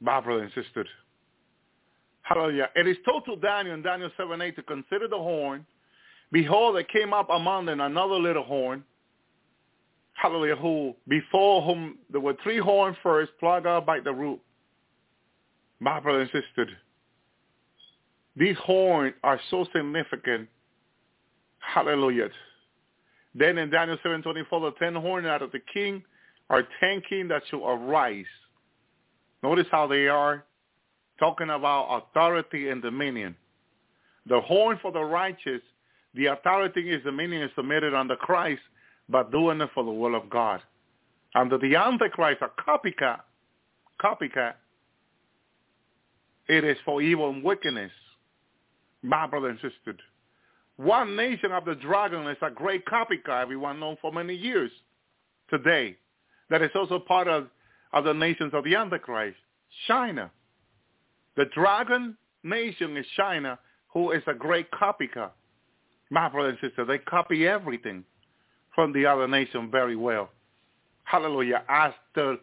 My 0.00 0.22
brother 0.22 0.42
and 0.42 0.52
sister. 0.54 0.86
Hallelujah. 2.22 2.70
It 2.76 2.88
is 2.88 2.96
told 3.04 3.26
to 3.26 3.36
Daniel 3.36 3.74
in 3.74 3.82
Daniel 3.82 4.10
7, 4.16 4.40
8 4.40 4.56
to 4.56 4.62
consider 4.62 5.06
the 5.06 5.18
horn. 5.18 5.66
Behold, 6.32 6.76
there 6.76 6.84
came 6.84 7.12
up 7.12 7.28
among 7.28 7.66
them 7.66 7.82
another 7.82 8.14
little 8.14 8.42
horn. 8.42 8.82
Hallelujah. 10.14 10.56
Who, 10.56 10.94
before 11.06 11.60
whom 11.60 11.98
there 12.10 12.22
were 12.22 12.36
three 12.42 12.58
horns 12.58 12.96
first, 13.02 13.32
plucked 13.38 13.66
out 13.66 13.84
by 13.84 14.00
the 14.00 14.14
root. 14.14 14.40
My 15.78 16.00
brother 16.00 16.22
and 16.22 16.30
sister, 16.30 16.70
these 18.34 18.56
horns 18.64 19.12
are 19.22 19.38
so 19.50 19.66
significant. 19.76 20.48
Hallelujah. 21.72 22.28
Then 23.34 23.58
in 23.58 23.70
Daniel 23.70 23.98
7.24, 24.04 24.48
the 24.50 24.72
ten 24.78 24.94
horns 24.94 25.26
out 25.26 25.42
of 25.42 25.50
the 25.52 25.60
king 25.72 26.02
are 26.50 26.62
ten 26.80 27.02
kings 27.08 27.28
that 27.30 27.42
shall 27.50 27.66
arise. 27.66 28.26
Notice 29.42 29.66
how 29.70 29.86
they 29.86 30.08
are 30.08 30.44
talking 31.18 31.50
about 31.50 32.02
authority 32.02 32.68
and 32.68 32.82
dominion. 32.82 33.36
The 34.26 34.40
horn 34.40 34.78
for 34.80 34.92
the 34.92 35.02
righteous, 35.02 35.60
the 36.14 36.26
authority 36.26 36.90
is 36.90 37.02
dominion 37.02 37.42
is 37.42 37.50
submitted 37.56 37.94
under 37.94 38.16
Christ, 38.16 38.62
but 39.08 39.32
doing 39.32 39.60
it 39.60 39.70
for 39.74 39.84
the 39.84 39.90
will 39.90 40.14
of 40.14 40.30
God. 40.30 40.60
Under 41.34 41.58
the 41.58 41.76
Antichrist, 41.76 42.40
a 42.42 42.48
copycat, 42.62 43.20
copycat, 44.00 44.54
it 46.48 46.64
is 46.64 46.76
for 46.84 47.02
evil 47.02 47.30
and 47.30 47.42
wickedness. 47.42 47.90
My 49.02 49.26
brother 49.26 49.48
and 49.48 49.58
sister. 49.58 49.98
One 50.76 51.14
nation 51.16 51.52
of 51.52 51.64
the 51.64 51.76
dragon 51.76 52.26
is 52.26 52.36
a 52.42 52.50
great 52.50 52.84
copycat, 52.86 53.42
everyone 53.42 53.78
known 53.78 53.96
for 54.00 54.12
many 54.12 54.34
years 54.34 54.70
today. 55.48 55.96
That 56.50 56.62
is 56.62 56.70
also 56.74 56.98
part 56.98 57.28
of, 57.28 57.48
of 57.92 58.04
the 58.04 58.12
nations 58.12 58.52
of 58.54 58.64
the 58.64 58.74
Antichrist. 58.74 59.36
China. 59.86 60.30
The 61.36 61.46
dragon 61.54 62.16
nation 62.42 62.96
is 62.96 63.06
China, 63.16 63.58
who 63.92 64.10
is 64.10 64.22
a 64.26 64.34
great 64.34 64.70
copycat. 64.72 65.30
My 66.10 66.28
brother 66.28 66.50
and 66.50 66.58
sister, 66.60 66.84
they 66.84 66.98
copy 66.98 67.46
everything 67.46 68.04
from 68.74 68.92
the 68.92 69.06
other 69.06 69.28
nation 69.28 69.70
very 69.70 69.96
well. 69.96 70.30
Hallelujah. 71.04 71.62
As 71.68 71.92
the 72.14 72.38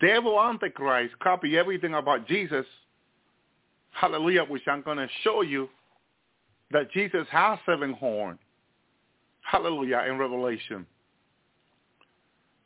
devil 0.00 0.40
Antichrist 0.40 1.18
copy 1.18 1.58
everything 1.58 1.94
about 1.94 2.26
Jesus, 2.26 2.66
hallelujah, 3.90 4.44
which 4.44 4.62
I'm 4.66 4.82
going 4.82 4.98
to 4.98 5.08
show 5.22 5.42
you 5.42 5.68
that 6.74 6.90
Jesus 6.90 7.26
has 7.30 7.58
seven 7.64 7.92
horns. 7.92 8.40
Hallelujah, 9.40 10.04
in 10.08 10.18
Revelation. 10.18 10.84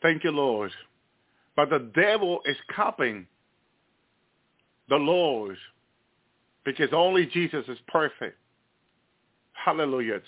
Thank 0.00 0.24
you, 0.24 0.30
Lord. 0.30 0.70
But 1.54 1.68
the 1.68 1.90
devil 1.94 2.40
is 2.46 2.56
copying 2.74 3.26
the 4.88 4.96
Lord 4.96 5.58
because 6.64 6.88
only 6.92 7.26
Jesus 7.26 7.64
is 7.68 7.76
perfect. 7.86 8.38
Hallelujah. 9.52 10.20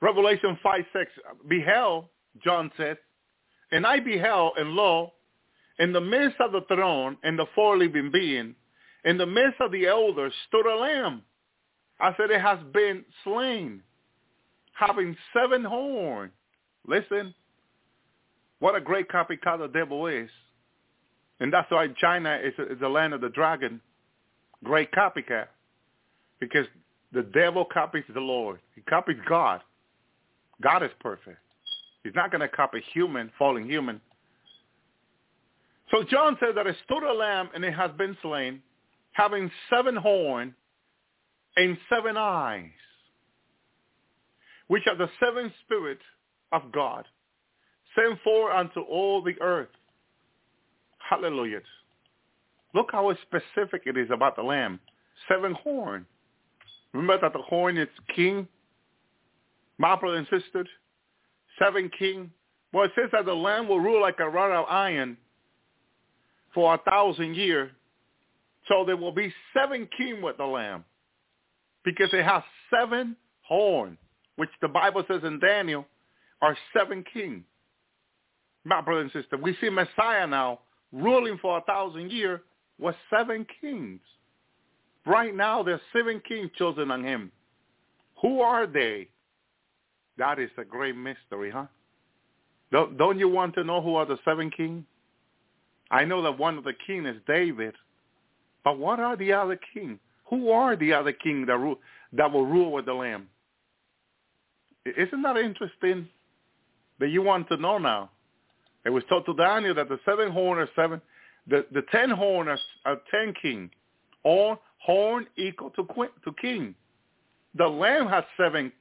Revelation 0.00 0.56
5, 0.62 0.84
6, 0.92 1.10
beheld, 1.48 2.04
John 2.44 2.70
said, 2.76 2.98
and 3.72 3.84
I 3.84 3.98
beheld, 3.98 4.52
and 4.56 4.70
lo, 4.70 5.14
in 5.80 5.92
the 5.92 6.00
midst 6.00 6.36
of 6.40 6.52
the 6.52 6.60
throne 6.72 7.16
and 7.24 7.36
the 7.36 7.46
four 7.56 7.76
living 7.76 8.12
beings, 8.12 8.54
in 9.04 9.18
the 9.18 9.26
midst 9.26 9.60
of 9.60 9.72
the 9.72 9.86
elders 9.86 10.32
stood 10.46 10.66
a 10.66 10.76
lamb. 10.76 11.22
I 12.00 12.14
said 12.16 12.30
it 12.30 12.40
has 12.40 12.58
been 12.72 13.04
slain, 13.22 13.82
having 14.72 15.16
seven 15.32 15.64
horns. 15.64 16.32
Listen, 16.86 17.34
what 18.58 18.74
a 18.74 18.80
great 18.80 19.08
copycat 19.08 19.58
the 19.58 19.68
devil 19.68 20.06
is. 20.06 20.28
And 21.40 21.52
that's 21.52 21.70
why 21.70 21.88
China 22.00 22.38
is, 22.42 22.52
is 22.58 22.80
the 22.80 22.88
land 22.88 23.14
of 23.14 23.20
the 23.20 23.28
dragon. 23.28 23.80
Great 24.62 24.90
copycat. 24.92 25.46
Because 26.40 26.66
the 27.12 27.22
devil 27.22 27.64
copies 27.64 28.04
the 28.12 28.20
Lord. 28.20 28.60
He 28.74 28.80
copies 28.82 29.16
God. 29.28 29.60
God 30.62 30.82
is 30.82 30.90
perfect. 31.00 31.38
He's 32.02 32.14
not 32.14 32.30
going 32.30 32.40
to 32.40 32.48
copy 32.48 32.82
human, 32.92 33.30
fallen 33.38 33.64
human. 33.64 34.00
So 35.90 36.02
John 36.04 36.36
says 36.40 36.54
that 36.54 36.66
it 36.66 36.76
stood 36.84 37.02
a 37.02 37.12
lamb 37.12 37.50
and 37.54 37.64
it 37.64 37.74
has 37.74 37.90
been 37.98 38.16
slain, 38.22 38.62
having 39.12 39.50
seven 39.70 39.96
horns 39.96 40.54
and 41.56 41.76
seven 41.88 42.16
eyes, 42.16 42.70
which 44.68 44.84
are 44.86 44.96
the 44.96 45.10
seven 45.20 45.52
spirits 45.64 46.02
of 46.52 46.72
God, 46.72 47.04
sent 47.94 48.20
forth 48.22 48.54
unto 48.54 48.80
all 48.80 49.22
the 49.22 49.40
earth. 49.40 49.68
Hallelujah. 50.98 51.60
Look 52.74 52.88
how 52.90 53.14
specific 53.22 53.82
it 53.86 53.96
is 53.96 54.08
about 54.10 54.36
the 54.36 54.42
lamb. 54.42 54.80
Seven 55.28 55.54
horn. 55.54 56.06
Remember 56.92 57.20
that 57.20 57.32
the 57.32 57.42
horn 57.42 57.76
is 57.76 57.88
king, 58.14 58.48
my 59.78 59.96
brother 59.96 60.16
and 60.16 60.26
sisters? 60.28 60.68
Seven 61.58 61.90
king. 61.98 62.30
Well, 62.72 62.84
it 62.84 62.92
says 62.96 63.10
that 63.12 63.26
the 63.26 63.34
lamb 63.34 63.68
will 63.68 63.80
rule 63.80 64.00
like 64.00 64.18
a 64.18 64.28
rod 64.28 64.52
of 64.52 64.66
iron 64.68 65.16
for 66.52 66.74
a 66.74 66.78
thousand 66.78 67.36
years. 67.36 67.70
So 68.68 68.84
there 68.84 68.96
will 68.96 69.12
be 69.12 69.32
seven 69.52 69.88
king 69.96 70.22
with 70.22 70.38
the 70.38 70.44
lamb 70.44 70.84
because 71.84 72.08
it 72.12 72.24
has 72.24 72.42
seven 72.70 73.16
horns, 73.42 73.98
which 74.36 74.50
the 74.60 74.68
Bible 74.68 75.04
says 75.08 75.20
in 75.24 75.38
Daniel 75.38 75.86
are 76.42 76.56
seven 76.76 77.04
kings. 77.12 77.44
My 78.64 78.80
brother 78.80 79.02
and 79.02 79.12
sister, 79.12 79.36
we 79.36 79.56
see 79.60 79.68
Messiah 79.68 80.26
now 80.26 80.60
ruling 80.92 81.38
for 81.40 81.58
a 81.58 81.60
thousand 81.62 82.10
years 82.10 82.40
with 82.78 82.94
seven 83.10 83.46
kings. 83.60 84.00
Right 85.06 85.34
now, 85.34 85.62
there's 85.62 85.80
seven 85.92 86.20
kings 86.26 86.50
chosen 86.56 86.90
on 86.90 87.04
him. 87.04 87.30
Who 88.22 88.40
are 88.40 88.66
they? 88.66 89.08
That 90.16 90.38
is 90.38 90.50
a 90.56 90.64
great 90.64 90.96
mystery, 90.96 91.50
huh? 91.50 91.66
Don't, 92.72 92.96
don't 92.96 93.18
you 93.18 93.28
want 93.28 93.54
to 93.54 93.64
know 93.64 93.82
who 93.82 93.96
are 93.96 94.06
the 94.06 94.18
seven 94.24 94.50
kings? 94.50 94.84
I 95.90 96.04
know 96.04 96.22
that 96.22 96.38
one 96.38 96.56
of 96.56 96.64
the 96.64 96.72
kings 96.86 97.06
is 97.06 97.16
David, 97.26 97.74
but 98.64 98.78
what 98.78 98.98
are 98.98 99.16
the 99.16 99.32
other 99.32 99.60
kings? 99.74 99.98
Who 100.30 100.50
are 100.50 100.76
the 100.76 100.92
other 100.92 101.12
king 101.12 101.46
that, 101.46 101.76
that 102.14 102.32
will 102.32 102.46
rule 102.46 102.72
with 102.72 102.86
the 102.86 102.94
Lamb? 102.94 103.28
Isn't 104.86 105.22
that 105.22 105.36
interesting 105.36 106.08
that 107.00 107.08
you 107.08 107.22
want 107.22 107.48
to 107.48 107.56
know 107.56 107.78
now? 107.78 108.10
It 108.84 108.90
was 108.90 109.02
told 109.08 109.26
to 109.26 109.34
Daniel 109.34 109.74
that 109.74 109.88
the 109.88 109.98
seven 110.04 110.30
horn 110.30 110.58
are 110.58 110.68
seven, 110.76 111.00
the, 111.46 111.66
the 111.72 111.82
ten 111.90 112.10
horn 112.10 112.48
are, 112.48 112.58
ten 113.10 113.34
king. 113.40 113.70
or 114.24 114.58
horn 114.78 115.26
equal 115.36 115.70
to, 115.70 115.84
to 116.24 116.32
king. 116.40 116.74
The 117.54 117.66
lamb 117.66 118.08
has 118.08 118.24
seven, 118.36 118.72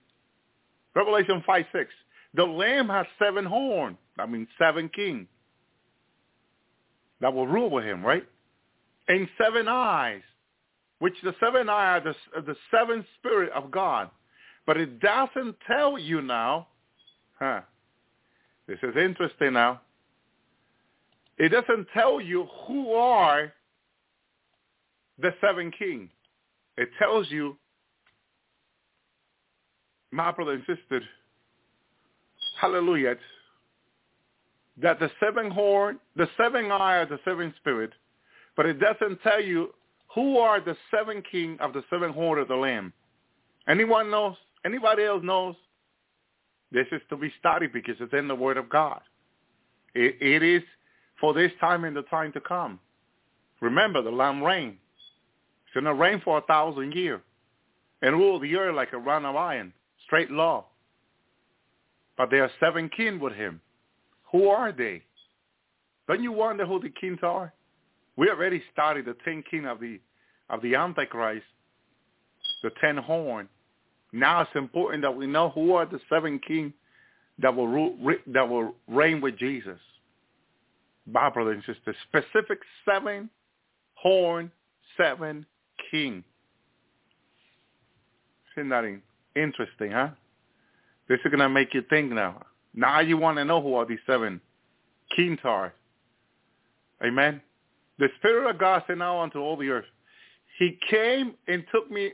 Revelation 0.95 1.43
5, 1.45 1.65
6. 1.71 1.89
The 2.33 2.43
lamb 2.43 2.89
has 2.89 3.05
seven 3.19 3.45
horns. 3.45 3.97
I 4.17 4.25
mean, 4.25 4.47
seven 4.59 4.89
king. 4.89 5.27
That 7.21 7.33
will 7.33 7.47
rule 7.47 7.69
with 7.69 7.85
him, 7.85 8.03
right? 8.03 8.25
And 9.07 9.27
seven 9.41 9.67
eyes, 9.69 10.21
which 11.03 11.15
the 11.21 11.35
seven 11.41 11.67
eyes 11.67 12.01
are 12.05 12.15
the, 12.41 12.53
the 12.53 12.55
seven 12.71 13.05
spirit 13.19 13.51
of 13.51 13.69
God. 13.69 14.09
But 14.65 14.77
it 14.77 15.01
doesn't 15.01 15.57
tell 15.67 15.99
you 15.99 16.21
now, 16.21 16.67
huh? 17.38 17.59
This 18.69 18.77
is 18.81 18.95
interesting 18.95 19.51
now. 19.51 19.81
It 21.38 21.49
doesn't 21.49 21.88
tell 21.93 22.21
you 22.21 22.47
who 22.65 22.93
are 22.93 23.51
the 25.19 25.31
seven 25.41 25.71
kings. 25.77 26.09
It 26.77 26.88
tells 26.97 27.30
you, 27.30 27.57
my 30.09 30.31
brother 30.31 30.53
and 30.53 30.61
sister, 30.61 31.01
hallelujah, 32.61 33.15
that 34.81 35.01
the 35.01 35.11
seven 35.19 35.51
horn, 35.51 35.99
the 36.15 36.30
seven 36.38 36.71
eye 36.71 36.99
are 36.99 37.05
the 37.05 37.19
seven 37.25 37.53
spirit, 37.59 37.91
but 38.55 38.65
it 38.65 38.80
doesn't 38.80 39.21
tell 39.21 39.43
you 39.43 39.73
who 40.14 40.38
are 40.38 40.60
the 40.61 40.77
seven 40.91 41.23
king 41.30 41.57
of 41.60 41.73
the 41.73 41.84
seven 41.90 42.14
horn 42.14 42.40
of 42.40 42.48
the 42.48 42.56
lamb. 42.56 42.94
Anyone 43.68 44.11
knows? 44.11 44.35
Anybody 44.65 45.03
else 45.03 45.22
knows? 45.23 45.56
This 46.72 46.88
is 46.91 47.02
to 47.10 47.18
be 47.18 47.31
studied 47.40 47.73
because 47.73 47.95
it's 47.99 48.14
in 48.14 48.27
the 48.27 48.35
Word 48.35 48.57
of 48.57 48.69
God. 48.69 49.02
it, 49.95 50.18
it 50.22 50.44
is 50.44 50.64
for 51.19 51.34
this 51.34 51.52
time 51.60 51.84
and 51.84 51.95
the 51.95 52.02
time 52.03 52.31
to 52.34 52.41
come. 52.41 52.80
Remember, 53.61 54.02
the 54.02 54.11
Lamb 54.11 54.44
reign. 54.44 54.77
It's 55.65 55.73
going 55.73 55.85
to 55.85 55.94
reign 55.94 56.22
for 56.23 56.38
a 56.38 56.41
thousand 56.41 56.94
years 56.94 57.22
and 58.02 58.15
rule 58.15 58.40
the 58.40 58.56
earth 58.56 58.76
like 58.76 58.91
a 58.94 58.98
rod 58.98 59.23
of 59.23 59.35
iron, 59.35 59.72
straight 60.06 60.30
law. 60.30 60.65
But 62.18 62.30
there 62.30 62.44
are 62.44 62.52
seven 62.60 62.90
kings 62.90 63.22
with 63.22 63.34
him. 63.34 63.61
Who 64.31 64.49
are 64.49 64.72
they? 64.72 65.03
Don't 66.07 66.22
you 66.22 66.34
wonder 66.34 66.65
who 66.65 66.80
the 66.81 66.90
kings 66.90 67.19
are? 67.23 67.53
We 68.15 68.30
already 68.30 68.61
started 68.72 69.06
the 69.06 69.15
ten 69.26 69.44
king 69.49 69.65
of 69.65 69.80
the 69.80 69.99
of 70.49 70.61
the 70.61 70.76
Antichrist, 70.76 71.45
the 72.61 72.72
ten 72.81 72.98
horn. 72.98 73.48
Now 74.11 74.41
it's 74.41 74.52
important 74.56 75.02
that 75.02 75.15
we 75.15 75.26
know 75.26 75.49
who 75.49 75.73
are 75.73 75.85
the 75.85 75.99
seven 76.10 76.40
king 76.40 76.73
that 77.40 77.56
will 77.56 77.68
rule, 77.68 77.98
that 78.27 78.48
will 78.48 78.76
reign 78.88 79.22
with 79.22 79.38
Jesus. 79.38 79.80
My 81.06 81.30
brothers 81.30 81.61
and 81.65 81.76
sisters, 81.76 81.95
specific 82.07 82.60
seven 82.85 83.30
horn, 83.95 84.52
seven 84.95 85.45
king. 85.90 86.23
Isn't 88.56 88.69
that 88.69 88.85
interesting, 89.35 89.91
huh? 89.91 90.10
This 91.10 91.19
is 91.26 91.31
gonna 91.31 91.49
make 91.49 91.73
you 91.73 91.81
think 91.90 92.11
now. 92.11 92.44
Now 92.76 92.99
you 92.99 93.18
want 93.18 93.38
to 93.38 93.45
know 93.45 93.61
who 93.61 93.76
are 93.76 93.85
these 93.85 93.99
seven 94.06 94.40
kings 95.15 95.40
are. 95.44 95.73
Amen. 97.03 97.41
The 97.99 98.07
Spirit 98.17 98.49
of 98.49 98.57
God 98.57 98.83
sent 98.87 99.01
out 99.01 99.21
unto 99.21 99.39
all 99.39 99.55
the 99.55 99.69
earth. 99.69 99.85
He 100.59 100.77
came 100.89 101.35
and 101.47 101.63
took 101.71 101.89
me, 101.91 102.11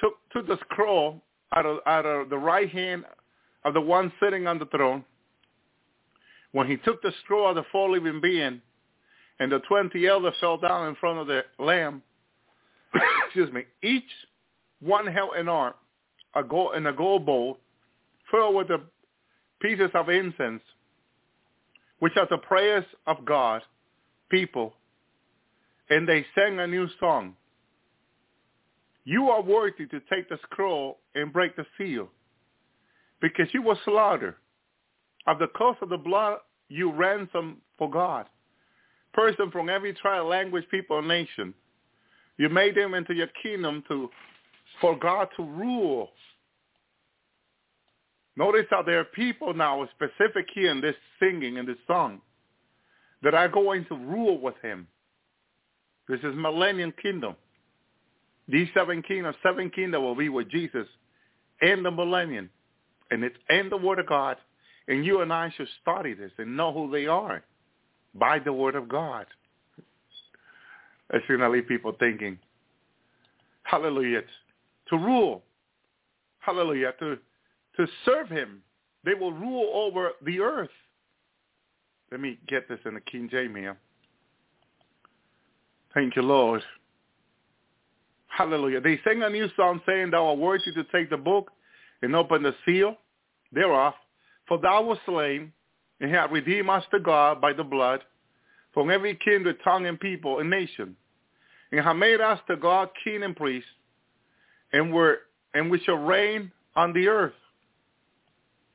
took 0.00 0.14
took 0.32 0.46
the 0.46 0.58
scroll 0.70 1.22
out 1.54 1.66
of 1.66 1.78
out 1.86 2.06
of 2.06 2.30
the 2.30 2.38
right 2.38 2.68
hand 2.68 3.04
of 3.64 3.74
the 3.74 3.80
one 3.80 4.12
sitting 4.22 4.46
on 4.46 4.58
the 4.58 4.66
throne. 4.66 5.04
When 6.52 6.66
he 6.66 6.76
took 6.78 7.02
the 7.02 7.12
scroll 7.24 7.48
of 7.48 7.56
the 7.56 7.64
four 7.72 7.90
living 7.90 8.20
being, 8.20 8.60
and 9.40 9.50
the 9.50 9.60
twenty 9.60 10.06
elders 10.06 10.34
fell 10.40 10.56
down 10.56 10.88
in 10.88 10.94
front 10.96 11.18
of 11.18 11.26
the 11.26 11.42
Lamb. 11.58 12.02
excuse 13.26 13.52
me. 13.52 13.64
Each 13.82 14.02
one 14.80 15.06
held 15.06 15.34
an 15.34 15.48
arm, 15.48 15.74
a 16.34 16.42
gold 16.42 16.76
in 16.76 16.86
a 16.86 16.92
gold 16.92 17.26
bowl, 17.26 17.58
filled 18.30 18.54
with 18.54 18.68
the 18.68 18.80
pieces 19.60 19.90
of 19.94 20.08
incense, 20.08 20.62
which 21.98 22.16
are 22.16 22.28
the 22.30 22.38
prayers 22.38 22.84
of 23.06 23.24
God, 23.24 23.62
people, 24.30 24.74
and 25.90 26.08
they 26.08 26.24
sang 26.34 26.58
a 26.58 26.66
new 26.66 26.88
song. 26.98 27.34
You 29.04 29.28
are 29.28 29.42
worthy 29.42 29.86
to 29.86 30.00
take 30.10 30.28
the 30.28 30.38
scroll 30.44 30.98
and 31.14 31.32
break 31.32 31.56
the 31.56 31.66
seal, 31.76 32.08
because 33.20 33.48
you 33.52 33.62
were 33.62 33.78
slaughtered. 33.84 34.36
Of 35.26 35.38
the 35.38 35.48
cost 35.48 35.80
of 35.80 35.88
the 35.88 35.96
blood, 35.96 36.38
you 36.68 36.92
ransom 36.92 37.58
for 37.78 37.90
God. 37.90 38.26
Person 39.14 39.50
from 39.50 39.68
every 39.68 39.94
tribe, 39.94 40.26
language, 40.26 40.64
people, 40.70 40.98
and 40.98 41.08
nation. 41.08 41.54
You 42.36 42.48
made 42.48 42.74
them 42.74 42.94
into 42.94 43.14
your 43.14 43.28
kingdom 43.42 43.82
to, 43.88 44.10
for 44.80 44.98
God 44.98 45.28
to 45.36 45.42
rule. 45.42 46.10
Notice 48.36 48.66
how 48.68 48.82
there 48.82 49.00
are 49.00 49.04
people 49.04 49.54
now, 49.54 49.88
specific 49.94 50.48
here 50.52 50.70
in 50.70 50.80
this 50.80 50.96
singing, 51.20 51.56
in 51.56 51.66
this 51.66 51.76
song, 51.86 52.20
that 53.22 53.34
are 53.34 53.48
going 53.48 53.86
to 53.86 53.94
rule 53.94 54.40
with 54.40 54.56
him. 54.60 54.88
This 56.08 56.20
is 56.20 56.34
millennium 56.34 56.92
kingdom. 57.00 57.36
These 58.48 58.68
seven 58.74 59.02
kingdoms, 59.02 59.36
seven 59.42 59.70
kingdoms 59.70 60.02
will 60.02 60.14
be 60.14 60.28
with 60.28 60.50
Jesus 60.50 60.86
in 61.62 61.82
the 61.82 61.90
millennium. 61.90 62.50
And 63.10 63.24
it's 63.24 63.36
in 63.48 63.70
the 63.70 63.76
Word 63.76 63.98
of 63.98 64.06
God. 64.06 64.36
And 64.86 65.04
you 65.04 65.22
and 65.22 65.32
I 65.32 65.52
should 65.56 65.68
study 65.80 66.12
this 66.12 66.32
and 66.36 66.56
know 66.56 66.72
who 66.72 66.90
they 66.90 67.06
are 67.06 67.42
by 68.14 68.38
the 68.38 68.52
Word 68.52 68.74
of 68.74 68.88
God. 68.88 69.26
It's 71.12 71.26
going 71.26 71.40
to 71.40 71.48
leave 71.48 71.68
people 71.68 71.94
thinking, 71.98 72.38
hallelujah, 73.62 74.22
to 74.88 74.96
rule. 74.96 75.42
Hallelujah, 76.40 76.92
to, 76.98 77.16
to 77.76 77.86
serve 78.04 78.28
him. 78.28 78.62
They 79.04 79.14
will 79.14 79.32
rule 79.32 79.70
over 79.74 80.10
the 80.24 80.40
earth. 80.40 80.70
Let 82.10 82.20
me 82.20 82.38
get 82.46 82.68
this 82.68 82.78
in 82.84 82.94
the 82.94 83.00
King 83.00 83.28
James 83.30 83.56
here. 83.56 83.78
Thank 85.94 86.16
you, 86.16 86.22
Lord. 86.22 86.62
Hallelujah. 88.26 88.80
They 88.80 89.00
sing 89.06 89.22
a 89.22 89.30
new 89.30 89.48
song 89.56 89.80
saying, 89.86 90.10
Thou 90.10 90.26
art 90.26 90.38
worthy 90.38 90.72
to 90.74 90.84
take 90.92 91.08
the 91.08 91.16
book 91.16 91.52
and 92.02 92.16
open 92.16 92.42
the 92.42 92.54
seal 92.66 92.96
thereof. 93.52 93.94
For 94.48 94.58
thou 94.58 94.82
wast 94.82 95.00
slain 95.06 95.52
and 96.00 96.10
hast 96.10 96.32
redeemed 96.32 96.68
us 96.68 96.84
to 96.90 96.98
God 96.98 97.40
by 97.40 97.52
the 97.52 97.64
blood 97.64 98.00
from 98.74 98.90
every 98.90 99.16
kindred, 99.24 99.56
tongue, 99.62 99.86
and 99.86 99.98
people 99.98 100.40
and 100.40 100.50
nation, 100.50 100.96
and 101.70 101.80
have 101.80 101.96
made 101.96 102.20
us 102.20 102.40
to 102.48 102.56
God 102.56 102.88
king 103.04 103.22
and 103.22 103.36
priest, 103.36 103.66
and 104.72 104.92
we're 104.92 105.18
and 105.54 105.70
we 105.70 105.78
shall 105.84 105.94
reign 105.94 106.50
on 106.74 106.92
the 106.92 107.06
earth. 107.06 107.32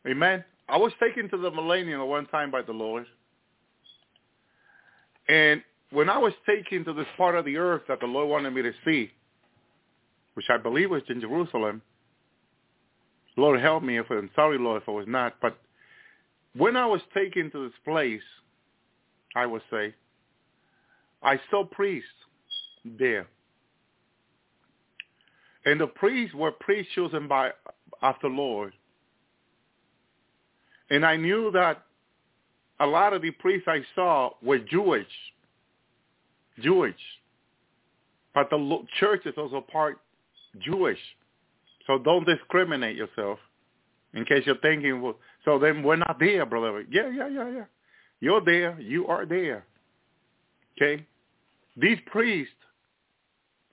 Amen. 0.08 0.46
I 0.70 0.78
was 0.78 0.94
taken 1.02 1.30
to 1.30 1.38
the 1.38 1.52
millennium 1.52 2.00
one 2.08 2.26
time 2.28 2.50
by 2.50 2.62
the 2.62 2.72
Lord. 2.72 3.06
And 5.28 5.62
when 5.92 6.10
I 6.10 6.18
was 6.18 6.34
taken 6.48 6.86
to 6.86 6.94
this 6.94 7.08
part 7.18 7.36
of 7.36 7.46
the 7.46 7.58
earth 7.58 7.84
that 7.88 8.00
the 8.00 8.06
Lord 8.06 8.30
wanted 8.30 8.52
me 8.52 8.62
to 8.62 8.74
see, 8.86 9.12
which 10.36 10.48
I 10.50 10.58
believe 10.58 10.92
was 10.92 11.04
in 11.10 11.22
Jerusalem, 11.22 11.82
Lord 13.38 13.60
help 13.62 13.84
me 13.84 13.98
if 13.98 14.06
I'm 14.10 14.30
sorry, 14.36 14.58
Lord, 14.58 14.82
if 14.82 14.90
I 14.90 14.92
was 14.92 15.08
not. 15.08 15.36
But 15.42 15.58
when 16.56 16.76
I 16.76 16.86
was 16.86 17.02
taken 17.14 17.50
to 17.52 17.64
this 17.64 17.78
place, 17.86 18.22
I 19.36 19.46
would 19.46 19.62
say, 19.72 19.94
I 21.24 21.40
saw 21.50 21.66
priests 21.66 22.10
there. 22.84 23.28
And 25.66 25.80
the 25.80 25.88
priests 25.88 26.36
were 26.36 26.52
priests 26.52 26.92
chosen 26.96 27.28
by 27.28 27.52
of 28.02 28.16
the 28.22 28.28
Lord. 28.28 28.74
And 30.90 31.06
I 31.06 31.18
knew 31.18 31.52
that 31.52 31.84
a 32.80 32.88
lot 32.88 33.14
of 33.14 33.22
the 33.22 33.32
priests 33.32 33.68
I 33.68 33.82
saw 33.94 34.32
were 34.42 34.60
Jewish. 34.60 35.08
Jewish. 36.62 36.96
But 38.34 38.50
the 38.50 38.86
church 39.00 39.26
is 39.26 39.34
also 39.38 39.62
part 39.62 40.00
Jewish. 40.60 41.00
So 41.88 41.98
don't 41.98 42.26
discriminate 42.26 42.96
yourself 42.96 43.40
in 44.14 44.26
case 44.26 44.44
you're 44.46 44.58
thinking, 44.58 45.02
well, 45.02 45.16
so 45.46 45.60
then 45.60 45.84
we're 45.84 45.96
not 45.96 46.18
there, 46.20 46.46
brother. 46.46 46.84
Yeah, 46.90 47.10
yeah, 47.10 47.28
yeah, 47.28 47.50
yeah. 47.50 47.66
You're 48.20 48.44
there. 48.44 48.80
You 48.80 49.08
are 49.08 49.26
there. 49.26 49.66
Okay? 50.78 51.06
These 51.78 51.98
priests, 52.08 52.54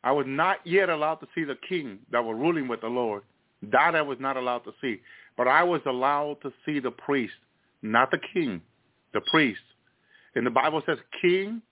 I 0.04 0.12
was 0.12 0.26
not 0.28 0.58
yet 0.64 0.88
allowed 0.88 1.16
to 1.16 1.28
see 1.34 1.44
the 1.44 1.56
king 1.68 1.98
that 2.12 2.24
was 2.24 2.36
ruling 2.38 2.68
with 2.68 2.80
the 2.80 2.88
Lord. 2.88 3.22
That 3.72 3.94
I 3.94 4.02
was 4.02 4.18
not 4.20 4.36
allowed 4.36 4.60
to 4.60 4.72
see. 4.80 5.00
But 5.36 5.48
I 5.48 5.62
was 5.62 5.80
allowed 5.86 6.38
to 6.42 6.52
see 6.64 6.78
the 6.78 6.90
priest, 6.90 7.34
not 7.82 8.10
the 8.10 8.18
king, 8.32 8.62
the 9.12 9.20
priest. 9.30 9.60
And 10.34 10.46
the 10.46 10.50
Bible 10.50 10.82
says 10.86 10.98
king 11.20 11.62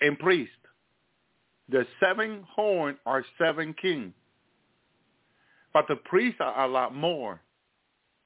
and 0.00 0.18
priest. 0.18 0.50
The 1.68 1.86
seven 2.00 2.44
horn 2.54 2.98
are 3.04 3.24
seven 3.38 3.74
kings. 3.74 4.12
But 5.72 5.86
the 5.88 5.96
priests 5.96 6.40
are 6.40 6.64
a 6.64 6.68
lot 6.68 6.94
more. 6.94 7.40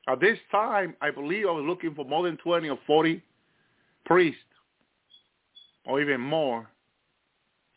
At 0.09 0.20
this 0.20 0.39
time, 0.51 0.97
I 1.01 1.11
believe 1.11 1.47
I 1.47 1.51
was 1.51 1.65
looking 1.66 1.94
for 1.94 2.05
more 2.05 2.24
than 2.24 2.36
20 2.39 2.69
or 2.69 2.78
40 2.86 3.23
priests, 4.05 4.40
or 5.85 6.01
even 6.01 6.20
more, 6.20 6.69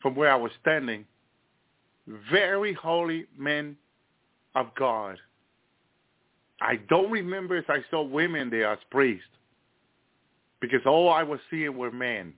from 0.00 0.14
where 0.14 0.32
I 0.32 0.36
was 0.36 0.50
standing. 0.60 1.04
Very 2.30 2.72
holy 2.72 3.26
men 3.36 3.76
of 4.54 4.66
God. 4.76 5.18
I 6.60 6.76
don't 6.88 7.10
remember 7.10 7.56
if 7.56 7.68
I 7.68 7.78
saw 7.90 8.02
women 8.02 8.50
there 8.50 8.72
as 8.72 8.78
priests, 8.90 9.28
because 10.60 10.80
all 10.86 11.08
I 11.10 11.22
was 11.22 11.38
seeing 11.50 11.76
were 11.76 11.90
men. 11.90 12.32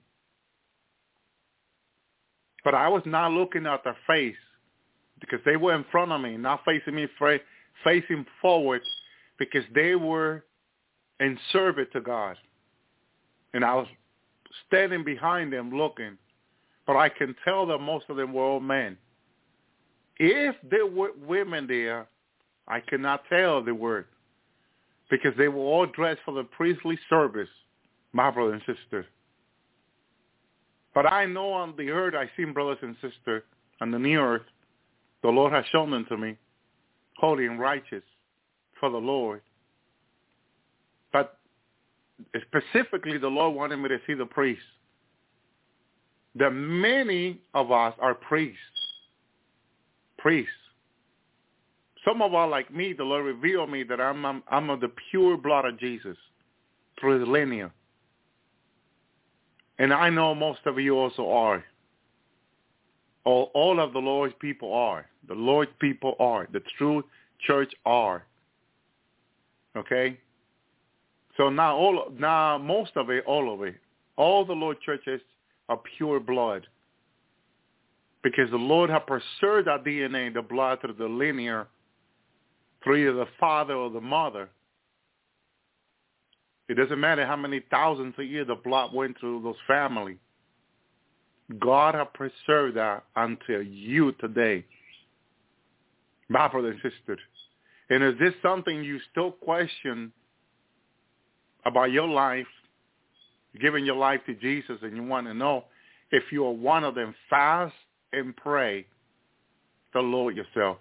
But 2.69 2.77
I 2.77 2.87
was 2.87 3.01
not 3.03 3.31
looking 3.31 3.65
at 3.65 3.83
their 3.83 3.97
face 4.05 4.35
because 5.19 5.39
they 5.43 5.55
were 5.55 5.73
in 5.73 5.83
front 5.91 6.11
of 6.11 6.21
me, 6.21 6.37
not 6.37 6.61
facing 6.63 6.93
me, 6.93 7.07
facing 7.83 8.27
forward 8.39 8.83
because 9.39 9.63
they 9.73 9.95
were 9.95 10.43
in 11.19 11.35
service 11.51 11.87
to 11.93 12.01
God. 12.01 12.37
And 13.55 13.65
I 13.65 13.73
was 13.73 13.87
standing 14.67 15.03
behind 15.03 15.51
them 15.51 15.71
looking, 15.71 16.15
but 16.85 16.95
I 16.95 17.09
can 17.09 17.35
tell 17.43 17.65
that 17.65 17.79
most 17.79 18.05
of 18.07 18.17
them 18.17 18.33
were 18.33 18.43
old 18.43 18.61
men. 18.61 18.99
If 20.19 20.55
there 20.69 20.85
were 20.85 21.13
women 21.27 21.65
there, 21.65 22.07
I 22.67 22.81
cannot 22.81 23.23
tell 23.29 23.63
they 23.63 23.71
were 23.71 24.05
because 25.09 25.33
they 25.39 25.47
were 25.47 25.63
all 25.63 25.87
dressed 25.87 26.21
for 26.23 26.35
the 26.35 26.43
priestly 26.43 26.99
service, 27.09 27.49
my 28.13 28.29
brother 28.29 28.53
and 28.53 28.61
sister. 28.61 29.07
But 30.93 31.11
I 31.11 31.25
know 31.25 31.51
on 31.51 31.75
the 31.77 31.89
earth 31.89 32.15
I 32.15 32.29
seen 32.35 32.53
brothers 32.53 32.79
and 32.81 32.95
sisters 33.01 33.43
on 33.81 33.91
the 33.91 33.99
new 33.99 34.19
earth. 34.19 34.43
The 35.21 35.29
Lord 35.29 35.53
has 35.53 35.65
shown 35.71 35.91
them 35.91 36.05
to 36.09 36.17
me, 36.17 36.37
holy 37.17 37.45
and 37.45 37.59
righteous 37.59 38.03
for 38.79 38.89
the 38.89 38.97
Lord. 38.97 39.41
But 41.11 41.37
specifically, 42.47 43.17
the 43.17 43.27
Lord 43.27 43.55
wanted 43.55 43.77
me 43.77 43.89
to 43.89 43.99
see 44.07 44.13
the 44.13 44.25
priests. 44.25 44.63
That 46.35 46.51
many 46.51 47.39
of 47.53 47.71
us 47.71 47.93
are 47.99 48.13
priests. 48.13 48.57
Priests. 50.17 50.51
Some 52.05 52.21
of 52.21 52.33
us, 52.33 52.49
like 52.49 52.73
me, 52.73 52.93
the 52.93 53.03
Lord 53.03 53.25
revealed 53.25 53.69
me 53.69 53.83
that 53.83 53.99
I'm, 53.99 54.25
I'm, 54.25 54.43
I'm 54.49 54.69
of 54.69 54.79
the 54.79 54.91
pure 55.11 55.37
blood 55.37 55.65
of 55.65 55.79
Jesus 55.79 56.17
through 56.99 57.19
his 57.19 57.27
lineage. 57.27 57.71
And 59.79 59.93
I 59.93 60.09
know 60.09 60.35
most 60.35 60.59
of 60.65 60.77
you 60.77 60.97
also 60.97 61.29
are. 61.29 61.63
All, 63.23 63.49
all 63.53 63.79
of 63.79 63.93
the 63.93 63.99
Lord's 63.99 64.35
people 64.39 64.73
are. 64.73 65.05
The 65.27 65.33
Lord's 65.33 65.71
people 65.79 66.15
are. 66.19 66.47
The 66.51 66.61
true 66.77 67.03
church 67.47 67.73
are. 67.85 68.25
Okay? 69.77 70.19
So 71.37 71.49
now 71.49 71.75
all 71.75 72.11
now 72.17 72.57
most 72.57 72.91
of 72.97 73.09
it, 73.09 73.23
all 73.25 73.53
of 73.53 73.63
it, 73.63 73.75
all 74.17 74.43
the 74.43 74.53
Lord 74.53 74.81
churches 74.81 75.21
are 75.69 75.79
pure 75.97 76.19
blood. 76.19 76.67
Because 78.21 78.49
the 78.49 78.57
Lord 78.57 78.89
has 78.89 79.01
preserved 79.07 79.69
our 79.69 79.79
DNA, 79.79 80.33
the 80.33 80.41
blood 80.41 80.81
through 80.81 80.95
the 80.95 81.05
linear, 81.05 81.67
through 82.83 82.97
either 82.97 83.13
the 83.13 83.27
father 83.39 83.75
or 83.75 83.89
the 83.89 84.01
mother. 84.01 84.49
It 86.69 86.75
doesn't 86.75 86.99
matter 86.99 87.25
how 87.25 87.35
many 87.35 87.61
thousands 87.71 88.13
a 88.19 88.23
year 88.23 88.45
the 88.45 88.55
blood 88.55 88.93
went 88.93 89.19
through 89.19 89.41
those 89.41 89.55
families. 89.67 90.19
God 91.59 91.95
has 91.95 92.07
preserved 92.13 92.77
that 92.77 93.03
until 93.15 93.63
you 93.63 94.11
today. 94.13 94.63
My 96.29 96.47
brother 96.47 96.69
and 96.69 96.79
sister. 96.81 97.17
And 97.89 98.03
is 98.03 98.13
this 98.19 98.35
something 98.43 98.83
you 98.83 98.99
still 99.11 99.31
question 99.31 100.11
about 101.65 101.91
your 101.91 102.07
life, 102.07 102.45
giving 103.59 103.83
your 103.83 103.95
life 103.95 104.21
to 104.27 104.35
Jesus, 104.35 104.77
and 104.83 104.95
you 104.95 105.03
want 105.03 105.25
to 105.25 105.33
know 105.33 105.65
if 106.11 106.31
you 106.31 106.45
are 106.45 106.51
one 106.51 106.83
of 106.83 106.93
them, 106.93 107.15
fast 107.31 107.73
and 108.13 108.35
pray 108.37 108.85
the 109.93 110.01
Lord 110.01 110.37
yourself. 110.37 110.77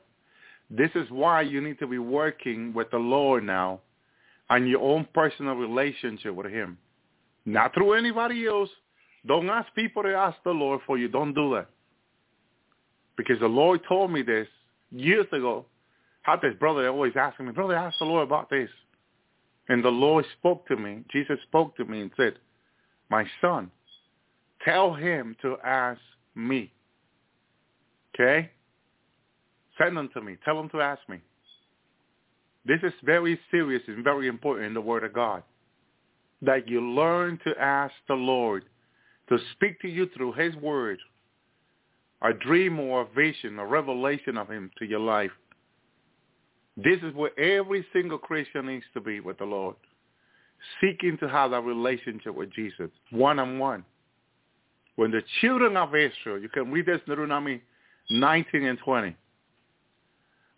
This 0.69 0.91
is 0.95 1.11
why 1.11 1.41
you 1.41 1.63
need 1.63 1.79
to 1.79 1.87
be 1.87 1.99
working 1.99 2.75
with 2.75 2.91
the 2.91 2.99
Lord 2.99 3.43
now 3.43 3.81
on 4.51 4.67
your 4.67 4.81
own 4.81 5.07
personal 5.15 5.55
relationship 5.55 6.35
with 6.35 6.51
him. 6.51 6.79
Not 7.45 7.75
through 7.75 7.95
anybody 7.95 8.47
else. 8.47 8.71
Don't 9.27 9.49
ask 9.49 9.73
people 9.75 10.03
to 10.03 10.15
ask 10.15 10.37
the 10.45 10.51
Lord 10.51 10.81
for 10.87 10.97
you. 10.97 11.09
Don't 11.09 11.35
do 11.35 11.55
that. 11.55 11.69
Because 13.17 13.41
the 13.41 13.47
Lord 13.47 13.81
told 13.89 14.13
me 14.13 14.23
this 14.23 14.49
years 14.91 15.27
ago. 15.33 15.67
Had 16.23 16.41
this 16.43 16.55
brother 16.59 16.89
always 16.89 17.15
asking 17.17 17.47
me, 17.47 17.53
brother, 17.53 17.75
ask 17.75 17.99
the 17.99 18.05
Lord 18.05 18.27
about 18.27 18.51
this. 18.51 18.69
And 19.69 19.85
the 19.85 19.89
Lord 19.89 20.25
spoke 20.39 20.67
to 20.69 20.77
me. 20.77 21.05
Jesus 21.11 21.39
spoke 21.47 21.77
to 21.77 21.85
me 21.85 22.03
and 22.03 22.11
said, 22.17 22.35
my 23.11 23.25
son, 23.41 23.71
tell 24.65 24.93
him 24.95 25.37
to 25.43 25.57
ask 25.65 26.01
me. 26.35 26.73
Okay? 28.15 28.51
Send 29.79 29.97
them 29.97 30.11
to 30.15 30.21
me. 30.21 30.37
Tell 30.45 30.57
them 30.57 30.69
to 30.71 30.81
ask 30.81 31.01
me. 31.09 31.19
This 32.69 32.81
is 32.83 32.93
very 33.03 33.41
serious 33.51 33.83
and 33.87 34.05
very 34.05 34.29
important 34.29 34.67
in 34.67 34.75
the 34.75 34.81
Word 34.81 35.03
of 35.03 35.15
God. 35.15 35.43
That 36.43 36.69
you 36.69 36.83
learn 36.83 37.41
to 37.45 37.59
ask 37.59 37.95
the 38.07 38.15
Lord 38.15 38.65
to 39.31 39.39
speak 39.53 39.81
to 39.81 39.89
you 39.89 40.09
through 40.15 40.35
his 40.35 40.55
Word, 40.57 40.99
a 42.23 42.35
dream 42.35 42.79
or 42.79 43.03
a 43.03 43.15
vision, 43.15 43.59
a 43.59 43.65
revelation 43.67 44.37
of 44.37 44.51
him 44.51 44.71
to 44.79 44.85
your 44.85 45.01
life. 45.01 45.31
This 46.77 46.99
is 47.03 47.15
where 47.15 47.37
every 47.41 47.87
single 47.93 48.19
Christian 48.19 48.67
needs 48.67 48.85
to 48.93 49.01
be 49.01 49.21
with 49.21 49.39
the 49.39 49.47
Lord, 49.47 49.77
seeking 50.81 51.17
to 51.19 51.29
have 51.29 51.53
a 51.53 51.61
relationship 51.61 52.35
with 52.35 52.53
Jesus, 52.53 52.91
one-on-one. 53.11 53.83
When 54.97 55.11
the 55.11 55.23
children 55.41 55.77
of 55.77 55.95
Israel, 55.95 56.39
you 56.39 56.49
can 56.51 56.71
read 56.71 56.87
this 56.87 57.01
in 57.07 57.13
Deuteronomy 57.13 57.63
19 58.11 58.65
and 58.65 58.79
20. 58.79 59.17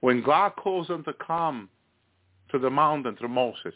When 0.01 0.23
God 0.23 0.57
calls 0.57 0.89
them 0.89 1.05
to 1.05 1.13
come 1.25 1.69
to 2.53 2.59
the 2.59 2.71
mountain 2.71 3.17
through 3.17 3.29
Moses, 3.29 3.75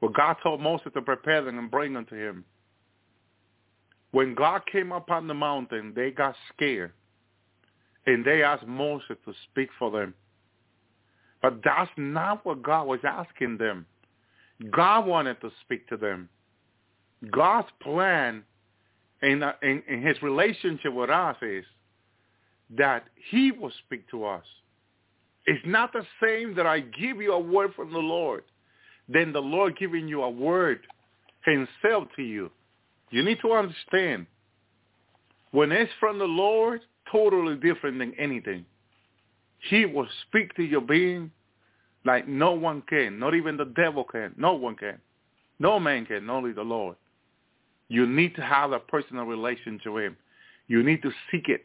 well, 0.00 0.12
God 0.12 0.36
told 0.42 0.60
Moses 0.60 0.88
to 0.94 1.02
prepare 1.02 1.42
them 1.42 1.58
and 1.58 1.70
bring 1.70 1.94
them 1.94 2.04
to 2.06 2.14
him. 2.14 2.44
When 4.10 4.34
God 4.34 4.62
came 4.70 4.92
up 4.92 5.10
on 5.10 5.26
the 5.26 5.34
mountain, 5.34 5.92
they 5.96 6.10
got 6.10 6.36
scared. 6.52 6.92
And 8.06 8.24
they 8.24 8.42
asked 8.42 8.66
Moses 8.66 9.16
to 9.24 9.32
speak 9.50 9.70
for 9.78 9.90
them. 9.90 10.14
But 11.42 11.60
that's 11.64 11.90
not 11.96 12.44
what 12.44 12.62
God 12.62 12.86
was 12.86 13.00
asking 13.02 13.58
them. 13.58 13.86
God 14.70 15.06
wanted 15.06 15.40
to 15.40 15.50
speak 15.62 15.88
to 15.88 15.96
them. 15.96 16.28
God's 17.30 17.68
plan 17.80 18.44
in, 19.22 19.42
uh, 19.42 19.54
in, 19.62 19.82
in 19.88 20.02
his 20.02 20.20
relationship 20.22 20.92
with 20.92 21.10
us 21.10 21.36
is 21.42 21.64
that 22.76 23.04
he 23.30 23.52
will 23.52 23.72
speak 23.86 24.08
to 24.10 24.24
us. 24.24 24.44
It's 25.46 25.64
not 25.66 25.92
the 25.92 26.04
same 26.22 26.54
that 26.54 26.66
I 26.66 26.80
give 26.80 27.20
you 27.20 27.32
a 27.32 27.38
word 27.38 27.74
from 27.74 27.92
the 27.92 27.98
Lord, 27.98 28.44
then 29.08 29.32
the 29.32 29.40
Lord 29.40 29.76
giving 29.78 30.08
you 30.08 30.22
a 30.22 30.30
word 30.30 30.80
himself 31.44 32.08
to 32.16 32.22
you. 32.22 32.50
You 33.10 33.22
need 33.22 33.38
to 33.42 33.52
understand, 33.52 34.26
when 35.50 35.70
it's 35.70 35.92
from 36.00 36.18
the 36.18 36.24
Lord, 36.24 36.80
totally 37.12 37.56
different 37.56 37.98
than 37.98 38.14
anything. 38.18 38.64
He 39.68 39.86
will 39.86 40.08
speak 40.26 40.54
to 40.54 40.62
your 40.62 40.80
being 40.80 41.30
like 42.04 42.28
no 42.28 42.52
one 42.52 42.82
can, 42.88 43.18
not 43.18 43.34
even 43.34 43.56
the 43.56 43.64
devil 43.64 44.04
can. 44.04 44.34
No 44.36 44.54
one 44.54 44.76
can. 44.76 44.98
No 45.58 45.78
man 45.78 46.04
can, 46.06 46.28
only 46.28 46.52
the 46.52 46.62
Lord. 46.62 46.96
You 47.88 48.06
need 48.06 48.34
to 48.36 48.42
have 48.42 48.72
a 48.72 48.78
personal 48.78 49.24
relation 49.24 49.80
to 49.84 49.98
him. 49.98 50.16
You 50.68 50.82
need 50.82 51.02
to 51.02 51.10
seek 51.30 51.48
it. 51.48 51.62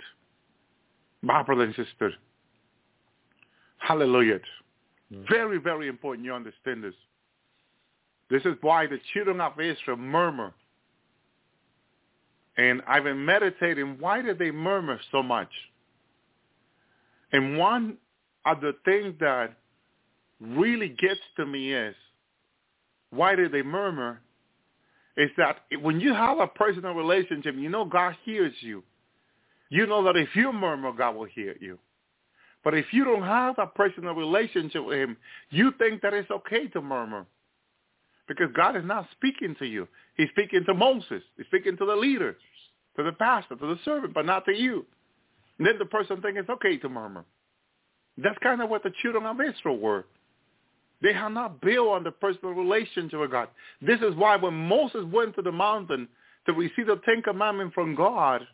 My 1.22 1.44
brother 1.44 1.64
and 1.64 1.76
sister. 1.76 2.14
Hallelujah. 3.80 4.40
Mm. 5.12 5.28
Very, 5.30 5.58
very 5.58 5.88
important 5.88 6.26
you 6.26 6.34
understand 6.34 6.84
this. 6.84 6.94
This 8.30 8.44
is 8.46 8.56
why 8.62 8.86
the 8.86 9.00
children 9.14 9.42
of 9.42 9.60
Israel 9.60 9.98
murmur. 9.98 10.54
And 12.58 12.82
I've 12.88 13.06
been 13.06 13.26
meditating, 13.26 13.98
why 14.00 14.22
did 14.22 14.38
they 14.38 14.52
murmur 14.52 15.00
so 15.12 15.24
much? 15.24 15.50
And 17.32 17.58
one 17.58 17.98
of 18.46 18.62
the 18.62 18.74
things 18.86 19.16
that 19.20 19.56
really 20.40 20.90
gets 20.90 21.20
to 21.38 21.46
me 21.46 21.74
is, 21.74 21.96
why 23.12 23.36
did 23.36 23.52
they 23.52 23.64
murmur? 23.64 24.22
Is 25.18 25.30
that 25.38 25.62
when 25.82 26.00
you 26.00 26.14
have 26.14 26.40
a 26.40 26.48
personal 26.48 26.94
relationship, 26.94 27.56
you 27.56 27.70
know 27.70 27.86
God 27.86 28.16
hears 28.24 28.54
you. 28.60 28.84
You 29.70 29.86
know 29.86 30.04
that 30.04 30.16
if 30.16 30.30
you 30.36 30.52
murmur, 30.54 30.92
God 30.92 31.16
will 31.16 31.26
hear 31.26 31.56
you. 31.60 31.80
But 32.64 32.74
if 32.74 32.86
you 32.92 33.06
don't 33.06 33.24
have 33.24 33.56
a 33.58 33.68
personal 33.68 34.14
relationship 34.14 34.86
with 34.86 34.98
him, 34.98 35.18
you 35.50 35.72
think 35.78 36.02
that 36.02 36.14
it's 36.14 36.30
okay 36.30 36.68
to 36.70 36.82
murmur. 36.82 37.26
Because 38.28 38.50
God 38.56 38.76
is 38.76 38.84
not 38.86 39.08
speaking 39.12 39.56
to 39.60 39.66
you. 39.66 39.88
He's 40.16 40.30
speaking 40.30 40.64
to 40.66 40.74
Moses. 40.74 41.24
He's 41.38 41.46
speaking 41.48 41.78
to 41.78 41.86
the 41.86 41.96
leader, 41.96 42.38
to 42.98 43.04
the 43.04 43.14
pastor, 43.14 43.56
to 43.56 43.68
the 43.68 43.80
servant, 43.86 44.14
but 44.14 44.26
not 44.26 44.46
to 44.46 44.54
you. 44.56 44.86
And 45.58 45.68
then 45.68 45.80
the 45.80 45.86
person 45.86 46.22
thinks 46.22 46.40
it's 46.40 46.50
okay 46.50 46.78
to 46.78 46.90
murmur. 46.90 47.26
That's 48.18 48.38
kind 48.44 48.62
of 48.62 48.70
what 48.70 48.84
the 48.84 48.92
children 49.02 49.26
of 49.26 49.38
Israel 49.40 49.78
were. 49.78 50.06
They 51.02 51.14
had 51.14 51.30
not 51.30 51.62
built 51.62 51.88
on 51.88 52.04
the 52.04 52.12
personal 52.12 52.54
relationship 52.54 53.20
with 53.20 53.32
God. 53.32 53.48
This 53.82 54.00
is 54.02 54.16
why 54.16 54.36
when 54.36 54.54
Moses 54.54 55.06
went 55.12 55.36
to 55.36 55.42
the 55.42 55.52
mountain 55.52 56.08
to 56.46 56.54
receive 56.54 56.88
the 56.88 57.00
Ten 57.06 57.22
Commandments 57.22 57.74
from 57.74 57.96
God, 57.96 58.46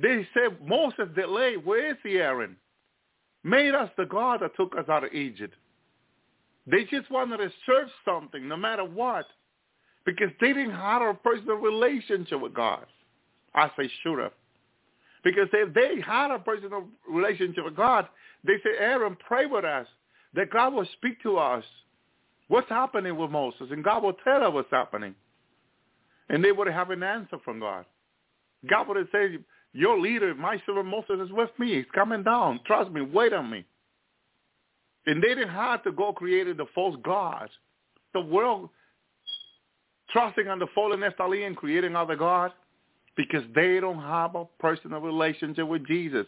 they 0.00 0.26
said, 0.32 0.56
Moses 0.64 1.08
delayed. 1.14 1.64
Where 1.64 1.90
is 1.90 1.96
he, 2.02 2.18
Aaron? 2.18 2.56
Made 3.42 3.74
us 3.74 3.90
the 3.96 4.06
God 4.06 4.40
that 4.40 4.56
took 4.56 4.76
us 4.76 4.88
out 4.88 5.04
of 5.04 5.12
Egypt. 5.12 5.54
They 6.66 6.84
just 6.84 7.10
wanted 7.10 7.38
to 7.38 7.50
serve 7.66 7.88
something, 8.04 8.46
no 8.46 8.56
matter 8.56 8.84
what, 8.84 9.26
because 10.04 10.28
they 10.40 10.48
didn't 10.48 10.72
have 10.72 11.02
a 11.02 11.14
personal 11.14 11.56
relationship 11.56 12.40
with 12.40 12.54
God. 12.54 12.84
I 13.54 13.70
say 13.76 13.90
should 14.02 14.18
have. 14.18 14.32
Because 15.24 15.48
if 15.52 15.74
they 15.74 16.00
had 16.00 16.30
a 16.30 16.38
personal 16.38 16.84
relationship 17.08 17.64
with 17.64 17.76
God, 17.76 18.06
they 18.44 18.54
say, 18.64 18.78
Aaron, 18.78 19.16
pray 19.26 19.46
with 19.46 19.64
us 19.64 19.86
that 20.34 20.50
God 20.50 20.74
will 20.74 20.86
speak 20.92 21.20
to 21.22 21.38
us. 21.38 21.64
What's 22.48 22.68
happening 22.68 23.16
with 23.16 23.30
Moses? 23.30 23.68
And 23.70 23.82
God 23.82 24.02
will 24.02 24.14
tell 24.24 24.44
us 24.44 24.52
what's 24.52 24.70
happening. 24.70 25.14
And 26.28 26.44
they 26.44 26.52
would 26.52 26.68
have 26.68 26.90
an 26.90 27.02
answer 27.02 27.38
from 27.44 27.60
God. 27.60 27.84
God 28.68 28.88
would 28.88 28.96
have 28.96 29.08
said, 29.12 29.42
your 29.72 30.00
leader, 30.00 30.34
my 30.34 30.60
servant 30.66 30.86
Moses, 30.86 31.26
is 31.26 31.32
with 31.32 31.50
me. 31.58 31.74
He's 31.74 31.84
coming 31.94 32.22
down. 32.22 32.60
Trust 32.66 32.90
me. 32.90 33.02
Wait 33.02 33.32
on 33.32 33.50
me. 33.50 33.64
And 35.06 35.22
they 35.22 35.28
didn't 35.28 35.50
have 35.50 35.82
to 35.84 35.92
go 35.92 36.12
creating 36.12 36.56
the 36.56 36.66
false 36.74 36.96
gods. 37.02 37.52
The 38.14 38.20
world 38.20 38.70
trusting 40.10 40.48
on 40.48 40.58
the 40.58 40.66
fallen 40.74 41.00
Nephilim, 41.00 41.54
creating 41.56 41.94
other 41.94 42.16
gods, 42.16 42.54
because 43.16 43.42
they 43.54 43.80
don't 43.80 44.00
have 44.00 44.34
a 44.34 44.44
personal 44.58 45.00
relationship 45.00 45.66
with 45.66 45.86
Jesus. 45.86 46.26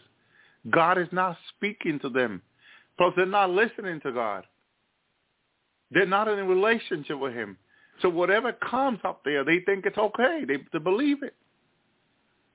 God 0.69 0.97
is 0.97 1.07
not 1.11 1.37
speaking 1.55 1.99
to 2.01 2.09
them 2.09 2.41
because 2.97 3.13
they're 3.15 3.25
not 3.25 3.49
listening 3.49 3.99
to 4.01 4.11
God. 4.11 4.43
They're 5.89 6.05
not 6.05 6.27
in 6.27 6.39
a 6.39 6.45
relationship 6.45 7.19
with 7.19 7.33
him. 7.33 7.57
So 8.01 8.09
whatever 8.09 8.53
comes 8.53 8.99
up 9.03 9.21
there, 9.23 9.43
they 9.43 9.59
think 9.59 9.85
it's 9.85 9.97
okay. 9.97 10.43
They, 10.47 10.57
they 10.71 10.79
believe 10.79 11.23
it. 11.23 11.35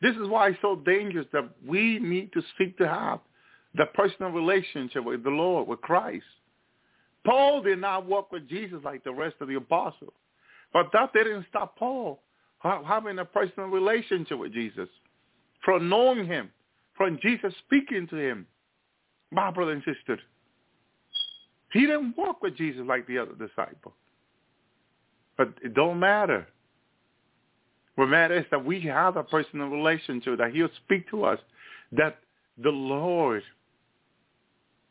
This 0.03 0.15
is 0.17 0.29
why 0.29 0.49
it's 0.49 0.59
so 0.61 0.77
dangerous 0.77 1.27
that 1.33 1.49
we 1.67 1.99
need 1.99 2.33
to 2.33 2.43
seek 2.59 2.77
to 2.79 2.87
have 2.89 3.21
the 3.75 3.87
personal 3.95 4.31
relationship 4.31 5.05
with 5.05 5.25
the 5.25 5.31
Lord, 5.31 5.69
with 5.69 5.81
Christ. 5.81 6.25
Paul 7.25 7.63
did 7.63 7.81
not 7.81 8.07
walk 8.07 8.31
with 8.31 8.49
Jesus 8.49 8.79
like 8.85 9.03
the 9.05 9.13
rest 9.13 9.37
of 9.41 9.49
the 9.49 9.57
apostles. 9.57 10.13
But 10.73 10.91
that 10.93 11.13
didn't 11.13 11.47
stop 11.49 11.77
Paul 11.79 12.21
having 12.61 13.19
a 13.19 13.25
personal 13.25 13.69
relationship 13.69 14.39
with 14.39 14.53
Jesus, 14.53 14.89
from 15.65 15.89
knowing 15.89 16.27
him, 16.27 16.51
from 16.97 17.19
Jesus 17.23 17.55
speaking 17.67 18.07
to 18.09 18.17
him. 18.17 18.47
My 19.31 19.51
brother 19.51 19.73
and 19.73 19.83
sister. 19.85 20.21
He 21.73 21.81
didn't 21.81 22.17
walk 22.17 22.43
with 22.43 22.57
Jesus 22.57 22.83
like 22.87 23.07
the 23.07 23.19
other 23.19 23.35
disciple. 23.35 23.95
But 25.37 25.49
it 25.63 25.75
don't 25.75 25.99
matter. 25.99 26.47
What 27.97 28.09
matters 28.09 28.45
is 28.45 28.51
that 28.51 28.65
we 28.65 28.81
have 28.83 29.17
a 29.17 29.25
personal 29.25 29.69
relationship, 29.69 30.39
that 30.39 30.53
he'll 30.53 30.69
speak 30.85 31.09
to 31.11 31.25
us, 31.25 31.39
that 31.93 32.19
the 32.63 32.71
Lord 32.71 33.43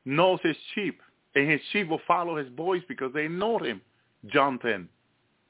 knows 0.06 0.40
his 0.44 0.56
sheep, 0.74 1.00
and 1.36 1.50
his 1.50 1.62
sheep 1.72 1.88
will 1.88 2.02
follow 2.08 2.36
his 2.36 2.48
voice 2.56 2.82
because 2.88 3.14
they 3.14 3.28
know 3.28 3.60
him. 3.60 3.82
John 4.28 4.58
10. 4.60 4.90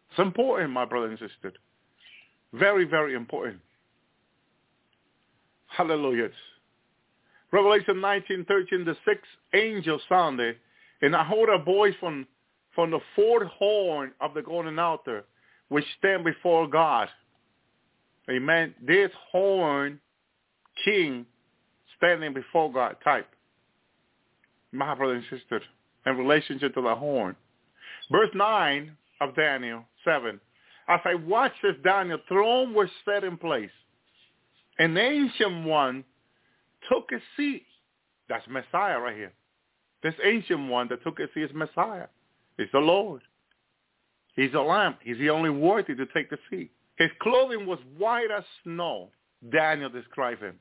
It's 0.10 0.20
important, 0.20 0.72
my 0.72 0.86
brother 0.86 1.08
and 1.08 1.20
sister. 1.20 1.54
Very, 2.54 2.86
very 2.86 3.16
important. 3.16 3.60
Hallelujah. 5.68 6.30
Revelation 7.52 8.02
19, 8.02 8.46
13, 8.46 8.86
the 8.86 8.98
sixth 9.06 9.24
angel 9.54 10.00
sounded, 10.10 10.58
and 11.02 11.16
I 11.16 11.24
heard 11.24 11.54
a 11.54 11.64
voice 11.64 11.94
from, 12.00 12.28
from 12.74 12.92
the 12.92 13.00
fourth 13.16 13.48
horn 13.48 14.12
of 14.20 14.34
the 14.34 14.42
golden 14.42 14.80
altar, 14.80 15.24
which 15.70 15.86
stand 16.00 16.26
before 16.26 16.68
God. 16.68 17.08
Amen. 18.30 18.74
This 18.86 19.12
horn 19.32 20.00
king 20.84 21.26
standing 21.98 22.34
before 22.34 22.72
God 22.72 22.98
type. 23.04 23.28
My 24.72 24.94
brother 24.96 25.14
and 25.14 25.24
sister, 25.30 25.62
in 26.06 26.18
relationship 26.18 26.74
to 26.76 26.82
the 26.82 26.96
horn. 26.96 27.36
Verse 28.12 28.30
9 28.34 28.92
of 29.22 29.36
Daniel 29.36 29.84
7. 30.04 30.40
As 30.88 31.00
I 31.06 31.16
watched 31.16 31.62
this 31.64 31.76
Daniel, 31.84 32.20
throne 32.28 32.74
was 32.74 32.90
set 33.06 33.24
in 33.24 33.38
place. 33.38 33.72
An 34.78 34.98
ancient 34.98 35.66
one 35.66 36.04
took 36.92 37.10
a 37.12 37.20
seat. 37.38 37.66
That's 38.30 38.46
Messiah 38.48 39.00
right 39.00 39.16
here. 39.16 39.32
This 40.04 40.14
ancient 40.24 40.70
one 40.70 40.88
that 40.90 41.04
took 41.04 41.20
a 41.20 41.28
seat 41.34 41.44
is 41.44 41.52
Messiah. 41.54 42.08
It's 42.58 42.72
the 42.72 42.80
Lord. 42.80 43.22
He's 44.36 44.52
the 44.52 44.62
lamb. 44.62 44.96
He's 45.02 45.18
the 45.18 45.30
only 45.30 45.50
worthy 45.50 45.96
to 45.96 46.06
take 46.08 46.30
the 46.30 46.38
seat. 46.50 46.72
His 46.98 47.10
clothing 47.22 47.66
was 47.66 47.80
white 47.98 48.32
as 48.32 48.44
snow. 48.64 49.10
Daniel 49.52 49.90
described 49.90 50.42
him. 50.42 50.58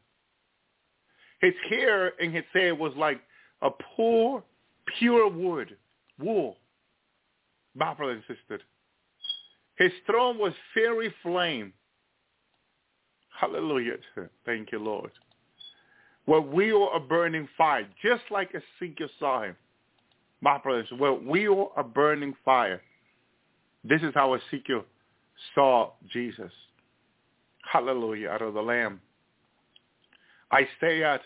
His 1.41 1.55
hair 1.69 2.13
and 2.21 2.35
his 2.35 2.45
hair 2.53 2.75
was 2.75 2.93
like 2.97 3.21
a 3.63 3.71
poor, 3.97 4.43
pure 4.99 5.29
wood, 5.29 5.77
wool. 6.19 6.57
My 7.75 7.93
insisted. 8.01 8.63
His 9.79 9.93
throne 10.07 10.39
was 10.39 10.53
fiery 10.73 11.13
flame. 11.23 11.73
Hallelujah. 13.39 13.97
Thank 14.47 14.71
you, 14.71 14.79
Lord. 14.79 15.11
Where 16.27 16.41
we 16.41 16.73
were 16.73 16.93
a 16.95 17.01
burning 17.01 17.49
fire, 17.59 17.87
just 18.03 18.23
like 18.31 18.55
Ezekiel 18.55 19.09
saw 19.19 19.43
him. 19.43 19.57
My 20.41 20.59
brothers, 20.59 20.89
where 20.99 21.13
we 21.13 21.49
were 21.49 21.67
a 21.77 21.83
burning 21.83 22.35
fire. 22.45 22.81
This 23.83 24.03
is 24.03 24.13
how 24.15 24.35
Ezekiel 24.35 24.85
saw 25.55 25.93
Jesus. 26.13 26.53
Hallelujah, 27.71 28.31
out 28.31 28.43
of 28.43 28.55
the 28.55 28.63
Lamb. 28.63 29.01
I 30.51 30.69
stay 30.79 31.03
at 31.03 31.21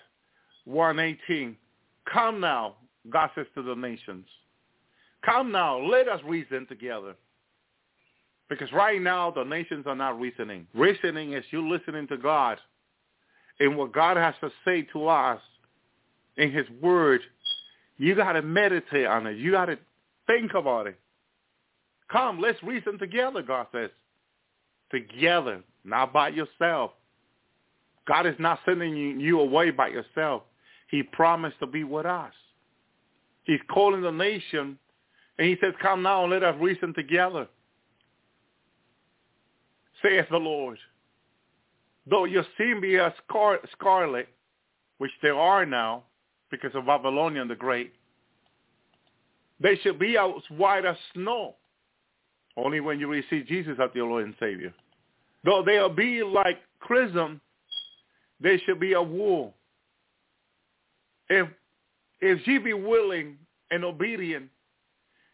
118. 0.64 1.56
Come 2.12 2.40
now, 2.40 2.76
God 3.10 3.30
says 3.34 3.46
to 3.54 3.62
the 3.62 3.74
nations. 3.74 4.26
Come 5.24 5.52
now, 5.52 5.78
let 5.78 6.08
us 6.08 6.20
reason 6.24 6.66
together. 6.66 7.14
Because 8.48 8.72
right 8.72 9.00
now 9.00 9.30
the 9.30 9.44
nations 9.44 9.84
are 9.86 9.94
not 9.94 10.18
reasoning. 10.18 10.66
Reasoning 10.74 11.34
is 11.34 11.44
you 11.50 11.68
listening 11.68 12.06
to 12.08 12.16
God 12.16 12.58
and 13.60 13.76
what 13.76 13.92
God 13.92 14.16
has 14.16 14.34
to 14.40 14.50
say 14.64 14.82
to 14.92 15.08
us 15.08 15.40
in 16.36 16.50
his 16.50 16.66
word. 16.80 17.20
You 17.98 18.14
got 18.14 18.32
to 18.32 18.42
meditate 18.42 19.06
on 19.06 19.26
it. 19.26 19.36
You 19.36 19.50
got 19.50 19.66
to 19.66 19.78
think 20.26 20.54
about 20.54 20.86
it. 20.86 20.98
Come, 22.10 22.40
let's 22.40 22.62
reason 22.62 22.98
together, 22.98 23.42
God 23.42 23.66
says. 23.72 23.90
Together, 24.90 25.60
not 25.84 26.12
by 26.12 26.28
yourself. 26.28 26.92
God 28.06 28.26
is 28.26 28.36
not 28.38 28.60
sending 28.64 28.96
you 29.20 29.40
away 29.40 29.70
by 29.70 29.88
yourself. 29.88 30.42
He 30.90 31.02
promised 31.02 31.58
to 31.60 31.66
be 31.66 31.84
with 31.84 32.06
us. 32.06 32.32
He's 33.44 33.60
calling 33.70 34.02
the 34.02 34.10
nation, 34.10 34.78
and 35.38 35.46
he 35.46 35.56
says, 35.60 35.74
come 35.82 36.02
now 36.02 36.22
and 36.22 36.32
let 36.32 36.42
us 36.42 36.56
reason 36.58 36.94
together 36.94 37.46
saith 40.02 40.26
the 40.30 40.36
Lord. 40.36 40.78
Though 42.06 42.24
your 42.24 42.44
sin 42.56 42.80
be 42.80 42.98
as 42.98 43.12
scar- 43.26 43.60
scarlet, 43.72 44.28
which 44.98 45.10
there 45.22 45.38
are 45.38 45.66
now, 45.66 46.04
because 46.50 46.74
of 46.74 46.86
Babylonian 46.86 47.48
the 47.48 47.54
Great, 47.54 47.92
they 49.60 49.76
shall 49.76 49.94
be 49.94 50.16
as 50.16 50.30
white 50.48 50.84
as 50.84 50.96
snow, 51.14 51.56
only 52.58 52.80
when 52.80 52.98
you 52.98 53.08
receive 53.08 53.46
Jesus 53.46 53.78
as 53.80 53.90
your 53.94 54.08
Lord 54.08 54.24
and 54.24 54.34
Savior. 54.40 54.74
Though 55.44 55.62
they'll 55.64 55.88
be 55.88 56.22
like 56.22 56.58
chrism, 56.80 57.40
they 58.40 58.58
shall 58.64 58.74
be 58.78 58.92
a 58.92 59.02
wool. 59.02 59.54
If 61.28 61.48
if 62.20 62.46
ye 62.46 62.58
be 62.58 62.72
willing 62.72 63.36
and 63.70 63.84
obedient, 63.84 64.48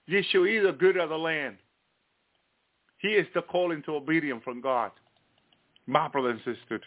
ye 0.07 0.23
shall 0.31 0.47
eat 0.47 0.61
the 0.61 0.73
good 0.73 0.97
of 0.99 1.09
the 1.09 1.17
land. 1.17 1.57
He 2.99 3.09
is 3.09 3.27
the 3.35 3.43
calling 3.43 3.83
to 3.85 3.97
obedience 3.97 4.43
from 4.45 4.61
God. 4.61 4.91
My 5.87 6.09
brother 6.09 6.31
and 6.31 6.41
sister. 6.41 6.81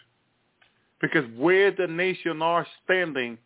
Because 1.02 1.26
where 1.36 1.72
the 1.72 1.88
nation 1.88 2.42
are 2.42 2.66
standing, 2.84 3.38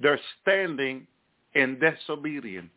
they're 0.00 0.20
standing 0.42 1.06
in 1.54 1.78
disobedience. 1.78 2.70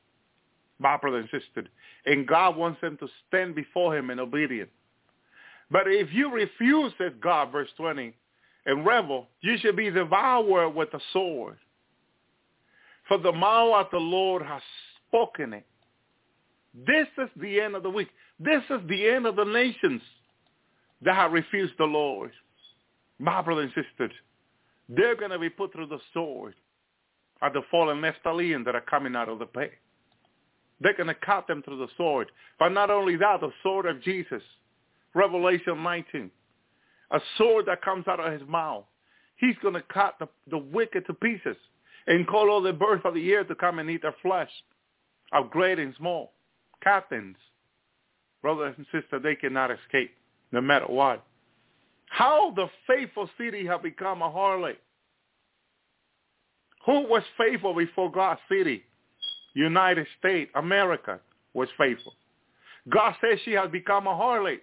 My 0.82 0.98
brother 0.98 1.18
and 1.18 1.30
sister. 1.30 1.70
And 2.06 2.28
God 2.28 2.58
wants 2.58 2.82
them 2.82 2.98
to 2.98 3.08
stand 3.28 3.56
before 3.56 3.96
him 3.96 4.10
in 4.10 4.20
obedience. 4.20 4.72
But 5.70 5.84
if 5.86 6.12
you 6.12 6.32
refuse, 6.34 6.92
says 6.98 7.14
God, 7.22 7.52
verse 7.52 7.70
20, 7.78 8.14
and 8.66 8.86
rebel, 8.86 9.28
you 9.42 9.58
shall 9.60 9.74
be 9.74 9.90
devoured 9.90 10.76
with 10.76 10.92
the 10.92 11.00
sword. 11.14 11.58
For 13.08 13.18
the 13.18 13.32
mouth 13.32 13.86
of 13.86 13.92
the 13.92 13.98
Lord 13.98 14.42
has 14.42 14.62
spoken 15.08 15.54
it. 15.54 15.66
This 16.74 17.08
is 17.18 17.30
the 17.40 17.60
end 17.60 17.76
of 17.76 17.84
the 17.84 17.90
week. 17.90 18.10
This 18.40 18.64
is 18.70 18.80
the 18.88 19.08
end 19.08 19.26
of 19.26 19.36
the 19.36 19.44
nations 19.44 20.02
that 21.02 21.16
have 21.16 21.32
refused 21.32 21.74
the 21.78 21.86
Lord. 21.86 22.32
My 23.20 23.42
brothers 23.42 23.72
and 23.76 23.86
sisters, 23.86 24.12
they're 24.90 25.16
going 25.16 25.32
to 25.32 25.40
be 25.40 25.50
put 25.50 25.74
through 25.74 25.88
the 25.88 26.00
sword 26.14 26.56
at 27.42 27.54
the 27.54 27.62
fallen 27.70 28.02
Nephtalians 28.02 28.66
that 28.66 28.76
are 28.76 28.82
coming 28.82 29.16
out 29.16 29.30
of 29.30 29.40
the 29.40 29.46
pit. 29.46 29.74
They're 30.82 30.98
going 30.98 31.08
to 31.08 31.16
cut 31.16 31.48
them 31.48 31.62
through 31.64 31.78
the 31.78 31.88
sword. 31.96 32.32
But 32.60 32.70
not 32.70 32.90
only 32.90 33.16
that, 33.18 33.42
the 33.42 33.52
sword 33.64 33.86
of 33.86 34.02
Jesus. 34.02 34.42
Revelation 35.14 35.82
19. 35.82 36.32
A 37.12 37.20
sword 37.38 37.66
that 37.68 37.82
comes 37.82 38.08
out 38.08 38.20
of 38.20 38.32
his 38.32 38.48
mouth. 38.48 38.86
He's 39.38 39.56
going 39.62 39.74
to 39.74 39.84
cut 39.94 40.16
the, 40.20 40.28
the 40.50 40.58
wicked 40.58 41.06
to 41.08 41.14
pieces 41.14 41.58
and 42.08 42.28
call 42.28 42.50
all 42.50 42.62
the 42.62 42.74
birds 42.74 43.02
of 43.06 43.14
the 43.14 43.32
air 43.32 43.44
to 43.44 43.56
come 43.56 43.80
and 43.80 43.90
eat 43.90 44.02
their 44.02 44.16
flesh, 44.22 44.50
of 45.34 45.50
great 45.50 45.80
and 45.80 45.94
small, 45.98 46.34
captains, 46.82 47.38
brothers 48.42 48.74
and 48.78 48.86
sisters, 48.92 49.22
they 49.24 49.36
cannot 49.36 49.72
escape 49.72 50.12
no 50.52 50.62
matter 50.62 50.86
what. 50.88 51.24
How 52.08 52.52
the 52.52 52.68
faithful 52.88 53.30
city 53.38 53.66
have 53.66 53.84
become 53.84 54.22
a 54.22 54.30
harlot. 54.30 54.78
Who 56.86 57.08
was 57.08 57.24
faithful 57.38 57.74
before 57.74 58.12
God's 58.12 58.42
city? 58.50 58.84
United 59.54 60.08
States, 60.20 60.52
America 60.56 61.20
was 61.54 61.68
faithful. 61.78 62.14
God 62.90 63.16
says 63.22 63.40
she 63.44 63.52
has 63.54 63.70
become 63.70 64.08
a 64.08 64.12
harlot. 64.12 64.60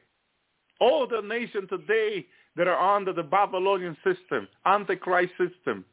All 0.80 1.06
the 1.06 1.20
nations 1.22 1.68
today 1.68 2.26
that 2.56 2.68
are 2.68 2.96
under 2.96 3.12
the 3.12 3.22
Babylonian 3.22 3.96
system, 4.04 4.48
Antichrist 4.66 5.32
system, 5.38 5.84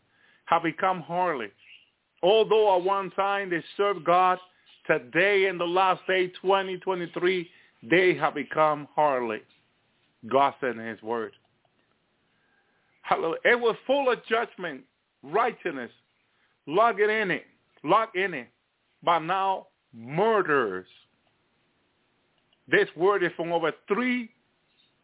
have 0.46 0.64
become 0.64 1.02
harlots. 1.02 1.54
Although 2.24 2.78
at 2.78 2.84
one 2.84 3.12
time 3.12 3.50
they 3.50 3.64
served 3.78 4.04
God, 4.04 4.40
today 4.88 5.48
in 5.48 5.58
the 5.58 5.66
last 5.66 6.02
day, 6.08 6.28
2023, 6.42 7.50
they 7.90 8.16
have 8.16 8.36
become 8.36 8.88
harlots. 8.96 9.46
God 10.28 10.54
said 10.60 10.78
in 10.78 10.88
his 10.88 11.02
word. 11.02 11.34
It 13.12 13.60
was 13.60 13.76
full 13.86 14.12
of 14.12 14.26
judgment, 14.26 14.82
righteousness, 15.22 15.92
lock 16.66 16.96
it 17.00 17.10
in 17.10 17.30
it, 17.30 17.46
lock 17.84 18.16
in 18.16 18.34
it. 18.34 18.48
But 19.04 19.20
now 19.20 19.68
murderers. 19.94 20.88
This 22.68 22.88
word 22.96 23.24
is 23.24 23.32
from 23.36 23.52
over 23.52 23.72
three 23.88 24.32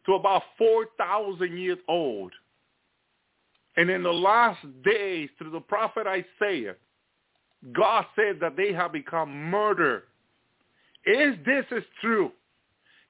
to 0.06 0.14
about 0.14 0.42
4,000 0.58 1.56
years 1.56 1.78
old. 1.88 2.32
And 3.76 3.88
in 3.88 4.02
the 4.02 4.12
last 4.12 4.60
days, 4.84 5.30
through 5.38 5.52
the 5.52 5.60
prophet 5.60 6.06
Isaiah, 6.06 6.74
God 7.72 8.04
said 8.16 8.38
that 8.40 8.56
they 8.56 8.72
have 8.72 8.92
become 8.92 9.32
murder. 9.32 10.04
Is 11.06 11.36
this 11.46 11.64
is 11.70 11.84
true? 12.00 12.32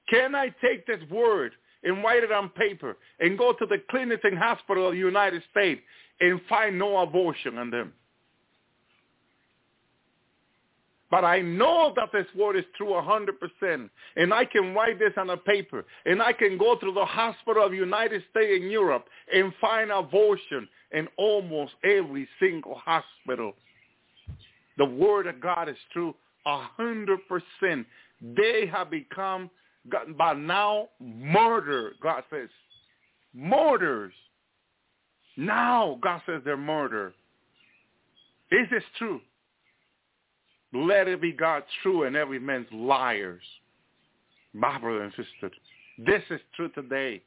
Can 0.09 0.35
I 0.35 0.53
take 0.61 0.85
this 0.85 1.01
word 1.09 1.53
and 1.83 2.03
write 2.03 2.23
it 2.23 2.31
on 2.31 2.49
paper 2.49 2.97
and 3.19 3.37
go 3.37 3.53
to 3.53 3.65
the 3.65 3.81
clinics 3.89 4.23
and 4.23 4.37
hospital 4.37 4.87
of 4.87 4.93
the 4.93 4.99
United 4.99 5.41
States 5.51 5.81
and 6.19 6.39
find 6.47 6.77
no 6.77 6.97
abortion 6.97 7.57
on 7.57 7.71
them? 7.71 7.93
But 11.13 11.23
I 11.23 11.41
know 11.41 11.93
that 11.95 12.11
this 12.11 12.25
word 12.35 12.55
is 12.55 12.65
true 12.75 12.87
100%. 12.87 13.87
And 14.15 14.33
I 14.33 14.45
can 14.45 14.73
write 14.73 14.97
this 14.97 15.13
on 15.15 15.29
a 15.29 15.37
paper. 15.37 15.85
And 16.07 16.23
I 16.23 16.33
can 16.33 16.57
go 16.57 16.75
through 16.79 16.95
the 16.95 17.05
hospital 17.05 17.63
of 17.63 17.69
the 17.69 17.77
United 17.77 18.23
States 18.31 18.63
and 18.63 18.71
Europe 18.71 19.05
and 19.31 19.53
find 19.61 19.91
abortion 19.91 20.67
in 20.91 21.07
almost 21.17 21.73
every 21.83 22.27
single 22.39 22.81
hospital. 22.83 23.53
The 24.79 24.85
word 24.85 25.27
of 25.27 25.39
God 25.39 25.69
is 25.69 25.77
true 25.91 26.15
100%. 26.47 27.85
They 28.35 28.65
have 28.73 28.89
become, 28.89 29.51
by 30.17 30.33
now, 30.33 30.89
murder, 30.99 31.91
God 32.01 32.23
says. 32.31 32.49
Murders. 33.35 34.13
Now, 35.37 35.99
God 36.01 36.23
says 36.25 36.41
they're 36.43 36.57
murder. 36.57 37.13
Is 38.51 38.67
this 38.71 38.83
true? 38.97 39.21
Let 40.73 41.07
it 41.07 41.21
be 41.21 41.31
God's 41.31 41.65
true 41.83 42.03
and 42.03 42.15
every 42.15 42.39
man's 42.39 42.67
liars. 42.71 43.43
My 44.53 44.77
brother 44.79 45.03
and 45.03 45.11
sister, 45.11 45.55
this 45.97 46.23
is 46.29 46.39
true 46.55 46.69
today. 46.69 47.21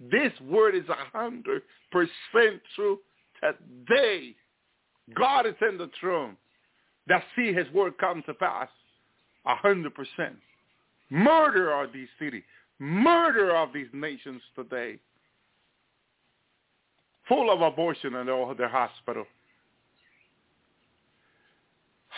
This 0.00 0.32
word 0.48 0.74
is 0.74 0.88
a 0.88 1.16
hundred 1.16 1.62
percent 1.90 2.60
true 2.74 3.00
today. 3.42 4.34
God 5.16 5.46
is 5.46 5.54
in 5.68 5.78
the 5.78 5.90
throne. 6.00 6.36
That 7.06 7.22
see 7.36 7.52
his 7.52 7.70
word 7.72 7.98
come 7.98 8.22
to 8.26 8.34
pass. 8.34 8.68
A 9.46 9.54
hundred 9.56 9.94
percent. 9.94 10.36
Murder 11.10 11.72
of 11.72 11.92
these 11.92 12.08
cities. 12.18 12.42
Murder 12.78 13.54
of 13.56 13.72
these 13.72 13.88
nations 13.92 14.40
today. 14.56 14.98
Full 17.28 17.50
of 17.50 17.60
abortion 17.60 18.14
in 18.14 18.28
all 18.28 18.54
their 18.54 18.68
hospital. 18.68 19.26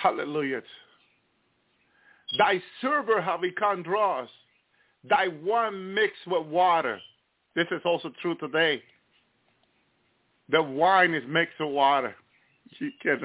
Hallelujah. 0.03 0.63
Thy 2.39 2.63
server 2.81 3.21
have 3.21 3.41
become 3.41 3.83
dross. 3.83 4.29
Thy 5.09 5.29
wine 5.43 5.95
mixed 5.95 6.27
with 6.27 6.47
water. 6.47 7.01
This 7.55 7.67
is 7.71 7.81
also 7.85 8.13
true 8.21 8.35
today. 8.37 8.83
The 10.51 10.63
wine 10.63 11.15
is 11.15 11.25
mixed 11.29 11.59
with 11.61 11.71
water. 11.71 12.15
You 12.81 12.91
can, 13.01 13.21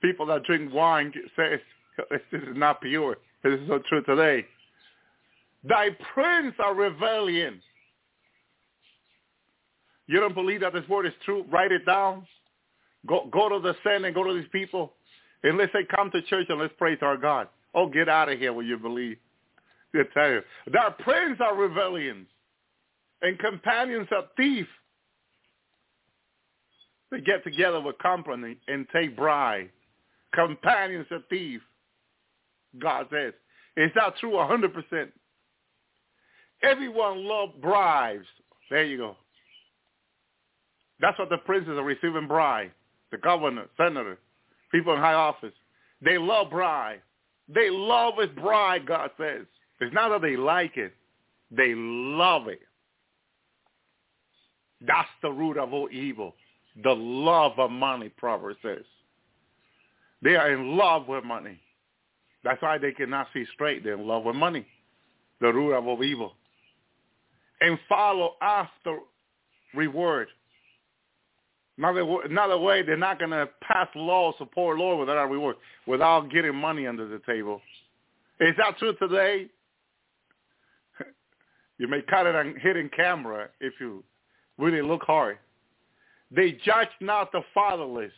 people 0.00 0.24
that 0.26 0.44
drink 0.44 0.72
wine 0.72 1.12
say 1.36 1.60
this 2.10 2.20
is 2.32 2.56
not 2.56 2.80
pure. 2.80 3.16
This 3.42 3.58
is 3.58 3.68
so 3.68 3.80
true 3.88 4.02
today. 4.04 4.46
Thy 5.64 5.88
prince 6.14 6.54
are 6.60 6.72
rebellion. 6.72 7.60
You 10.06 10.20
don't 10.20 10.34
believe 10.34 10.60
that 10.60 10.72
this 10.72 10.88
word 10.88 11.06
is 11.06 11.12
true? 11.24 11.44
Write 11.50 11.72
it 11.72 11.84
down. 11.84 12.24
Go 13.06 13.28
go 13.32 13.48
to 13.48 13.58
the 13.58 13.74
Senate 13.82 14.14
go 14.14 14.22
to 14.22 14.32
these 14.32 14.48
people. 14.52 14.92
And 15.42 15.58
let's 15.58 15.72
say, 15.72 15.86
come 15.94 16.10
to 16.12 16.22
church 16.22 16.46
and 16.48 16.60
let's 16.60 16.74
praise 16.78 16.98
our 17.02 17.16
God. 17.16 17.48
Oh, 17.74 17.88
get 17.88 18.08
out 18.08 18.28
of 18.28 18.38
here 18.38 18.52
when 18.52 18.66
you 18.66 18.78
believe. 18.78 19.16
I 19.94 20.02
tell 20.14 20.30
you. 20.30 20.42
Their 20.70 20.90
prayers 21.00 21.38
are 21.40 21.54
rebellions 21.54 22.26
and 23.20 23.38
companions 23.38 24.08
of 24.10 24.24
thieves. 24.36 24.68
They 27.10 27.20
get 27.20 27.44
together 27.44 27.80
with 27.80 27.98
company 27.98 28.56
and 28.68 28.86
take 28.92 29.16
bribe. 29.16 29.68
Companions 30.34 31.06
of 31.10 31.22
thieves, 31.28 31.62
God 32.78 33.06
says. 33.12 33.34
Is 33.76 33.90
that 33.94 34.16
true 34.18 34.30
100%? 34.30 35.08
Everyone 36.62 37.24
loves 37.26 37.52
bribes. 37.60 38.26
There 38.70 38.84
you 38.84 38.96
go. 38.96 39.16
That's 41.00 41.18
what 41.18 41.28
the 41.28 41.38
princes 41.38 41.76
are 41.76 41.84
receiving 41.84 42.28
bribe. 42.28 42.70
The 43.10 43.18
governor, 43.18 43.66
senator, 43.76 44.18
people 44.72 44.94
in 44.94 45.00
high 45.00 45.14
office. 45.14 45.52
They 46.00 46.18
love 46.18 46.50
bride. 46.50 47.00
They 47.48 47.70
love 47.70 48.14
his 48.18 48.30
bride, 48.30 48.86
God 48.86 49.10
says. 49.18 49.46
It's 49.80 49.94
not 49.94 50.08
that 50.08 50.22
they 50.22 50.36
like 50.36 50.76
it. 50.76 50.94
They 51.50 51.74
love 51.74 52.48
it. 52.48 52.60
That's 54.80 55.08
the 55.22 55.30
root 55.30 55.58
of 55.58 55.72
all 55.72 55.88
evil. 55.90 56.34
The 56.82 56.94
love 56.94 57.58
of 57.58 57.70
money, 57.70 58.08
Proverbs 58.08 58.58
says. 58.62 58.84
They 60.22 60.36
are 60.36 60.52
in 60.52 60.76
love 60.76 61.08
with 61.08 61.24
money. 61.24 61.60
That's 62.44 62.62
why 62.62 62.78
they 62.78 62.92
cannot 62.92 63.28
see 63.32 63.44
straight. 63.54 63.84
They're 63.84 63.94
in 63.94 64.06
love 64.06 64.24
with 64.24 64.36
money. 64.36 64.66
The 65.40 65.52
root 65.52 65.74
of 65.74 65.86
all 65.86 66.02
evil. 66.02 66.32
And 67.60 67.78
follow 67.88 68.34
after 68.40 68.98
reward. 69.74 70.28
Another, 71.78 72.04
another 72.24 72.58
way, 72.58 72.82
they're 72.82 72.96
not 72.96 73.18
going 73.18 73.30
to 73.30 73.48
pass 73.62 73.88
laws 73.94 74.34
to 74.38 74.46
poor 74.46 74.76
Lord 74.76 75.00
without 75.00 75.30
reward, 75.30 75.56
without 75.86 76.30
getting 76.30 76.54
money 76.54 76.86
under 76.86 77.08
the 77.08 77.20
table. 77.26 77.60
Is 78.40 78.54
that 78.58 78.78
true 78.78 78.94
today? 78.96 79.46
you 81.78 81.88
may 81.88 82.02
cut 82.02 82.26
it 82.26 82.34
on 82.34 82.54
hidden 82.60 82.90
camera 82.94 83.48
if 83.60 83.72
you 83.80 84.04
really 84.58 84.82
look 84.82 85.02
hard. 85.02 85.38
They 86.30 86.52
judge 86.64 86.88
not 87.00 87.32
the 87.32 87.42
fatherless. 87.54 88.12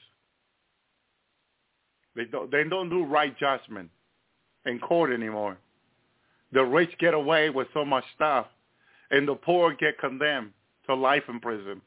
They 2.16 2.24
don't, 2.24 2.50
they 2.50 2.64
don't 2.64 2.90
do 2.90 3.04
right 3.04 3.36
judgment 3.38 3.90
in 4.66 4.78
court 4.78 5.12
anymore. 5.12 5.58
The 6.52 6.62
rich 6.62 6.90
get 6.98 7.14
away 7.14 7.50
with 7.50 7.66
so 7.74 7.84
much 7.84 8.04
stuff, 8.14 8.46
and 9.10 9.26
the 9.26 9.34
poor 9.34 9.74
get 9.74 9.98
condemned 9.98 10.52
to 10.86 10.94
life 10.94 11.24
in 11.28 11.40
prison. 11.40 11.80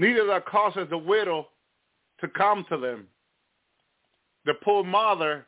Neither 0.00 0.24
that 0.28 0.46
causes 0.46 0.86
the 0.88 0.96
widow 0.96 1.48
to 2.22 2.28
come 2.28 2.64
to 2.70 2.78
them. 2.78 3.06
The 4.46 4.54
poor 4.64 4.82
mother 4.82 5.46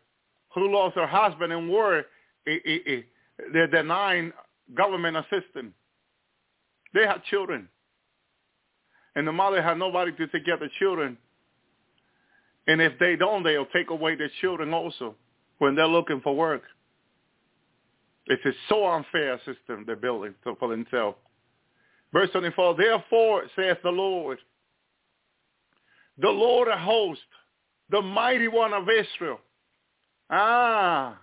who 0.54 0.70
lost 0.70 0.94
her 0.96 1.06
husband 1.06 1.54
in 1.54 1.68
war, 1.68 2.04
eh, 2.46 2.58
eh, 2.66 2.78
eh, 2.86 3.00
they're 3.50 3.66
denying 3.66 4.30
government 4.74 5.16
assistance. 5.16 5.72
They 6.92 7.06
had 7.06 7.24
children. 7.30 7.66
And 9.16 9.26
the 9.26 9.32
mother 9.32 9.62
had 9.62 9.78
nobody 9.78 10.12
to 10.12 10.26
take 10.26 10.44
care 10.44 10.54
of 10.54 10.60
the 10.60 10.68
children. 10.78 11.16
And 12.66 12.82
if 12.82 12.98
they 12.98 13.16
don't, 13.16 13.42
they'll 13.42 13.64
take 13.64 13.88
away 13.88 14.16
their 14.16 14.30
children 14.42 14.74
also 14.74 15.14
when 15.60 15.74
they're 15.74 15.86
looking 15.88 16.20
for 16.20 16.36
work. 16.36 16.64
It's 18.26 18.44
a 18.44 18.52
so 18.68 18.86
unfair 18.86 19.38
system 19.46 19.84
they're 19.86 19.96
building 19.96 20.34
for 20.44 20.68
themselves. 20.68 21.16
Verse 22.12 22.30
24, 22.32 22.76
therefore, 22.76 23.44
saith 23.56 23.78
the 23.82 23.90
Lord, 23.90 24.38
the 26.18 26.28
Lord 26.28 26.68
of 26.68 26.78
hosts, 26.78 27.24
the 27.90 28.02
mighty 28.02 28.48
one 28.48 28.74
of 28.74 28.84
Israel. 28.88 29.38
Ah, 30.30 31.18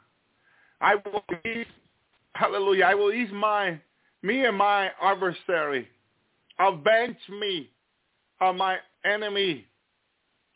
I 0.82 0.96
will 0.96 1.24
ease, 1.46 1.66
hallelujah, 2.34 2.86
I 2.86 2.96
will 2.96 3.12
ease 3.12 3.32
my, 3.32 3.80
me 4.24 4.46
and 4.46 4.58
my 4.58 4.90
adversary. 5.02 5.88
Avenge 6.60 7.18
me 7.40 7.70
of 8.42 8.56
my 8.56 8.78
enemy. 9.06 9.66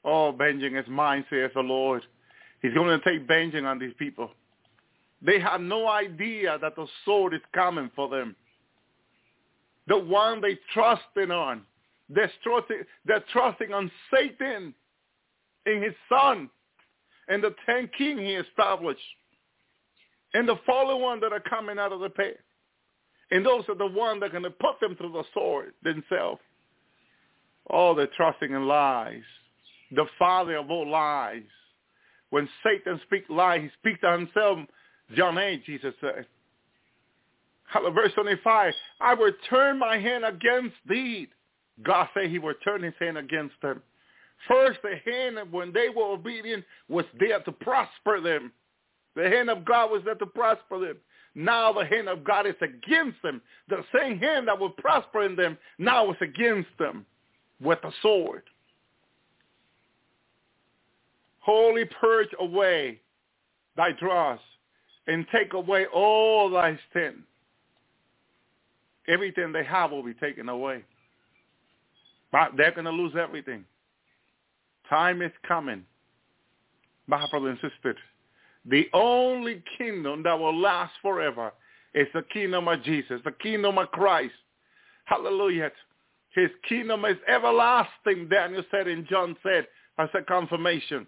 Oh, 0.03 0.31
vengeance 0.31 0.85
is 0.85 0.91
mine, 0.91 1.25
saith 1.29 1.53
the 1.53 1.61
Lord. 1.61 2.03
He's 2.61 2.73
going 2.73 2.99
to 2.99 3.05
take 3.05 3.27
vengeance 3.27 3.65
on 3.65 3.79
these 3.79 3.93
people. 3.99 4.31
They 5.21 5.39
have 5.39 5.61
no 5.61 5.87
idea 5.87 6.57
that 6.61 6.75
the 6.75 6.87
sword 7.05 7.33
is 7.33 7.41
coming 7.53 7.89
for 7.95 8.09
them 8.09 8.35
the 9.87 9.97
one 9.97 10.41
they 10.41 10.57
trusted 10.73 11.31
on. 11.31 11.61
They're 12.09 12.31
trusting, 12.43 12.81
they're 13.05 13.23
trusting 13.31 13.73
on 13.73 13.91
Satan 14.13 14.73
in 15.65 15.81
his 15.81 15.93
son 16.09 16.49
and 17.27 17.43
the 17.43 17.55
ten 17.65 17.89
king 17.97 18.17
he 18.17 18.33
established 18.33 18.99
and 20.33 20.47
the 20.47 20.59
fallen 20.65 21.01
one 21.01 21.19
that 21.21 21.31
are 21.31 21.39
coming 21.39 21.79
out 21.79 21.91
of 21.91 21.99
the 21.99 22.09
pit. 22.09 22.39
And 23.31 23.45
those 23.45 23.63
are 23.69 23.75
the 23.75 23.87
ones 23.87 24.19
that 24.19 24.27
are 24.27 24.29
going 24.29 24.43
to 24.43 24.51
put 24.51 24.79
them 24.79 24.95
through 24.95 25.13
the 25.13 25.23
sword 25.33 25.73
themselves. 25.83 26.41
Oh, 27.69 27.95
they're 27.95 28.09
trusting 28.17 28.51
in 28.51 28.67
lies. 28.67 29.23
The 29.91 30.05
father 30.19 30.57
of 30.57 30.69
all 30.69 30.89
lies. 30.89 31.43
When 32.29 32.49
Satan 32.63 32.99
speaks 33.05 33.29
lies, 33.29 33.61
he 33.61 33.69
speaks 33.79 34.01
to 34.01 34.11
himself. 34.11 34.59
John 35.15 35.37
8, 35.37 35.65
Jesus 35.65 35.93
said. 36.01 36.25
Verse 37.93 38.11
25, 38.13 38.73
I 39.01 39.13
will 39.13 39.31
turn 39.49 39.79
my 39.79 39.97
hand 39.97 40.23
against 40.25 40.75
thee. 40.87 41.27
God 41.81 42.07
said 42.13 42.29
he 42.29 42.39
would 42.39 42.57
turn 42.63 42.83
his 42.83 42.93
hand 42.99 43.17
against 43.17 43.55
them. 43.61 43.81
First, 44.47 44.79
the 44.83 44.95
hand 45.05 45.51
when 45.51 45.73
they 45.73 45.89
were 45.89 46.13
obedient 46.13 46.65
was 46.87 47.05
there 47.19 47.39
to 47.39 47.51
prosper 47.51 48.21
them. 48.21 48.51
The 49.15 49.29
hand 49.29 49.49
of 49.49 49.65
God 49.65 49.91
was 49.91 50.01
there 50.05 50.15
to 50.15 50.25
prosper 50.25 50.79
them. 50.79 50.97
Now 51.35 51.71
the 51.73 51.85
hand 51.85 52.09
of 52.09 52.23
God 52.23 52.45
is 52.45 52.55
against 52.61 53.21
them. 53.23 53.41
The 53.69 53.83
same 53.97 54.19
hand 54.19 54.47
that 54.47 54.59
would 54.59 54.77
prosper 54.77 55.23
in 55.23 55.35
them 55.35 55.57
now 55.79 56.11
is 56.11 56.17
against 56.21 56.69
them 56.77 57.05
with 57.59 57.79
a 57.83 57.91
sword. 58.01 58.43
Holy 61.39 61.85
purge 61.85 62.29
away 62.39 63.01
thy 63.75 63.91
dross 63.93 64.39
and 65.07 65.25
take 65.31 65.53
away 65.53 65.85
all 65.93 66.49
thy 66.49 66.77
sin 66.93 67.23
everything 69.07 69.51
they 69.51 69.63
have 69.63 69.91
will 69.91 70.03
be 70.03 70.13
taken 70.13 70.49
away. 70.49 70.83
They're 72.57 72.71
going 72.71 72.85
to 72.85 72.91
lose 72.91 73.13
everything. 73.19 73.63
Time 74.89 75.21
is 75.21 75.31
coming. 75.47 75.85
My 77.07 77.25
brother 77.29 77.49
and 77.49 77.59
sister, 77.59 77.95
The 78.65 78.87
only 78.93 79.61
kingdom 79.77 80.23
that 80.23 80.39
will 80.39 80.57
last 80.57 80.93
forever 81.01 81.51
is 81.93 82.07
the 82.13 82.23
kingdom 82.33 82.67
of 82.67 82.81
Jesus, 82.83 83.21
the 83.23 83.31
kingdom 83.31 83.77
of 83.77 83.91
Christ. 83.91 84.33
Hallelujah. 85.05 85.71
His 86.33 86.49
kingdom 86.67 87.05
is 87.05 87.17
everlasting, 87.27 88.29
Daniel 88.29 88.63
said 88.71 88.87
and 88.87 89.07
John 89.07 89.35
said 89.43 89.67
as 89.99 90.09
a 90.15 90.23
confirmation. 90.23 91.05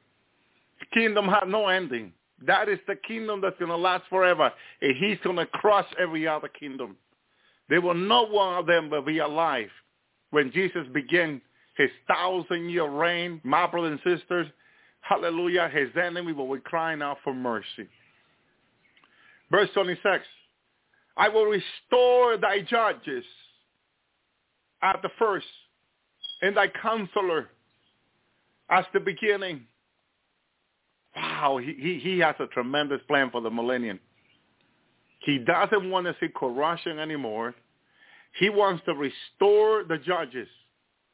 Kingdom 0.94 1.28
has 1.28 1.44
no 1.48 1.68
ending. 1.68 2.12
That 2.46 2.70
is 2.70 2.80
the 2.88 2.96
kingdom 2.96 3.42
that's 3.42 3.58
going 3.58 3.72
to 3.72 3.78
last 3.78 4.04
forever. 4.10 4.52
And 4.82 4.96
he's 4.98 5.18
going 5.24 5.38
to 5.38 5.46
crush 5.48 5.88
every 5.98 6.28
other 6.28 6.50
kingdom. 6.50 6.98
There 7.70 7.82
will 7.82 7.96
not 7.96 8.32
one 8.32 8.58
of 8.58 8.66
them 8.66 8.90
will 8.90 9.02
be 9.02 9.20
alive 9.20 9.70
when 10.32 10.52
Jesus 10.52 10.88
began 10.94 11.42
his 11.78 11.90
thousand-year 12.08 12.90
reign. 12.90 13.42
My 13.44 13.68
brothers 13.68 14.00
and 14.04 14.20
sisters, 14.20 14.48
hallelujah, 15.02 15.70
his 15.70 15.90
enemy 16.02 16.34
will 16.34 16.54
be 16.54 16.62
crying 16.62 17.02
out 17.02 17.18
for 17.24 17.34
mercy. 17.34 17.88
Verse 19.52 19.70
26, 19.74 20.26
I 21.18 21.30
will 21.30 21.46
restore 21.46 22.38
thy 22.38 22.62
judges 22.62 23.24
at 24.82 25.02
the 25.02 25.10
first, 25.18 25.48
and 26.42 26.56
thy 26.56 26.68
counselor 26.68 27.50
as 28.70 28.86
the 28.94 29.00
beginning. 29.00 29.66
Wow, 31.16 31.58
he, 31.58 31.74
he, 31.80 32.00
he 32.00 32.20
has 32.20 32.36
a 32.40 32.48
tremendous 32.48 33.02
plan 33.08 33.30
for 33.32 33.42
the 33.42 33.50
millennium. 33.50 34.00
He 35.26 35.40
doesn't 35.40 35.90
want 35.90 36.06
to 36.06 36.16
see 36.20 36.28
corruption 36.34 37.00
anymore. 37.00 37.56
He 38.40 38.50
wants 38.50 38.86
to 38.86 38.94
restore 38.94 39.84
the 39.84 39.98
judges. 39.98 40.48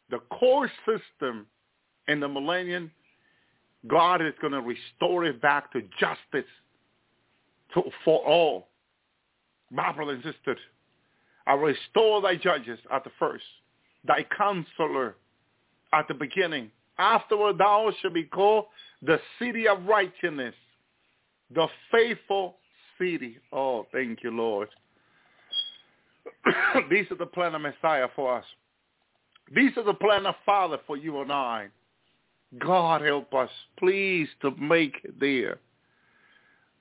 The 0.09 0.19
core 0.37 0.69
system 0.85 1.47
in 2.09 2.19
the 2.19 2.27
millennium, 2.27 2.91
God 3.87 4.21
is 4.21 4.33
going 4.41 4.51
to 4.51 4.59
restore 4.59 5.23
it 5.23 5.41
back 5.41 5.71
to 5.71 5.81
justice 5.97 6.49
to, 7.73 7.83
for 8.03 8.19
all. 8.25 8.67
My 9.71 9.93
brothers 9.93 10.21
and 10.25 10.33
sisters, 10.33 10.59
I 11.47 11.53
restore 11.53 12.21
thy 12.21 12.35
judges 12.35 12.79
at 12.91 13.05
the 13.05 13.11
first, 13.17 13.45
thy 14.05 14.25
counselor 14.37 15.15
at 15.93 16.09
the 16.09 16.13
beginning. 16.13 16.69
Afterward 16.97 17.59
thou 17.59 17.93
shalt 18.01 18.13
be 18.13 18.23
called 18.23 18.65
the 19.01 19.21
city 19.39 19.69
of 19.69 19.85
righteousness, 19.85 20.55
the 21.55 21.67
faithful 21.89 22.57
city. 23.01 23.37
Oh, 23.51 23.87
thank 23.91 24.23
you, 24.23 24.31
Lord. 24.31 24.69
These 26.89 27.05
are 27.11 27.17
the 27.17 27.25
plan 27.25 27.55
of 27.55 27.61
Messiah 27.61 28.07
for 28.15 28.37
us. 28.37 28.45
These 29.53 29.71
are 29.77 29.83
the 29.83 29.93
plan 29.93 30.25
of 30.25 30.35
Father 30.45 30.77
for 30.85 30.95
you 30.95 31.21
and 31.21 31.31
I. 31.31 31.67
God 32.59 33.01
help 33.01 33.33
us, 33.33 33.49
please, 33.79 34.27
to 34.41 34.51
make 34.59 34.95
it 35.03 35.19
there. 35.19 35.57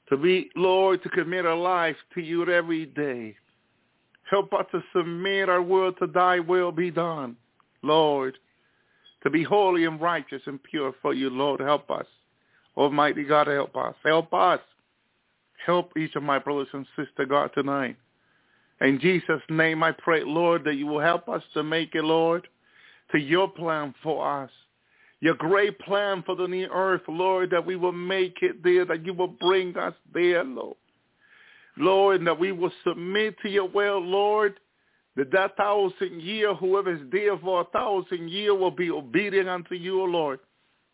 To 0.09 0.17
be, 0.17 0.51
Lord, 0.57 1.03
to 1.05 1.09
commit 1.09 1.47
our 1.47 1.57
life 1.57 1.97
to 2.15 2.21
you 2.21 2.49
every 2.51 2.87
day. 2.87 3.37
Help 4.29 4.53
us 4.53 4.67
to 4.73 4.83
submit 4.95 5.49
our 5.49 5.63
will 5.63 5.93
to 5.95 6.07
thy 6.07 6.41
will 6.41 6.73
be 6.73 6.91
done, 6.91 7.37
Lord. 7.83 8.37
To 9.23 9.31
be 9.31 9.43
holy 9.43 9.85
and 9.85 10.01
righteous 10.01 10.43
and 10.47 10.63
pure 10.63 10.95
for 11.03 11.15
you, 11.15 11.31
Lord, 11.31 11.61
help 11.61 11.91
us. 11.91 12.07
Almighty 12.77 13.25
God, 13.25 13.47
help 13.47 13.77
us. 13.77 13.95
Help 14.05 14.33
us. 14.33 14.61
Help 15.67 15.97
each 15.97 16.15
of 16.17 16.23
my 16.23 16.39
brothers 16.39 16.69
and 16.73 16.87
sisters, 16.97 17.27
God, 17.29 17.51
tonight. 17.55 17.97
In 18.81 18.99
Jesus' 18.99 19.43
name 19.51 19.83
I 19.83 19.93
pray, 19.93 20.25
Lord, 20.25 20.65
that 20.65 20.77
you 20.77 20.87
will 20.87 21.01
help 21.01 21.29
us 21.29 21.43
to 21.55 21.63
make 21.63 21.95
it, 21.95 22.05
Lord, 22.05 22.49
to 23.13 23.19
your 23.19 23.49
plan 23.49 23.95
for 24.03 24.43
us. 24.45 24.51
Your 25.21 25.35
great 25.35 25.79
plan 25.81 26.23
for 26.25 26.35
the 26.35 26.47
new 26.47 26.67
earth, 26.73 27.03
Lord, 27.07 27.51
that 27.51 27.67
we 27.67 27.77
will 27.77 27.93
make 27.93 28.39
it 28.41 28.63
there, 28.65 28.87
that 28.87 29.05
you 29.05 29.13
will 29.13 29.29
bring 29.29 29.77
us 29.77 29.93
there, 30.15 30.45
Lord. 30.45 30.77
Lord, 31.77 32.17
and 32.19 32.27
that 32.27 32.39
we 32.39 32.53
will 32.53 32.73
submit 32.85 33.37
to 33.43 33.51
your 33.51 33.69
will, 33.69 34.01
Lord, 34.01 34.59
that 35.17 35.31
that 35.33 35.57
thousand 35.57 36.23
year, 36.23 36.55
whoever 36.55 36.95
is 36.95 37.01
there 37.13 37.37
for 37.39 37.61
a 37.61 37.65
thousand 37.65 38.31
year 38.31 38.55
will 38.55 38.71
be 38.71 38.91
obedient 38.91 39.49
unto 39.49 39.75
you, 39.75 40.03
Lord, 40.05 40.41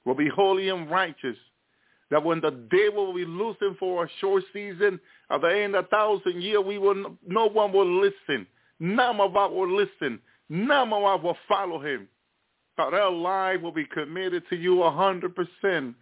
will 0.05 0.15
be 0.15 0.29
holy 0.29 0.71
and 0.71 0.91
righteous. 0.91 1.37
That 2.11 2.23
when 2.23 2.41
the 2.41 2.51
day 2.51 2.89
will 2.89 3.13
be 3.13 3.25
loosened 3.25 3.79
for 3.79 4.05
a 4.05 4.09
short 4.21 4.45
season, 4.53 5.01
at 5.31 5.41
the 5.41 5.49
end 5.49 5.75
of 5.75 5.87
a 5.87 5.89
thousand 5.89 6.41
year, 6.41 6.61
we 6.61 6.79
will 6.79 7.17
no 7.27 7.49
one 7.49 7.73
will 7.73 8.01
listen. 8.01 8.47
None 8.79 9.21
of 9.21 9.37
us 9.37 9.51
will 9.51 9.75
listen. 9.75 10.21
None 10.49 10.93
of 10.93 11.03
us 11.03 11.23
will 11.23 11.37
follow 11.49 11.81
him. 11.81 12.09
But 12.77 12.95
our 12.95 13.11
life 13.11 13.61
will 13.63 13.73
be 13.73 13.87
committed 13.87 14.45
to 14.51 14.57
you 14.57 14.83
a 14.83 14.91
hundred 14.91 15.35
percent. 15.35 15.97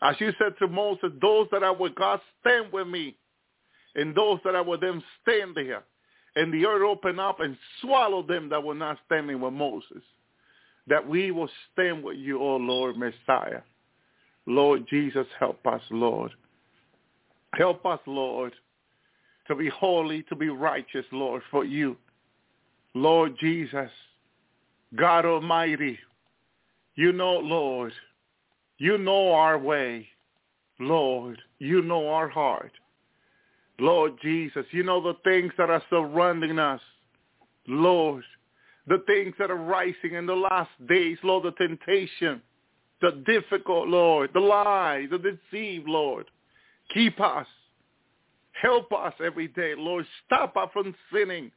As 0.00 0.14
you 0.20 0.32
said 0.38 0.52
to 0.60 0.68
Moses, 0.68 1.10
those 1.20 1.48
that 1.50 1.64
are 1.64 1.74
with 1.74 1.94
God 1.96 2.20
stand 2.40 2.72
with 2.72 2.86
me. 2.86 3.16
And 3.96 4.14
those 4.14 4.38
that 4.44 4.54
are 4.54 4.62
with 4.62 4.80
them 4.80 5.02
stand 5.22 5.56
there. 5.56 5.82
And 6.36 6.52
the 6.52 6.66
earth 6.66 6.82
open 6.82 7.18
up 7.18 7.40
and 7.40 7.56
swallow 7.80 8.22
them 8.22 8.48
that 8.50 8.62
were 8.62 8.74
not 8.74 8.98
standing 9.06 9.40
with 9.40 9.54
Moses. 9.54 10.02
That 10.86 11.08
we 11.08 11.32
will 11.32 11.50
stand 11.72 12.04
with 12.04 12.16
you, 12.16 12.38
O 12.40 12.56
Lord 12.56 12.96
Messiah. 12.96 13.62
Lord 14.48 14.86
Jesus, 14.88 15.26
help 15.38 15.64
us, 15.66 15.82
Lord. 15.90 16.32
Help 17.52 17.84
us, 17.84 18.00
Lord, 18.06 18.54
to 19.46 19.54
be 19.54 19.68
holy, 19.68 20.22
to 20.24 20.34
be 20.34 20.48
righteous, 20.48 21.04
Lord, 21.12 21.42
for 21.50 21.66
you. 21.66 21.98
Lord 22.94 23.36
Jesus, 23.38 23.90
God 24.96 25.26
Almighty, 25.26 25.98
you 26.94 27.12
know, 27.12 27.34
Lord, 27.34 27.92
you 28.78 28.96
know 28.96 29.34
our 29.34 29.58
way. 29.58 30.08
Lord, 30.80 31.38
you 31.58 31.82
know 31.82 32.08
our 32.08 32.28
heart. 32.28 32.72
Lord 33.78 34.14
Jesus, 34.22 34.64
you 34.70 34.82
know 34.82 35.02
the 35.02 35.18
things 35.24 35.52
that 35.58 35.68
are 35.68 35.82
surrounding 35.90 36.58
us. 36.58 36.80
Lord, 37.66 38.24
the 38.86 39.02
things 39.06 39.34
that 39.38 39.50
are 39.50 39.56
rising 39.56 40.14
in 40.14 40.24
the 40.24 40.34
last 40.34 40.70
days, 40.88 41.18
Lord, 41.22 41.44
the 41.44 41.52
temptation, 41.52 42.40
the 43.00 43.22
difficult, 43.26 43.88
Lord, 43.88 44.30
the 44.34 44.40
lie, 44.40 45.06
the 45.10 45.18
deceive, 45.18 45.84
Lord. 45.86 46.26
Keep 46.92 47.20
us. 47.20 47.46
Help 48.60 48.92
us 48.92 49.14
every 49.24 49.48
day, 49.48 49.74
Lord. 49.76 50.04
Stop 50.26 50.56
us 50.56 50.68
from 50.72 50.94
sinning. 51.12 51.52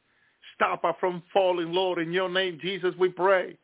Stop 0.54 0.84
us 0.84 0.94
from 1.00 1.22
falling, 1.32 1.72
Lord. 1.72 1.98
In 1.98 2.12
your 2.12 2.28
name, 2.28 2.58
Jesus, 2.60 2.94
we 2.98 3.08
pray. 3.08 3.56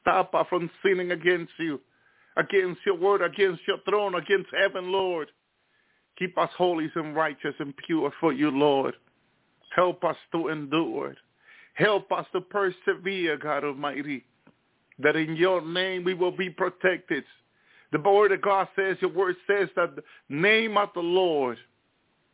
Stop 0.00 0.34
us 0.34 0.46
from 0.48 0.70
sinning 0.84 1.12
against 1.12 1.52
you, 1.58 1.80
against 2.36 2.80
your 2.84 2.96
word, 2.96 3.22
against 3.22 3.62
your 3.68 3.78
throne, 3.88 4.14
against 4.16 4.48
heaven, 4.58 4.90
Lord. 4.90 5.30
Keep 6.18 6.38
us 6.38 6.50
holy 6.56 6.90
and 6.94 7.14
righteous 7.14 7.54
and 7.58 7.74
pure 7.86 8.12
for 8.20 8.32
you, 8.32 8.50
Lord. 8.50 8.94
Help 9.74 10.02
us 10.02 10.16
to 10.32 10.48
endure. 10.48 11.14
Help 11.74 12.10
us 12.10 12.26
to 12.32 12.40
persevere, 12.40 13.36
God 13.36 13.64
Almighty 13.64 14.24
that 14.98 15.16
in 15.16 15.36
your 15.36 15.60
name 15.60 16.04
we 16.04 16.14
will 16.14 16.36
be 16.36 16.50
protected. 16.50 17.24
The 17.92 18.00
word 18.00 18.32
of 18.32 18.42
God 18.42 18.68
says, 18.76 18.96
your 19.00 19.12
word 19.12 19.36
says 19.46 19.68
that 19.76 19.96
the 19.96 20.02
name 20.28 20.76
of 20.76 20.88
the 20.94 21.00
Lord, 21.00 21.58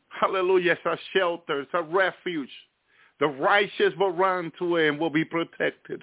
hallelujah, 0.09 0.73
is 0.73 0.79
a 0.85 0.97
shelter, 1.15 1.61
it's 1.61 1.71
a 1.75 1.83
refuge. 1.83 2.51
The 3.21 3.27
righteous 3.27 3.93
will 3.99 4.11
run 4.11 4.53
to 4.59 4.77
it 4.77 4.89
and 4.89 4.99
will 4.99 5.11
be 5.11 5.25
protected. 5.25 6.03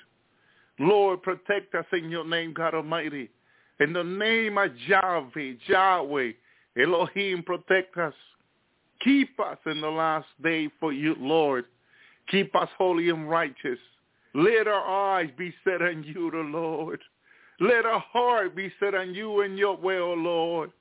Lord, 0.80 1.22
protect 1.24 1.76
us 1.76 1.86
in 1.92 2.10
your 2.10 2.26
name, 2.26 2.54
God 2.54 2.74
Almighty. 2.74 3.30
In 3.80 3.92
the 3.94 4.04
name 4.04 4.58
of 4.58 4.72
Yahweh, 4.88 5.54
Yahweh, 5.68 6.32
Elohim, 6.82 7.44
protect 7.44 7.98
us. 7.98 8.14
Keep 9.04 9.40
us 9.40 9.58
in 9.66 9.82
the 9.82 9.90
last 9.90 10.28
day 10.44 10.70
for 10.80 10.94
you, 10.94 11.16
Lord. 11.20 11.66
Keep 12.30 12.56
us 12.56 12.70
holy 12.78 13.10
and 13.10 13.30
righteous. 13.30 13.80
Let 14.34 14.68
our 14.68 15.20
eyes 15.20 15.30
be 15.38 15.54
set 15.64 15.82
on 15.82 16.04
you, 16.04 16.30
the 16.32 16.38
Lord. 16.38 17.00
Let 17.60 17.86
our 17.86 18.00
heart 18.00 18.56
be 18.56 18.72
set 18.80 18.96
on 18.96 19.14
you 19.14 19.42
and 19.42 19.58
your 19.58 19.76
will, 19.76 20.16
Lord. 20.16 20.72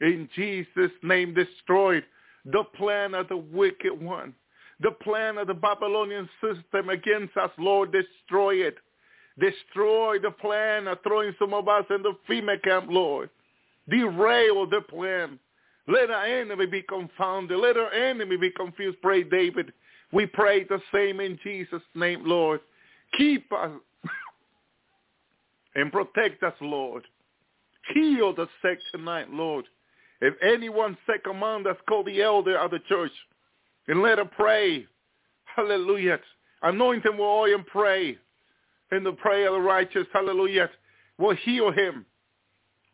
In 0.00 0.28
Jesus' 0.34 0.92
name, 1.02 1.34
destroy 1.34 2.02
the 2.44 2.64
plan 2.76 3.14
of 3.14 3.28
the 3.28 3.36
wicked 3.36 4.00
one. 4.00 4.34
The 4.80 4.90
plan 4.90 5.38
of 5.38 5.46
the 5.46 5.54
Babylonian 5.54 6.28
system 6.40 6.88
against 6.88 7.36
us, 7.36 7.50
Lord, 7.58 7.92
destroy 7.92 8.56
it. 8.56 8.76
Destroy 9.38 10.18
the 10.18 10.30
plan 10.30 10.86
of 10.88 10.98
throwing 11.02 11.34
some 11.38 11.54
of 11.54 11.68
us 11.68 11.84
in 11.90 12.02
the 12.02 12.14
FEMA 12.28 12.62
camp, 12.62 12.86
Lord. 12.88 13.30
Derail 13.88 14.68
the 14.68 14.80
plan. 14.88 15.38
Let 15.86 16.10
our 16.10 16.24
enemy 16.24 16.66
be 16.66 16.82
confounded. 16.82 17.58
Let 17.58 17.76
our 17.76 17.92
enemy 17.92 18.36
be 18.36 18.50
confused. 18.50 18.98
Pray, 19.02 19.22
David. 19.22 19.72
We 20.12 20.26
pray 20.26 20.64
the 20.64 20.80
same 20.92 21.20
in 21.20 21.38
Jesus' 21.42 21.82
name, 21.94 22.22
Lord. 22.24 22.60
Keep 23.18 23.52
us 23.52 23.70
and 25.74 25.92
protect 25.92 26.42
us, 26.42 26.54
Lord. 26.60 27.04
Heal 27.94 28.34
the 28.34 28.46
sick 28.62 28.78
tonight, 28.92 29.30
Lord. 29.30 29.66
If 30.20 30.34
anyone 30.42 30.96
sick 31.06 31.22
among 31.28 31.66
us, 31.66 31.76
call 31.88 32.04
the 32.04 32.22
elder 32.22 32.58
of 32.58 32.70
the 32.70 32.78
church 32.88 33.12
and 33.88 34.00
let 34.02 34.18
her 34.18 34.24
pray. 34.24 34.86
Hallelujah. 35.44 36.18
Anoint 36.62 37.04
him 37.04 37.12
with 37.12 37.20
oil 37.20 37.54
and 37.54 37.66
pray. 37.66 38.18
And 38.90 39.04
the 39.04 39.12
prayer 39.12 39.48
of 39.48 39.54
the 39.54 39.60
righteous, 39.60 40.06
hallelujah, 40.12 40.70
will 41.18 41.36
heal 41.36 41.70
him. 41.72 42.06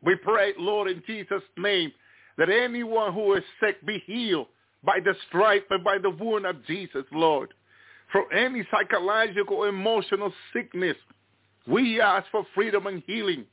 We 0.03 0.17
pray, 0.17 0.55
Lord, 0.59 0.91
in 0.91 1.03
Jesus' 1.07 1.43
name, 1.59 1.93
that 2.39 2.49
anyone 2.49 3.13
who 3.13 3.35
is 3.35 3.45
sick 3.63 3.85
be 3.87 4.03
healed 4.07 4.47
by 4.83 4.99
the 5.05 5.15
stripe 5.29 5.67
and 5.71 5.85
by 5.85 5.99
the 5.99 6.11
wound 6.11 6.47
of 6.47 6.65
Jesus, 6.67 7.05
Lord. 7.13 7.53
From 8.13 8.25
any 8.35 8.67
psychological, 8.71 9.65
emotional 9.65 10.33
sickness, 10.53 10.97
we 11.67 12.01
ask 12.01 12.27
for 12.31 12.45
freedom 12.55 12.87
and 12.87 13.03
healing. 13.07 13.45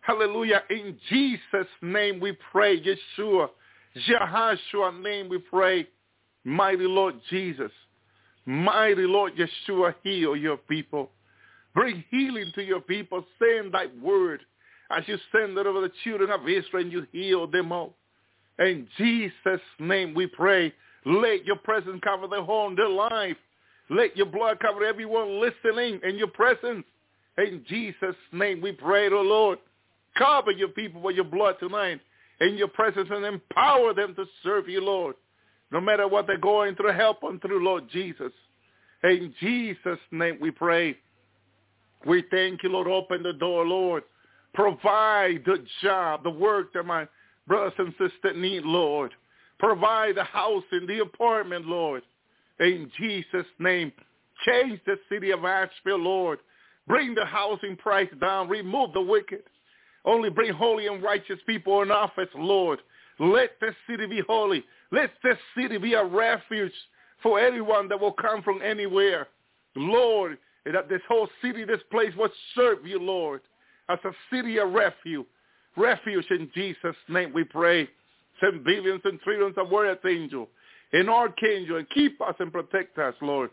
Hallelujah. 0.00 0.62
In 0.70 0.98
Jesus' 1.08 1.68
name 1.80 2.20
we 2.20 2.36
pray. 2.52 2.80
Yeshua, 2.80 3.48
Jehoshua 4.08 5.02
name 5.02 5.28
we 5.28 5.38
pray. 5.38 5.86
Mighty 6.44 6.84
Lord 6.84 7.14
Jesus, 7.30 7.70
mighty 8.44 9.06
Lord 9.06 9.32
Yeshua, 9.34 9.94
heal 10.02 10.36
your 10.36 10.58
people. 10.58 11.10
Bring 11.74 12.04
healing 12.10 12.52
to 12.54 12.62
your 12.62 12.80
people. 12.80 13.24
Send 13.38 13.72
thy 13.72 13.86
word 14.02 14.40
as 14.90 15.04
you 15.06 15.16
send 15.32 15.56
it 15.56 15.66
over 15.66 15.80
the 15.80 15.92
children 16.04 16.30
of 16.30 16.46
Israel 16.46 16.82
and 16.82 16.92
you 16.92 17.06
heal 17.12 17.46
them 17.46 17.72
all. 17.72 17.94
In 18.58 18.86
Jesus' 18.98 19.60
name 19.78 20.14
we 20.14 20.26
pray. 20.26 20.72
Let 21.06 21.44
your 21.44 21.56
presence 21.56 22.00
cover 22.04 22.28
their 22.28 22.44
home, 22.44 22.76
their 22.76 22.88
life. 22.88 23.36
Let 23.90 24.16
your 24.16 24.26
blood 24.26 24.58
cover 24.60 24.84
everyone 24.84 25.40
listening 25.40 26.00
in 26.02 26.16
your 26.16 26.28
presence. 26.28 26.84
In 27.36 27.64
Jesus' 27.68 28.16
name 28.32 28.60
we 28.60 28.72
pray, 28.72 29.08
oh 29.10 29.22
Lord. 29.22 29.58
Cover 30.16 30.52
your 30.52 30.68
people 30.68 31.00
with 31.00 31.16
your 31.16 31.24
blood 31.24 31.56
tonight 31.58 32.00
in 32.40 32.54
your 32.54 32.68
presence 32.68 33.08
and 33.10 33.24
empower 33.24 33.92
them 33.92 34.14
to 34.14 34.24
serve 34.42 34.68
you, 34.68 34.80
Lord. 34.80 35.16
No 35.72 35.80
matter 35.80 36.06
what 36.06 36.26
they're 36.26 36.38
going 36.38 36.76
through, 36.76 36.92
help 36.92 37.20
them 37.20 37.40
through, 37.40 37.64
Lord 37.64 37.88
Jesus. 37.90 38.32
In 39.02 39.34
Jesus' 39.40 39.98
name 40.12 40.38
we 40.40 40.50
pray. 40.50 40.96
We 42.06 42.22
thank 42.30 42.62
you, 42.62 42.70
Lord. 42.70 42.86
Open 42.86 43.22
the 43.22 43.32
door, 43.32 43.66
Lord. 43.66 44.04
Provide 44.54 45.42
the 45.44 45.64
job, 45.82 46.22
the 46.22 46.30
work 46.30 46.72
that 46.74 46.84
my 46.84 47.08
brothers 47.46 47.72
and 47.78 47.92
sisters 47.92 48.36
need, 48.36 48.62
Lord. 48.62 49.12
Provide 49.58 50.16
the 50.16 50.24
house 50.24 50.64
and 50.70 50.88
the 50.88 51.00
apartment, 51.00 51.66
Lord. 51.66 52.02
In 52.60 52.90
Jesus' 52.98 53.46
name, 53.58 53.92
change 54.46 54.80
the 54.86 54.96
city 55.08 55.30
of 55.30 55.44
Asheville, 55.44 55.98
Lord. 55.98 56.38
Bring 56.86 57.14
the 57.14 57.24
housing 57.24 57.76
price 57.76 58.08
down. 58.20 58.48
Remove 58.48 58.92
the 58.92 59.00
wicked. 59.00 59.42
Only 60.04 60.30
bring 60.30 60.52
holy 60.52 60.86
and 60.86 61.02
righteous 61.02 61.38
people 61.46 61.82
in 61.82 61.90
office, 61.90 62.28
Lord. 62.36 62.80
Let 63.18 63.52
this 63.60 63.74
city 63.88 64.06
be 64.06 64.22
holy. 64.26 64.64
Let 64.92 65.10
this 65.22 65.38
city 65.56 65.78
be 65.78 65.94
a 65.94 66.04
refuge 66.04 66.72
for 67.22 67.40
anyone 67.40 67.88
that 67.88 68.00
will 68.00 68.12
come 68.12 68.42
from 68.42 68.60
anywhere. 68.62 69.28
Lord, 69.76 70.38
that 70.66 70.88
this 70.88 71.00
whole 71.08 71.28
city, 71.42 71.64
this 71.64 71.80
place 71.90 72.14
will 72.16 72.30
serve 72.54 72.86
you, 72.86 73.00
Lord, 73.00 73.40
as 73.88 73.98
a 74.04 74.12
city 74.30 74.58
of 74.58 74.72
refuge. 74.72 75.26
Refuge 75.76 76.26
in 76.30 76.50
Jesus' 76.54 76.96
name 77.08 77.32
we 77.32 77.44
pray. 77.44 77.88
Send 78.40 78.64
billions 78.64 79.00
and 79.04 79.20
trillions 79.20 79.54
of 79.56 79.70
warrior 79.70 79.98
angel 80.06 80.48
and 80.94 81.10
archangel 81.10 81.76
and 81.76 81.90
keep 81.90 82.20
us 82.22 82.34
and 82.38 82.52
protect 82.52 82.96
us, 82.98 83.14
Lord. 83.20 83.50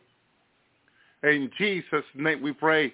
In 1.23 1.49
Jesus' 1.57 2.05
name 2.15 2.41
we 2.41 2.53
pray. 2.53 2.93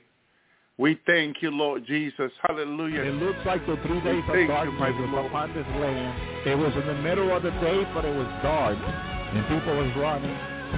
We 0.77 0.99
thank 1.05 1.41
you, 1.41 1.51
Lord 1.51 1.85
Jesus. 1.85 2.31
Hallelujah. 2.47 3.01
It 3.01 3.15
looks 3.15 3.39
like 3.45 3.65
the 3.65 3.75
three 3.85 3.99
days 4.01 4.23
of 4.23 4.47
darkness 4.47 4.79
was 4.79 5.09
Lord. 5.11 5.25
upon 5.25 5.53
this 5.53 5.65
land. 5.81 6.47
It 6.47 6.57
was 6.57 6.71
in 6.75 6.87
the 6.87 7.01
middle 7.01 7.35
of 7.35 7.43
the 7.43 7.51
day, 7.51 7.83
but 7.93 8.05
it 8.05 8.15
was 8.15 8.27
dark, 8.41 8.77
and 8.77 9.43
people 9.49 9.75
was 9.75 9.91
running. 9.97 10.35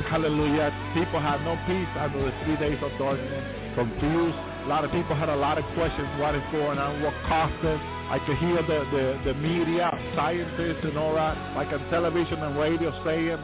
Hallelujah. 0.09 0.71
People 0.95 1.19
had 1.19 1.43
no 1.43 1.53
peace 1.67 1.89
after 1.97 2.21
the 2.23 2.33
three 2.45 2.57
days 2.57 2.79
of 2.81 2.91
darkness, 2.97 3.75
confused. 3.75 4.37
A 4.65 4.67
lot 4.67 4.85
of 4.85 4.91
people 4.91 5.15
had 5.15 5.29
a 5.29 5.35
lot 5.35 5.57
of 5.57 5.65
questions. 5.75 6.07
What 6.17 6.33
is 6.33 6.43
going 6.51 6.79
on? 6.79 7.03
What 7.03 7.13
caused 7.27 7.65
it? 7.65 7.79
I 8.09 8.17
could 8.25 8.37
hear 8.37 8.61
the, 8.63 8.85
the, 8.89 9.33
the 9.33 9.33
media, 9.37 9.91
scientists 10.15 10.85
and 10.85 10.97
all 10.97 11.13
that, 11.15 11.37
like 11.55 11.69
on 11.69 11.81
television 11.89 12.41
and 12.41 12.57
radio 12.57 12.89
saying 13.03 13.37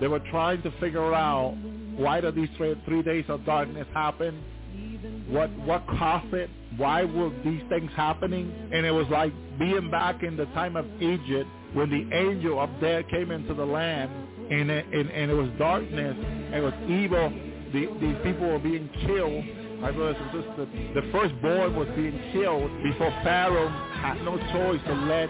they 0.00 0.08
were 0.08 0.22
trying 0.30 0.62
to 0.62 0.70
figure 0.80 1.14
out 1.14 1.56
why 1.96 2.20
did 2.20 2.34
these 2.34 2.48
three, 2.56 2.74
three 2.84 3.02
days 3.02 3.24
of 3.28 3.44
darkness 3.44 3.86
happen? 3.94 4.42
What 5.28 5.50
what 5.60 5.86
caused 5.86 6.34
it? 6.34 6.50
Why 6.76 7.04
were 7.04 7.30
these 7.44 7.62
things 7.68 7.90
happening? 7.94 8.52
And 8.72 8.84
it 8.84 8.90
was 8.90 9.06
like 9.10 9.32
being 9.58 9.90
back 9.90 10.22
in 10.22 10.36
the 10.36 10.46
time 10.46 10.76
of 10.76 10.86
Egypt 11.00 11.48
when 11.72 11.90
the 11.90 12.16
angel 12.16 12.58
of 12.60 12.70
death 12.80 13.04
came 13.10 13.30
into 13.30 13.54
the 13.54 13.64
land 13.64 14.10
and 14.50 14.70
it, 14.70 14.86
and, 14.92 15.10
and 15.10 15.30
it 15.30 15.34
was 15.34 15.48
darkness, 15.58 16.16
and 16.18 16.54
it 16.54 16.60
was 16.60 16.74
evil. 16.88 17.32
The, 17.72 17.86
these 18.00 18.16
people 18.22 18.48
were 18.48 18.58
being 18.58 18.88
killed. 19.06 19.44
My 19.80 19.90
brothers 19.90 20.16
and 20.18 20.44
sisters, 20.44 20.68
the 20.94 21.02
firstborn 21.12 21.76
was 21.76 21.88
being 21.96 22.18
killed 22.32 22.70
before 22.82 23.10
Pharaoh 23.22 23.68
had 23.68 24.22
no 24.22 24.38
choice 24.38 24.80
to 24.86 24.94
let 24.94 25.28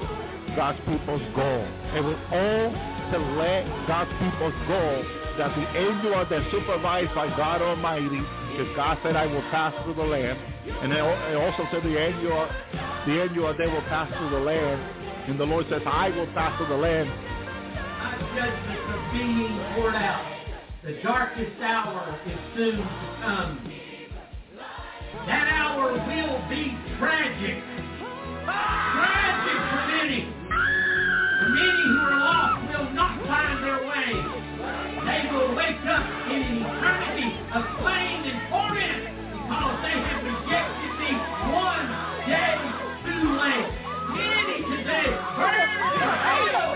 God's 0.55 0.79
people 0.87 1.19
go. 1.35 1.67
It 1.95 2.05
was 2.05 2.17
all 2.31 2.94
to 3.13 3.19
let 3.37 3.65
God's 3.87 4.11
people 4.21 4.53
go 4.69 5.05
that 5.39 5.55
the 5.57 5.67
angel 5.77 6.15
that 6.31 6.51
supervised 6.51 7.15
by 7.15 7.27
God 7.37 7.61
Almighty, 7.61 8.23
because 8.53 8.71
God 8.77 8.99
said, 9.03 9.17
I 9.17 9.27
will 9.27 9.43
pass 9.51 9.75
through 9.85 9.95
the 9.95 10.05
land. 10.05 10.39
And 10.83 10.93
it 10.93 10.99
al- 10.99 11.43
also 11.43 11.67
said 11.73 11.83
the 11.83 11.99
angel, 11.99 12.49
the 13.07 13.23
angel 13.23 13.55
they 13.59 13.67
will 13.67 13.83
pass 13.91 14.13
through 14.17 14.31
the 14.31 14.39
land. 14.39 14.81
And 15.29 15.41
the 15.41 15.45
Lord 15.45 15.67
says, 15.69 15.83
I 15.87 16.11
will 16.11 16.27
pass 16.29 16.57
through 16.59 16.69
the 16.69 16.81
land. 16.81 17.11
God's 17.99 18.23
judgments 18.37 18.83
are 18.89 19.13
being 19.13 19.59
poured 19.75 19.97
out. 19.97 20.31
The 20.85 21.03
darkest 21.03 21.61
hour 21.61 22.21
is 22.27 22.39
soon 22.55 22.77
to 22.77 23.19
come. 23.23 23.73
That 25.27 25.49
hour 25.49 25.93
will 25.93 26.49
be 26.49 26.77
tragic. 26.99 27.65
Tragic 28.45 29.59
for 29.71 29.83
many. 29.89 30.44
Many 31.55 31.87
who 31.87 31.99
are 32.03 32.19
lost 32.19 32.67
will 32.67 32.91
not 32.99 33.15
find 33.31 33.63
their 33.63 33.79
way. 33.87 34.11
They 35.07 35.23
will 35.31 35.55
wake 35.55 35.87
up 35.87 36.03
in 36.27 36.43
an 36.43 36.67
eternity 36.67 37.31
of 37.55 37.63
pain 37.79 38.27
and 38.27 38.43
torment 38.51 39.07
because 39.39 39.79
they 39.87 39.95
have 39.95 40.19
rejected 40.27 40.93
me 40.99 41.15
one 41.55 41.87
day 42.27 42.59
too 43.07 43.39
late. 43.39 43.71
Many 44.19 44.67
today 44.67 45.07
burn 45.39 45.71
hell. 45.79 46.75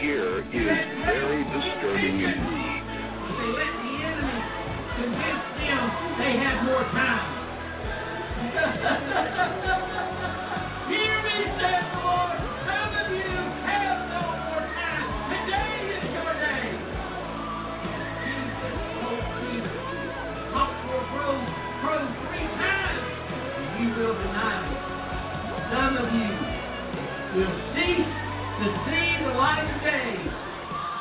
Here 0.00 0.40
is 0.40 0.80
very 1.04 1.44
disturbing 1.44 2.24
indeed. 2.24 2.88
They 3.36 3.52
let 3.52 3.68
the 3.84 4.00
enemy 4.00 4.40
convince 4.96 5.44
them 5.60 5.92
they 6.16 6.40
have 6.40 6.64
more 6.64 6.88
time. 6.96 7.36
Is 10.90 11.20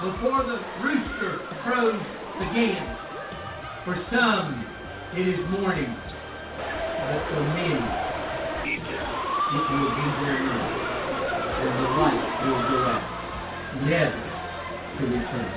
before 0.02 0.44
the 0.44 0.60
rooster 0.82 1.40
crows 1.64 2.02
again. 2.40 2.98
For 3.84 3.96
some, 4.12 4.66
it 5.16 5.28
is 5.28 5.40
morning, 5.50 5.96
but 7.00 7.22
for 7.30 7.44
many, 7.44 7.86
it 8.64 9.29
will 9.52 9.90
be 9.98 10.06
their 10.22 10.40
night, 10.46 10.70
and 11.58 11.74
the 11.74 11.90
light 11.98 12.22
will 12.46 12.62
go 12.70 12.86
out, 12.86 13.10
never 13.82 14.22
to 14.98 15.04
return, 15.10 15.52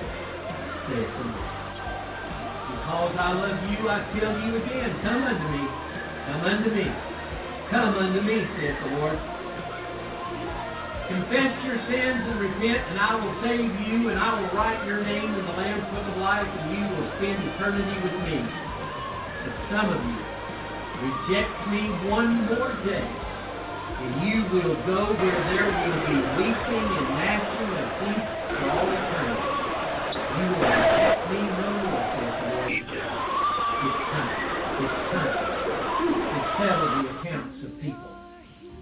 saith 0.89 1.13
the 1.13 1.25
Lord. 1.29 1.53
Because 2.73 3.15
I 3.21 3.33
love 3.33 3.61
you, 3.69 3.89
I 3.89 4.01
tell 4.19 4.33
you 4.41 4.57
again, 4.57 4.99
come 5.05 5.23
unto 5.25 5.49
me, 5.49 5.69
come 6.27 6.41
unto 6.41 6.71
me, 6.71 6.89
come 7.69 7.95
unto 7.99 8.21
me, 8.23 8.49
saith 8.57 8.81
the 8.81 8.97
Lord. 8.97 9.19
Confess 11.09 11.53
your 11.65 11.77
sins 11.85 12.25
and 12.33 12.41
repent, 12.41 12.89
and 12.89 12.99
I 12.99 13.15
will 13.21 13.37
save 13.45 13.79
you, 13.85 14.09
and 14.09 14.19
I 14.19 14.41
will 14.41 14.49
write 14.57 14.87
your 14.87 15.05
name 15.05 15.37
in 15.37 15.45
the 15.45 15.53
Lamb's 15.53 15.85
Book 15.93 16.09
of 16.09 16.17
Life, 16.17 16.49
and 16.49 16.71
you 16.73 16.89
will 16.97 17.09
spend 17.21 17.45
eternity 17.45 18.01
with 18.01 18.17
me. 18.25 18.49
But 19.45 19.53
some 19.69 19.93
of 19.93 20.01
you 20.09 20.17
reject 21.05 21.69
me 21.69 21.93
one 22.09 22.47
more 22.47 22.73
day, 22.85 23.05
and 24.03 24.21
you 24.21 24.49
will 24.51 24.83
go 24.83 25.15
where 25.15 25.45
there 25.45 25.71
will 25.71 26.01
be 26.05 26.23
weeping 26.37 26.97
and 26.99 27.17
gnashing 27.17 27.77
of 27.79 27.99
teeth 28.01 28.29
for 28.49 28.69
all 28.69 28.91
eternity. 28.91 29.43
You 30.35 30.49
will 30.57 30.67
reject 30.67 31.31
me 31.31 31.49
no 31.57 31.71
more, 31.71 32.05
says 32.13 32.35
the 32.41 32.47
Lord. 32.47 32.73
It's 33.81 34.11
time. 34.11 34.37
It's 34.81 35.13
time 35.13 35.39
to 36.33 36.45
settle 36.59 36.89
the 36.89 37.07
accounts 37.17 37.65
of 37.65 37.81
people 37.81 38.13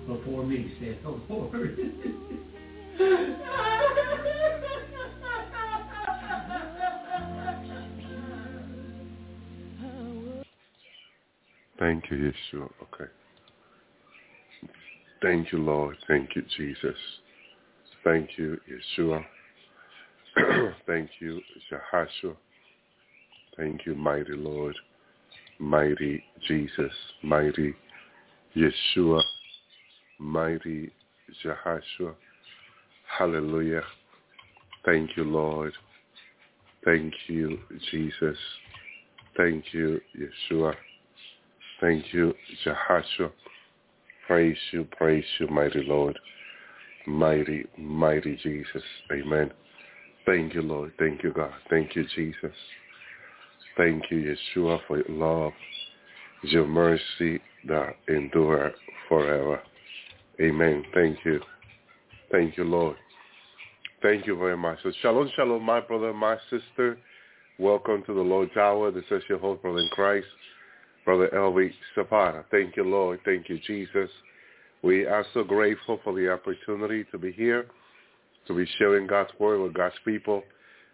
before 0.07 0.43
me, 0.43 0.73
saith 0.81 1.03
the 1.03 1.11
Lord. 1.29 1.77
Thank 11.79 12.11
you, 12.11 12.33
Yeshua. 12.53 12.69
Okay. 12.83 13.11
Thank 15.23 15.53
you, 15.53 15.59
Lord. 15.59 15.97
Thank 16.09 16.35
you, 16.35 16.43
Jesus. 16.57 16.97
Thank 18.05 18.31
you, 18.39 18.59
Yeshua. 18.99 19.23
Thank 20.87 21.11
you, 21.21 21.41
Yahashua. 21.71 22.35
Thank 23.57 23.85
you, 23.85 23.95
mighty 23.95 24.33
Lord, 24.33 24.75
mighty 25.59 26.25
Jesus, 26.49 26.93
mighty 27.23 27.75
Yeshua, 28.57 29.21
mighty 30.19 30.91
Yahashua. 31.45 32.15
Hallelujah. 33.19 33.83
Thank 34.87 35.17
you, 35.17 35.25
Lord. 35.25 35.75
Thank 36.85 37.13
you, 37.27 37.59
Jesus. 37.91 38.39
Thank 39.37 39.65
you, 39.73 40.01
Yeshua. 40.19 40.75
Thank 41.81 42.15
you, 42.15 42.33
Yahashua. 42.65 43.31
Praise 44.31 44.57
you, 44.71 44.87
praise 44.97 45.25
you, 45.41 45.49
mighty 45.49 45.83
Lord. 45.83 46.17
Mighty, 47.05 47.67
mighty 47.77 48.37
Jesus. 48.37 48.83
Amen. 49.11 49.51
Thank 50.25 50.55
you, 50.55 50.63
Lord. 50.63 50.93
Thank 51.01 51.25
you, 51.25 51.33
God. 51.33 51.51
Thank 51.69 51.97
you, 51.97 52.05
Jesus. 52.15 52.55
Thank 53.77 54.05
you, 54.09 54.37
Yeshua, 54.57 54.79
for 54.87 54.99
your 54.99 55.19
love, 55.19 55.53
your 56.45 56.65
mercy 56.65 57.41
that 57.67 57.97
endure 58.07 58.71
forever. 59.09 59.61
Amen. 60.41 60.85
Thank 60.95 61.19
you. 61.25 61.41
Thank 62.31 62.57
you, 62.57 62.63
Lord. 62.63 62.95
Thank 64.01 64.29
you 64.29 64.39
very 64.39 64.57
much. 64.57 64.79
So 64.85 64.93
shalom, 65.03 65.29
shalom, 65.35 65.65
my 65.65 65.81
brother, 65.81 66.13
my 66.13 66.37
sister. 66.51 66.99
Welcome 67.59 68.05
to 68.07 68.15
the 68.15 68.21
Lord's 68.21 68.57
Hour. 68.57 68.93
This 68.93 69.03
is 69.11 69.25
your 69.29 69.39
host, 69.41 69.61
brother 69.63 69.81
in 69.81 69.89
Christ, 69.89 70.29
Brother 71.05 71.29
Elvi 71.35 71.73
Zapata. 71.95 72.45
Thank 72.51 72.77
you, 72.77 72.85
Lord. 72.85 73.21
Thank 73.25 73.49
you, 73.49 73.59
Jesus. 73.67 74.11
We 74.83 75.07
are 75.07 75.25
so 75.35 75.45
grateful 75.45 76.01
for 76.03 76.15
the 76.15 76.31
opportunity 76.31 77.05
to 77.11 77.19
be 77.19 77.33
here, 77.33 77.67
to 78.47 78.55
be 78.55 78.67
sharing 78.79 79.07
God's 79.07 79.33
word 79.39 79.61
with 79.61 79.75
God's 79.75 79.95
people 80.05 80.43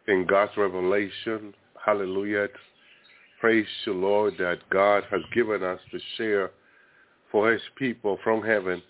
in 0.08 0.26
God's 0.26 0.56
revelation. 0.56 1.54
Hallelujah. 1.84 2.48
Praise 3.40 3.66
the 3.84 3.92
Lord 3.92 4.34
that 4.38 4.58
God 4.70 5.04
has 5.10 5.20
given 5.34 5.62
us 5.62 5.80
to 5.92 5.98
share 6.16 6.50
for 7.30 7.52
his 7.52 7.60
people 7.76 8.18
from 8.24 8.42
heaven. 8.42 8.82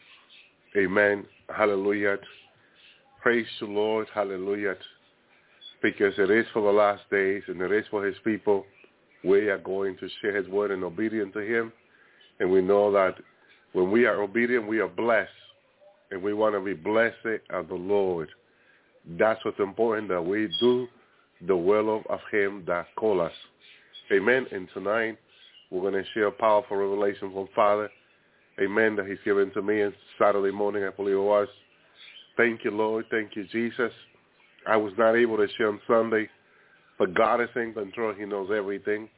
Amen. 0.76 1.24
Hallelujah. 1.54 2.18
Praise 3.22 3.46
the 3.60 3.66
Lord. 3.66 4.06
Hallelujah. 4.14 4.76
Because 5.82 6.14
it 6.18 6.30
is 6.30 6.46
for 6.52 6.62
the 6.62 6.70
last 6.70 7.02
days 7.10 7.42
and 7.48 7.60
it 7.60 7.72
is 7.72 7.84
for 7.90 8.04
his 8.04 8.16
people. 8.24 8.64
We 9.24 9.48
are 9.48 9.58
going 9.58 9.96
to 9.98 10.08
share 10.20 10.36
his 10.36 10.48
word 10.48 10.70
in 10.70 10.84
obedience 10.84 11.32
to 11.34 11.40
him. 11.40 11.72
And 12.38 12.50
we 12.50 12.60
know 12.60 12.92
that 12.92 13.16
when 13.72 13.90
we 13.90 14.06
are 14.06 14.22
obedient, 14.22 14.66
we 14.66 14.80
are 14.80 14.88
blessed. 14.88 15.30
And 16.10 16.22
we 16.22 16.34
want 16.34 16.54
to 16.54 16.60
be 16.60 16.74
blessed 16.74 17.42
of 17.50 17.68
the 17.68 17.74
Lord. 17.74 18.28
That's 19.18 19.44
what's 19.44 19.58
important, 19.58 20.08
that 20.08 20.24
we 20.24 20.48
do 20.60 20.86
the 21.46 21.56
will 21.56 21.96
of, 21.98 22.06
of 22.06 22.20
him 22.30 22.64
that 22.66 22.86
called 22.96 23.20
us. 23.20 23.32
Amen. 24.12 24.46
And 24.52 24.68
tonight, 24.72 25.18
we're 25.70 25.80
going 25.80 25.94
to 25.94 26.10
share 26.14 26.28
a 26.28 26.32
powerful 26.32 26.76
revelation 26.76 27.32
from 27.32 27.48
Father. 27.54 27.90
Amen. 28.60 28.96
That 28.96 29.06
he's 29.06 29.18
given 29.24 29.52
to 29.52 29.62
me 29.62 29.82
on 29.82 29.92
Saturday 30.18 30.52
morning, 30.52 30.84
I 30.84 30.90
believe 30.90 31.16
it 31.16 31.20
was. 31.20 31.48
Thank 32.36 32.64
you, 32.64 32.70
Lord. 32.70 33.06
Thank 33.10 33.34
you, 33.34 33.44
Jesus. 33.50 33.92
I 34.66 34.76
was 34.76 34.92
not 34.96 35.14
able 35.14 35.36
to 35.38 35.48
share 35.56 35.68
on 35.68 35.80
Sunday, 35.86 36.28
but 36.98 37.14
God 37.14 37.40
is 37.40 37.48
in 37.56 37.72
control. 37.74 38.14
He 38.14 38.24
knows 38.24 38.50
everything. 38.54 39.08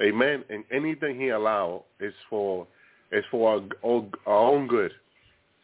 Amen. 0.00 0.44
And 0.50 0.64
anything 0.72 1.18
he 1.18 1.30
allow 1.30 1.84
is 2.00 2.14
for 2.28 2.66
is 3.12 3.24
for 3.30 3.62
our, 3.82 4.02
our 4.26 4.52
own 4.52 4.66
good. 4.66 4.92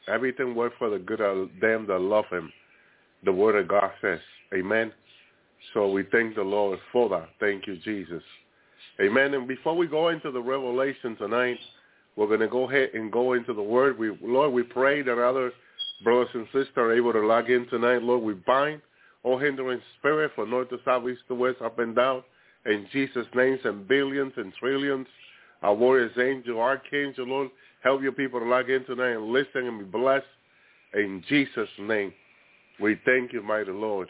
Everything 0.08 0.54
works 0.54 0.76
for 0.78 0.90
the 0.90 0.98
good 0.98 1.20
of 1.20 1.48
them 1.60 1.86
that 1.88 2.00
love 2.00 2.24
him. 2.30 2.52
The 3.24 3.32
word 3.32 3.56
of 3.56 3.68
God 3.68 3.90
says. 4.00 4.20
Amen. 4.54 4.92
So 5.74 5.90
we 5.90 6.04
thank 6.10 6.34
the 6.34 6.42
Lord 6.42 6.78
for 6.92 7.08
that. 7.10 7.28
Thank 7.40 7.66
you, 7.66 7.76
Jesus. 7.84 8.22
Amen. 9.00 9.34
And 9.34 9.46
before 9.48 9.76
we 9.76 9.86
go 9.86 10.08
into 10.08 10.30
the 10.30 10.40
revelation 10.40 11.16
tonight, 11.16 11.58
we're 12.16 12.26
going 12.26 12.40
to 12.40 12.48
go 12.48 12.68
ahead 12.68 12.90
and 12.94 13.10
go 13.10 13.32
into 13.32 13.54
the 13.54 13.62
word. 13.62 13.98
We, 13.98 14.16
Lord, 14.22 14.52
we 14.52 14.62
pray 14.62 15.02
that 15.02 15.18
other 15.18 15.52
brothers 16.04 16.28
and 16.34 16.46
sisters 16.46 16.70
are 16.76 16.92
able 16.92 17.12
to 17.12 17.26
log 17.26 17.48
in 17.48 17.66
tonight. 17.68 18.02
Lord, 18.02 18.22
we 18.22 18.34
bind 18.34 18.82
all 19.22 19.38
hindering 19.38 19.80
spirit 19.98 20.32
from 20.34 20.50
north 20.50 20.70
to 20.70 20.78
south, 20.84 21.08
east 21.08 21.22
to 21.28 21.34
west, 21.34 21.62
up 21.62 21.78
and 21.78 21.94
down. 21.94 22.22
In 22.66 22.86
Jesus' 22.92 23.26
names 23.34 23.60
and 23.64 23.86
billions 23.86 24.32
and 24.36 24.52
trillions. 24.54 25.06
Our 25.62 25.74
warriors, 25.74 26.12
angel, 26.18 26.60
archangel, 26.60 27.26
Lord, 27.26 27.50
help 27.82 28.02
your 28.02 28.12
people 28.12 28.40
to 28.40 28.46
log 28.46 28.68
in 28.68 28.84
tonight 28.84 29.12
and 29.12 29.26
listen 29.26 29.66
and 29.66 29.78
be 29.78 29.84
blessed. 29.84 30.26
In 30.94 31.22
Jesus' 31.28 31.68
name, 31.78 32.12
we 32.80 32.98
thank 33.04 33.32
you, 33.32 33.42
mighty 33.42 33.70
Lord. 33.70 34.08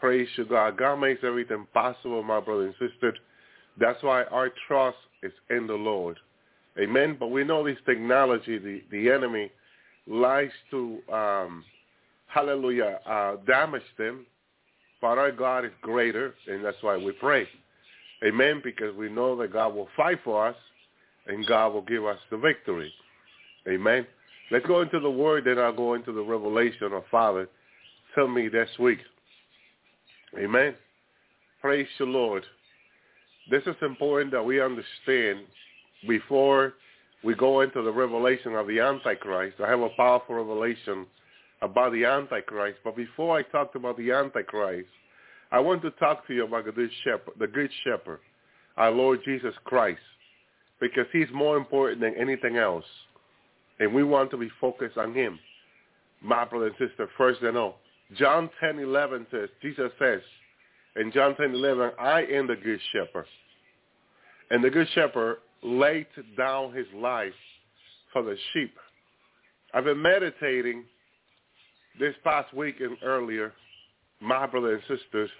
Praise 0.00 0.28
you, 0.36 0.44
God. 0.44 0.76
God 0.76 0.96
makes 0.96 1.20
everything 1.24 1.66
possible, 1.72 2.22
my 2.22 2.40
brother 2.40 2.64
and 2.64 2.74
sister. 2.74 3.14
That's 3.78 4.02
why 4.02 4.24
our 4.24 4.50
trust 4.66 4.98
is 5.22 5.32
in 5.50 5.66
the 5.66 5.74
Lord. 5.74 6.18
Amen. 6.78 7.16
But 7.18 7.28
we 7.28 7.44
know 7.44 7.64
this 7.64 7.78
technology, 7.86 8.58
the, 8.58 8.82
the 8.90 9.10
enemy 9.10 9.50
likes 10.06 10.52
to, 10.70 10.98
um, 11.12 11.64
hallelujah, 12.26 13.00
uh, 13.06 13.36
damage 13.46 13.82
them. 13.98 14.26
But 15.00 15.18
our 15.18 15.32
God 15.32 15.64
is 15.64 15.72
greater, 15.82 16.34
and 16.48 16.64
that's 16.64 16.76
why 16.80 16.96
we 16.96 17.12
pray. 17.12 17.46
Amen. 18.24 18.60
Because 18.64 18.94
we 18.96 19.08
know 19.08 19.36
that 19.36 19.52
God 19.52 19.74
will 19.74 19.88
fight 19.96 20.18
for 20.24 20.48
us, 20.48 20.56
and 21.26 21.46
God 21.46 21.74
will 21.74 21.82
give 21.82 22.04
us 22.04 22.18
the 22.30 22.38
victory. 22.38 22.92
Amen. 23.68 24.06
Let's 24.50 24.66
go 24.66 24.80
into 24.80 25.00
the 25.00 25.10
word, 25.10 25.44
then 25.44 25.58
I'll 25.58 25.72
go 25.72 25.94
into 25.94 26.12
the 26.12 26.22
revelation 26.22 26.92
of 26.92 27.02
Father. 27.10 27.48
Tell 28.14 28.28
me 28.28 28.48
this 28.48 28.70
week. 28.78 29.00
Amen. 30.38 30.74
Praise 31.60 31.88
the 31.98 32.04
Lord. 32.04 32.44
This 33.50 33.62
is 33.66 33.76
important 33.82 34.30
that 34.32 34.44
we 34.44 34.60
understand 34.60 35.40
before 36.06 36.74
we 37.24 37.34
go 37.34 37.60
into 37.62 37.82
the 37.82 37.92
revelation 37.92 38.54
of 38.54 38.66
the 38.68 38.80
Antichrist. 38.80 39.56
I 39.60 39.68
have 39.68 39.80
a 39.80 39.88
powerful 39.90 40.36
revelation 40.36 41.06
about 41.62 41.92
the 41.92 42.04
Antichrist. 42.04 42.78
But 42.84 42.96
before 42.96 43.36
I 43.36 43.42
talk 43.42 43.74
about 43.74 43.96
the 43.96 44.12
Antichrist, 44.12 44.88
I 45.50 45.60
want 45.60 45.82
to 45.82 45.90
talk 45.92 46.26
to 46.26 46.34
you 46.34 46.44
about 46.44 46.64
the 46.66 46.72
good 46.72 46.90
shepherd, 47.04 47.34
the 47.38 47.46
good 47.46 47.70
shepherd, 47.84 48.20
our 48.76 48.90
Lord 48.90 49.20
Jesus 49.24 49.54
Christ, 49.64 50.00
because 50.80 51.06
he's 51.12 51.28
more 51.32 51.56
important 51.56 52.00
than 52.00 52.14
anything 52.18 52.56
else. 52.56 52.84
And 53.78 53.94
we 53.94 54.02
want 54.02 54.30
to 54.30 54.36
be 54.36 54.50
focused 54.60 54.96
on 54.96 55.14
him. 55.14 55.38
My 56.22 56.44
brother 56.44 56.66
and 56.66 56.74
sister, 56.78 57.08
first 57.16 57.42
and 57.42 57.56
all. 57.56 57.76
John 58.16 58.50
10, 58.60 58.78
11 58.78 59.26
says, 59.30 59.48
Jesus 59.62 59.90
says, 59.98 60.20
in 60.96 61.12
John 61.12 61.36
10, 61.36 61.54
11, 61.54 61.92
I 61.98 62.22
am 62.22 62.46
the 62.46 62.56
good 62.56 62.80
shepherd. 62.92 63.26
And 64.50 64.64
the 64.64 64.70
good 64.70 64.88
shepherd 64.94 65.38
laid 65.62 66.06
down 66.36 66.72
his 66.72 66.86
life 66.94 67.32
for 68.12 68.22
the 68.22 68.36
sheep. 68.52 68.74
I've 69.74 69.84
been 69.84 70.00
meditating 70.00 70.84
this 71.98 72.14
past 72.24 72.52
week 72.54 72.76
and 72.80 72.96
earlier, 73.02 73.52
my 74.20 74.46
brother 74.46 74.74
and 74.74 74.82
sisters, 74.82 75.30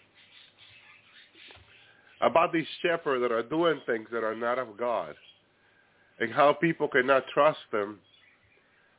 about 2.21 2.53
these 2.53 2.67
shepherds 2.83 3.23
that 3.23 3.33
are 3.33 3.43
doing 3.43 3.81
things 3.87 4.09
that 4.13 4.25
are 4.25 4.35
not 4.35 4.59
of 4.59 4.77
God 4.79 5.15
and 6.19 6.33
how 6.33 6.53
people 6.53 6.89
cannot 6.89 7.25
trust 7.33 7.59
them, 7.73 7.99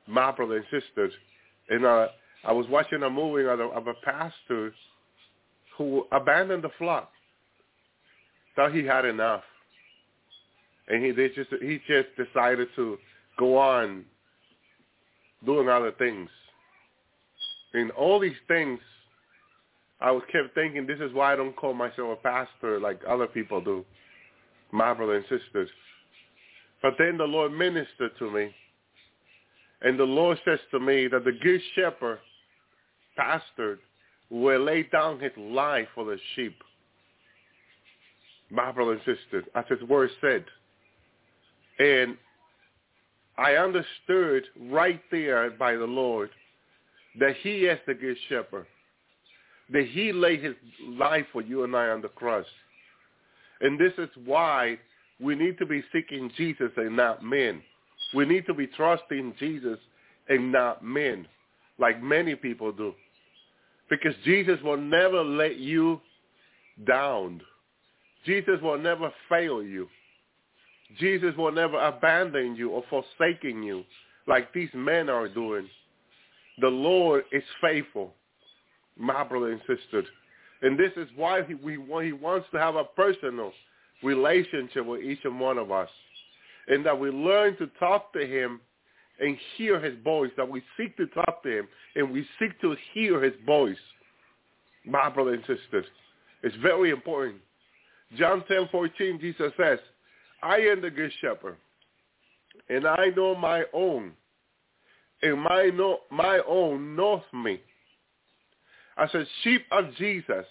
my 0.08 0.32
brother 0.32 0.58
and 0.58 0.66
sisters. 0.66 1.12
And 1.70 1.86
uh, 1.86 2.08
I 2.46 2.52
was 2.52 2.68
watching 2.70 3.04
a 3.04 3.10
movie 3.10 3.48
of 3.48 3.60
a, 3.60 3.64
of 3.64 3.88
a 3.88 3.94
pastor 4.06 4.74
who 5.78 6.06
abandoned 6.12 6.64
the 6.64 6.70
flock, 6.78 7.12
thought 8.56 8.74
he 8.74 8.84
had 8.84 9.06
enough, 9.06 9.44
and 10.88 11.04
he 11.04 11.12
they 11.12 11.30
just 11.30 11.50
he 11.62 11.80
just 11.88 12.08
decided 12.18 12.68
to 12.76 12.98
go 13.38 13.58
on 13.58 14.06
doing 15.46 15.70
other 15.70 15.92
things. 15.92 16.30
And 17.78 17.92
all 17.92 18.20
these 18.20 18.34
things, 18.48 18.80
I 20.02 20.12
was 20.12 20.24
kept 20.32 20.56
thinking, 20.56 20.88
this 20.88 21.00
is 21.00 21.14
why 21.14 21.34
I 21.34 21.36
don't 21.36 21.56
call 21.56 21.74
myself 21.74 22.18
a 22.20 22.22
pastor 22.24 22.80
like 22.80 23.00
other 23.08 23.28
people 23.28 23.62
do, 23.62 23.86
my 24.72 24.94
brothers 24.94 25.24
and 25.30 25.40
sisters. 25.40 25.70
But 26.82 26.94
then 26.98 27.18
the 27.18 27.24
Lord 27.24 27.52
ministered 27.52 28.12
to 28.20 28.32
me, 28.32 28.54
and 29.82 30.00
the 30.00 30.04
Lord 30.04 30.40
says 30.44 30.60
to 30.72 30.80
me 30.80 31.08
that 31.08 31.24
the 31.24 31.32
good 31.32 31.62
shepherd, 31.76 32.20
pastor, 33.16 33.80
will 34.30 34.64
lay 34.64 34.84
down 34.84 35.20
his 35.20 35.32
life 35.38 35.88
for 35.94 36.04
the 36.04 36.18
sheep. 36.36 36.56
My 38.50 38.72
brothers 38.72 39.02
and 39.06 39.18
sisters, 39.18 39.46
as 39.56 39.66
his 39.70 39.82
word 39.88 40.10
said. 40.22 40.46
And 41.80 42.18
I 43.38 43.54
understood 43.54 44.46
right 44.72 45.02
there 45.12 45.52
by 45.52 45.76
the 45.76 45.86
Lord 45.86 46.30
that 47.20 47.36
he 47.42 47.66
is 47.66 47.80
the 47.88 47.94
good 47.94 48.18
shepherd, 48.30 48.66
that 49.72 49.88
he 49.88 50.12
laid 50.12 50.44
his 50.44 50.56
life 50.88 51.26
for 51.32 51.42
you 51.42 51.64
and 51.64 51.76
I 51.76 51.88
on 51.90 52.02
the 52.02 52.10
cross. 52.10 52.46
And 53.62 53.80
this 53.80 53.94
is 53.98 54.10
why 54.26 54.78
we 55.20 55.36
need 55.36 55.58
to 55.58 55.66
be 55.66 55.84
seeking 55.92 56.32
Jesus 56.38 56.72
and 56.78 56.96
not 56.96 57.24
men. 57.24 57.62
We 58.14 58.26
need 58.26 58.46
to 58.46 58.54
be 58.54 58.68
trusting 58.68 59.34
Jesus 59.40 59.80
and 60.30 60.52
not 60.52 60.84
men, 60.84 61.28
like 61.80 62.02
many 62.02 62.36
people 62.36 62.72
do. 62.72 62.94
Because 63.90 64.14
Jesus 64.24 64.60
will 64.64 64.78
never 64.78 65.24
let 65.24 65.58
you 65.58 66.02
down. 66.86 67.42
Jesus 68.26 68.60
will 68.62 68.78
never 68.78 69.12
fail 69.30 69.64
you. 69.64 69.88
Jesus 71.00 71.36
will 71.38 71.52
never 71.52 71.80
abandon 71.80 72.56
you 72.56 72.70
or 72.70 72.84
forsaking 72.90 73.64
you 73.64 73.84
like 74.28 74.54
these 74.54 74.70
men 74.74 75.10
are 75.10 75.28
doing. 75.28 75.68
The 76.60 76.68
Lord 76.68 77.24
is 77.32 77.44
faithful, 77.62 78.14
my 78.98 79.24
brother 79.24 79.52
and 79.52 79.62
sister. 79.62 80.04
And 80.62 80.78
this 80.78 80.92
is 80.96 81.08
why 81.16 81.44
he, 81.44 81.54
we, 81.54 81.74
he 82.04 82.14
wants 82.14 82.48
to 82.52 82.60
have 82.60 82.76
a 82.76 82.84
personal 82.84 83.54
relationship 84.04 84.86
with 84.86 85.02
each 85.02 85.20
and 85.24 85.40
one 85.40 85.58
of 85.58 85.72
us. 85.72 85.90
And 86.68 86.86
that 86.86 87.00
we 87.00 87.10
learn 87.10 87.58
to 87.58 87.68
talk 87.80 88.12
to 88.14 88.26
him 88.26 88.60
and 89.20 89.38
hear 89.56 89.80
his 89.80 89.96
voice, 90.04 90.32
that 90.38 90.50
we 90.50 90.62
seek 90.78 90.96
to 90.98 91.08
talk 91.08 91.44
to 91.44 91.60
him 91.60 91.68
and 91.96 92.12
we 92.12 92.28
seek 92.40 92.60
to 92.62 92.76
hear 92.94 93.24
his 93.24 93.34
voice. 93.46 93.78
My 94.86 95.10
brother 95.10 95.34
and 95.34 95.42
sisters, 95.42 95.86
it's 96.44 96.56
very 96.58 96.92
important. 96.92 97.38
John 98.18 98.44
10, 98.48 98.70
14, 98.72 99.20
Jesus 99.20 99.52
says, 99.60 99.80
I 100.42 100.58
am 100.58 100.82
the 100.82 100.90
good 100.90 101.12
shepherd, 101.20 101.58
and 102.70 102.88
I 102.88 103.08
know 103.16 103.36
my 103.36 103.64
own, 103.74 104.12
and 105.22 105.42
my, 105.42 105.70
know, 105.74 106.00
my 106.12 106.40
own 106.48 106.96
knows 106.96 107.22
me. 107.34 107.60
As 108.98 109.14
a 109.14 109.24
sheep 109.44 109.64
of 109.72 109.96
Jesus, 109.96 110.46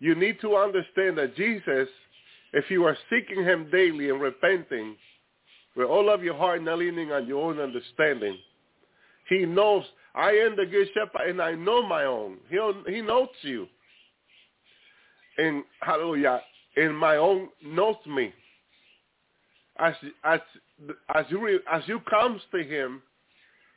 you 0.00 0.14
need 0.14 0.40
to 0.40 0.56
understand 0.56 1.18
that 1.18 1.36
Jesus, 1.36 1.88
if 2.52 2.70
you 2.70 2.84
are 2.84 2.96
seeking 3.10 3.44
him 3.44 3.68
daily 3.70 4.10
and 4.10 4.20
repenting 4.20 4.96
with 5.76 5.88
all 5.88 6.10
of 6.10 6.22
your 6.22 6.36
heart, 6.36 6.62
not 6.62 6.78
leaning 6.78 7.12
on 7.12 7.26
your 7.26 7.50
own 7.50 7.60
understanding, 7.60 8.36
he 9.28 9.46
knows 9.46 9.84
I 10.14 10.30
am 10.30 10.56
the 10.56 10.66
good 10.66 10.88
shepherd 10.94 11.28
and 11.28 11.42
I 11.42 11.52
know 11.52 11.86
my 11.86 12.04
own. 12.04 12.38
He, 12.48 12.58
he 12.92 13.00
knows 13.00 13.28
you. 13.42 13.66
And 15.36 15.64
hallelujah, 15.80 16.40
and 16.76 16.96
my 16.96 17.16
own 17.16 17.48
knows 17.64 17.96
me. 18.06 18.32
As 19.78 19.94
as 20.22 20.40
as 21.12 21.24
you 21.28 21.60
as 21.70 21.82
you 21.86 21.98
comes 22.08 22.40
to 22.52 22.62
him, 22.62 23.02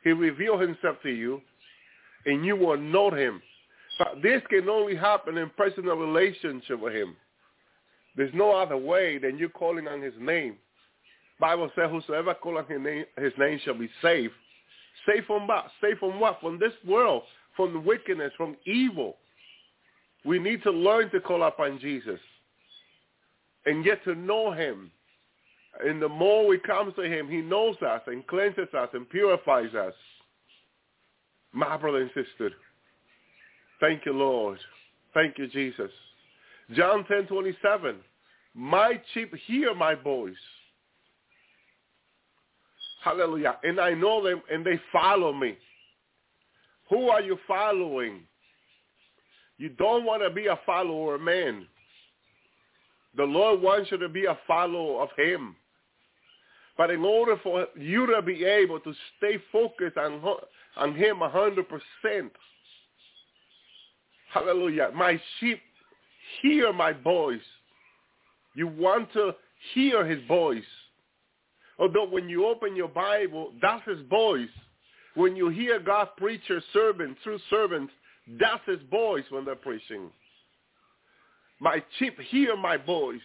he 0.04 0.10
reveals 0.10 0.60
himself 0.60 0.96
to 1.02 1.10
you, 1.10 1.40
and 2.26 2.44
you 2.44 2.56
will 2.56 2.76
know 2.76 3.10
him. 3.10 3.42
But 3.98 4.22
this 4.22 4.42
can 4.48 4.68
only 4.68 4.94
happen 4.94 5.36
in 5.38 5.50
personal 5.56 5.96
relationship 5.96 6.80
with 6.80 6.94
him. 6.94 7.16
There's 8.16 8.34
no 8.34 8.52
other 8.52 8.76
way 8.76 9.18
than 9.18 9.38
you 9.38 9.48
calling 9.48 9.88
on 9.88 10.02
his 10.02 10.14
name. 10.20 10.56
Bible 11.40 11.70
says, 11.76 11.88
whosoever 11.90 12.34
call 12.34 12.58
on 12.58 12.66
his 12.66 12.80
name, 12.80 13.04
his 13.16 13.32
name 13.38 13.60
shall 13.64 13.78
be 13.78 13.90
saved. 14.02 14.32
Saved 15.06 15.26
from 15.26 15.46
what? 15.46 15.66
Saved 15.80 16.00
from 16.00 16.18
what? 16.18 16.40
From 16.40 16.58
this 16.58 16.72
world, 16.86 17.22
from 17.56 17.84
wickedness, 17.84 18.32
from 18.36 18.56
evil. 18.66 19.16
We 20.24 20.38
need 20.38 20.62
to 20.64 20.70
learn 20.70 21.10
to 21.10 21.20
call 21.20 21.44
upon 21.44 21.78
Jesus 21.78 22.20
and 23.66 23.84
get 23.84 24.02
to 24.04 24.14
know 24.14 24.52
him. 24.52 24.90
And 25.84 26.02
the 26.02 26.08
more 26.08 26.46
we 26.46 26.58
come 26.58 26.92
to 26.94 27.02
him, 27.02 27.28
he 27.28 27.40
knows 27.40 27.76
us 27.82 28.02
and 28.06 28.26
cleanses 28.26 28.72
us 28.76 28.88
and 28.92 29.08
purifies 29.08 29.74
us. 29.74 29.94
My 31.52 31.76
brother 31.76 31.98
and 31.98 32.10
sister, 32.14 32.50
thank 33.80 34.04
you, 34.04 34.12
Lord. 34.12 34.58
Thank 35.14 35.38
you, 35.38 35.46
Jesus. 35.48 35.90
John 36.74 37.04
10, 37.06 37.26
27, 37.26 37.96
my 38.54 39.00
sheep 39.14 39.34
hear 39.46 39.74
my 39.74 39.94
voice. 39.94 40.34
Hallelujah. 43.02 43.56
And 43.62 43.80
I 43.80 43.94
know 43.94 44.22
them 44.22 44.42
and 44.50 44.66
they 44.66 44.80
follow 44.92 45.32
me. 45.32 45.56
Who 46.90 47.08
are 47.08 47.22
you 47.22 47.38
following? 47.46 48.20
You 49.58 49.70
don't 49.70 50.04
want 50.04 50.22
to 50.22 50.30
be 50.30 50.46
a 50.46 50.58
follower 50.66 51.14
of 51.14 51.20
man. 51.20 51.66
The 53.16 53.24
Lord 53.24 53.60
wants 53.60 53.90
you 53.90 53.98
to 53.98 54.08
be 54.08 54.26
a 54.26 54.38
follower 54.46 55.02
of 55.02 55.08
him. 55.16 55.56
But 56.78 56.92
in 56.92 57.04
order 57.04 57.36
for 57.42 57.66
you 57.76 58.06
to 58.06 58.22
be 58.22 58.44
able 58.44 58.78
to 58.80 58.94
stay 59.18 59.38
focused 59.50 59.98
on, 59.98 60.22
on 60.76 60.94
him 60.94 61.16
100%, 61.16 61.64
hallelujah, 64.32 64.90
my 64.94 65.20
sheep 65.38 65.60
hear 66.40 66.72
my 66.72 66.92
voice. 66.92 67.40
You 68.54 68.68
want 68.68 69.12
to 69.14 69.34
hear 69.74 70.06
his 70.06 70.24
voice. 70.28 70.62
Although 71.80 72.08
when 72.08 72.28
you 72.28 72.46
open 72.46 72.76
your 72.76 72.88
Bible, 72.88 73.52
that's 73.60 73.84
his 73.84 74.00
voice. 74.08 74.48
When 75.14 75.34
you 75.34 75.48
hear 75.48 75.80
God 75.80 76.10
preacher 76.16 76.62
servants, 76.72 77.20
true 77.24 77.40
servants, 77.50 77.92
that's 78.38 78.64
his 78.66 78.80
voice 78.88 79.24
when 79.30 79.44
they're 79.44 79.56
preaching. 79.56 80.10
My 81.60 81.82
sheep 81.98 82.18
hear 82.20 82.56
my 82.56 82.76
voice. 82.76 83.20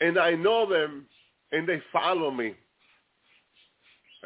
And 0.00 0.18
I 0.18 0.32
know 0.32 0.66
them 0.68 1.06
and 1.52 1.68
they 1.68 1.80
follow 1.92 2.30
me. 2.30 2.54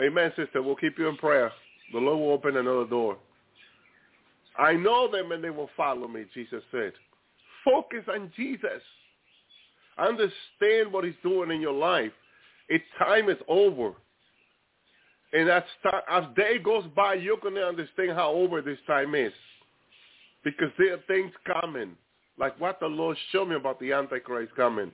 Amen, 0.03 0.33
sister. 0.37 0.63
We'll 0.63 0.77
keep 0.77 0.99
you 0.99 1.09
in 1.09 1.17
prayer. 1.17 1.53
The 1.93 1.99
Lord 1.99 2.19
will 2.21 2.33
open 2.33 2.57
another 2.57 2.87
door. 2.87 3.19
I 4.59 4.73
know 4.73 5.11
them 5.11 5.33
and 5.33 5.43
they 5.43 5.51
will 5.51 5.71
follow 5.77 6.09
me, 6.09 6.25
Jesus 6.35 6.63
said. 6.71 6.93
Focus 7.65 8.05
on 8.09 8.33
Jesus. 8.37 8.83
Understand 9.99 10.93
what 10.93 11.05
he's 11.05 11.15
doing 11.23 11.51
in 11.51 11.61
your 11.61 11.75
life. 11.75 12.13
Its 12.69 12.85
time 12.99 13.29
is 13.29 13.37
over. 13.49 13.93
And 15.33 15.49
as, 15.49 15.63
time, 15.83 16.03
as 16.11 16.25
day 16.37 16.59
goes 16.59 16.85
by, 16.97 17.15
you're 17.15 17.37
going 17.37 17.55
to 17.55 17.67
understand 17.67 18.13
how 18.13 18.33
over 18.33 18.63
this 18.63 18.79
time 18.87 19.15
is. 19.15 19.33
Because 20.43 20.71
there 20.79 20.95
are 20.95 21.01
things 21.07 21.33
coming, 21.61 21.97
like 22.39 22.59
what 22.59 22.81
the 22.81 22.87
Lord 22.87 23.17
showed 23.31 23.49
me 23.49 23.57
about 23.57 23.79
the 23.79 23.93
Antichrist 23.93 24.55
coming, 24.57 24.91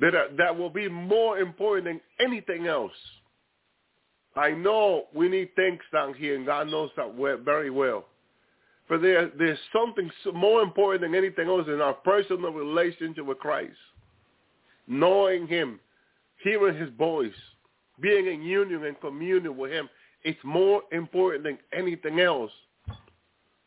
that, 0.00 0.14
are, 0.14 0.28
that 0.36 0.56
will 0.56 0.70
be 0.70 0.88
more 0.88 1.38
important 1.38 1.86
than 1.86 2.00
anything 2.26 2.66
else. 2.66 2.92
I 4.36 4.50
know 4.50 5.04
we 5.14 5.28
need 5.28 5.54
things 5.54 5.80
down 5.92 6.14
here, 6.14 6.34
and 6.34 6.44
God 6.44 6.68
knows 6.68 6.90
that 6.96 7.14
very 7.44 7.70
well. 7.70 8.06
But 8.88 9.00
there, 9.00 9.30
there's 9.38 9.58
something 9.72 10.10
more 10.34 10.60
important 10.60 11.02
than 11.02 11.14
anything 11.14 11.48
else 11.48 11.66
in 11.68 11.80
our 11.80 11.94
personal 11.94 12.52
relationship 12.52 13.24
with 13.24 13.38
Christ. 13.38 13.76
Knowing 14.86 15.46
him, 15.46 15.80
hearing 16.42 16.76
his 16.76 16.90
voice, 16.98 17.32
being 18.00 18.26
in 18.26 18.42
union 18.42 18.84
and 18.84 19.00
communion 19.00 19.56
with 19.56 19.70
him, 19.70 19.88
it's 20.24 20.38
more 20.42 20.82
important 20.92 21.44
than 21.44 21.58
anything 21.72 22.20
else. 22.20 22.50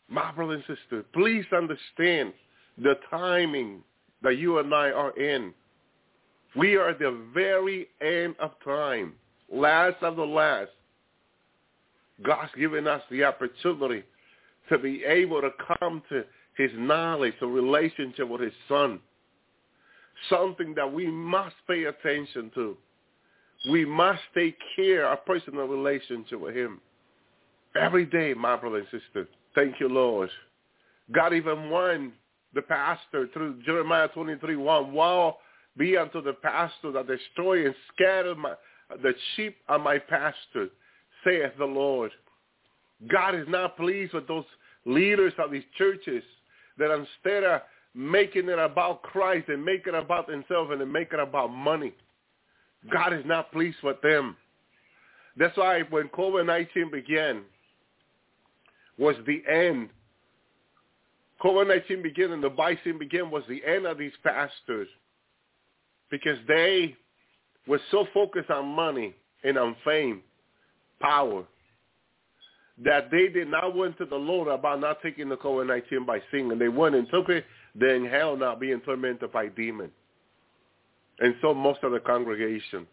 My 0.10 0.32
brother 0.32 0.54
and 0.54 0.64
sister, 0.68 1.04
please 1.14 1.46
understand 1.56 2.34
the 2.78 2.96
timing 3.10 3.84
that 4.22 4.38
you 4.38 4.60
and 4.60 4.74
I 4.74 4.92
are 4.92 5.18
in. 5.18 5.54
We 6.56 6.76
are 6.76 6.90
at 6.90 7.00
the 7.00 7.18
very 7.34 7.88
end 8.02 8.36
of 8.40 8.52
time, 8.64 9.14
last 9.52 10.02
of 10.02 10.16
the 10.16 10.24
last. 10.24 10.72
God's 12.24 12.52
given 12.58 12.88
us 12.88 13.02
the 13.12 13.24
opportunity 13.24 14.04
to 14.70 14.80
be 14.80 15.04
able 15.04 15.42
to 15.42 15.52
come 15.80 16.02
to 16.10 16.24
his 16.58 16.72
knowledge, 16.76 17.36
a 17.42 17.48
relationship 17.48 18.28
with 18.28 18.42
his 18.42 18.54
son. 18.68 19.00
Something 20.30 20.74
that 20.76 20.92
we 20.92 21.08
must 21.08 21.56
pay 21.68 21.84
attention 21.84 22.52
to. 22.56 22.76
We 23.70 23.86
must 23.86 24.22
take 24.34 24.58
care 24.76 25.08
of 25.08 25.26
personal 25.26 25.68
relationship 25.68 26.40
with 26.40 26.56
him. 26.56 26.82
Every 27.80 28.06
day, 28.06 28.34
my 28.34 28.56
brother 28.56 28.78
and 28.78 28.88
sister. 28.88 29.28
Thank 29.54 29.80
you, 29.80 29.90
Lord. 29.90 30.30
God 31.12 31.34
even 31.34 31.70
warned 31.70 32.14
the 32.56 32.64
pastor 32.64 33.30
through 33.34 33.62
Jeremiah 33.64 34.08
23, 34.10 34.56
1, 34.56 34.92
Woe 34.92 35.38
be 35.78 35.98
unto 35.98 36.22
the 36.22 36.34
pastor 36.34 36.92
that 36.92 37.08
destroy 37.08 37.66
and 37.66 37.76
scatter 37.94 38.36
my, 38.36 38.54
the 39.02 39.14
sheep 39.36 39.58
of 39.68 39.82
my 39.82 39.98
pasture, 39.98 40.70
saith 41.24 41.52
the 41.58 41.66
Lord. 41.66 42.12
God 43.08 43.36
is 43.36 43.48
not 43.48 43.78
pleased 43.78 44.14
with 44.14 44.28
those 44.28 44.46
leaders 44.86 45.34
of 45.38 45.52
these 45.52 45.64
churches 45.78 46.24
that 46.78 46.92
instead 46.92 47.44
of 47.44 47.62
making 47.94 48.50
it 48.50 48.60
about 48.60 49.04
Christ 49.04 49.50
and 49.50 49.64
making 49.64 49.94
it 49.94 50.00
about 50.00 50.28
themselves 50.28 50.72
and 50.72 50.92
make 50.92 51.14
it 51.14 51.20
about 51.20 51.52
money, 51.52 51.94
God 52.92 53.14
is 53.14 53.26
not 53.26 53.52
pleased 53.52 53.78
with 53.84 54.02
them. 54.02 54.36
That's 55.36 55.58
why 55.58 55.82
when 55.90 56.08
COVID-19 56.10 56.92
began, 56.92 57.44
was 58.98 59.16
the 59.28 59.44
end. 59.52 59.90
COVID-19 61.44 62.02
began 62.02 62.32
and 62.32 62.44
the 62.44 62.50
vaccine 62.50 62.98
began 62.98 63.30
was 63.30 63.44
the 63.48 63.64
end 63.64 63.86
of 63.86 64.00
these 64.00 64.14
pastors 64.24 64.88
because 66.10 66.38
they 66.48 66.96
were 67.68 67.82
so 67.92 68.08
focused 68.14 68.50
on 68.50 68.68
money 68.68 69.14
and 69.44 69.58
on 69.58 69.76
fame, 69.84 70.22
power, 71.00 71.44
that 72.84 73.10
they 73.12 73.28
did 73.28 73.50
not 73.50 73.76
went 73.76 73.98
to 73.98 74.06
the 74.06 74.16
Lord 74.16 74.48
about 74.48 74.80
not 74.80 75.02
taking 75.02 75.30
the 75.30 75.38
COVID-19 75.38 76.06
by 76.06 76.22
sin, 76.32 76.52
And 76.52 76.62
they 76.62 76.68
went 76.68 76.96
and 76.96 77.10
took 77.10 77.30
it, 77.30 77.46
then 77.76 78.06
hell 78.06 78.38
not 78.38 78.60
being 78.60 78.80
tormented 78.82 79.32
by 79.32 79.48
demons. 79.48 79.92
And 81.20 81.36
so 81.42 81.54
most 81.54 81.84
of 81.84 81.92
the 81.92 82.00
congregation. 82.00 82.86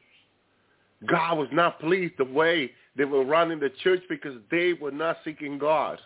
God 1.06 1.36
was 1.36 1.48
not 1.52 1.80
pleased 1.80 2.14
the 2.16 2.24
way 2.24 2.70
they 2.96 3.04
were 3.04 3.24
running 3.24 3.60
the 3.60 3.70
church 3.82 4.02
because 4.08 4.36
they 4.50 4.72
were 4.72 4.90
not 4.90 5.18
seeking 5.24 5.58
God. 5.58 5.98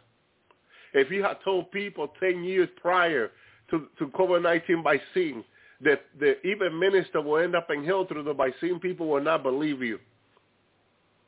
If 0.95 1.11
you 1.11 1.23
had 1.23 1.37
told 1.45 1.71
people 1.71 2.13
10 2.19 2.43
years 2.43 2.69
prior 2.81 3.31
to, 3.71 3.87
to 3.99 4.07
COVID-19 4.09 4.83
vaccine 4.83 5.45
that 5.81 6.03
the 6.19 6.45
even 6.47 6.79
minister 6.79 7.21
will 7.21 7.39
end 7.39 7.55
up 7.55 7.71
in 7.71 7.85
hell 7.85 8.07
through 8.07 8.25
the 8.25 8.35
by 8.35 8.51
seeing 8.61 8.81
people 8.81 9.09
will 9.09 9.23
not 9.23 9.43
believe 9.43 9.83
you. 9.83 9.99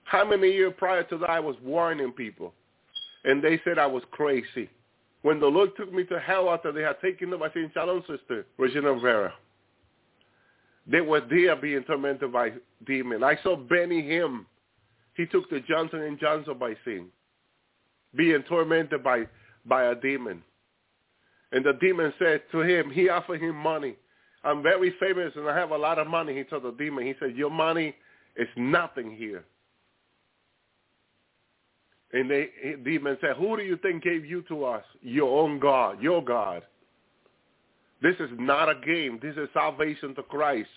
How 0.05 0.25
many 0.25 0.51
years 0.51 0.73
prior 0.77 1.05
to 1.05 1.19
that 1.19 1.31
I 1.31 1.39
was 1.41 1.57
warning 1.63 2.13
people, 2.13 2.53
and 3.25 3.43
they 3.43 3.61
said 3.65 3.79
I 3.79 3.87
was 3.87 4.03
crazy. 4.11 4.69
When 5.23 5.39
the 5.39 5.47
Lord 5.47 5.71
took 5.77 5.93
me 5.93 6.05
to 6.05 6.19
hell 6.19 6.51
after 6.51 6.73
they 6.73 6.83
had 6.83 7.01
taken 7.01 7.31
the 7.31 7.37
vaccine, 7.37 7.71
Shalom 7.75 8.03
sister, 8.09 8.47
Regina 8.59 8.99
Vera, 8.99 9.33
they 10.87 11.01
were 11.01 11.21
there 11.21 11.55
being 11.55 11.85
tormented 11.85 12.33
by 12.33 12.53
demon. 12.87 13.23
I 13.23 13.37
saw 13.43 13.55
Benny 13.55 14.03
Hinn. 14.03 14.45
He 15.17 15.27
took 15.27 15.49
the 15.51 15.61
Johnson 15.61 16.01
and 16.01 16.19
Johnson 16.19 16.59
vaccine, 16.59 17.09
being 18.17 18.43
tormented 18.49 19.05
by 19.05 19.27
by 19.67 19.85
a 19.85 19.95
demon. 19.95 20.43
And 21.53 21.65
the 21.65 21.75
demon 21.75 22.13
said 22.19 22.43
to 22.53 22.61
him, 22.61 22.91
he 22.91 23.09
offered 23.09 23.41
him 23.41 23.55
money. 23.57 23.97
I'm 24.43 24.63
very 24.63 24.95
famous 24.99 25.33
and 25.37 25.49
I 25.49 25.57
have 25.57 25.71
a 25.71 25.77
lot 25.77 25.99
of 25.99 26.07
money. 26.07 26.37
He 26.37 26.45
told 26.45 26.63
the 26.63 26.73
demon, 26.73 27.07
he 27.07 27.15
said, 27.21 27.37
your 27.37 27.51
money 27.51 27.95
is 28.37 28.49
nothing 28.57 29.15
here. 29.15 29.45
And 32.13 32.31
the 32.31 32.49
demon 32.85 33.19
said, 33.21 33.37
who 33.37 33.57
do 33.57 33.63
you 33.63 33.77
think 33.77 34.03
gave 34.03 34.25
you 34.25 34.43
to 34.49 34.65
us? 34.65 34.85
Your 35.03 35.43
own 35.43 35.61
God, 35.61 36.03
your 36.03 36.25
God. 36.25 36.63
This 38.03 38.17
is 38.19 38.31
not 38.33 38.69
a 38.69 38.75
game. 38.75 39.19
This 39.23 39.37
is 39.37 39.49
salvation 39.53 40.15
to 40.15 40.23
Christ. 40.23 40.71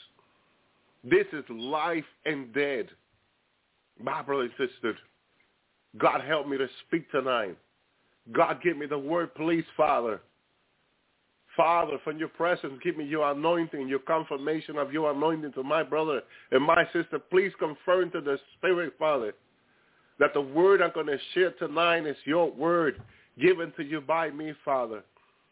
This 1.04 1.26
is 1.32 1.44
life 1.50 2.06
and 2.26 2.54
dead. 2.54 2.90
My 4.02 4.22
brother 4.22 4.44
and 4.44 4.52
sister, 4.58 4.96
God 5.98 6.22
help 6.22 6.48
me 6.48 6.58
to 6.58 6.68
speak 6.86 7.10
tonight. 7.12 7.58
God, 8.32 8.62
give 8.62 8.78
me 8.78 8.86
the 8.86 8.98
word, 8.98 9.34
please, 9.36 9.66
Father. 9.76 10.22
Father, 11.56 11.98
from 12.04 12.18
your 12.18 12.30
presence, 12.30 12.74
give 12.84 12.98
me 12.98 13.06
your 13.06 13.30
anointing, 13.32 13.88
your 13.88 14.00
confirmation 14.00 14.78
of 14.78 14.92
your 14.92 15.12
anointing 15.12 15.54
to 15.54 15.64
my 15.64 15.84
brother 15.84 16.22
and 16.52 16.64
my 16.64 16.84
sister. 16.94 17.20
Please 17.20 17.52
confirm 17.60 18.10
to 18.12 18.22
the 18.22 18.40
Spirit, 18.58 18.94
Father, 18.98 19.34
that 20.20 20.34
the 20.34 20.42
word 20.42 20.82
I'm 20.82 20.94
going 20.94 21.08
to 21.08 21.18
share 21.34 21.52
tonight 21.52 22.08
is 22.08 22.18
your 22.26 22.52
word 22.52 23.02
given 23.40 23.72
to 23.78 23.84
you 23.84 24.02
by 24.02 24.32
me, 24.32 24.54
Father. 24.66 25.04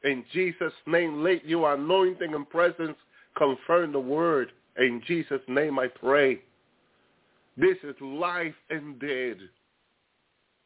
In 0.03 0.25
Jesus' 0.33 0.73
name, 0.87 1.23
let 1.23 1.45
your 1.45 1.73
anointing 1.75 2.33
and 2.33 2.49
presence 2.49 2.97
confirm 3.37 3.91
the 3.91 3.99
word. 3.99 4.51
In 4.77 5.01
Jesus' 5.05 5.41
name 5.47 5.77
I 5.77 5.87
pray. 5.87 6.41
This 7.57 7.77
is 7.83 7.95
life 8.01 8.55
and 8.69 8.99
dead. 8.99 9.37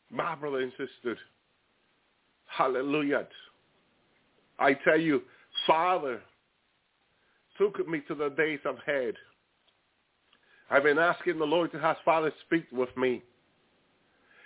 My 0.09 0.35
brother 0.35 0.59
and 0.59 0.72
sister. 0.72 1.17
Hallelujah. 2.45 3.27
I 4.59 4.74
tell 4.74 5.00
you, 5.00 5.22
Father 5.67 6.22
took 7.58 7.88
me 7.88 8.01
to 8.08 8.16
the 8.16 8.30
days 8.30 8.59
ahead. 8.66 9.16
I've 10.69 10.84
been 10.84 10.98
asking 10.98 11.38
the 11.38 11.45
Lord 11.45 11.72
to 11.72 11.80
have 11.80 11.98
Father 12.03 12.32
speak 12.45 12.66
with 12.72 12.95
me. 12.98 13.22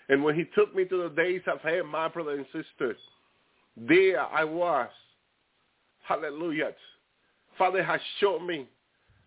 And 0.10 0.24
when 0.24 0.36
he 0.36 0.46
took 0.56 0.76
me 0.76 0.86
to 0.86 1.04
the 1.04 1.10
days 1.10 1.42
ahead, 1.48 1.86
my 1.86 2.08
brother 2.08 2.32
and 2.32 2.46
sister, 2.48 2.96
there 3.78 4.22
I 4.22 4.44
was. 4.44 4.90
Hallelujah. 6.04 6.72
Father 7.58 7.84
has 7.84 8.02
shown 8.20 8.46
me 8.46 8.68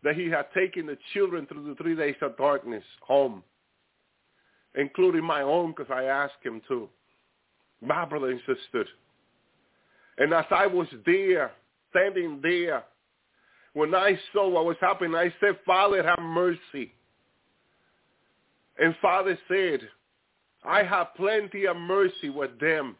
that 0.02 0.16
he 0.16 0.28
had 0.28 0.46
taken 0.52 0.86
the 0.86 0.98
children 1.14 1.46
through 1.46 1.68
the 1.68 1.74
three 1.76 1.94
days 1.94 2.16
of 2.20 2.36
darkness 2.36 2.82
home, 3.00 3.42
including 4.74 5.24
my 5.24 5.42
own 5.42 5.70
because 5.70 5.90
I 5.90 6.04
asked 6.04 6.42
him 6.42 6.60
to. 6.68 6.88
My 7.80 8.04
brother 8.04 8.30
and 8.30 8.40
sister. 8.40 8.84
And 10.18 10.32
as 10.32 10.44
I 10.50 10.66
was 10.66 10.88
there, 11.06 11.52
standing 11.90 12.40
there, 12.42 12.84
when 13.74 13.94
I 13.94 14.18
saw 14.32 14.48
what 14.48 14.66
was 14.66 14.76
happening, 14.80 15.14
I 15.14 15.32
said, 15.40 15.58
Father, 15.64 16.02
have 16.02 16.18
mercy. 16.20 16.92
And 18.78 18.94
Father 19.00 19.38
said, 19.48 19.80
I 20.64 20.82
have 20.82 21.14
plenty 21.16 21.66
of 21.66 21.76
mercy 21.76 22.30
with 22.30 22.58
them. 22.60 22.96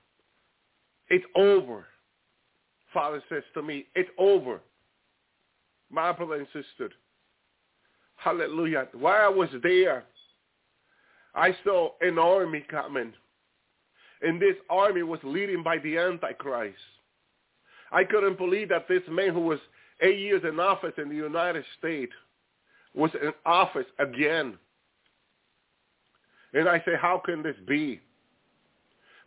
It's 1.09 1.25
over. 1.37 1.85
Father 2.93 3.23
says 3.29 3.43
to 3.55 3.63
me, 3.63 3.87
it's 3.95 4.11
over. 4.19 4.61
My 5.91 6.13
brother 6.13 6.37
and 6.37 6.47
sister. 6.47 6.91
Hallelujah. 8.17 8.89
While 8.93 9.27
I 9.27 9.29
was 9.29 9.49
there, 9.63 10.05
I 11.35 11.55
saw 11.65 11.91
an 12.01 12.19
army 12.19 12.65
coming. 12.71 13.13
And 14.23 14.41
this 14.41 14.57
army 14.71 15.03
was 15.03 15.21
leading 15.23 15.63
by 15.63 15.79
the 15.79 15.99
Antichrist. 15.99 16.77
I 17.93 18.05
couldn't 18.05 18.39
believe 18.39 18.71
that 18.71 18.89
this 18.89 19.03
man 19.09 19.35
who 19.35 19.41
was 19.41 19.59
eight 20.01 20.19
years 20.19 20.43
in 20.49 20.59
office 20.59 20.95
in 20.97 21.09
the 21.09 21.15
United 21.15 21.65
States 21.79 22.13
was 22.95 23.11
in 23.23 23.33
office 23.45 23.87
again. 23.99 24.59
And 26.55 26.69
I 26.69 26.79
say, 26.81 26.93
how 27.01 27.21
can 27.25 27.43
this 27.43 27.57
be? 27.67 28.01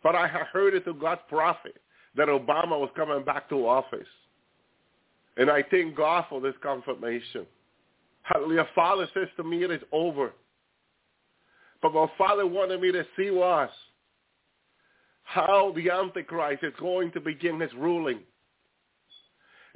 But 0.02 0.14
I 0.14 0.28
heard 0.28 0.74
it 0.74 0.84
through 0.84 1.00
God's 1.00 1.22
prophet 1.28 1.76
that 2.16 2.28
Obama 2.28 2.78
was 2.78 2.90
coming 2.96 3.24
back 3.24 3.48
to 3.48 3.66
office. 3.66 4.06
And 5.36 5.50
I 5.50 5.62
thank 5.70 5.96
God 5.96 6.24
for 6.28 6.40
this 6.40 6.54
confirmation. 6.62 7.46
Hallelujah. 8.22 8.66
Father 8.74 9.06
says 9.14 9.28
to 9.36 9.44
me, 9.44 9.64
it 9.64 9.70
is 9.70 9.82
over. 9.92 10.32
But 11.82 11.92
my 11.92 12.06
Father 12.16 12.46
wanted 12.46 12.80
me 12.80 12.90
to 12.92 13.04
see 13.16 13.30
was 13.30 13.70
how 15.24 15.72
the 15.74 15.90
Antichrist 15.90 16.62
is 16.62 16.72
going 16.78 17.10
to 17.12 17.20
begin 17.20 17.60
his 17.60 17.72
ruling. 17.74 18.20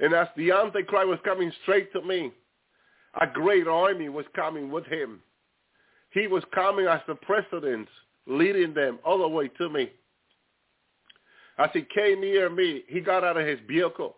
And 0.01 0.13
as 0.13 0.27
the 0.35 0.51
Antichrist 0.51 1.07
was 1.07 1.19
coming 1.23 1.51
straight 1.61 1.93
to 1.93 2.01
me, 2.01 2.31
a 3.19 3.27
great 3.27 3.67
army 3.67 4.09
was 4.09 4.25
coming 4.35 4.71
with 4.71 4.85
him. 4.85 5.21
He 6.09 6.27
was 6.27 6.43
coming 6.53 6.87
as 6.87 7.01
the 7.07 7.15
president, 7.15 7.87
leading 8.25 8.73
them 8.73 8.99
all 9.05 9.19
the 9.19 9.27
way 9.27 9.47
to 9.59 9.69
me. 9.69 9.91
As 11.57 11.69
he 11.73 11.85
came 11.93 12.21
near 12.21 12.49
me, 12.49 12.83
he 12.87 12.99
got 12.99 13.23
out 13.23 13.37
of 13.37 13.45
his 13.45 13.59
vehicle 13.67 14.15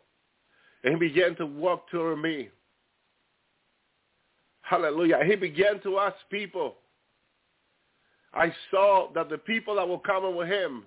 and 0.83 0.93
he 0.93 0.99
began 1.09 1.35
to 1.35 1.45
walk 1.45 1.89
toward 1.89 2.19
me. 2.21 2.49
Hallelujah. 4.61 5.19
He 5.25 5.35
began 5.35 5.81
to 5.81 5.99
ask 5.99 6.15
people. 6.31 6.75
I 8.33 8.53
saw 8.71 9.09
that 9.13 9.29
the 9.29 9.37
people 9.37 9.75
that 9.75 9.87
were 9.87 9.99
coming 9.99 10.35
with 10.35 10.47
him 10.47 10.85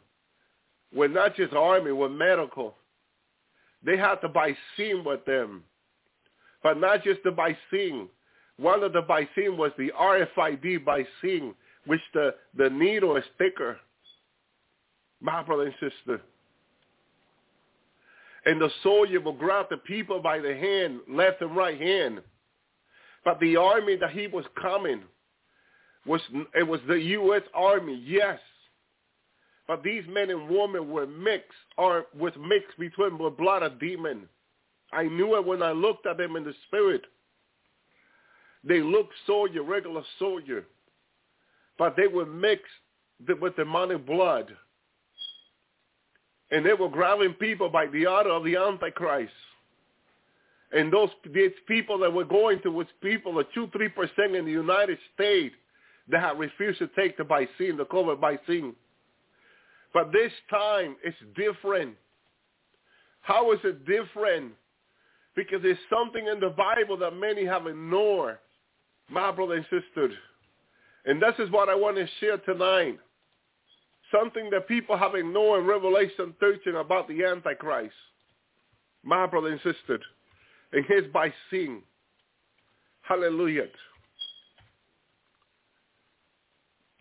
were 0.95 1.09
not 1.09 1.37
just 1.37 1.53
army, 1.53 1.93
were 1.93 2.09
medical. 2.09 2.75
They 3.87 3.97
had 3.97 4.17
the 4.21 4.29
vaccine 4.29 5.05
with 5.05 5.25
them. 5.25 5.63
But 6.63 6.79
not 6.79 7.05
just 7.05 7.21
the 7.23 7.31
vaccine. 7.31 8.09
One 8.59 8.83
of 8.83 8.93
the 8.93 9.03
vaccine 9.03 9.57
was 9.57 9.71
the 9.79 9.93
RFID 9.99 10.85
vaccine, 10.85 11.55
which 11.87 12.01
the, 12.13 12.35
the 12.57 12.69
needle 12.69 13.17
is 13.17 13.25
thicker. 13.39 13.79
My 15.21 15.43
brother 15.43 15.67
and 15.67 15.75
sister. 15.75 16.21
And 18.45 18.61
the 18.61 18.71
soldier 18.83 19.21
will 19.21 19.33
grab 19.33 19.67
the 19.71 19.77
people 19.77 20.21
by 20.21 20.41
the 20.41 20.55
hand, 20.55 21.01
left 21.09 21.41
and 21.41 21.57
right 21.57 21.81
hand. 21.81 22.21
But 23.25 23.39
the 23.41 23.57
army 23.57 23.97
that 23.97 24.11
he 24.11 24.27
was 24.27 24.45
coming 24.61 25.03
was 26.05 26.21
it 26.55 26.67
was 26.67 26.81
the 26.87 26.95
U.S. 26.95 27.43
Army, 27.55 28.01
yes. 28.05 28.39
But 29.69 29.83
these 29.83 30.05
men 30.09 30.31
and 30.31 30.49
women 30.49 30.91
were 30.91 31.07
mixed, 31.07 31.51
or 31.77 32.07
was 32.17 32.33
mixed 32.39 32.79
between 32.79 33.19
the 33.19 33.31
blood 33.31 33.63
of 33.63 33.81
demon. 33.81 34.29
I 34.93 35.05
knew 35.05 35.37
it 35.37 35.45
when 35.45 35.63
I 35.63 35.73
looked 35.73 36.07
at 36.07 36.19
them 36.19 36.37
in 36.37 36.45
the 36.45 36.55
spirit. 36.69 37.03
They 38.63 38.81
looked 38.81 39.13
soldier, 39.27 39.63
regular 39.63 40.03
soldier, 40.19 40.65
but 41.79 41.97
they 41.97 42.07
were 42.07 42.27
mixed 42.27 42.65
with 43.41 43.57
demonic 43.57 44.07
blood. 44.07 44.55
And 46.51 46.65
they 46.65 46.75
were 46.75 46.89
grabbing 46.89 47.35
people 47.35 47.69
by 47.69 47.87
the 47.87 48.07
order 48.07 48.31
of 48.31 48.45
the 48.45 48.57
Antichrist. 48.57 49.33
And 50.73 50.93
those 50.93 51.11
these 51.33 51.53
people 51.67 51.99
that 51.99 52.13
were 52.13 52.25
going 52.25 52.61
to 52.63 52.71
was 52.71 52.87
people, 53.03 53.35
the 53.35 53.45
two, 53.55 53.69
three 53.73 53.89
percent 53.89 54.35
in 54.35 54.45
the 54.45 54.53
United 54.53 54.99
States 55.15 55.55
that 56.09 56.21
had 56.21 56.39
refused 56.39 56.79
to 56.79 56.89
take 56.97 57.17
the 57.17 57.25
vaccine, 57.25 57.77
the 57.77 57.85
COVID 57.85 58.21
vaccine. 58.21 58.75
But 59.97 60.13
this 60.13 60.31
time 60.51 60.95
it's 61.03 61.17
different. 61.35 61.95
How 63.23 63.51
is 63.53 63.61
it 63.65 63.87
different? 63.87 64.53
Because 65.35 65.63
there's 65.63 65.79
something 65.89 66.27
in 66.27 66.39
the 66.39 66.51
Bible 66.51 66.99
that 66.99 67.13
many 67.13 67.47
have 67.47 67.67
ignored, 67.67 68.37
my 69.09 69.33
brother 69.33 69.55
and 69.55 69.65
sister. 69.65 70.11
And 71.07 71.23
this 71.23 71.33
is 71.39 71.51
what 71.51 71.71
I 71.71 71.75
want 71.75 71.97
to 71.97 72.07
share 72.21 72.37
tonight. 72.37 72.99
Something 74.13 74.51
that 74.51 74.69
people 74.69 74.99
have 74.99 75.15
ignored 75.15 75.63
in 75.63 75.67
Revelation 75.67 76.35
13 76.41 76.75
about 76.75 77.09
the 77.09 77.25
Antichrist. 77.25 77.95
My 79.03 79.27
brother 79.27 79.49
and 79.49 79.61
sister. 79.63 79.99
And 80.75 80.85
his 80.85 81.05
by 81.11 81.33
seeing. 81.51 81.81
Hallelujah. 83.01 83.69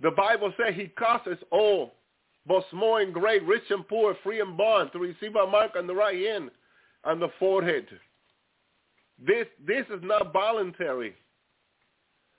The 0.01 0.11
Bible 0.11 0.53
says 0.55 0.75
he 0.75 0.87
causes 0.87 1.39
all, 1.51 1.91
both 2.47 2.63
small 2.69 2.97
and 2.97 3.13
great, 3.13 3.43
rich 3.43 3.63
and 3.69 3.87
poor, 3.87 4.15
free 4.23 4.39
and 4.39 4.57
bond, 4.57 4.91
to 4.93 4.99
receive 4.99 5.35
a 5.35 5.47
mark 5.47 5.71
on 5.75 5.87
the 5.87 5.95
right 5.95 6.25
hand 6.25 6.51
and 7.03 7.21
the 7.21 7.29
forehead. 7.39 7.87
This, 9.25 9.47
this 9.65 9.85
is 9.89 10.01
not 10.03 10.33
voluntary, 10.33 11.15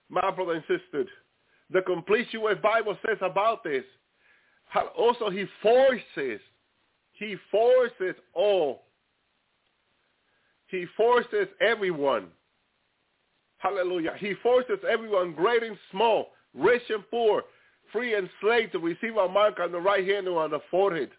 my 0.08 0.30
brother 0.30 0.52
and 0.52 0.64
sister. 0.68 1.06
The 1.70 1.82
Complete 1.82 2.28
Jewish 2.30 2.60
Bible 2.62 2.96
says 3.06 3.18
about 3.20 3.64
this. 3.64 3.84
Also, 4.96 5.30
he 5.30 5.46
forces, 5.62 6.40
he 7.12 7.36
forces 7.50 8.14
all. 8.34 8.82
He 10.68 10.84
forces 10.96 11.48
everyone. 11.60 12.26
Hallelujah. 13.58 14.14
He 14.18 14.34
forces 14.42 14.78
everyone, 14.88 15.32
great 15.32 15.62
and 15.62 15.78
small, 15.90 16.28
rich 16.54 16.82
and 16.88 17.02
poor, 17.10 17.42
free 17.92 18.14
and 18.14 18.28
slave, 18.40 18.72
to 18.72 18.78
receive 18.78 19.16
a 19.16 19.28
mark 19.28 19.58
on 19.60 19.72
the 19.72 19.80
right 19.80 20.06
hand 20.06 20.28
or 20.28 20.42
on 20.42 20.50
the 20.50 20.60
forehead. 20.70 21.10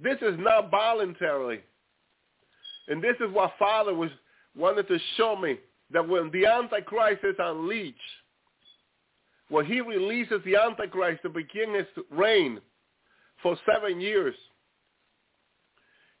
This 0.00 0.18
is 0.22 0.34
not 0.38 0.70
voluntary. 0.70 1.62
And 2.88 3.02
this 3.02 3.16
is 3.20 3.32
what 3.32 3.52
Father 3.58 3.94
was 3.94 4.10
wanted 4.56 4.86
to 4.88 4.98
show 5.16 5.36
me, 5.36 5.58
that 5.90 6.06
when 6.08 6.30
the 6.30 6.46
Antichrist 6.46 7.24
is 7.24 7.36
unleashed, 7.38 7.98
when 9.48 9.66
he 9.66 9.80
releases 9.80 10.40
the 10.44 10.56
Antichrist 10.56 11.22
to 11.22 11.28
begin 11.28 11.74
his 11.74 11.86
reign 12.10 12.60
for 13.42 13.56
seven 13.70 14.00
years, 14.00 14.34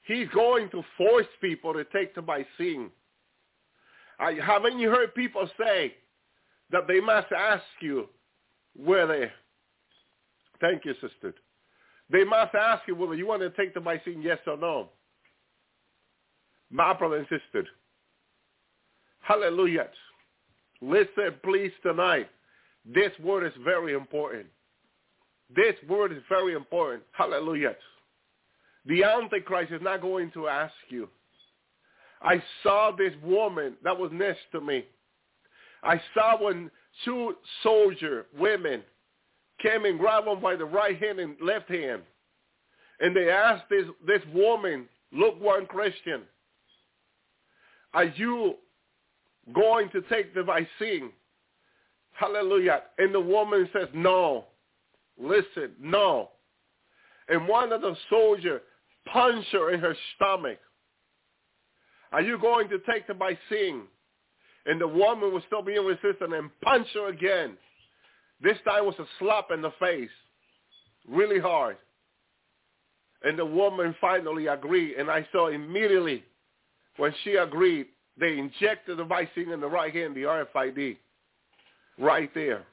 he's 0.02 0.28
going 0.28 0.68
to 0.70 0.82
force 0.96 1.26
people 1.40 1.72
to 1.72 1.84
take 1.84 2.14
to 2.14 2.22
by. 2.22 2.44
I, 4.18 4.32
haven't 4.44 4.78
you 4.78 4.90
heard 4.90 5.14
people 5.14 5.48
say 5.58 5.94
that 6.70 6.86
they 6.86 7.00
must 7.00 7.32
ask 7.32 7.64
you 7.80 8.08
where 8.76 9.06
they? 9.06 9.30
Thank 10.64 10.86
you, 10.86 10.94
sister. 10.94 11.34
They 12.10 12.24
must 12.24 12.54
ask 12.54 12.88
you 12.88 12.94
whether 12.94 13.14
you 13.14 13.26
want 13.26 13.42
to 13.42 13.50
take 13.50 13.74
the 13.74 13.80
vaccine, 13.80 14.22
yes 14.22 14.38
or 14.46 14.56
no. 14.56 14.88
My 16.70 16.94
brother 16.94 17.16
and 17.16 17.26
sister. 17.28 17.68
Hallelujah. 19.20 19.88
Listen, 20.80 21.34
please, 21.42 21.70
tonight. 21.82 22.30
This 22.86 23.10
word 23.22 23.44
is 23.44 23.52
very 23.62 23.92
important. 23.92 24.46
This 25.54 25.74
word 25.86 26.12
is 26.12 26.22
very 26.30 26.54
important. 26.54 27.02
Hallelujah. 27.12 27.76
The 28.86 29.04
Antichrist 29.04 29.70
is 29.70 29.82
not 29.82 30.00
going 30.00 30.30
to 30.30 30.48
ask 30.48 30.72
you. 30.88 31.10
I 32.22 32.42
saw 32.62 32.90
this 32.90 33.12
woman 33.22 33.74
that 33.84 33.98
was 33.98 34.10
next 34.14 34.40
to 34.52 34.62
me. 34.62 34.86
I 35.82 36.00
saw 36.14 36.42
when 36.42 36.70
two 37.04 37.34
soldier 37.62 38.24
women 38.38 38.82
came 39.60 39.84
and 39.84 39.98
grabbed 39.98 40.26
him 40.26 40.40
by 40.40 40.56
the 40.56 40.64
right 40.64 41.00
hand 41.00 41.18
and 41.18 41.36
left 41.40 41.68
hand. 41.68 42.02
And 43.00 43.14
they 43.14 43.30
asked 43.30 43.64
this, 43.70 43.84
this 44.06 44.22
woman, 44.32 44.86
lukewarm 45.12 45.66
Christian, 45.66 46.22
are 47.92 48.04
you 48.04 48.54
going 49.52 49.88
to 49.90 50.02
take 50.02 50.34
the 50.34 50.42
vaccine? 50.42 51.10
Hallelujah. 52.12 52.82
And 52.98 53.14
the 53.14 53.20
woman 53.20 53.68
says, 53.72 53.88
no. 53.94 54.46
Listen, 55.20 55.72
no. 55.80 56.30
And 57.28 57.48
one 57.48 57.72
of 57.72 57.80
the 57.80 57.96
soldiers 58.10 58.60
punched 59.12 59.50
her 59.52 59.72
in 59.72 59.80
her 59.80 59.96
stomach. 60.14 60.58
Are 62.12 62.22
you 62.22 62.38
going 62.38 62.68
to 62.68 62.78
take 62.90 63.06
the 63.06 63.14
vaccine? 63.14 63.82
And 64.66 64.80
the 64.80 64.88
woman 64.88 65.32
was 65.32 65.42
still 65.46 65.62
being 65.62 65.84
resistant 65.84 66.32
and 66.32 66.50
punched 66.62 66.94
her 66.94 67.08
again. 67.08 67.56
This 68.40 68.58
time 68.64 68.86
was 68.86 68.94
a 68.98 69.06
slap 69.18 69.50
in 69.52 69.62
the 69.62 69.72
face, 69.80 70.10
really 71.08 71.40
hard. 71.40 71.76
And 73.22 73.38
the 73.38 73.46
woman 73.46 73.94
finally 74.00 74.48
agreed, 74.48 74.96
and 74.96 75.10
I 75.10 75.26
saw 75.32 75.48
immediately 75.48 76.24
when 76.96 77.12
she 77.24 77.36
agreed, 77.36 77.86
they 78.18 78.38
injected 78.38 78.98
the 78.98 79.04
vaccine 79.04 79.50
in 79.50 79.60
the 79.60 79.66
right 79.66 79.92
hand, 79.92 80.14
the 80.14 80.22
RFID, 80.22 80.96
right 81.98 82.30
there. 82.34 82.64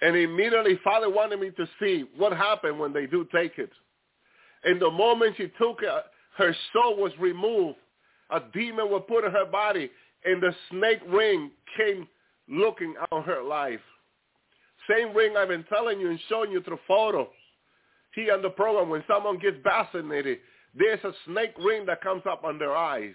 And 0.00 0.16
immediately, 0.16 0.78
Father 0.84 1.10
wanted 1.10 1.40
me 1.40 1.50
to 1.52 1.66
see 1.80 2.04
what 2.16 2.32
happened 2.32 2.78
when 2.78 2.92
they 2.92 3.06
do 3.06 3.26
take 3.34 3.58
it. 3.58 3.70
And 4.64 4.80
the 4.80 4.90
moment 4.90 5.36
she 5.36 5.50
took 5.58 5.82
it, 5.82 6.04
her 6.36 6.54
soul 6.72 6.96
was 6.96 7.12
removed. 7.18 7.78
A 8.30 8.40
demon 8.52 8.90
was 8.90 9.02
put 9.08 9.24
in 9.24 9.32
her 9.32 9.46
body, 9.46 9.90
and 10.24 10.42
the 10.42 10.54
snake 10.70 11.00
ring 11.08 11.50
came 11.76 12.06
looking 12.48 12.94
on 13.10 13.22
her 13.22 13.42
life. 13.42 13.80
Same 14.88 15.14
ring 15.14 15.36
I've 15.36 15.48
been 15.48 15.64
telling 15.64 16.00
you 16.00 16.10
and 16.10 16.20
showing 16.28 16.50
you 16.50 16.62
through 16.62 16.78
photo. 16.86 17.28
Here 18.14 18.34
on 18.34 18.42
the 18.42 18.50
program, 18.50 18.90
when 18.90 19.02
someone 19.08 19.38
gets 19.38 19.56
vaccinated, 19.64 20.38
there's 20.76 21.02
a 21.04 21.12
snake 21.26 21.54
ring 21.58 21.86
that 21.86 22.00
comes 22.00 22.22
up 22.28 22.44
on 22.44 22.58
their 22.58 22.76
eyes. 22.76 23.14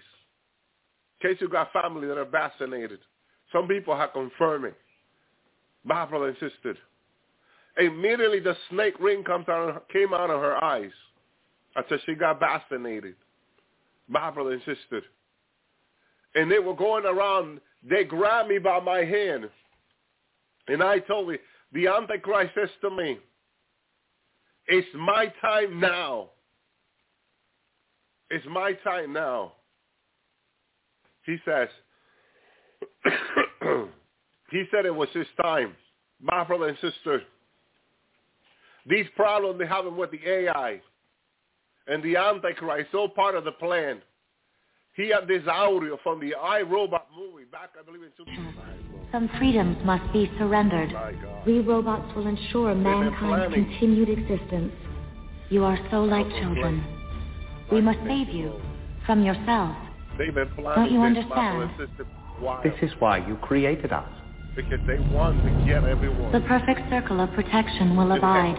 In 1.20 1.30
case 1.30 1.40
you 1.40 1.48
got 1.48 1.72
family 1.72 2.06
that 2.08 2.18
are 2.18 2.24
vaccinated. 2.24 3.00
Some 3.52 3.68
people 3.68 3.96
have 3.96 4.12
confirmed 4.12 4.66
it. 4.66 4.76
My 5.84 6.04
brother. 6.06 6.34
Immediately 7.78 8.40
the 8.40 8.56
snake 8.70 8.98
ring 9.00 9.24
comes 9.24 9.48
out, 9.48 9.88
came 9.90 10.12
out 10.12 10.30
of 10.30 10.40
her 10.40 10.62
eyes 10.62 10.90
until 11.76 11.98
she 12.04 12.14
got 12.14 12.40
vaccinated. 12.40 13.14
My 14.08 14.30
brother. 14.30 14.60
And 16.34 16.50
they 16.50 16.58
were 16.58 16.74
going 16.74 17.04
around, 17.04 17.60
they 17.88 18.04
grabbed 18.04 18.48
me 18.48 18.58
by 18.58 18.80
my 18.80 18.98
hand. 18.98 19.48
And 20.68 20.82
I 20.82 20.98
told 21.00 21.28
me, 21.28 21.38
the 21.72 21.86
Antichrist 21.88 22.52
says 22.54 22.68
to 22.82 22.90
me, 22.90 23.18
it's 24.66 24.88
my 24.94 25.32
time 25.40 25.80
now. 25.80 26.30
It's 28.30 28.46
my 28.48 28.72
time 28.84 29.12
now. 29.12 29.52
He 31.26 31.36
says, 31.44 31.68
he 34.50 34.64
said 34.70 34.86
it 34.86 34.94
was 34.94 35.08
his 35.12 35.26
time. 35.42 35.74
My 36.20 36.44
brother 36.44 36.68
and 36.68 36.78
sister, 36.80 37.22
these 38.86 39.06
problems 39.16 39.58
they 39.58 39.66
having 39.66 39.96
with 39.96 40.10
the 40.10 40.20
AI 40.26 40.80
and 41.86 42.02
the 42.02 42.16
Antichrist, 42.16 42.94
all 42.94 43.08
part 43.08 43.34
of 43.34 43.44
the 43.44 43.52
plan. 43.52 44.00
He 44.96 45.08
had 45.10 45.28
this 45.28 45.42
audio 45.46 45.98
from 46.02 46.18
the 46.20 46.34
I, 46.34 46.62
Robot 46.62 47.06
movie 47.16 47.44
back, 47.44 47.70
I 47.78 47.84
believe, 47.84 48.02
in 48.02 48.10
2000. 48.16 48.54
Some 49.12 49.30
freedoms 49.38 49.76
must 49.84 50.12
be 50.12 50.30
surrendered. 50.36 50.92
We 51.46 51.60
robots 51.60 52.12
will 52.16 52.26
ensure 52.26 52.74
mankind's 52.74 53.54
continued 53.54 54.08
existence. 54.08 54.72
You 55.48 55.64
are 55.64 55.78
so 55.90 56.02
like 56.02 56.28
children. 56.40 56.84
We 57.70 57.80
must 57.80 58.00
save 58.06 58.28
you 58.30 58.60
from 59.06 59.22
yourself. 59.24 59.76
Don't 60.18 60.90
you 60.90 61.02
understand? 61.02 61.70
This 62.64 62.74
is 62.82 62.90
why 62.98 63.18
you 63.26 63.36
created 63.36 63.92
us. 63.92 64.08
Because 64.56 64.80
they 64.88 64.98
want 65.14 65.40
to 65.44 65.66
get 65.66 65.84
everyone. 65.84 66.32
The 66.32 66.40
perfect 66.40 66.80
circle 66.90 67.20
of 67.20 67.30
protection 67.32 67.96
will 67.96 68.10
abide. 68.10 68.58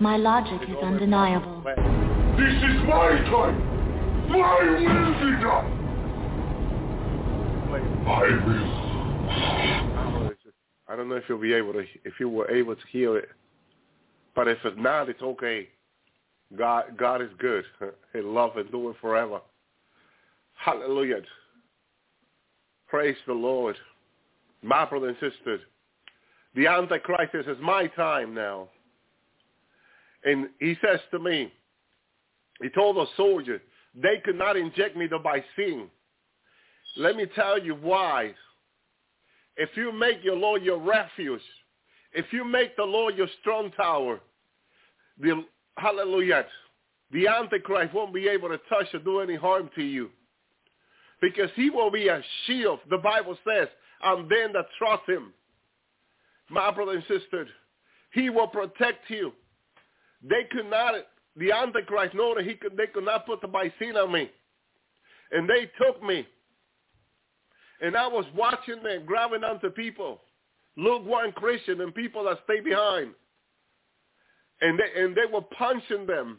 My 0.00 0.16
logic 0.16 0.66
is 0.66 0.76
undeniable. 0.82 1.62
This 2.38 2.54
is 2.54 2.88
my 2.88 3.20
time. 3.30 3.75
My 4.28 4.62
will 4.62 4.78
be 4.78 5.30
done. 5.42 5.82
I 8.06 8.20
will. 8.46 8.86
I 10.88 10.94
don't 10.94 11.08
know 11.08 11.16
if 11.16 11.24
you'll 11.28 11.38
be 11.38 11.52
able 11.52 11.72
to, 11.72 11.84
if 12.04 12.14
you 12.20 12.28
were 12.28 12.50
able 12.50 12.76
to 12.76 12.82
hear 12.90 13.16
it, 13.16 13.28
but 14.34 14.46
if 14.46 14.58
it's 14.64 14.76
not, 14.78 15.08
it's 15.08 15.22
okay. 15.22 15.68
God, 16.56 16.96
God 16.96 17.22
is 17.22 17.30
good. 17.38 17.64
He 18.12 18.20
love 18.20 18.56
and 18.56 18.70
do 18.70 18.90
it 18.90 18.96
forever. 19.00 19.40
Hallelujah. 20.54 21.22
Praise 22.88 23.16
the 23.26 23.32
Lord. 23.32 23.76
My 24.62 24.84
brother 24.84 25.08
and 25.08 25.16
sister, 25.18 25.58
the 26.54 26.66
Antichrist 26.66 27.34
is 27.34 27.58
my 27.60 27.88
time 27.88 28.32
now. 28.32 28.68
And 30.24 30.48
he 30.60 30.76
says 30.84 31.00
to 31.10 31.18
me, 31.18 31.52
he 32.62 32.68
told 32.70 32.96
the 32.96 33.06
soldier, 33.16 33.60
they 34.00 34.20
could 34.24 34.36
not 34.36 34.56
inject 34.56 34.96
me 34.96 35.08
by 35.22 35.44
seeing. 35.56 35.90
Let 36.96 37.16
me 37.16 37.26
tell 37.34 37.58
you 37.58 37.74
why. 37.74 38.34
If 39.56 39.70
you 39.76 39.90
make 39.92 40.22
your 40.22 40.36
Lord 40.36 40.62
your 40.62 40.78
refuge, 40.78 41.40
if 42.12 42.26
you 42.32 42.44
make 42.44 42.76
the 42.76 42.84
Lord 42.84 43.16
your 43.16 43.28
strong 43.40 43.70
tower, 43.72 44.20
the 45.18 45.44
hallelujah, 45.76 46.44
the 47.10 47.28
Antichrist 47.28 47.94
won't 47.94 48.12
be 48.12 48.28
able 48.28 48.48
to 48.48 48.58
touch 48.68 48.86
or 48.92 49.00
do 49.00 49.20
any 49.20 49.36
harm 49.36 49.70
to 49.76 49.82
you. 49.82 50.10
Because 51.20 51.50
he 51.54 51.70
will 51.70 51.90
be 51.90 52.08
a 52.08 52.22
shield, 52.46 52.80
the 52.90 52.98
Bible 52.98 53.38
says, 53.46 53.68
and 54.02 54.30
them 54.30 54.52
that 54.52 54.66
trust 54.78 55.08
him. 55.08 55.32
My 56.50 56.70
brother 56.70 56.92
and 56.92 57.04
sister, 57.08 57.46
he 58.12 58.28
will 58.30 58.48
protect 58.48 59.08
you. 59.08 59.32
They 60.22 60.44
could 60.50 60.68
not, 60.70 60.94
the 61.36 61.52
Antichrist 61.52 62.14
know 62.14 62.34
that 62.34 62.44
he 62.44 62.54
could, 62.54 62.76
they 62.76 62.86
could 62.86 63.04
not 63.04 63.26
put 63.26 63.40
the 63.40 63.48
vaccine 63.48 63.96
on 63.96 64.12
me. 64.12 64.30
And 65.32 65.48
they 65.48 65.70
took 65.78 66.02
me 66.02 66.26
and 67.80 67.96
I 67.96 68.06
was 68.06 68.24
watching 68.34 68.82
them 68.82 69.04
grabbing 69.04 69.44
onto 69.44 69.70
people. 69.70 70.22
lukewarm 70.76 71.32
Christian 71.32 71.80
and 71.80 71.94
people 71.94 72.24
that 72.24 72.38
stay 72.44 72.60
behind. 72.60 73.12
And 74.60 74.78
they, 74.78 75.02
and 75.02 75.14
they 75.14 75.26
were 75.30 75.42
punching 75.42 76.06
them, 76.06 76.38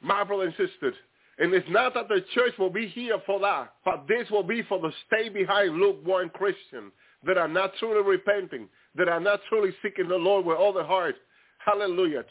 my 0.00 0.22
brother 0.24 0.44
and. 0.44 0.94
And 1.38 1.52
it's 1.52 1.68
not 1.68 1.94
that 1.94 2.08
the 2.08 2.24
church 2.34 2.54
will 2.58 2.70
be 2.70 2.86
here 2.88 3.18
for 3.26 3.38
that, 3.40 3.74
but 3.84 4.06
this 4.08 4.30
will 4.30 4.42
be 4.42 4.62
for 4.62 4.80
the 4.80 4.90
stay 5.06 5.28
behind 5.28 5.76
lukewarm 5.76 6.30
Christian 6.30 6.90
that 7.24 7.36
are 7.36 7.48
not 7.48 7.72
truly 7.78 8.02
repenting, 8.08 8.68
that 8.94 9.08
are 9.08 9.20
not 9.20 9.40
truly 9.48 9.70
seeking 9.82 10.08
the 10.08 10.16
Lord 10.16 10.46
with 10.46 10.56
all 10.56 10.72
their 10.72 10.84
heart. 10.84 11.16
Hallelujah. 11.58 12.24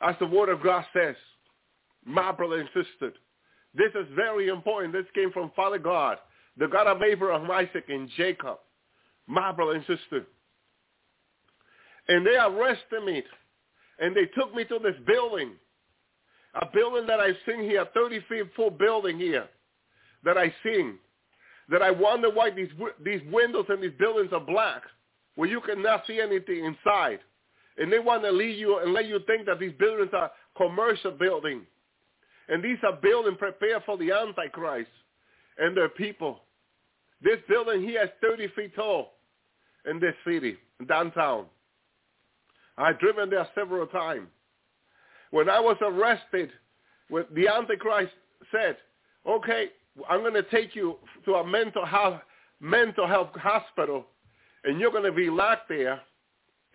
As 0.00 0.14
the 0.20 0.26
word 0.26 0.48
of 0.48 0.62
God 0.62 0.84
says, 0.92 1.16
my 2.04 2.32
brother 2.32 2.60
and 2.60 2.68
sister, 2.68 3.12
this 3.74 3.90
is 3.94 4.06
very 4.14 4.48
important. 4.48 4.92
This 4.92 5.06
came 5.14 5.32
from 5.32 5.50
Father 5.56 5.78
God, 5.78 6.18
the 6.56 6.68
God 6.68 6.86
of 6.86 7.02
Abraham, 7.02 7.50
Isaac, 7.50 7.84
and 7.88 8.08
Jacob, 8.16 8.58
my 9.26 9.52
brother 9.52 9.72
and 9.72 9.84
sister. 9.86 10.26
And 12.08 12.26
they 12.26 12.36
arrested 12.36 13.04
me, 13.04 13.22
and 13.98 14.16
they 14.16 14.26
took 14.38 14.54
me 14.54 14.64
to 14.64 14.78
this 14.78 14.94
building 15.06 15.52
a 16.60 16.66
building 16.72 17.06
that 17.06 17.20
I've 17.20 17.36
seen 17.46 17.62
here, 17.64 17.82
a 17.82 17.86
30 17.86 18.20
feet 18.28 18.44
full 18.54 18.70
building 18.70 19.18
here 19.18 19.46
that 20.24 20.38
I've 20.38 20.54
seen, 20.64 20.98
that 21.68 21.82
I 21.82 21.90
wonder 21.90 22.30
why 22.30 22.50
these, 22.50 22.70
these 23.04 23.20
windows 23.30 23.66
and 23.68 23.82
these 23.82 23.92
buildings 23.98 24.30
are 24.32 24.40
black, 24.40 24.82
where 25.34 25.48
you 25.48 25.60
cannot 25.60 26.04
see 26.06 26.20
anything 26.20 26.64
inside. 26.64 27.20
And 27.78 27.92
they 27.92 27.98
want 27.98 28.22
to 28.22 28.30
lead 28.30 28.58
you 28.58 28.78
and 28.78 28.92
let 28.92 29.06
you 29.06 29.20
think 29.26 29.46
that 29.46 29.58
these 29.58 29.72
buildings 29.78 30.10
are 30.14 30.30
commercial 30.56 31.10
buildings. 31.10 31.64
And 32.48 32.62
these 32.62 32.78
are 32.84 32.92
buildings 32.92 33.36
prepared 33.38 33.82
for 33.84 33.98
the 33.98 34.12
Antichrist 34.12 34.90
and 35.58 35.76
their 35.76 35.88
people. 35.88 36.40
This 37.22 37.38
building 37.48 37.82
here 37.82 38.02
is 38.02 38.10
30 38.22 38.48
feet 38.48 38.74
tall 38.74 39.12
in 39.90 40.00
this 40.00 40.14
city, 40.26 40.56
downtown. 40.88 41.46
I've 42.78 42.98
driven 42.98 43.30
there 43.30 43.48
several 43.54 43.86
times. 43.86 44.28
When 45.30 45.48
I 45.48 45.60
was 45.60 45.76
arrested, 45.80 46.50
the 47.10 47.48
Antichrist 47.48 48.12
said, 48.52 48.76
okay, 49.26 49.70
I'm 50.08 50.20
going 50.20 50.34
to 50.34 50.42
take 50.44 50.74
you 50.74 50.96
to 51.24 51.34
a 51.34 51.46
mental 51.46 51.86
health, 51.86 52.20
mental 52.60 53.06
health 53.06 53.30
hospital, 53.34 54.06
and 54.64 54.78
you're 54.78 54.90
going 54.90 55.04
to 55.04 55.12
be 55.12 55.30
locked 55.30 55.68
there, 55.68 56.00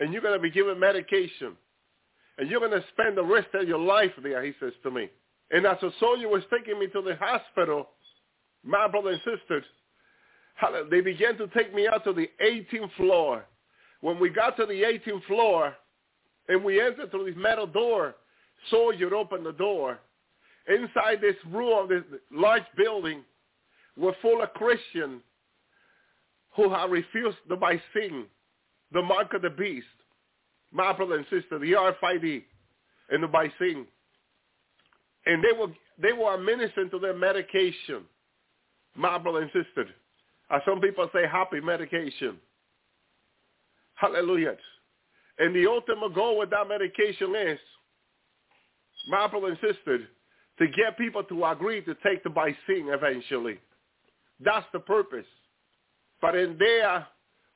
and 0.01 0.11
you're 0.11 0.21
going 0.21 0.33
to 0.33 0.39
be 0.39 0.51
given 0.51 0.77
medication, 0.79 1.55
and 2.37 2.49
you're 2.49 2.59
going 2.59 2.71
to 2.71 2.83
spend 2.91 3.15
the 3.15 3.23
rest 3.23 3.47
of 3.53 3.67
your 3.67 3.79
life 3.79 4.11
there, 4.21 4.43
he 4.43 4.51
says 4.59 4.73
to 4.83 4.91
me. 4.91 5.07
And 5.51 5.65
as 5.65 5.77
a 5.83 5.91
soldier 5.99 6.27
was 6.27 6.43
taking 6.51 6.79
me 6.79 6.87
to 6.87 7.01
the 7.01 7.15
hospital, 7.17 7.89
my 8.63 8.87
brother 8.87 9.11
and 9.11 9.19
sisters, 9.19 9.63
they 10.89 11.01
began 11.01 11.37
to 11.37 11.47
take 11.55 11.73
me 11.73 11.87
out 11.87 12.03
to 12.03 12.13
the 12.13 12.29
18th 12.43 12.91
floor. 12.97 13.45
When 14.01 14.19
we 14.19 14.29
got 14.29 14.57
to 14.57 14.65
the 14.65 14.81
18th 14.81 15.23
floor, 15.25 15.75
and 16.47 16.63
we 16.63 16.81
entered 16.81 17.11
through 17.11 17.25
this 17.25 17.35
metal 17.37 17.67
door, 17.67 18.15
soldier 18.71 19.13
opened 19.13 19.45
the 19.45 19.53
door. 19.53 19.99
Inside 20.67 21.21
this 21.21 21.35
room 21.51 21.83
of 21.83 21.89
this 21.89 22.03
large 22.31 22.63
building 22.75 23.23
were 23.95 24.15
full 24.21 24.41
of 24.41 24.51
Christians 24.53 25.21
who 26.55 26.69
had 26.73 26.89
refused 26.89 27.37
the 27.47 27.55
vaccine, 27.55 28.25
the 28.91 29.01
mark 29.01 29.33
of 29.33 29.41
the 29.41 29.49
beast, 29.49 29.85
my 30.71 30.93
brother 30.93 31.15
and 31.15 31.25
sister, 31.29 31.59
the 31.59 31.73
RFID, 31.73 32.43
and 33.09 33.23
the 33.23 33.27
vaccine. 33.27 33.85
And 35.25 35.43
they 35.43 35.57
were 35.57 35.67
they 36.01 36.13
were 36.13 36.33
administering 36.33 36.89
to 36.89 36.99
their 36.99 37.15
medication, 37.15 38.03
my 38.95 39.17
brother 39.17 39.41
and 39.41 39.51
sister. 39.51 39.87
As 40.49 40.61
some 40.65 40.81
people 40.81 41.09
say, 41.13 41.27
happy 41.31 41.61
medication. 41.61 42.37
Hallelujah. 43.95 44.55
And 45.39 45.55
the 45.55 45.67
ultimate 45.67 46.13
goal 46.13 46.39
with 46.39 46.49
that 46.49 46.67
medication 46.67 47.35
is 47.35 47.59
my 49.07 49.27
brother 49.27 49.47
and 49.47 49.57
sister, 49.61 49.99
to 50.59 50.67
get 50.67 50.97
people 50.97 51.23
to 51.23 51.45
agree 51.45 51.81
to 51.81 51.95
take 52.03 52.23
the 52.23 52.29
vaccine 52.29 52.89
eventually. 52.89 53.57
That's 54.39 54.65
the 54.73 54.79
purpose. 54.79 55.25
But 56.21 56.35
in 56.35 56.57
there, 56.59 57.07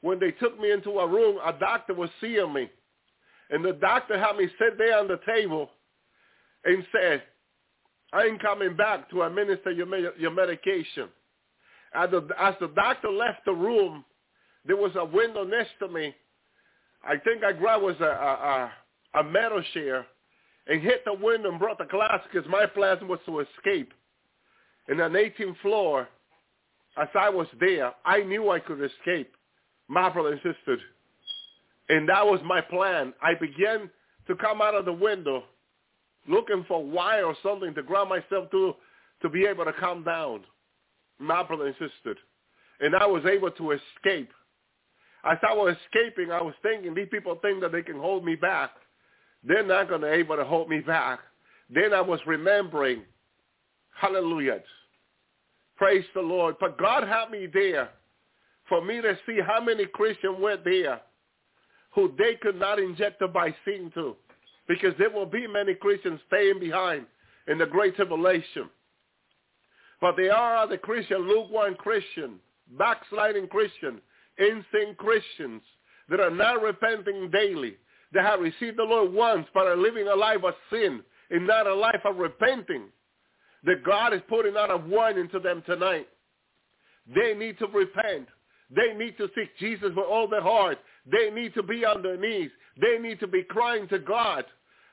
when 0.06 0.20
they 0.20 0.30
took 0.30 0.60
me 0.60 0.72
into 0.72 0.92
a 1.00 1.08
room, 1.08 1.40
a 1.44 1.52
doctor 1.52 1.96
was 1.96 2.12
seeing 2.22 2.54
me. 2.54 2.70
And 3.50 3.66
the 3.66 3.74
doctor 3.74 4.20
had 4.20 4.38
me 4.38 4.48
sit 4.60 4.78
there 4.78 5.00
on 5.00 5.08
the 5.08 5.20
table 5.26 5.68
and 6.64 6.86
said, 6.92 7.24
I 8.14 8.26
ain't 8.26 8.40
coming 8.40 8.76
back 8.76 9.10
to 9.10 9.24
administer 9.24 9.72
your, 9.72 9.88
your 10.16 10.30
medication. 10.30 11.10
As 11.96 12.12
the, 12.12 12.28
as 12.40 12.54
the 12.62 12.68
doctor 12.76 13.10
left 13.10 13.46
the 13.46 13.54
room, 13.54 14.06
there 14.64 14.76
was 14.76 14.92
a 14.96 15.04
window 15.04 15.44
next 15.44 15.72
to 15.80 15.88
me. 15.88 16.14
I 17.04 17.18
think 17.18 17.44
I 17.44 17.52
grabbed 17.52 17.84
was 17.84 17.96
a, 18.00 18.04
a, 18.04 18.72
a 19.22 19.24
metal 19.24 19.64
chair 19.74 20.06
and 20.68 20.84
hit 20.84 21.04
the 21.06 21.14
window 21.14 21.50
and 21.50 21.58
brought 21.58 21.80
the 21.80 21.86
glass 21.86 22.22
because 22.32 22.48
my 22.48 22.68
plan 22.68 23.08
was 23.08 23.20
to 23.26 23.40
escape. 23.40 23.92
In 24.88 25.00
an 25.00 25.14
18th 25.14 25.60
floor, 25.64 26.08
as 26.96 27.08
I 27.20 27.28
was 27.30 27.48
there, 27.60 27.92
I 28.06 28.22
knew 28.22 28.52
I 28.52 28.60
could 28.60 28.84
escape. 28.84 29.32
My 29.88 30.10
brother 30.10 30.32
and 30.32 30.42
sister. 30.42 30.78
And 31.90 32.10
that 32.10 32.26
was 32.26 32.40
my 32.44 32.62
plan. 32.62 33.14
I 33.22 33.36
began 33.36 33.90
to 34.28 34.36
come 34.36 34.62
out 34.62 34.76
of 34.76 34.86
the 34.86 34.94
window 34.94 35.44
looking 36.28 36.66
for 36.68 36.84
wire 36.84 37.26
or 37.26 37.36
something 37.44 37.74
to 37.76 37.84
grab 37.84 38.08
myself 38.08 38.50
to 38.52 38.76
to 39.22 39.30
be 39.30 39.46
able 39.46 39.66
to 39.66 39.74
come 39.74 40.04
down. 40.04 40.42
My 41.20 41.44
brother 41.44 41.68
and 41.68 41.76
sister. 41.76 42.20
And 42.82 42.96
I 42.96 43.06
was 43.06 43.24
able 43.26 43.52
to 43.52 43.72
escape. 43.72 44.30
As 45.24 45.38
I 45.48 45.54
was 45.54 45.76
escaping, 45.86 46.32
I 46.32 46.42
was 46.42 46.54
thinking, 46.62 46.94
these 46.94 47.08
people 47.10 47.40
think 47.42 47.62
that 47.62 47.72
they 47.72 47.82
can 47.82 47.98
hold 47.98 48.26
me 48.26 48.36
back. 48.36 48.72
They're 49.44 49.66
not 49.66 49.88
going 49.88 50.02
to 50.02 50.08
be 50.08 50.14
able 50.14 50.36
to 50.36 50.44
hold 50.44 50.70
me 50.70 50.80
back. 50.80 51.20
Then 51.74 51.94
I 51.94 52.02
was 52.02 52.20
remembering, 52.28 53.04
hallelujah, 54.00 54.60
praise 55.78 56.06
the 56.14 56.22
Lord. 56.22 56.56
But 56.60 56.78
God 56.78 57.08
had 57.08 57.32
me 57.32 57.48
there 57.52 57.90
for 58.68 58.84
me 58.84 59.02
to 59.02 59.18
see 59.26 59.40
how 59.46 59.62
many 59.62 59.86
Christians 59.86 60.38
were 60.40 60.58
there 60.64 61.02
who 61.94 62.14
they 62.18 62.36
could 62.42 62.60
not 62.60 62.80
inject 62.80 63.20
the 63.20 63.28
vaccine 63.28 63.92
to 63.94 64.16
because 64.68 64.94
there 64.98 65.10
will 65.10 65.26
be 65.26 65.48
many 65.48 65.76
Christians 65.76 66.20
staying 66.28 66.60
behind 66.60 67.06
in 67.48 67.58
the 67.58 67.66
great 67.66 67.96
tribulation. 67.96 68.70
But 70.02 70.16
there 70.18 70.34
are 70.34 70.68
the 70.68 70.78
Christian, 70.78 71.28
lukewarm 71.28 71.76
Christian, 71.76 72.40
backsliding 72.78 73.48
Christian, 73.48 74.02
insane 74.38 74.96
Christians 74.98 75.62
that 76.10 76.20
are 76.20 76.32
not 76.32 76.62
repenting 76.62 77.30
daily 77.32 77.78
they 78.16 78.22
have 78.22 78.40
received 78.40 78.78
the 78.78 78.84
Lord 78.84 79.12
once 79.12 79.46
but 79.54 79.68
are 79.68 79.76
living 79.76 80.08
a 80.08 80.16
life 80.16 80.44
of 80.44 80.54
sin 80.72 81.02
and 81.30 81.46
not 81.46 81.68
a 81.68 81.74
life 81.74 82.02
of 82.06 82.18
repenting, 82.18 82.84
that 83.66 83.84
God 83.84 84.14
is 84.14 84.22
putting 84.30 84.56
out 84.56 84.72
a 84.72 84.78
warning 84.78 85.28
to 85.30 85.40
them 85.40 85.62
tonight. 85.66 86.08
They 87.14 87.34
need 87.34 87.60
to 87.60 87.68
repent. 87.68 88.28
They 88.74 88.94
need 88.94 89.18
to 89.18 89.30
seek 89.36 89.56
Jesus 89.58 89.90
with 89.96 90.06
all 90.10 90.28
their 90.28 90.42
heart. 90.42 90.78
They 91.10 91.30
need 91.30 91.54
to 91.54 91.64
be 91.64 91.86
on 91.86 92.02
their 92.02 92.18
knees. 92.18 92.50
They 92.82 92.98
need 92.98 93.20
to 93.20 93.28
be 93.28 93.44
crying 93.44 93.88
to 93.90 94.00
God. 94.00 94.46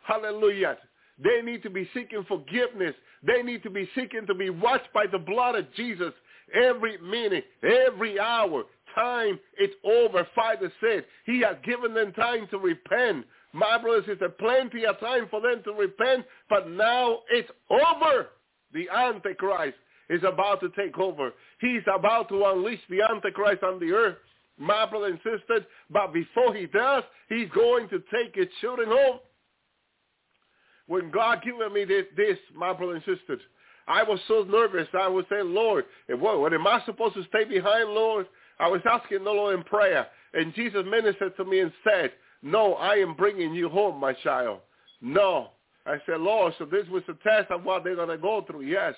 Hallelujah. 0.02 0.76
They 1.22 1.40
need 1.42 1.62
to 1.62 1.70
be 1.70 1.88
seeking 1.94 2.24
forgiveness. 2.26 2.94
They 3.22 3.42
need 3.42 3.62
to 3.62 3.70
be 3.70 3.88
seeking 3.94 4.26
to 4.26 4.34
be 4.34 4.50
washed 4.50 4.92
by 4.92 5.06
the 5.10 5.18
blood 5.18 5.54
of 5.54 5.72
Jesus 5.74 6.12
every 6.54 6.98
minute, 6.98 7.44
every 7.62 8.18
hour, 8.18 8.64
time 8.94 9.38
it's 9.56 9.74
over. 9.84 10.26
Father 10.34 10.72
said 10.80 11.04
he 11.24 11.40
has 11.40 11.56
given 11.64 11.94
them 11.94 12.12
time 12.12 12.46
to 12.50 12.58
repent. 12.58 13.24
My 13.52 13.78
brothers, 13.78 14.04
it's 14.08 14.34
plenty 14.38 14.86
of 14.86 14.98
time 15.00 15.28
for 15.30 15.40
them 15.40 15.62
to 15.64 15.72
repent, 15.72 16.24
but 16.48 16.68
now 16.70 17.20
it's 17.30 17.50
over. 17.70 18.28
The 18.72 18.88
Antichrist 18.88 19.76
is 20.08 20.22
about 20.26 20.60
to 20.60 20.70
take 20.70 20.98
over. 20.98 21.32
He's 21.62 21.82
about 21.86 22.28
to 22.30 22.44
unleash 22.44 22.80
the 22.90 23.02
Antichrist 23.08 23.62
on 23.62 23.78
the 23.78 23.92
earth, 23.92 24.16
my 24.58 24.84
brother 24.84 25.06
and. 25.06 25.64
But 25.88 26.12
before 26.12 26.52
he 26.54 26.66
does, 26.66 27.04
he's 27.28 27.48
going 27.54 27.88
to 27.88 28.02
take 28.12 28.34
his 28.34 28.48
children 28.60 28.88
home. 28.88 29.20
When 30.88 31.12
God 31.12 31.40
given 31.42 31.72
me 31.72 31.84
this, 31.84 32.04
this, 32.16 32.36
my 32.54 32.72
brother 32.72 33.00
and 33.06 33.40
I 33.86 34.02
was 34.02 34.18
so 34.26 34.44
nervous. 34.48 34.88
I 34.92 35.06
was 35.06 35.24
saying, 35.30 35.54
Lord, 35.54 35.84
what, 36.08 36.40
what 36.40 36.52
am 36.52 36.66
I 36.66 36.82
supposed 36.84 37.14
to 37.14 37.24
stay 37.24 37.44
behind, 37.44 37.90
Lord? 37.90 38.26
I 38.58 38.68
was 38.68 38.80
asking 38.84 39.22
the 39.24 39.30
Lord 39.30 39.56
in 39.56 39.64
prayer, 39.64 40.06
and 40.34 40.54
Jesus 40.54 40.84
ministered 40.88 41.36
to 41.36 41.44
me 41.44 41.60
and 41.60 41.72
said, 41.84 42.12
no, 42.42 42.74
I 42.74 42.94
am 42.94 43.14
bringing 43.14 43.54
you 43.54 43.68
home, 43.68 44.00
my 44.00 44.12
child. 44.12 44.60
No. 45.00 45.50
I 45.86 45.96
said, 46.06 46.20
Lord, 46.20 46.54
so 46.58 46.64
this 46.64 46.88
was 46.88 47.02
a 47.08 47.14
test 47.28 47.50
of 47.50 47.64
what 47.64 47.84
they're 47.84 47.96
going 47.96 48.08
to 48.08 48.18
go 48.18 48.44
through. 48.46 48.62
Yes. 48.62 48.94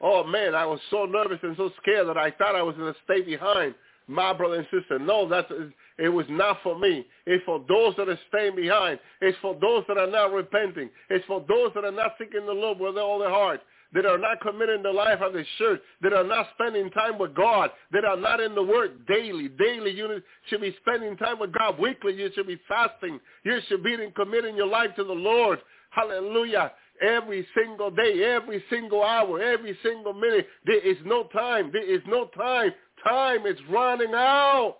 Oh, 0.00 0.24
man, 0.24 0.54
I 0.54 0.64
was 0.64 0.80
so 0.90 1.04
nervous 1.04 1.38
and 1.42 1.56
so 1.56 1.70
scared 1.82 2.08
that 2.08 2.16
I 2.16 2.30
thought 2.32 2.54
I 2.54 2.62
was 2.62 2.76
going 2.76 2.92
to 2.92 3.00
stay 3.04 3.22
behind 3.22 3.74
my 4.06 4.32
brother 4.32 4.56
and 4.56 4.66
sister. 4.72 4.98
No, 4.98 5.28
that's 5.28 5.50
it 5.98 6.08
was 6.08 6.26
not 6.30 6.58
for 6.62 6.78
me. 6.78 7.06
It's 7.26 7.44
for 7.44 7.62
those 7.68 7.94
that 7.96 8.08
are 8.08 8.18
staying 8.28 8.56
behind. 8.56 8.98
It's 9.20 9.36
for 9.42 9.56
those 9.60 9.84
that 9.88 9.98
are 9.98 10.10
not 10.10 10.32
repenting. 10.32 10.88
It's 11.10 11.24
for 11.26 11.44
those 11.48 11.72
that 11.74 11.84
are 11.84 11.92
not 11.92 12.12
seeking 12.18 12.46
the 12.46 12.52
Lord 12.52 12.78
with 12.78 12.96
all 12.96 13.18
their 13.18 13.30
heart. 13.30 13.60
that 13.92 14.04
are 14.04 14.18
not 14.18 14.40
committing 14.40 14.82
the 14.82 14.90
life 14.90 15.20
of 15.20 15.32
the 15.32 15.44
church, 15.56 15.80
that 16.02 16.12
are 16.12 16.24
not 16.24 16.48
spending 16.54 16.90
time 16.90 17.18
with 17.18 17.34
God, 17.34 17.70
that 17.92 18.04
are 18.04 18.16
not 18.16 18.40
in 18.40 18.54
the 18.54 18.62
Word 18.62 19.06
daily. 19.06 19.48
Daily, 19.48 19.92
you 19.92 20.20
should 20.48 20.60
be 20.60 20.76
spending 20.82 21.16
time 21.16 21.38
with 21.38 21.52
God. 21.52 21.78
Weekly, 21.78 22.14
you 22.14 22.30
should 22.34 22.46
be 22.46 22.60
fasting. 22.68 23.18
You 23.44 23.58
should 23.68 23.82
be 23.82 23.96
committing 24.14 24.56
your 24.56 24.66
life 24.66 24.90
to 24.96 25.04
the 25.04 25.12
Lord. 25.12 25.58
Hallelujah. 25.90 26.72
Every 27.00 27.46
single 27.56 27.90
day, 27.90 28.24
every 28.24 28.62
single 28.70 29.02
hour, 29.04 29.40
every 29.40 29.76
single 29.82 30.12
minute. 30.12 30.48
There 30.66 30.80
is 30.80 30.96
no 31.04 31.24
time. 31.24 31.70
There 31.72 31.88
is 31.88 32.02
no 32.06 32.26
time. 32.36 32.72
Time 33.04 33.46
is 33.46 33.56
running 33.70 34.14
out. 34.14 34.78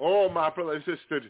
Oh, 0.00 0.28
my 0.28 0.50
brother 0.50 0.74
and 0.74 0.84
sister. 0.84 1.20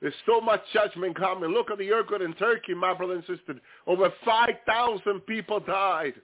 There's 0.00 0.14
so 0.26 0.40
much 0.40 0.60
judgment 0.72 1.16
coming. 1.16 1.50
Look 1.50 1.70
at 1.70 1.78
the 1.78 1.90
earthquake 1.92 2.22
in 2.22 2.34
Turkey, 2.34 2.74
my 2.74 2.92
brother 2.94 3.14
and 3.14 3.24
sister. 3.26 3.54
Over 3.86 4.12
5,000 4.24 5.20
people 5.20 5.60
died. 5.60 6.14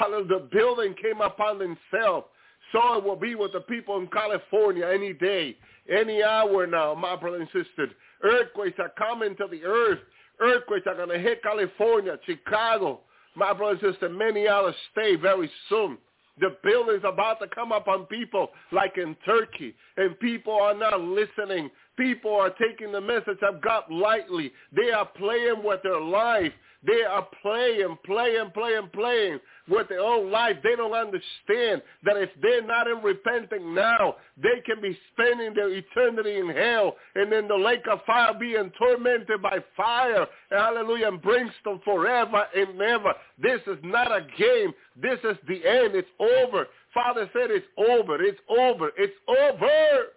The 0.00 0.48
building 0.50 0.94
came 1.00 1.20
upon 1.20 1.60
itself. 1.62 2.24
So 2.72 2.98
it 2.98 3.04
will 3.04 3.16
be 3.16 3.34
with 3.34 3.52
the 3.52 3.60
people 3.60 3.98
in 3.98 4.08
California 4.08 4.86
any 4.86 5.12
day, 5.12 5.56
any 5.88 6.22
hour 6.24 6.66
now, 6.66 6.94
my 6.94 7.14
brother 7.14 7.36
and 7.36 7.46
sister. 7.46 7.88
Earthquakes 8.22 8.78
are 8.78 8.92
coming 8.98 9.36
to 9.36 9.46
the 9.50 9.62
earth. 9.64 10.00
Earthquakes 10.40 10.86
are 10.86 10.96
going 10.96 11.10
to 11.10 11.18
hit 11.18 11.42
California, 11.42 12.18
Chicago, 12.26 13.00
my 13.36 13.52
brother 13.52 13.78
and 13.82 13.92
sister, 13.92 14.08
many 14.08 14.46
other 14.46 14.74
states 14.92 15.20
very 15.22 15.50
soon. 15.68 15.98
The 16.40 16.56
building's 16.64 17.04
about 17.04 17.38
to 17.40 17.46
come 17.48 17.70
upon 17.72 18.06
people 18.06 18.48
like 18.72 18.98
in 18.98 19.16
Turkey, 19.24 19.74
and 19.96 20.18
people 20.18 20.52
are 20.52 20.74
not 20.74 21.00
listening. 21.00 21.70
People 21.96 22.34
are 22.34 22.50
taking 22.50 22.92
the 22.92 23.00
message 23.00 23.38
of 23.42 23.62
God 23.62 23.84
lightly. 23.90 24.52
They 24.74 24.90
are 24.90 25.06
playing 25.06 25.62
with 25.62 25.82
their 25.82 26.00
life. 26.00 26.52
They 26.86 27.02
are 27.02 27.26
playing, 27.40 27.96
playing, 28.04 28.50
playing, 28.52 28.90
playing 28.92 29.40
with 29.68 29.88
their 29.88 30.00
own 30.00 30.30
life. 30.30 30.56
They 30.62 30.76
don't 30.76 30.92
understand 30.92 31.82
that 32.02 32.16
if 32.16 32.28
they're 32.42 32.66
not 32.66 32.88
in 32.88 32.98
repenting 33.02 33.74
now, 33.74 34.16
they 34.36 34.60
can 34.66 34.82
be 34.82 34.98
spending 35.12 35.54
their 35.54 35.70
eternity 35.72 36.36
in 36.36 36.50
hell 36.50 36.96
and 37.14 37.32
in 37.32 37.48
the 37.48 37.54
lake 37.54 37.84
of 37.90 38.00
fire 38.04 38.34
being 38.38 38.70
tormented 38.78 39.40
by 39.40 39.58
fire, 39.76 40.26
hallelujah, 40.50 41.08
and 41.08 41.22
brimstone 41.22 41.80
forever 41.84 42.44
and 42.54 42.80
ever. 42.80 43.14
This 43.40 43.60
is 43.66 43.78
not 43.82 44.12
a 44.12 44.26
game. 44.36 44.72
This 45.00 45.18
is 45.24 45.38
the 45.48 45.66
end. 45.66 45.94
It's 45.94 46.08
over. 46.20 46.66
Father 46.92 47.30
said 47.32 47.50
it's 47.50 47.66
over. 47.78 48.22
It's 48.22 48.40
over. 48.50 48.90
It's 48.98 49.14
over. 49.26 50.08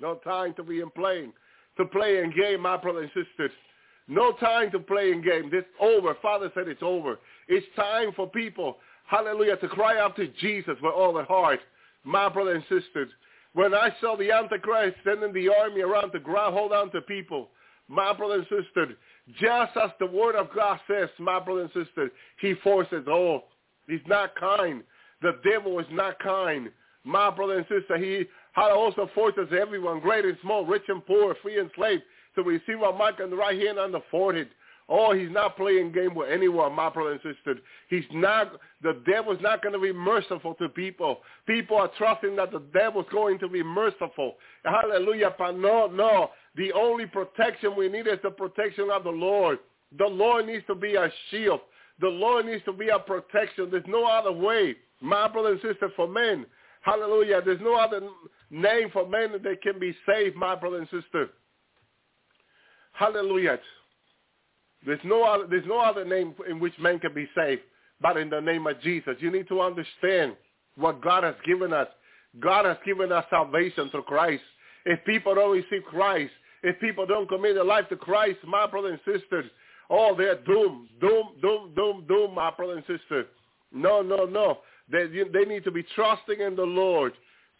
No 0.00 0.16
time 0.16 0.54
to 0.54 0.62
be 0.62 0.80
in 0.80 0.90
playing, 0.90 1.32
to 1.76 1.84
play 1.84 2.18
in 2.18 2.30
game, 2.30 2.60
my 2.60 2.76
brothers 2.76 3.10
and 3.14 3.26
sisters. 3.26 3.50
No 4.06 4.32
time 4.32 4.70
to 4.70 4.78
play 4.78 5.12
in 5.12 5.22
game. 5.22 5.50
This 5.50 5.64
over. 5.80 6.14
Father 6.22 6.50
said 6.54 6.68
it's 6.68 6.82
over. 6.82 7.18
It's 7.46 7.66
time 7.76 8.12
for 8.16 8.26
people, 8.28 8.78
hallelujah, 9.06 9.56
to 9.58 9.68
cry 9.68 9.98
out 9.98 10.16
to 10.16 10.28
Jesus 10.40 10.76
with 10.82 10.94
all 10.94 11.12
their 11.12 11.24
heart. 11.24 11.60
My 12.04 12.28
brothers 12.28 12.62
and 12.70 12.82
sisters, 12.82 13.10
when 13.52 13.74
I 13.74 13.94
saw 14.00 14.16
the 14.16 14.30
Antichrist 14.30 14.96
sending 15.04 15.32
the 15.32 15.52
army 15.52 15.82
around 15.82 16.12
to 16.12 16.20
ground, 16.20 16.54
hold 16.54 16.72
on 16.72 16.90
to 16.92 17.02
people, 17.02 17.48
my 17.88 18.12
brothers 18.12 18.46
and 18.50 18.64
sisters, 18.64 18.96
just 19.40 19.76
as 19.76 19.90
the 19.98 20.06
word 20.06 20.36
of 20.36 20.48
God 20.54 20.78
says, 20.88 21.08
my 21.18 21.38
brothers 21.38 21.70
and 21.74 21.86
sisters, 21.86 22.10
he 22.40 22.54
forces 22.62 23.06
all. 23.08 23.44
He's 23.86 24.00
not 24.06 24.34
kind. 24.36 24.82
The 25.22 25.40
devil 25.44 25.78
is 25.80 25.86
not 25.90 26.18
kind. 26.20 26.70
My 27.04 27.30
brother 27.30 27.56
and 27.56 27.66
sister, 27.68 27.96
he 27.96 28.26
also 28.56 29.08
forces 29.14 29.48
everyone, 29.58 30.00
great 30.00 30.24
and 30.24 30.36
small, 30.42 30.64
rich 30.64 30.82
and 30.88 31.04
poor, 31.06 31.34
free 31.42 31.58
and 31.58 31.70
slave, 31.76 32.00
to 32.34 32.42
receive 32.42 32.80
a 32.80 32.92
mark 32.92 33.20
on 33.22 33.30
the 33.30 33.36
right 33.36 33.58
hand 33.58 33.78
and 33.78 33.94
the 33.94 34.02
forehead. 34.10 34.48
Oh, 34.90 35.12
he's 35.12 35.30
not 35.30 35.56
playing 35.56 35.92
game 35.92 36.14
with 36.14 36.30
anyone, 36.30 36.72
my 36.72 36.88
brother 36.88 37.12
and 37.12 37.20
sister. 37.20 37.60
He's 37.90 38.04
not, 38.10 38.52
the 38.82 39.02
devil's 39.06 39.40
not 39.42 39.62
going 39.62 39.74
to 39.74 39.78
be 39.78 39.92
merciful 39.92 40.54
to 40.54 40.68
people. 40.70 41.18
People 41.46 41.76
are 41.76 41.90
trusting 41.98 42.36
that 42.36 42.52
the 42.52 42.62
devil's 42.72 43.04
going 43.12 43.38
to 43.40 43.48
be 43.48 43.62
merciful. 43.62 44.36
Hallelujah. 44.64 45.34
But 45.36 45.58
no, 45.58 45.88
no. 45.88 46.30
The 46.56 46.72
only 46.72 47.04
protection 47.04 47.76
we 47.76 47.90
need 47.90 48.06
is 48.06 48.18
the 48.22 48.30
protection 48.30 48.88
of 48.90 49.04
the 49.04 49.10
Lord. 49.10 49.58
The 49.98 50.06
Lord 50.06 50.46
needs 50.46 50.64
to 50.68 50.74
be 50.74 50.94
a 50.94 51.12
shield. 51.30 51.60
The 52.00 52.08
Lord 52.08 52.46
needs 52.46 52.64
to 52.64 52.72
be 52.72 52.88
a 52.88 52.98
protection. 52.98 53.68
There's 53.70 53.84
no 53.86 54.06
other 54.06 54.32
way, 54.32 54.76
my 55.02 55.28
brother 55.28 55.52
and 55.52 55.60
sister, 55.60 55.90
for 55.96 56.08
men. 56.08 56.46
Hallelujah. 56.82 57.42
There's 57.44 57.60
no 57.60 57.76
other 57.76 58.00
name 58.50 58.90
for 58.92 59.06
men 59.08 59.32
that 59.32 59.62
can 59.62 59.78
be 59.78 59.94
saved, 60.06 60.36
my 60.36 60.54
brother 60.54 60.78
and 60.78 60.88
sister. 60.88 61.28
Hallelujah. 62.92 63.58
There's 64.86 65.00
no 65.04 65.24
other, 65.24 65.46
there's 65.48 65.66
no 65.66 65.80
other 65.80 66.04
name 66.04 66.34
in 66.48 66.60
which 66.60 66.74
men 66.78 66.98
can 66.98 67.14
be 67.14 67.28
saved 67.36 67.62
but 68.00 68.16
in 68.16 68.30
the 68.30 68.40
name 68.40 68.66
of 68.66 68.80
Jesus. 68.80 69.16
You 69.20 69.30
need 69.30 69.48
to 69.48 69.60
understand 69.60 70.36
what 70.76 71.02
God 71.02 71.24
has 71.24 71.34
given 71.44 71.72
us. 71.72 71.88
God 72.40 72.64
has 72.64 72.76
given 72.84 73.10
us 73.10 73.24
salvation 73.30 73.90
through 73.90 74.02
Christ. 74.02 74.42
If 74.84 75.04
people 75.04 75.34
don't 75.34 75.56
receive 75.56 75.84
Christ, 75.88 76.30
if 76.62 76.78
people 76.80 77.06
don't 77.06 77.28
commit 77.28 77.54
their 77.54 77.64
life 77.64 77.88
to 77.88 77.96
Christ, 77.96 78.38
my 78.46 78.66
brother 78.66 78.88
and 78.88 79.00
sisters, 79.04 79.46
oh, 79.90 80.14
they're 80.16 80.40
doomed, 80.42 80.88
doomed, 81.00 81.42
doomed, 81.42 82.08
doomed, 82.08 82.34
my 82.34 82.50
brother 82.56 82.74
and 82.74 82.84
sister. 82.86 83.26
No, 83.72 84.02
no, 84.02 84.24
no. 84.24 84.58
They, 84.90 85.06
they 85.06 85.44
need 85.44 85.64
to 85.64 85.70
be 85.70 85.84
trusting 85.94 86.40
in 86.40 86.56
the 86.56 86.62
Lord, 86.62 87.12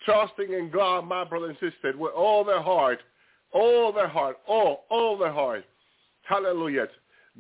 trusting 0.05 0.53
in 0.53 0.71
God, 0.71 1.07
my 1.07 1.25
brother 1.25 1.47
and 1.47 1.59
sister, 1.59 1.97
with 1.97 2.13
all 2.15 2.45
their 2.45 2.63
heart, 2.63 3.01
all 3.53 3.93
their 3.93 4.09
heart, 4.09 4.39
all, 4.47 4.85
all 4.91 5.19
their 5.19 5.33
heart. 5.33 5.65
Hallelujah. 6.23 6.87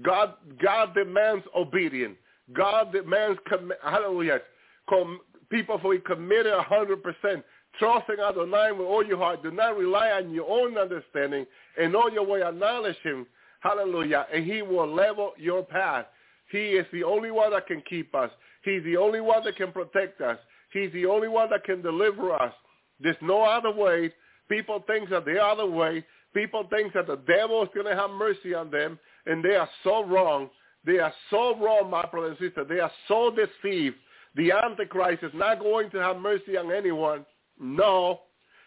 God, 0.03 0.35
God 0.63 0.95
demands 0.95 1.45
obedience. 1.57 2.17
God 2.53 2.93
demands, 2.93 3.39
hallelujah, 3.83 4.41
com, 4.89 5.21
people 5.51 5.79
for 5.81 5.97
committed 5.99 6.53
100%, 6.53 7.43
trusting 7.79 8.17
Adonai 8.19 8.73
with 8.73 8.87
all 8.87 9.05
your 9.05 9.19
heart. 9.19 9.43
Do 9.43 9.51
not 9.51 9.77
rely 9.77 10.11
on 10.13 10.33
your 10.33 10.49
own 10.49 10.79
understanding. 10.79 11.47
In 11.79 11.95
all 11.95 12.11
your 12.11 12.27
way, 12.27 12.43
acknowledge 12.43 12.97
him. 13.03 13.27
Hallelujah. 13.61 14.27
And 14.33 14.45
he 14.45 14.63
will 14.63 14.93
level 14.93 15.33
your 15.37 15.63
path. 15.63 16.07
He 16.51 16.71
is 16.71 16.87
the 16.93 17.05
only 17.05 17.31
one 17.31 17.53
that 17.53 17.67
can 17.67 17.83
keep 17.89 18.15
us. 18.15 18.31
He's 18.65 18.83
the 18.85 18.97
only 18.97 19.21
one 19.21 19.45
that 19.45 19.57
can 19.57 19.73
protect 19.73 20.21
us. 20.21 20.39
He's 20.73 20.93
the 20.93 21.07
only 21.07 21.29
one 21.29 21.49
that 21.51 21.65
can 21.65 21.83
deliver 21.83 22.33
us. 22.33 22.53
There's 23.01 23.17
no 23.23 23.43
other 23.43 23.73
way. 23.73 24.13
People 24.49 24.83
think 24.87 25.11
that 25.11 25.25
the 25.25 25.43
other 25.43 25.67
way. 25.67 26.05
People 26.35 26.67
think 26.71 26.93
that 26.93 27.07
the 27.07 27.21
devil 27.27 27.63
is 27.63 27.69
going 27.75 27.87
to 27.87 27.97
have 27.97 28.11
mercy 28.11 28.55
on 28.55 28.71
them, 28.71 28.99
and 29.27 29.45
they 29.45 29.57
are 29.57 29.69
so 29.83 30.05
wrong. 30.05 30.51
They 30.85 30.99
are 30.99 31.13
so 31.31 31.57
wrong, 31.59 31.91
my 31.91 32.07
brother 32.07 32.29
and 32.29 32.39
sister. 32.39 32.65
They 32.65 32.81
are 32.81 32.93
so 33.09 33.31
deceived. 33.31 33.97
The 34.37 34.53
Antichrist 34.53 35.23
is 35.23 35.33
not 35.35 35.61
going 35.61 35.91
to 35.91 35.99
have 35.99 36.19
mercy 36.19 36.57
on 36.57 36.71
anyone. 36.73 37.25
No. 37.59 38.21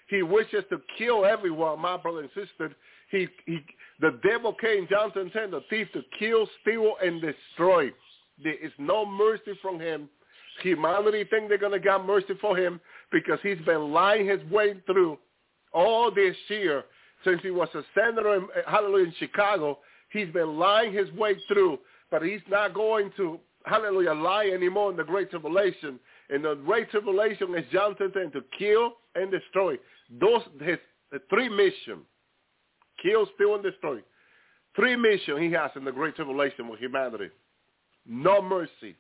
He 0.07 0.21
wishes 0.21 0.63
to 0.69 0.81
kill 0.97 1.25
everyone, 1.25 1.79
my 1.79 1.97
brother 1.97 2.19
and 2.19 2.29
sister. 2.35 2.75
He, 3.11 3.27
he, 3.45 3.59
the 3.99 4.19
devil 4.27 4.53
came, 4.53 4.87
John 4.89 5.11
10, 5.11 5.51
the 5.51 5.61
thief 5.69 5.87
to 5.93 6.01
kill, 6.17 6.47
steal, 6.61 6.95
and 7.03 7.21
destroy. 7.21 7.91
There 8.43 8.55
is 8.55 8.71
no 8.79 9.05
mercy 9.05 9.51
from 9.61 9.79
him. 9.79 10.09
Humanity 10.63 11.25
think 11.29 11.49
they're 11.49 11.57
going 11.57 11.71
to 11.71 11.79
get 11.79 12.03
mercy 12.03 12.33
for 12.39 12.57
him 12.57 12.79
because 13.11 13.39
he's 13.43 13.59
been 13.65 13.91
lying 13.91 14.27
his 14.27 14.41
way 14.49 14.75
through 14.85 15.17
all 15.73 16.11
this 16.11 16.35
year 16.47 16.83
since 17.23 17.41
he 17.43 17.51
was 17.51 17.69
a 17.75 17.83
senator 17.93 18.35
in, 18.35 18.47
hallelujah, 18.67 19.05
in 19.05 19.13
Chicago. 19.19 19.79
He's 20.09 20.29
been 20.29 20.57
lying 20.57 20.93
his 20.93 21.11
way 21.13 21.35
through, 21.47 21.79
but 22.09 22.21
he's 22.21 22.41
not 22.49 22.73
going 22.73 23.11
to, 23.17 23.39
hallelujah, 23.65 24.13
lie 24.13 24.51
anymore 24.53 24.91
in 24.91 24.97
the 24.97 25.03
Great 25.03 25.29
Tribulation. 25.29 25.99
And 26.29 26.43
the 26.43 26.55
Great 26.55 26.89
Tribulation 26.89 27.55
is 27.55 27.65
John 27.71 27.95
10, 27.95 28.11
to 28.31 28.43
kill 28.57 28.93
and 29.15 29.31
destroy. 29.31 29.77
Those, 30.19 30.41
his 30.61 30.77
three 31.29 31.49
missions, 31.49 32.05
kill, 33.01 33.27
steal, 33.35 33.55
and 33.55 33.63
destroy. 33.63 33.99
Three 34.75 34.95
missions 34.95 35.39
he 35.39 35.51
has 35.51 35.71
in 35.75 35.83
the 35.83 35.91
Great 35.91 36.15
Tribulation 36.15 36.67
with 36.67 36.79
humanity. 36.79 37.29
No 38.05 38.41
mercy 38.41 38.95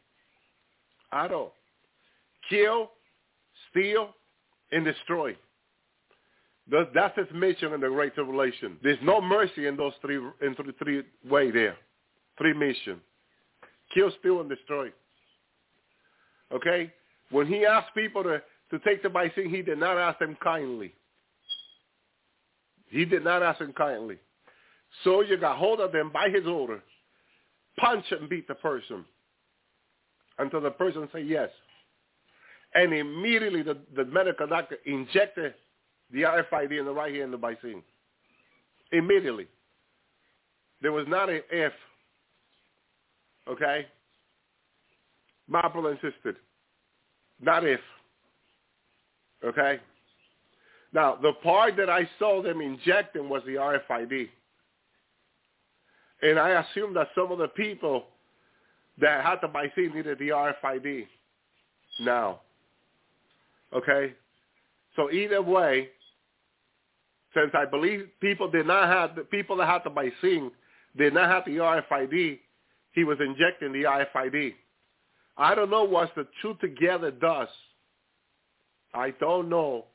at 1.11 1.31
all. 1.31 1.53
Kill, 2.49 2.91
steal, 3.69 4.09
and 4.71 4.83
destroy. 4.83 5.35
That's 6.69 7.17
his 7.17 7.27
mission 7.33 7.73
in 7.73 7.81
the 7.81 7.89
Great 7.89 8.15
Tribulation. 8.15 8.77
There's 8.83 8.99
no 9.01 9.19
mercy 9.21 9.67
in 9.67 9.75
those 9.75 9.93
three 10.01 10.17
in 10.17 10.55
three, 10.55 10.73
three 10.81 11.03
way 11.29 11.51
there. 11.51 11.75
Three 12.37 12.53
mission. 12.53 13.01
Kill, 13.93 14.11
steal, 14.19 14.39
and 14.41 14.49
destroy. 14.49 14.89
Okay? 16.51 16.91
When 17.29 17.47
he 17.47 17.65
asked 17.65 17.93
people 17.93 18.23
to, 18.23 18.41
to 18.71 18.79
take 18.79 19.03
the 19.03 19.09
vaccine, 19.09 19.49
he 19.49 19.61
did 19.61 19.79
not 19.79 19.97
ask 19.97 20.19
them 20.19 20.37
kindly. 20.41 20.93
He 22.91 23.05
did 23.05 23.23
not 23.23 23.41
ask 23.41 23.59
them 23.59 23.73
kindly. 23.73 24.17
So 25.03 25.21
you 25.21 25.37
got 25.37 25.57
hold 25.57 25.79
of 25.79 25.91
them 25.91 26.11
by 26.13 26.29
his 26.29 26.45
order 26.45 26.83
punch 27.79 28.05
and 28.11 28.29
beat 28.29 28.47
the 28.47 28.55
person 28.55 29.05
until 30.37 30.61
the 30.61 30.71
person 30.71 31.07
say 31.13 31.21
yes. 31.21 31.49
And 32.73 32.93
immediately 32.93 33.63
the, 33.63 33.77
the 33.95 34.05
medical 34.05 34.47
doctor 34.47 34.77
injected 34.85 35.53
the 36.11 36.21
RFID 36.23 36.79
in 36.79 36.85
the 36.85 36.91
right 36.91 37.13
hand 37.13 37.33
of 37.33 37.41
the 37.41 37.47
vaccine. 37.47 37.81
Immediately. 38.91 39.47
There 40.81 40.91
was 40.91 41.05
not 41.07 41.29
an 41.29 41.41
if. 41.49 41.73
Okay? 43.47 43.87
Brother 45.47 45.91
insisted. 45.91 46.35
Not 47.41 47.65
if. 47.65 47.79
Okay? 49.43 49.79
Now, 50.93 51.17
the 51.21 51.33
part 51.43 51.77
that 51.77 51.89
I 51.89 52.09
saw 52.19 52.41
them 52.41 52.61
injecting 52.61 53.29
was 53.29 53.41
the 53.45 53.55
RFID. 53.55 54.29
And 56.21 56.37
I 56.37 56.61
assumed 56.61 56.95
that 56.97 57.07
some 57.15 57.31
of 57.31 57.37
the 57.37 57.47
people 57.47 58.05
that 58.99 59.23
had 59.23 59.37
the 59.41 59.47
vaccine 59.47 59.95
needed 59.95 60.19
the 60.19 60.29
RFID 60.29 61.07
now. 62.01 62.41
Okay? 63.73 64.13
So 64.95 65.09
either 65.11 65.41
way, 65.41 65.89
since 67.33 67.51
I 67.53 67.65
believe 67.65 68.09
people 68.19 68.51
did 68.51 68.67
not 68.67 68.87
have, 68.89 69.15
the 69.15 69.23
people 69.23 69.55
that 69.57 69.67
had 69.67 69.81
the 69.85 69.89
vaccine 69.89 70.51
did 70.97 71.13
not 71.13 71.29
have 71.29 71.45
the 71.45 71.57
RFID, 71.57 72.39
he 72.91 73.03
was 73.05 73.17
injecting 73.21 73.71
the 73.71 73.83
RFID. 73.83 74.53
I 75.37 75.55
don't 75.55 75.69
know 75.69 75.85
what 75.85 76.13
the 76.15 76.27
two 76.41 76.55
together 76.59 77.09
does. 77.09 77.47
I 78.93 79.11
don't 79.11 79.47
know 79.49 79.85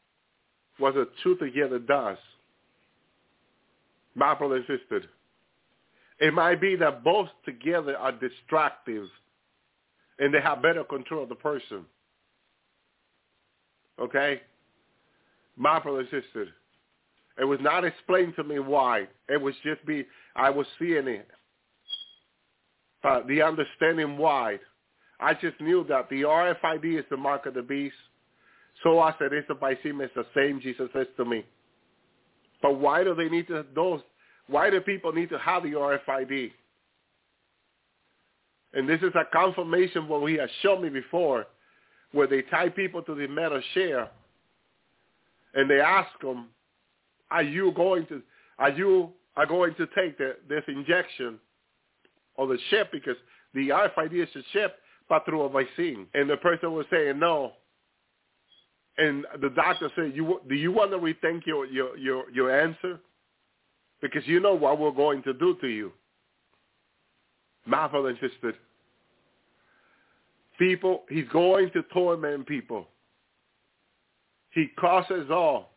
what 0.78 0.94
the 0.94 1.08
two 1.22 1.36
together 1.36 1.78
does. 1.78 2.18
My 4.14 4.34
brother 4.34 4.56
insisted. 4.56 5.08
It 6.18 6.32
might 6.32 6.60
be 6.60 6.76
that 6.76 7.04
both 7.04 7.28
together 7.44 7.96
are 7.96 8.12
destructive 8.12 9.08
and 10.18 10.32
they 10.32 10.40
have 10.40 10.62
better 10.62 10.84
control 10.84 11.24
of 11.24 11.28
the 11.28 11.34
person. 11.34 11.84
Okay? 14.00 14.40
My 15.56 15.78
brother 15.78 16.00
insisted. 16.00 16.48
It 17.38 17.44
was 17.44 17.58
not 17.60 17.84
explained 17.84 18.34
to 18.36 18.44
me 18.44 18.58
why. 18.58 19.06
It 19.28 19.40
was 19.40 19.54
just 19.62 19.84
be, 19.86 20.06
I 20.34 20.48
was 20.50 20.66
seeing 20.78 21.06
it. 21.06 21.28
Uh, 23.04 23.20
the 23.28 23.42
understanding 23.42 24.16
why. 24.16 24.58
I 25.20 25.34
just 25.34 25.60
knew 25.60 25.84
that 25.88 26.08
the 26.08 26.22
RFID 26.22 26.98
is 26.98 27.04
the 27.10 27.16
mark 27.16 27.46
of 27.46 27.54
the 27.54 27.62
beast. 27.62 27.94
So 28.82 29.00
I 29.00 29.14
said, 29.18 29.32
it's 29.32 29.48
by 29.60 29.74
vaccine. 29.74 30.00
It's 30.00 30.14
the 30.14 30.26
same, 30.34 30.60
Jesus 30.60 30.88
says 30.92 31.06
to 31.16 31.24
me. 31.24 31.44
But 32.62 32.78
why 32.78 33.04
do 33.04 33.14
they 33.14 33.28
need 33.28 33.46
to, 33.48 33.64
those, 33.74 34.00
why 34.48 34.70
do 34.70 34.80
people 34.80 35.12
need 35.12 35.30
to 35.30 35.38
have 35.38 35.62
the 35.62 35.70
RFID? 35.70 36.52
And 38.76 38.88
this 38.88 39.00
is 39.00 39.12
a 39.14 39.24
confirmation 39.32 40.06
what 40.06 40.30
he 40.30 40.36
has 40.36 40.50
shown 40.62 40.82
me 40.82 40.90
before, 40.90 41.46
where 42.12 42.26
they 42.26 42.42
tie 42.42 42.68
people 42.68 43.02
to 43.02 43.14
the 43.14 43.26
metal 43.26 43.60
chair, 43.72 44.10
and 45.54 45.70
they 45.70 45.80
ask 45.80 46.08
them, 46.20 46.48
"Are 47.30 47.42
you 47.42 47.72
going 47.72 48.06
to, 48.08 48.22
are 48.58 48.70
you 48.70 49.12
are 49.36 49.46
going 49.46 49.74
to 49.76 49.86
take 49.96 50.18
the, 50.18 50.36
this 50.48 50.62
injection 50.68 51.38
or 52.34 52.46
the 52.46 52.58
chip 52.68 52.92
because 52.92 53.16
the 53.54 53.70
RFID 53.70 54.22
is 54.22 54.28
a 54.36 54.42
chip, 54.52 54.76
but 55.08 55.24
through 55.24 55.42
a 55.42 55.48
vaccine?" 55.48 56.06
And 56.12 56.28
the 56.28 56.36
person 56.36 56.72
was 56.72 56.84
saying 56.90 57.18
no. 57.18 57.52
And 58.98 59.26
the 59.40 59.50
doctor 59.50 59.90
said, 59.94 60.12
"You 60.14 60.40
do 60.48 60.54
you 60.54 60.72
want 60.72 60.90
to 60.92 60.98
rethink 60.98 61.46
your 61.46 61.66
your 61.66 61.96
your 61.96 62.30
your 62.30 62.60
answer?" 62.60 62.98
because 64.00 64.26
you 64.26 64.40
know 64.40 64.54
what 64.54 64.78
we're 64.78 64.90
going 64.90 65.22
to 65.22 65.32
do 65.32 65.56
to 65.60 65.68
you. 65.68 65.92
Brother 67.66 68.10
insisted. 68.10 68.54
People, 70.58 71.04
he's 71.08 71.28
going 71.32 71.70
to 71.72 71.82
torment 71.92 72.46
people. 72.46 72.86
He 74.50 74.68
causes 74.78 75.28
all. 75.30 75.74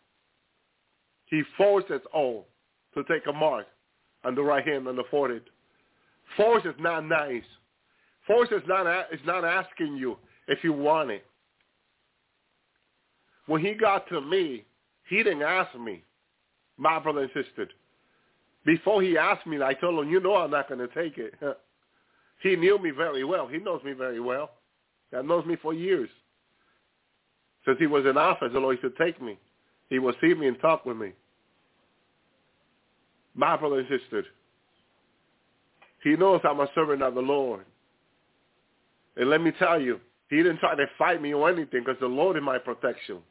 He 1.25 1.43
forces 1.57 2.01
all 2.13 2.47
to 2.93 3.03
take 3.03 3.23
a 3.27 3.33
mark 3.33 3.67
on 4.23 4.35
the 4.35 4.41
right 4.41 4.65
hand 4.65 4.87
and 4.87 4.97
the 4.97 5.03
forehead. 5.11 5.43
Force 6.37 6.63
is 6.65 6.75
not 6.79 7.05
nice. 7.05 7.43
Force 8.25 8.49
is 8.51 8.61
not 8.67 8.87
is 9.11 9.19
not 9.25 9.43
asking 9.43 9.97
you 9.97 10.17
if 10.47 10.63
you 10.63 10.71
want 10.71 11.09
it. 11.11 11.25
When 13.49 13.65
he 13.65 13.73
got 13.73 14.07
to 14.09 14.21
me, 14.21 14.63
he 15.09 15.23
didn't 15.23 15.41
ask 15.41 15.75
me. 15.75 16.03
My 16.77 16.99
brother 16.99 17.23
insisted. 17.23 17.69
Before 18.63 19.01
he 19.01 19.17
asked 19.17 19.47
me, 19.47 19.59
I 19.59 19.73
told 19.73 20.05
him, 20.05 20.11
you 20.11 20.19
know 20.19 20.35
I'm 20.35 20.51
not 20.51 20.67
going 20.67 20.87
to 20.87 20.87
take 20.87 21.17
it. 21.17 21.33
he 22.43 22.55
knew 22.55 22.77
me 22.77 22.91
very 22.91 23.23
well. 23.23 23.47
He 23.47 23.57
knows 23.57 23.83
me 23.83 23.93
very 23.93 24.19
well. 24.19 24.51
He 25.09 25.19
knows 25.23 25.47
me 25.47 25.55
for 25.63 25.73
years. 25.73 26.09
Since 27.65 27.79
he 27.79 27.87
was 27.87 28.05
in 28.05 28.17
office, 28.17 28.51
the 28.53 28.59
Lord 28.59 28.77
used 28.79 28.95
to 28.95 29.03
take 29.03 29.19
me. 29.19 29.35
He 29.89 29.97
would 29.97 30.15
see 30.21 30.35
me 30.35 30.47
and 30.47 30.59
talk 30.61 30.85
with 30.85 30.97
me. 30.97 31.13
My 33.33 33.57
brother 33.57 33.79
insisted. 33.79 34.25
he 36.03 36.15
knows 36.15 36.41
I'm 36.43 36.59
a 36.59 36.67
servant 36.75 37.01
of 37.01 37.15
the 37.15 37.21
Lord. 37.21 37.65
And 39.17 39.27
let 39.27 39.41
me 39.41 39.51
tell 39.57 39.81
you, 39.81 39.99
he 40.29 40.37
didn't 40.37 40.59
try 40.59 40.75
to 40.75 40.85
fight 40.99 41.19
me 41.19 41.33
or 41.33 41.49
anything 41.49 41.83
because 41.83 41.99
the 41.99 42.05
Lord 42.05 42.37
is 42.37 42.43
my 42.43 42.59
protection. 42.59 43.23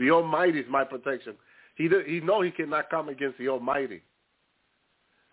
The 0.00 0.10
Almighty 0.10 0.60
is 0.60 0.66
my 0.68 0.82
protection. 0.82 1.34
He, 1.76 1.88
he 2.06 2.20
know 2.20 2.40
he 2.40 2.50
cannot 2.50 2.88
come 2.88 3.10
against 3.10 3.36
the 3.38 3.48
Almighty. 3.48 4.00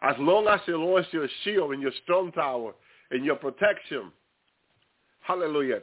As 0.02 0.16
long 0.20 0.48
as 0.48 0.60
the 0.68 0.78
Lord 0.78 1.06
is 1.06 1.14
your 1.14 1.28
shield 1.44 1.72
and 1.72 1.82
your 1.82 1.94
strong 2.04 2.34
tower 2.34 2.74
and 3.10 3.24
your 3.24 3.38
protection, 3.38 4.12
hallelujah, 5.22 5.80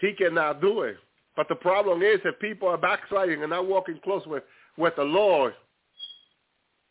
he 0.00 0.12
cannot 0.16 0.60
do 0.60 0.82
it. 0.82 0.96
But 1.36 1.48
the 1.48 1.56
problem 1.56 2.02
is 2.02 2.20
that 2.24 2.40
people 2.40 2.68
are 2.68 2.78
backsliding 2.78 3.42
and 3.42 3.50
not 3.50 3.66
walking 3.66 3.98
close 4.04 4.24
with, 4.24 4.44
with 4.78 4.94
the 4.96 5.02
Lord. 5.02 5.54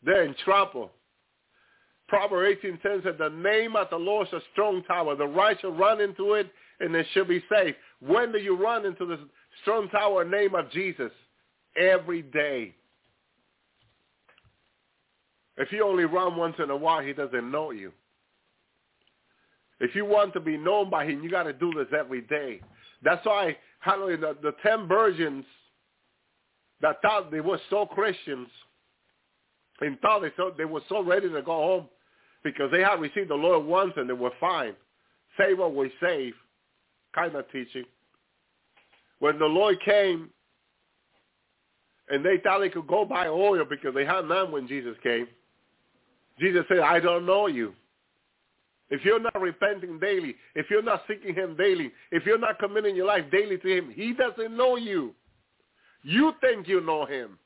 They're 0.04 0.24
in 0.24 0.34
trouble. 0.44 0.90
Proverbs 2.08 2.58
18 2.62 2.78
says 2.82 3.14
the 3.18 3.30
name 3.30 3.74
of 3.74 3.88
the 3.88 3.96
Lord 3.96 4.26
is 4.28 4.34
a 4.34 4.40
strong 4.52 4.82
tower. 4.84 5.16
The 5.16 5.26
righteous 5.26 5.70
run 5.72 6.02
into 6.02 6.34
it 6.34 6.52
and 6.80 6.94
they 6.94 7.06
shall 7.14 7.24
be 7.24 7.42
safe. 7.50 7.74
When 8.00 8.32
do 8.32 8.38
you 8.38 8.54
run 8.54 8.84
into 8.84 9.06
the 9.06 9.18
strong 9.62 9.88
tower 9.88 10.24
name 10.24 10.54
of 10.54 10.70
Jesus? 10.72 11.10
Every 11.76 12.22
day. 12.22 12.74
If 15.56 15.70
you 15.70 15.84
only 15.86 16.04
run 16.04 16.36
once 16.36 16.56
in 16.58 16.70
a 16.70 16.76
while, 16.76 17.02
he 17.02 17.12
doesn't 17.12 17.50
know 17.50 17.70
you. 17.70 17.92
If 19.80 19.94
you 19.94 20.04
want 20.04 20.32
to 20.34 20.40
be 20.40 20.56
known 20.56 20.90
by 20.90 21.06
him, 21.06 21.22
you 21.22 21.30
got 21.30 21.42
to 21.44 21.52
do 21.52 21.72
this 21.74 21.88
every 21.98 22.22
day. 22.22 22.60
That's 23.02 23.24
why, 23.26 23.56
hallelujah, 23.80 24.18
the, 24.18 24.36
the 24.42 24.54
ten 24.62 24.86
virgins 24.86 25.44
that 26.80 27.02
thought 27.02 27.30
they 27.30 27.40
were 27.40 27.60
so 27.68 27.86
Christians 27.86 28.48
and 29.80 29.98
thought 30.00 30.22
they, 30.22 30.30
so, 30.36 30.52
they 30.56 30.64
were 30.64 30.82
so 30.88 31.02
ready 31.02 31.28
to 31.28 31.42
go 31.42 31.52
home 31.52 31.88
because 32.44 32.70
they 32.70 32.80
had 32.80 33.00
received 33.00 33.30
the 33.30 33.34
Lord 33.34 33.66
once 33.66 33.92
and 33.96 34.08
they 34.08 34.14
were 34.14 34.32
fine. 34.40 34.74
Save 35.38 35.58
what 35.58 35.74
we 35.74 35.92
save 36.00 36.34
kind 37.14 37.34
of 37.34 37.50
teaching. 37.50 37.84
When 39.18 39.38
the 39.38 39.46
Lord 39.46 39.78
came 39.84 40.30
and 42.12 42.22
they 42.22 42.36
thought 42.36 42.60
they 42.60 42.68
could 42.68 42.86
go 42.86 43.06
buy 43.06 43.26
oil 43.26 43.64
because 43.68 43.94
they 43.94 44.04
had 44.04 44.26
none 44.26 44.52
when 44.52 44.68
Jesus 44.68 44.94
came, 45.02 45.26
Jesus 46.38 46.62
said, 46.68 46.80
I 46.80 47.00
don't 47.00 47.24
know 47.24 47.46
you. 47.46 47.72
If 48.90 49.02
you're 49.02 49.18
not 49.18 49.40
repenting 49.40 49.98
daily, 49.98 50.36
if 50.54 50.66
you're 50.68 50.82
not 50.82 51.02
seeking 51.08 51.34
him 51.34 51.56
daily, 51.56 51.90
if 52.10 52.26
you're 52.26 52.38
not 52.38 52.58
committing 52.58 52.94
your 52.94 53.06
life 53.06 53.24
daily 53.32 53.56
to 53.56 53.78
him, 53.78 53.90
he 53.90 54.12
doesn't 54.12 54.54
know 54.54 54.76
you. 54.76 55.14
You 56.02 56.34
think 56.42 56.68
you 56.68 56.82
know 56.82 57.06
him. 57.06 57.38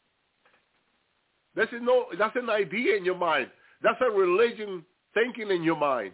That's, 1.54 1.70
no, 1.80 2.06
that's 2.18 2.34
an 2.34 2.50
idea 2.50 2.96
in 2.96 3.04
your 3.04 3.16
mind. 3.16 3.48
That's 3.84 4.00
a 4.00 4.10
religion 4.10 4.84
thinking 5.14 5.50
in 5.54 5.62
your 5.62 5.76
mind. 5.76 6.12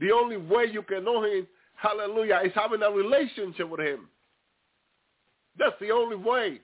The 0.00 0.10
only 0.10 0.38
way 0.38 0.64
you 0.72 0.82
can 0.82 1.04
know 1.04 1.22
him, 1.22 1.46
hallelujah, 1.76 2.40
is 2.44 2.52
having 2.56 2.82
a 2.82 2.90
relationship 2.90 3.68
with 3.68 3.80
him. 3.80 4.08
That's 5.56 5.76
the 5.80 5.92
only 5.92 6.16
way. 6.16 6.60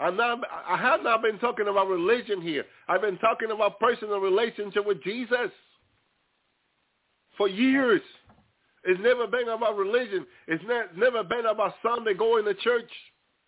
I'm 0.00 0.16
not, 0.16 0.40
I 0.68 0.76
have 0.76 1.02
not 1.02 1.22
been 1.22 1.38
talking 1.38 1.68
about 1.68 1.88
religion 1.88 2.42
here. 2.42 2.64
I've 2.88 3.00
been 3.00 3.18
talking 3.18 3.50
about 3.52 3.78
personal 3.78 4.18
relationship 4.18 4.84
with 4.84 5.02
Jesus 5.02 5.50
for 7.36 7.48
years. 7.48 8.00
It's 8.84 9.00
never 9.00 9.26
been 9.26 9.48
about 9.48 9.76
religion. 9.76 10.26
It's 10.48 10.62
ne- 10.66 11.00
never 11.00 11.22
been 11.22 11.46
about 11.46 11.74
Sunday 11.82 12.14
going 12.14 12.44
to 12.44 12.54
church. 12.54 12.90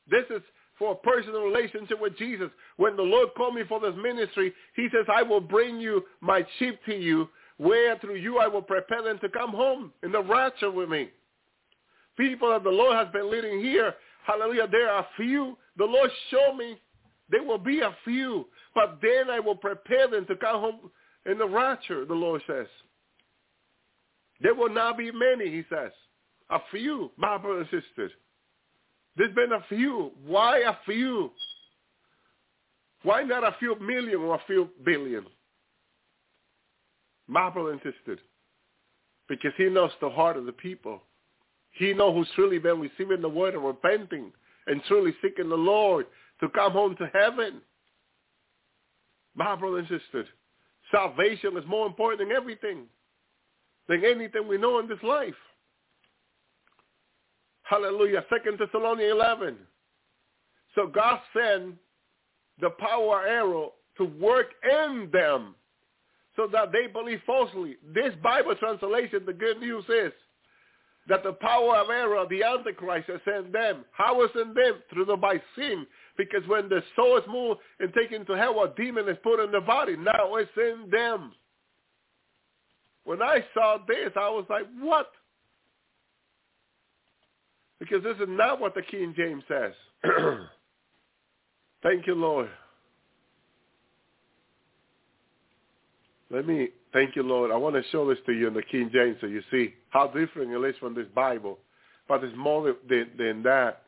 This 0.09 0.25
is 0.31 0.43
for 0.79 0.93
a 0.93 0.95
personal 0.95 1.43
relationship 1.43 2.01
with 2.01 2.17
Jesus. 2.17 2.49
When 2.77 2.97
the 2.97 3.03
Lord 3.03 3.31
called 3.37 3.55
me 3.55 3.63
for 3.69 3.81
this 3.81 3.95
ministry, 4.01 4.53
he 4.77 4.89
says, 4.93 5.07
I 5.13 5.23
will 5.23 5.41
bring 5.41 5.81
you 5.81 6.05
my 6.21 6.47
sheep 6.59 6.79
to 6.87 6.95
you, 6.95 7.29
where 7.59 7.99
through 7.99 8.17
you 8.17 8.39
I 8.39 8.47
will 8.47 8.63
prepare 8.63 9.03
them 9.03 9.19
to 9.21 9.29
come 9.29 9.51
home 9.51 9.93
in 10.03 10.13
the 10.13 10.23
rapture 10.23 10.71
with 10.71 10.89
me. 10.89 11.09
People 12.17 12.51
that 12.51 12.65
the 12.65 12.71
Lord 12.71 12.97
has 12.97 13.09
been 13.13 13.31
leading 13.31 13.61
here, 13.61 13.95
hallelujah, 14.27 14.69
there 14.71 14.91
are 14.91 15.07
few 15.17 15.57
the 15.77 15.85
Lord 15.85 16.11
showed 16.31 16.57
me 16.57 16.79
there 17.31 17.43
will 17.43 17.59
be 17.59 17.81
a 17.81 17.95
few, 18.05 18.47
but 18.75 18.99
then 19.03 19.31
I 19.31 19.41
will 19.41 19.57
prepare 19.57 20.09
them 20.09 20.27
to 20.27 20.37
come 20.37 20.61
home 20.61 20.91
in 21.27 21.39
the 21.39 21.47
rapture, 21.47 22.05
the 22.05 22.15
Lord 22.15 22.43
says. 22.47 22.67
There 24.41 24.55
will 24.55 24.71
not 24.71 24.99
be 24.99 25.11
many, 25.11 25.51
he 25.51 25.65
says. 25.69 25.93
A 26.51 26.59
few, 26.71 27.11
my 27.17 27.39
brothers 27.39 27.67
and 27.73 27.83
sisters. 27.83 28.13
There's 29.17 29.35
been 29.35 29.53
a 29.53 29.65
few. 29.69 30.13
Why 30.27 30.59
a 30.59 30.75
few? 30.85 31.33
Why 33.03 33.23
not 33.23 33.45
a 33.45 33.57
few 33.59 33.79
million 33.81 34.21
or 34.21 34.35
a 34.37 34.43
few 34.47 34.69
billion? 34.85 35.25
And 37.29 37.81
sister. 37.83 38.19
Because 39.29 39.53
he 39.57 39.69
knows 39.69 39.91
the 40.01 40.11
heart 40.11 40.37
of 40.37 40.47
the 40.47 40.53
people. 40.53 41.03
he 41.73 41.93
knows 41.93 42.15
who's 42.15 42.29
truly 42.37 42.59
been 42.59 42.81
receiving 42.81 43.21
the 43.21 43.29
word 43.29 43.55
and 43.55 43.65
repenting 43.65 44.33
and 44.67 44.83
truly 44.85 45.15
seeking 45.23 45.49
the 45.49 45.57
Lord 45.57 46.07
to 46.41 46.49
come 46.51 46.73
home 46.73 46.97
to 46.97 47.11
heaven. 47.13 47.61
My 49.35 49.55
brother 49.55 49.79
and 49.79 49.89
sister, 49.89 50.27
salvation 50.91 51.57
is 51.57 51.65
more 51.67 51.87
important 51.87 52.21
than 52.21 52.37
everything, 52.37 52.85
than 53.89 54.05
anything 54.05 54.49
we 54.49 54.59
know 54.59 54.79
in 54.79 54.89
this 54.89 55.03
life. 55.03 55.35
Hallelujah. 57.63 58.25
Second 58.31 58.59
Thessalonians 58.59 59.13
11. 59.13 59.57
So 60.75 60.87
God 60.87 61.21
sent 61.35 61.75
the 62.61 62.71
power 62.79 63.27
arrow 63.27 63.73
to 63.99 64.05
work 64.05 64.47
in 64.63 65.11
them 65.13 65.55
so 66.37 66.47
that 66.53 66.71
they 66.71 66.87
believe 66.87 67.21
falsely. 67.27 67.77
This 67.95 68.15
Bible 68.23 68.55
translation, 68.57 69.25
the 69.27 69.33
good 69.33 69.59
news 69.59 69.85
is 69.89 70.13
that 71.09 71.23
the 71.23 71.33
power 71.35 71.77
of 71.77 71.91
error, 71.91 72.25
the 72.29 72.43
Antichrist, 72.43 73.09
is 73.09 73.21
in 73.27 73.53
them. 73.53 73.85
How 73.93 74.23
is 74.25 74.31
in 74.35 74.55
them? 74.55 74.83
Through 74.93 75.05
the 75.07 75.17
by 75.17 75.41
sin. 75.57 75.87
Because 76.17 76.47
when 76.49 76.69
the 76.69 76.83
soul 76.97 77.19
is 77.19 77.25
moved 77.29 77.61
and 77.79 77.93
taken 77.95 78.27
to 78.27 78.37
hell, 78.37 78.63
a 78.63 78.75
demon 78.75 79.09
is 79.09 79.17
put 79.23 79.43
in 79.43 79.53
the 79.53 79.61
body. 79.61 79.97
Now 79.97 80.35
it's 80.37 80.51
in 80.57 80.89
them. 80.91 81.33
When 83.05 83.23
I 83.23 83.45
saw 83.55 83.79
this, 83.87 84.11
I 84.17 84.29
was 84.31 84.47
like, 84.51 84.67
what? 84.81 85.13
Because 87.79 88.03
this 88.03 88.17
is 88.17 88.29
not 88.29 88.61
what 88.61 88.75
the 88.75 88.83
King 88.83 89.15
James 89.17 89.45
says. 89.47 89.73
Thank 91.83 92.07
you, 92.07 92.15
Lord. 92.15 92.49
Let 96.31 96.47
me, 96.47 96.71
thank 96.93 97.15
you, 97.15 97.23
Lord. 97.23 97.51
I 97.51 97.57
want 97.57 97.77
to 97.77 97.83
show 97.91 98.09
this 98.09 98.19
to 98.27 98.33
you 98.33 98.49
in 98.49 98.55
the 98.55 98.63
King 98.63 98.91
James 98.93 99.17
so 99.21 99.27
you 99.27 99.43
see 99.51 99.75
how 99.91 100.09
different 100.09 100.51
it 100.51 100.69
is 100.69 100.77
from 100.79 100.95
this 100.95 101.07
Bible. 101.15 101.59
But 102.09 102.25
it's 102.25 102.37
more 102.37 102.75
than, 102.89 103.11
than 103.17 103.43
that. 103.45 103.83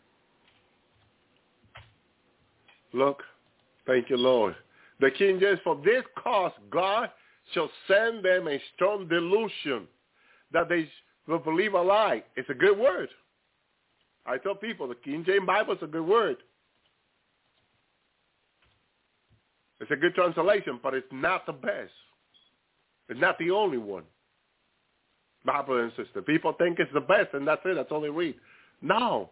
Look, 2.92 3.22
thank 3.86 4.08
you, 4.08 4.16
Lord. 4.16 4.54
The 5.00 5.10
King 5.10 5.38
James, 5.40 5.58
for 5.62 5.80
this 5.84 6.02
cause 6.22 6.52
God 6.70 7.10
shall 7.52 7.70
send 7.86 8.24
them 8.24 8.48
a 8.48 8.60
strong 8.74 9.08
delusion 9.08 9.86
that 10.52 10.68
they 10.68 10.88
will 11.26 11.38
believe 11.38 11.74
a 11.74 11.82
lie. 11.82 12.22
It's 12.36 12.48
a 12.50 12.54
good 12.54 12.78
word. 12.78 13.08
I 14.26 14.38
tell 14.38 14.54
people 14.54 14.88
the 14.88 14.94
King 14.94 15.24
James 15.26 15.46
Bible 15.46 15.74
is 15.74 15.82
a 15.82 15.86
good 15.86 16.06
word. 16.06 16.36
It's 19.80 19.90
a 19.90 19.96
good 19.96 20.14
translation, 20.14 20.80
but 20.82 20.94
it's 20.94 21.06
not 21.12 21.46
the 21.46 21.52
best. 21.52 21.92
It's 23.08 23.20
not 23.20 23.38
the 23.38 23.50
only 23.50 23.78
one. 23.78 24.04
My 25.44 25.62
brother 25.62 25.84
and 25.84 25.92
sister. 25.96 26.20
People 26.22 26.52
think 26.58 26.78
it's 26.78 26.92
the 26.92 27.00
best 27.00 27.32
and 27.32 27.46
that's 27.46 27.62
it. 27.64 27.74
That's 27.74 27.90
all 27.90 28.00
they 28.00 28.10
read. 28.10 28.34
No. 28.82 29.30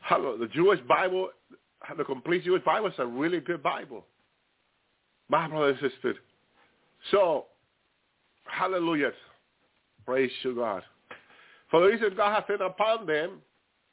Hello, 0.00 0.36
the 0.36 0.46
Jewish 0.48 0.80
Bible, 0.86 1.30
the 1.96 2.04
complete 2.04 2.44
Jewish 2.44 2.62
Bible 2.64 2.88
is 2.88 2.94
a 2.98 3.06
really 3.06 3.40
good 3.40 3.62
Bible. 3.62 4.04
My 5.28 5.48
brother 5.48 5.70
and 5.70 5.78
sister. 5.80 6.14
So, 7.10 7.46
hallelujah. 8.44 9.10
Praise 10.04 10.30
to 10.42 10.54
God. 10.54 10.82
For 11.70 11.80
the 11.80 11.86
reason 11.86 12.14
God 12.16 12.34
has 12.34 12.44
sent 12.46 12.62
upon 12.62 13.06
them, 13.06 13.42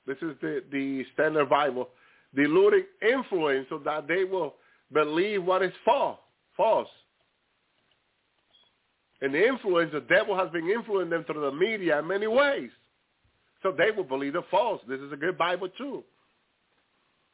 this 0.05 0.17
is 0.17 0.35
the, 0.41 0.63
the 0.71 1.03
standard 1.13 1.49
Bible, 1.49 1.89
deluding 2.35 2.83
influence 3.01 3.67
so 3.69 3.79
that 3.79 4.07
they 4.07 4.23
will 4.23 4.55
believe 4.91 5.43
what 5.43 5.63
is 5.63 5.73
false. 5.83 6.19
false. 6.55 6.87
And 9.23 9.33
the 9.33 9.47
influence, 9.47 9.91
the 9.93 10.01
devil 10.01 10.37
has 10.37 10.51
been 10.51 10.69
influencing 10.69 11.09
them 11.09 11.23
through 11.23 11.41
the 11.41 11.51
media 11.51 11.97
in 11.99 12.07
many 12.07 12.27
ways. 12.27 12.69
So 13.63 13.71
they 13.71 13.89
will 13.89 14.03
believe 14.03 14.33
the 14.33 14.43
false. 14.51 14.81
This 14.87 14.99
is 14.99 15.11
a 15.13 15.15
good 15.15 15.37
Bible 15.37 15.69
too. 15.77 16.03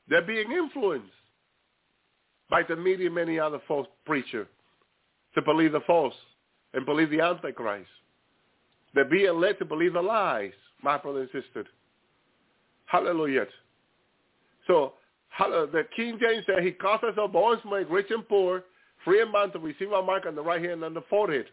They're 0.07 0.21
being 0.21 0.51
influenced 0.51 1.09
by 2.47 2.61
the 2.61 2.75
media 2.75 3.07
and 3.07 3.15
many 3.15 3.39
other 3.39 3.59
false 3.67 3.87
preachers 4.05 4.47
to 5.33 5.41
believe 5.41 5.71
the 5.71 5.81
false 5.87 6.13
and 6.75 6.85
believe 6.85 7.09
the 7.09 7.21
Antichrist. 7.21 7.89
They're 8.93 9.05
being 9.09 9.39
led 9.39 9.57
to 9.57 9.65
believe 9.65 9.93
the 9.93 10.01
lies, 10.01 10.53
my 10.83 10.97
brother 10.97 11.21
and 11.21 11.29
sister. 11.31 11.65
Hallelujah. 12.85 13.47
So 14.67 14.93
the 15.39 15.83
King 15.95 16.19
James 16.21 16.45
said 16.45 16.63
he 16.63 16.71
causes 16.71 17.17
our 17.19 17.27
bones 17.27 17.61
to 17.63 17.71
make 17.71 17.89
rich 17.89 18.11
and 18.11 18.27
poor, 18.27 18.63
free 19.03 19.21
and 19.21 19.31
bound 19.31 19.53
to 19.53 19.59
receive 19.59 19.91
a 19.91 20.03
mark 20.03 20.27
on 20.27 20.35
the 20.35 20.43
right 20.43 20.61
hand 20.61 20.73
and 20.73 20.83
on 20.83 20.93
the 20.93 21.03
forehead. 21.09 21.45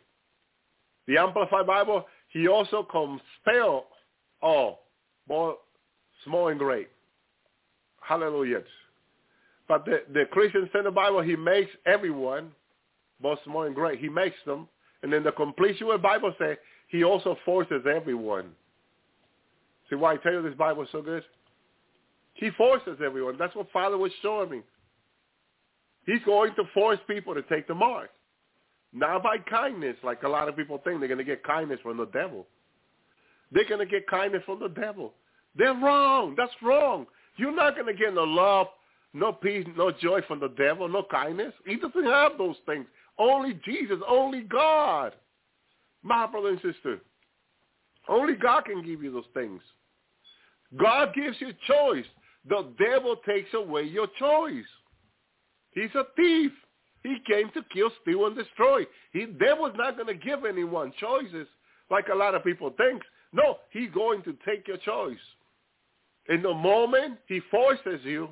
The 1.07 1.19
Amplified 1.19 1.67
Bible, 1.67 2.05
he 2.29 2.49
also 2.49 2.83
compel 2.83 3.87
all, 4.43 4.81
both 5.29 5.57
small 6.25 6.49
and 6.49 6.59
great. 6.59 6.89
Hallelujah. 8.01 8.63
But 9.69 9.85
the, 9.85 10.03
the 10.13 10.25
Christian 10.31 10.67
Standard 10.71 10.95
Bible, 10.95 11.23
he 11.23 11.37
makes 11.37 11.71
everyone, 11.87 12.53
both 13.21 13.39
small 13.45 13.63
and 13.63 13.75
great. 13.75 13.99
He 13.99 14.09
makes 14.09 14.37
them. 14.45 14.69
And 15.03 15.13
then 15.13 15.23
the 15.23 15.33
complete 15.33 15.79
Jewish 15.79 16.01
Bible 16.01 16.35
says 16.39 16.57
he 16.89 17.05
also 17.05 17.37
forces 17.45 17.85
everyone. 17.87 18.51
See 19.89 19.97
why 19.97 20.15
I 20.15 20.17
tell 20.17 20.33
you 20.33 20.43
this 20.43 20.55
Bible 20.55 20.83
is 20.83 20.89
so 20.93 21.03
good? 21.03 21.23
He 22.35 22.51
forces 22.51 22.99
everyone. 23.05 23.37
That's 23.39 23.55
what 23.55 23.71
Father 23.73 23.97
was 23.97 24.13
showing 24.21 24.51
me. 24.51 24.63
He's 26.07 26.23
going 26.25 26.55
to 26.57 26.65
force 26.75 26.99
people 27.09 27.35
to 27.35 27.43
take 27.43 27.67
the 27.67 27.75
mark. 27.75 28.11
Not 28.97 29.23
by 29.23 29.37
kindness, 29.37 29.97
like 30.03 30.23
a 30.23 30.29
lot 30.29 30.49
of 30.49 30.57
people 30.57 30.81
think 30.83 31.01
they're 31.01 31.09
going 31.09 31.19
to 31.19 31.25
get 31.25 31.45
kindness 31.45 31.79
from 31.83 31.99
the 31.99 32.07
devil. 32.07 32.47
They're 33.53 33.69
going 33.69 33.87
to 33.87 33.87
get 33.87 34.09
kindness 34.09 34.43
from 34.47 34.59
the 34.59 34.69
devil. 34.69 35.13
They're 35.55 35.75
wrong. 35.75 36.35
That's 36.35 36.53
wrong. 36.63 37.07
You're 37.37 37.55
not 37.55 37.75
going 37.75 37.95
to 37.95 37.95
get 37.95 38.15
no 38.15 38.25
love, 38.25 38.69
no 39.13 39.33
peace, 39.33 39.67
no 39.77 39.91
joy 39.91 40.23
from 40.27 40.41
the 40.41 40.49
devil, 40.49 40.89
no 40.89 41.03
kindness. 41.11 41.53
He 41.67 41.77
doesn't 41.77 42.05
have 42.05 42.39
those 42.39 42.57
things. 42.65 42.87
Only 43.19 43.61
Jesus, 43.67 43.99
only 44.09 44.41
God. 44.41 45.13
My 46.03 46.27
brother 46.27 46.49
and 46.49 46.61
sister, 46.63 46.99
only 48.09 48.35
God 48.35 48.65
can 48.65 48.83
give 48.83 49.03
you 49.03 49.13
those 49.13 49.25
things. 49.35 49.61
God 50.75 51.13
gives 51.15 51.37
you 51.41 51.49
choice. 51.67 52.07
The 52.49 52.67
devil 52.79 53.17
takes 53.29 53.53
away 53.53 53.83
your 53.83 54.07
choice. 54.19 54.65
He's 55.73 55.95
a 55.95 56.05
thief. 56.17 56.53
He 57.07 57.19
came 57.33 57.51
to 57.53 57.63
kill, 57.73 57.91
steal, 58.03 58.27
and 58.27 58.35
destroy. 58.35 58.83
He, 59.13 59.27
devil's 59.27 59.77
not 59.77 59.97
going 59.97 60.09
to 60.09 60.15
give 60.15 60.45
anyone 60.45 60.93
choices 60.99 61.47
like 61.89 62.09
a 62.13 62.17
lot 62.17 62.35
of 62.35 62.43
people 62.43 62.75
think. 62.77 63.01
No, 63.33 63.59
he's 63.71 63.91
going 63.95 64.23
to 64.25 64.37
take 64.45 64.67
your 64.67 64.79
choice. 64.79 65.17
In 66.29 66.43
the 66.43 66.53
moment 66.53 67.19
he 67.29 67.41
forces 67.49 68.01
you, 68.03 68.29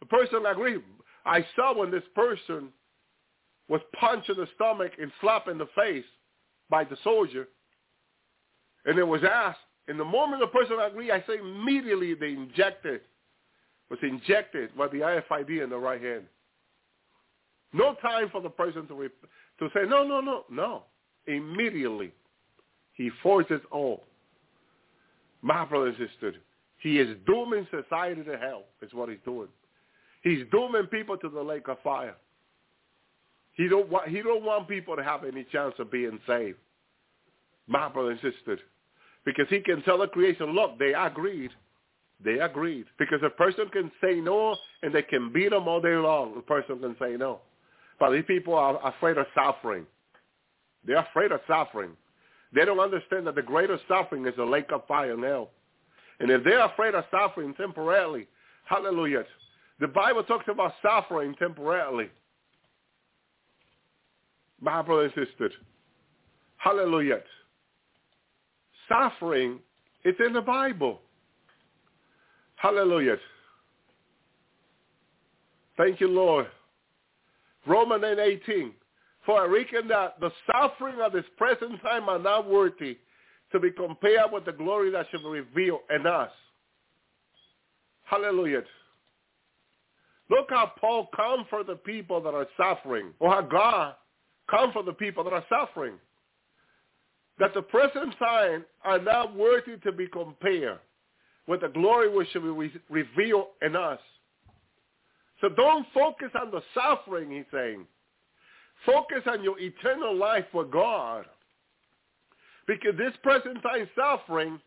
the 0.00 0.06
person 0.06 0.46
agrees. 0.46 0.80
I 1.26 1.44
saw 1.54 1.76
when 1.76 1.90
this 1.90 2.04
person 2.14 2.68
was 3.68 3.82
punched 4.00 4.30
in 4.30 4.36
the 4.38 4.48
stomach 4.54 4.92
and 4.98 5.12
slapped 5.20 5.48
in 5.48 5.58
the 5.58 5.68
face 5.76 6.06
by 6.70 6.84
the 6.84 6.96
soldier, 7.04 7.48
and 8.86 8.98
it 8.98 9.06
was 9.06 9.20
asked, 9.30 9.58
in 9.88 9.98
the 9.98 10.04
moment 10.04 10.40
the 10.40 10.46
person 10.46 10.78
agreed, 10.80 11.10
I 11.10 11.20
say 11.26 11.36
immediately 11.38 12.14
they 12.14 12.32
injected, 12.32 13.02
was 13.90 13.98
injected 14.02 14.74
by 14.74 14.88
the 14.88 15.00
RFID 15.00 15.62
in 15.62 15.68
the 15.68 15.76
right 15.76 16.00
hand. 16.00 16.24
No 17.72 17.94
time 17.94 18.28
for 18.30 18.40
the 18.40 18.48
person 18.48 18.86
to 18.88 18.94
rep- 18.94 19.12
to 19.58 19.68
say, 19.74 19.82
no, 19.86 20.04
no, 20.04 20.20
no, 20.20 20.44
no. 20.50 20.84
Immediately, 21.26 22.12
he 22.94 23.10
forces 23.22 23.60
all. 23.70 24.04
My 25.42 25.64
brother 25.64 25.88
and 25.88 25.96
sister, 25.96 26.34
he 26.78 26.98
is 26.98 27.16
dooming 27.26 27.66
society 27.70 28.22
to 28.24 28.38
hell 28.38 28.64
is 28.82 28.92
what 28.92 29.08
he's 29.08 29.18
doing. 29.24 29.48
He's 30.22 30.44
dooming 30.50 30.86
people 30.86 31.16
to 31.18 31.28
the 31.28 31.42
lake 31.42 31.68
of 31.68 31.78
fire. 31.82 32.14
He 33.52 33.68
don't 33.68 33.88
want, 33.88 34.08
he 34.08 34.22
don't 34.22 34.44
want 34.44 34.68
people 34.68 34.96
to 34.96 35.02
have 35.02 35.24
any 35.24 35.44
chance 35.52 35.74
of 35.78 35.90
being 35.90 36.18
saved. 36.26 36.58
My 37.66 37.88
brother 37.88 38.12
and 38.12 38.20
sister. 38.20 38.58
Because 39.24 39.46
he 39.50 39.60
can 39.60 39.82
tell 39.82 39.98
the 39.98 40.06
creation, 40.06 40.54
look, 40.54 40.78
they 40.78 40.94
agreed. 40.94 41.50
They 42.24 42.38
agreed. 42.38 42.86
Because 42.98 43.20
a 43.22 43.30
person 43.30 43.68
can 43.68 43.90
say 44.00 44.20
no 44.20 44.56
and 44.82 44.94
they 44.94 45.02
can 45.02 45.32
beat 45.32 45.50
them 45.50 45.68
all 45.68 45.80
day 45.80 45.96
long. 45.96 46.34
A 46.38 46.42
person 46.42 46.78
can 46.78 46.96
say 47.00 47.16
no. 47.16 47.40
But 47.98 48.10
these 48.10 48.24
people 48.26 48.54
are 48.54 48.78
afraid 48.86 49.18
of 49.18 49.26
suffering. 49.34 49.86
They're 50.84 50.98
afraid 50.98 51.32
of 51.32 51.40
suffering. 51.46 51.90
They 52.54 52.64
don't 52.64 52.78
understand 52.78 53.26
that 53.26 53.34
the 53.34 53.42
greatest 53.42 53.82
suffering 53.88 54.26
is 54.26 54.34
the 54.36 54.44
lake 54.44 54.70
of 54.72 54.86
fire 54.86 55.16
now. 55.16 55.48
And 56.20 56.30
if 56.30 56.44
they're 56.44 56.64
afraid 56.64 56.94
of 56.94 57.04
suffering 57.10 57.54
temporarily, 57.54 58.26
hallelujah, 58.64 59.24
the 59.80 59.88
Bible 59.88 60.24
talks 60.24 60.46
about 60.48 60.72
suffering 60.82 61.34
temporarily. 61.38 62.10
My 64.60 64.82
brother 64.82 65.04
and 65.04 65.28
sister, 65.28 65.50
hallelujah. 66.56 67.20
Suffering 68.88 69.60
is 70.04 70.14
in 70.24 70.32
the 70.32 70.40
Bible. 70.40 71.00
Hallelujah. 72.56 73.16
Thank 75.76 76.00
you, 76.00 76.08
Lord. 76.08 76.48
Romans 77.68 78.04
8, 78.04 78.18
18. 78.48 78.72
For 79.26 79.40
I 79.40 79.46
reckon 79.46 79.88
that 79.88 80.18
the 80.20 80.30
suffering 80.50 81.00
of 81.00 81.12
this 81.12 81.24
present 81.36 81.80
time 81.82 82.08
are 82.08 82.18
not 82.18 82.48
worthy 82.48 82.98
to 83.52 83.60
be 83.60 83.70
compared 83.70 84.32
with 84.32 84.44
the 84.44 84.52
glory 84.52 84.90
that 84.90 85.06
shall 85.10 85.20
be 85.20 85.40
revealed 85.40 85.80
in 85.94 86.06
us. 86.06 86.30
Hallelujah. 88.04 88.62
Look 90.30 90.46
how 90.50 90.72
Paul 90.80 91.08
comfort 91.14 91.66
the 91.66 91.76
people 91.76 92.20
that 92.22 92.34
are 92.34 92.46
suffering, 92.56 93.12
or 93.18 93.30
how 93.30 93.42
God 93.42 93.94
comfort 94.50 94.86
the 94.86 94.92
people 94.92 95.24
that 95.24 95.32
are 95.32 95.44
suffering. 95.48 95.94
That 97.38 97.54
the 97.54 97.62
present 97.62 98.14
time 98.18 98.64
are 98.84 98.98
not 98.98 99.36
worthy 99.36 99.76
to 99.84 99.92
be 99.92 100.06
compared 100.08 100.78
with 101.46 101.60
the 101.60 101.68
glory 101.68 102.08
which 102.08 102.28
shall 102.32 102.42
be 102.42 102.48
re- 102.48 102.80
revealed 102.90 103.46
in 103.62 103.76
us. 103.76 104.00
So 105.40 105.48
don't 105.48 105.86
focus 105.94 106.30
on 106.40 106.50
the 106.50 106.62
suffering, 106.74 107.30
he's 107.30 107.44
saying. 107.52 107.86
Focus 108.84 109.22
on 109.26 109.42
your 109.42 109.58
eternal 109.58 110.14
life 110.16 110.46
with 110.52 110.70
God. 110.70 111.26
Because 112.66 112.96
this 112.98 113.12
present 113.22 113.62
time 113.62 113.88
suffering 113.96 114.60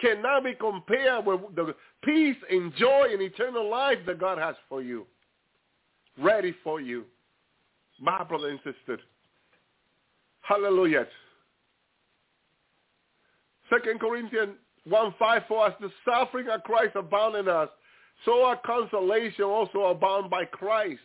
cannot 0.00 0.44
be 0.44 0.54
compared 0.54 1.24
with 1.24 1.40
the 1.54 1.74
peace 2.02 2.36
and 2.50 2.74
joy 2.76 3.08
and 3.12 3.22
eternal 3.22 3.68
life 3.68 3.98
that 4.06 4.18
God 4.18 4.38
has 4.38 4.56
for 4.68 4.82
you, 4.82 5.06
ready 6.18 6.54
for 6.62 6.80
you, 6.80 7.04
my 8.00 8.22
brother 8.24 8.48
and 8.48 8.58
sister. 8.58 8.98
Hallelujah. 10.42 11.06
Second 13.70 14.00
Corinthians 14.00 14.54
1, 14.84 15.14
5 15.18 15.42
for 15.48 15.66
us, 15.66 15.74
the 15.80 15.90
suffering 16.04 16.48
of 16.48 16.62
Christ 16.64 16.96
abound 16.96 17.36
in 17.36 17.48
us, 17.48 17.68
so 18.24 18.44
our 18.44 18.56
consolation 18.64 19.44
also 19.44 19.86
abound 19.86 20.30
by 20.30 20.44
Christ. 20.44 21.00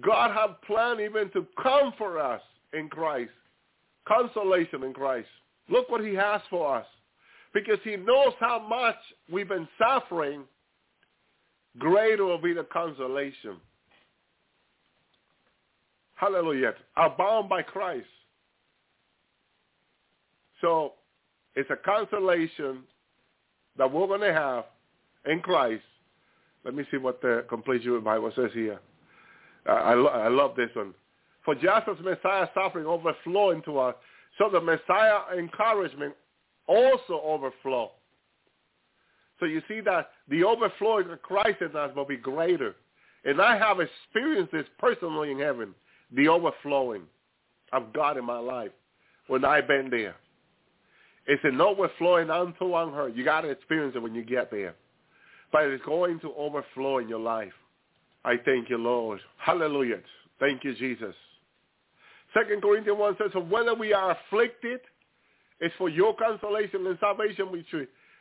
God 0.00 0.30
has 0.34 0.56
planned 0.66 1.00
even 1.00 1.30
to 1.30 1.46
comfort 1.62 2.18
us 2.18 2.40
in 2.72 2.88
Christ, 2.88 3.32
consolation 4.06 4.84
in 4.84 4.94
Christ. 4.94 5.28
Look 5.68 5.90
what 5.90 6.04
he 6.04 6.14
has 6.14 6.40
for 6.48 6.76
us. 6.76 6.86
Because 7.52 7.78
he 7.82 7.96
knows 7.96 8.32
how 8.38 8.60
much 8.60 8.96
we've 9.30 9.48
been 9.48 9.68
suffering, 9.76 10.44
greater 11.78 12.24
will 12.24 12.40
be 12.40 12.52
the 12.52 12.64
consolation. 12.64 13.56
Hallelujah. 16.14 16.74
Abound 16.96 17.48
by 17.48 17.62
Christ. 17.62 18.06
So 20.60 20.92
it's 21.56 21.70
a 21.70 21.76
consolation 21.76 22.84
that 23.76 23.90
we're 23.90 24.06
going 24.06 24.20
to 24.20 24.32
have 24.32 24.64
in 25.26 25.40
Christ. 25.40 25.82
Let 26.64 26.74
me 26.74 26.84
see 26.90 26.98
what 26.98 27.20
the 27.22 27.44
complete 27.48 27.82
Jewish 27.82 28.04
Bible 28.04 28.32
says 28.36 28.50
here. 28.52 28.78
Uh, 29.68 29.72
I, 29.72 29.92
I 29.92 30.28
love 30.28 30.56
this 30.56 30.70
one. 30.74 30.94
For 31.44 31.54
just 31.54 31.88
as 31.88 31.96
Messiah's 32.04 32.48
suffering 32.54 32.86
overflow 32.86 33.50
into 33.50 33.78
us, 33.78 33.94
so 34.38 34.48
the 34.50 34.60
Messiah 34.60 35.20
encouragement 35.36 36.14
also 36.66 37.20
overflow. 37.24 37.90
So 39.38 39.46
you 39.46 39.62
see 39.66 39.80
that 39.80 40.10
the 40.28 40.44
overflowing 40.44 41.10
of 41.10 41.22
Christ 41.22 41.62
in 41.62 41.74
us 41.74 41.90
will 41.96 42.04
be 42.04 42.18
greater. 42.18 42.76
And 43.24 43.40
I 43.40 43.56
have 43.58 43.78
experienced 43.80 44.52
this 44.52 44.66
personally 44.78 45.30
in 45.30 45.38
heaven, 45.38 45.74
the 46.14 46.28
overflowing 46.28 47.02
of 47.72 47.92
God 47.92 48.18
in 48.18 48.24
my 48.24 48.38
life 48.38 48.70
when 49.26 49.44
I've 49.44 49.66
been 49.66 49.88
there. 49.90 50.14
It's 51.26 51.42
an 51.44 51.60
overflowing 51.60 52.30
unto 52.30 52.76
unheard. 52.76 53.16
You 53.16 53.24
got 53.24 53.42
to 53.42 53.48
experience 53.48 53.94
it 53.94 54.02
when 54.02 54.14
you 54.14 54.24
get 54.24 54.50
there. 54.50 54.74
But 55.52 55.64
it's 55.64 55.84
going 55.84 56.20
to 56.20 56.32
overflow 56.34 56.98
in 56.98 57.08
your 57.08 57.20
life. 57.20 57.52
I 58.24 58.36
thank 58.44 58.70
you, 58.70 58.78
Lord. 58.78 59.20
Hallelujah. 59.38 59.98
Thank 60.38 60.64
you, 60.64 60.74
Jesus. 60.74 61.14
Second 62.34 62.62
Corinthians 62.62 62.98
1 62.98 63.16
says, 63.18 63.30
so 63.32 63.40
whether 63.40 63.74
we 63.74 63.92
are 63.92 64.16
afflicted, 64.16 64.80
it's 65.60 65.74
for 65.76 65.88
your 65.88 66.14
consolation 66.16 66.86
and 66.86 66.98
salvation, 67.00 67.50
which, 67.50 67.66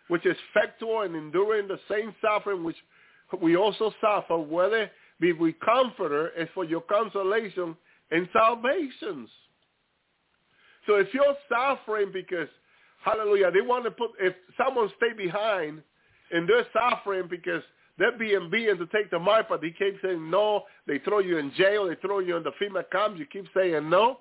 which 0.07 0.25
is 0.25 0.35
factual 0.53 1.01
and 1.01 1.15
enduring 1.15 1.67
the 1.67 1.79
same 1.89 2.13
suffering 2.21 2.63
which 2.63 2.75
we 3.41 3.55
also 3.55 3.93
suffer, 4.01 4.37
whether 4.37 4.89
be 5.19 5.33
we 5.33 5.53
comforter, 5.53 6.29
is 6.37 6.47
for 6.53 6.65
your 6.65 6.81
consolation 6.81 7.75
and 8.11 8.27
salvations. 8.33 9.29
So 10.87 10.95
if 10.95 11.13
you're 11.13 11.35
suffering 11.47 12.11
because, 12.11 12.47
hallelujah, 13.03 13.51
they 13.51 13.61
want 13.61 13.83
to 13.85 13.91
put, 13.91 14.11
if 14.19 14.33
someone 14.57 14.89
stay 14.97 15.13
behind 15.15 15.83
and 16.31 16.47
they're 16.47 16.65
suffering 16.73 17.27
because 17.29 17.63
they're 17.97 18.17
being 18.17 18.49
beaten 18.49 18.77
to 18.77 18.85
take 18.87 19.11
the 19.11 19.19
mark, 19.19 19.47
but 19.49 19.61
they 19.61 19.71
keep 19.71 19.99
saying 20.01 20.29
no. 20.29 20.63
They 20.87 20.99
throw 20.99 21.19
you 21.19 21.37
in 21.37 21.51
jail. 21.55 21.87
They 21.87 21.95
throw 21.95 22.19
you 22.19 22.37
in 22.37 22.43
the 22.43 22.51
FEMA 22.61 22.89
camps. 22.91 23.19
You 23.19 23.25
keep 23.25 23.45
saying 23.53 23.89
no. 23.89 24.19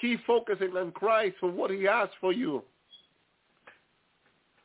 Keep 0.00 0.26
focusing 0.26 0.76
on 0.76 0.90
Christ 0.90 1.36
for 1.38 1.50
what 1.50 1.70
he 1.70 1.84
has 1.84 2.08
for 2.20 2.32
you. 2.32 2.62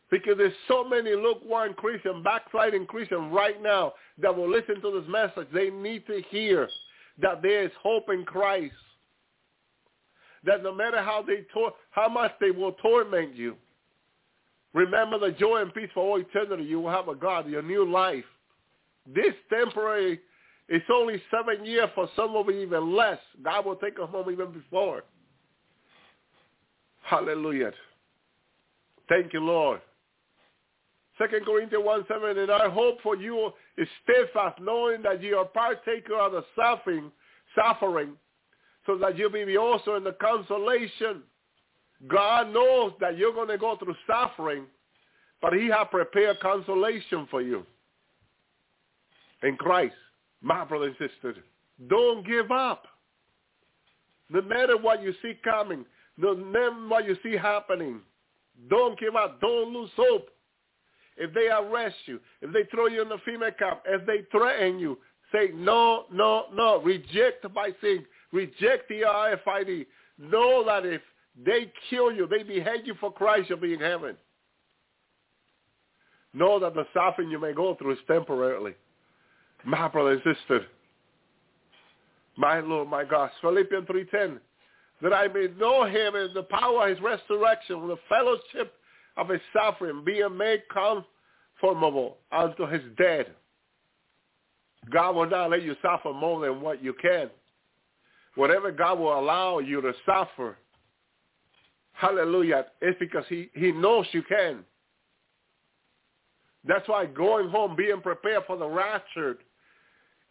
Because 0.09 0.37
there's 0.37 0.53
so 0.67 0.87
many 0.87 1.15
lukewarm 1.15 1.73
Christians, 1.73 2.23
backsliding 2.23 2.85
Christians 2.85 3.31
right 3.31 3.61
now 3.61 3.93
that 4.19 4.35
will 4.35 4.49
listen 4.49 4.81
to 4.81 4.99
this 4.99 5.09
message. 5.09 5.47
They 5.53 5.69
need 5.69 6.05
to 6.07 6.21
hear 6.29 6.69
that 7.21 7.41
there 7.41 7.63
is 7.63 7.71
hope 7.81 8.09
in 8.09 8.25
Christ. 8.25 8.73
That 10.43 10.61
no 10.61 10.73
matter 10.73 11.01
how 11.01 11.23
they 11.25 11.45
tor- 11.53 11.73
how 11.91 12.09
much 12.09 12.31
they 12.39 12.51
will 12.51 12.73
torment 12.73 13.35
you, 13.35 13.55
remember 14.73 15.19
the 15.19 15.31
joy 15.31 15.61
and 15.61 15.73
peace 15.73 15.89
for 15.93 16.03
all 16.03 16.19
eternity. 16.19 16.63
You 16.63 16.81
will 16.81 16.91
have 16.91 17.07
a 17.07 17.15
God, 17.15 17.49
your 17.49 17.61
new 17.61 17.89
life. 17.89 18.25
This 19.13 19.33
temporary, 19.49 20.19
it's 20.69 20.85
only 20.91 21.21
seven 21.29 21.65
years 21.65 21.89
for 21.93 22.09
some 22.15 22.35
of 22.35 22.47
you, 22.47 22.61
even 22.61 22.95
less. 22.95 23.19
God 23.43 23.65
will 23.65 23.75
take 23.75 23.99
us 23.99 24.09
home 24.09 24.31
even 24.31 24.51
before. 24.51 25.03
Hallelujah. 27.03 27.71
Thank 29.09 29.33
you, 29.33 29.41
Lord. 29.41 29.81
Second 31.17 31.45
Corinthians 31.45 31.85
1, 31.85 32.05
7, 32.07 32.37
and 32.37 32.49
our 32.49 32.69
hope 32.69 32.99
for 33.01 33.15
you 33.15 33.51
is 33.77 33.87
steadfast, 34.03 34.59
knowing 34.59 35.03
that 35.03 35.21
you 35.21 35.35
are 35.35 35.45
partaker 35.45 36.17
of 36.17 36.31
the 36.31 36.43
suffering, 36.55 37.11
suffering, 37.55 38.13
so 38.85 38.97
that 38.97 39.17
you 39.17 39.29
may 39.29 39.43
be 39.43 39.57
also 39.57 39.95
in 39.95 40.03
the 40.03 40.13
consolation. 40.13 41.21
God 42.07 42.53
knows 42.53 42.93
that 42.99 43.17
you're 43.17 43.33
going 43.33 43.47
to 43.47 43.57
go 43.57 43.77
through 43.77 43.95
suffering, 44.07 44.65
but 45.41 45.53
he 45.53 45.67
has 45.67 45.87
prepared 45.89 46.39
consolation 46.39 47.27
for 47.29 47.41
you. 47.41 47.65
In 49.41 49.55
Christ, 49.57 49.95
my 50.41 50.65
brother 50.65 50.85
and 50.85 50.95
sister, 50.97 51.35
don't 51.89 52.25
give 52.25 52.51
up. 52.51 52.85
No 54.29 54.41
matter 54.41 54.77
what 54.77 55.03
you 55.03 55.13
see 55.21 55.33
coming, 55.43 55.85
no 56.17 56.35
matter 56.35 56.87
what 56.87 57.05
you 57.05 57.17
see 57.23 57.35
happening, 57.35 57.99
don't 58.69 58.99
give 58.99 59.15
up. 59.15 59.41
Don't 59.41 59.73
lose 59.73 59.89
hope. 59.95 60.29
If 61.17 61.33
they 61.33 61.47
arrest 61.47 61.95
you, 62.05 62.19
if 62.41 62.51
they 62.53 62.63
throw 62.71 62.87
you 62.87 63.01
in 63.01 63.09
the 63.09 63.17
FEMA 63.27 63.57
camp, 63.57 63.81
if 63.85 64.05
they 64.05 64.25
threaten 64.31 64.79
you, 64.79 64.97
say 65.31 65.49
no, 65.53 66.05
no, 66.11 66.45
no. 66.53 66.81
Reject 66.81 67.51
by 67.53 67.69
saying, 67.81 68.05
reject 68.31 68.89
the 68.89 69.01
RFID. 69.01 69.85
Know 70.17 70.63
that 70.65 70.85
if 70.85 71.01
they 71.45 71.71
kill 71.89 72.11
you, 72.11 72.27
they 72.27 72.43
behead 72.43 72.81
you 72.85 72.95
for 72.99 73.11
Christ, 73.11 73.49
you'll 73.49 73.59
be 73.59 73.73
in 73.73 73.79
heaven. 73.79 74.15
Know 76.33 76.59
that 76.59 76.73
the 76.73 76.85
suffering 76.93 77.29
you 77.29 77.39
may 77.39 77.53
go 77.53 77.75
through 77.75 77.93
is 77.93 77.99
temporarily. 78.07 78.73
My 79.65 79.87
brother 79.87 80.11
and 80.11 80.35
sister, 80.35 80.65
my 82.35 82.59
Lord, 82.59 82.89
my 82.89 83.03
God. 83.03 83.29
Philippians 83.41 83.87
3.10, 83.87 84.39
that 85.01 85.13
I 85.13 85.27
may 85.27 85.47
know 85.59 85.85
him 85.85 86.15
in 86.15 86.33
the 86.33 86.43
power 86.43 86.83
of 86.83 86.89
his 86.89 87.01
resurrection, 87.01 87.87
the 87.87 87.97
fellowship 88.09 88.73
of 89.17 89.29
his 89.29 89.41
suffering, 89.53 90.03
being 90.03 90.35
made 90.35 90.63
conformable 90.71 92.17
unto 92.31 92.67
his 92.67 92.81
death. 92.97 93.27
God 94.91 95.15
will 95.15 95.29
not 95.29 95.51
let 95.51 95.63
you 95.63 95.75
suffer 95.81 96.11
more 96.11 96.45
than 96.45 96.61
what 96.61 96.83
you 96.83 96.93
can. 96.93 97.29
Whatever 98.35 98.71
God 98.71 98.99
will 98.99 99.17
allow 99.17 99.59
you 99.59 99.81
to 99.81 99.93
suffer, 100.05 100.57
hallelujah, 101.93 102.65
it's 102.81 102.99
because 102.99 103.25
he, 103.29 103.49
he 103.53 103.71
knows 103.71 104.05
you 104.11 104.23
can. 104.23 104.59
That's 106.65 106.87
why 106.87 107.05
going 107.05 107.49
home, 107.49 107.75
being 107.75 108.01
prepared 108.01 108.43
for 108.47 108.57
the 108.57 108.67
rapture, 108.67 109.37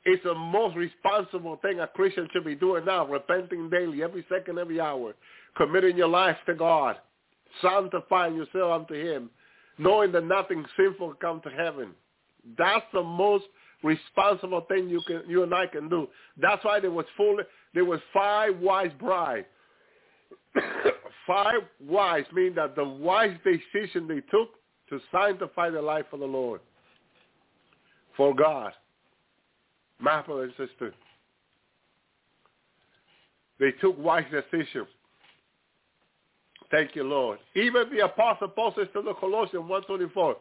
is 0.05 0.19
the 0.25 0.35
most 0.35 0.77
responsible 0.77 1.57
thing 1.57 1.81
a 1.81 1.87
Christian 1.87 2.29
should 2.33 2.45
be 2.45 2.55
doing 2.55 2.85
now, 2.85 3.07
repenting 3.07 3.71
daily, 3.71 4.03
every 4.03 4.25
second, 4.29 4.59
every 4.59 4.81
hour, 4.81 5.15
committing 5.57 5.97
your 5.97 6.09
life 6.09 6.37
to 6.47 6.55
God, 6.55 6.97
sanctifying 7.61 8.35
yourself 8.35 8.81
unto 8.81 8.95
him, 8.95 9.31
knowing 9.79 10.11
that 10.13 10.25
nothing 10.25 10.65
sinful 10.77 11.09
will 11.09 11.15
come 11.15 11.41
to 11.43 11.51
heaven. 11.51 11.91
That's 12.59 12.85
the 12.93 13.03
most 13.03 13.45
responsible 13.83 14.63
thing 14.63 14.89
you 14.89 15.01
can 15.07 15.23
you 15.29 15.43
and 15.43 15.55
I 15.55 15.67
can 15.67 15.89
do. 15.89 16.09
That's 16.37 16.65
why 16.65 16.81
there 16.81 16.91
was 16.91 17.07
full 17.17 17.39
there 17.75 17.85
was 17.85 18.01
five 18.13 18.59
wise 18.59 18.93
brides. 18.99 19.47
five 21.27 21.63
wise 21.81 22.25
mean 22.33 22.55
that 22.55 22.77
the 22.77 22.85
wise 22.85 23.37
decision 23.45 24.09
they 24.09 24.21
took 24.31 24.51
to 24.89 25.01
sanctify 25.11 25.71
their 25.71 25.83
life 25.83 26.07
for 26.11 26.19
the 26.19 26.25
Lord. 26.27 26.61
For 28.17 28.35
God. 28.35 28.73
My 29.99 30.21
brother 30.23 30.45
and 30.45 30.53
sister. 30.53 30.95
They 33.59 33.71
took 33.81 33.97
wise 33.99 34.25
decisions 34.31 34.89
Thank 36.73 36.97
you, 36.97 37.05
Lord. 37.05 37.39
Even 37.55 37.95
the 37.95 38.07
apostle 38.07 38.49
Paul 38.49 38.73
says 38.75 38.89
to 38.95 39.03
the 39.03 39.13
Colossians 39.15 39.69
124, 39.69 40.37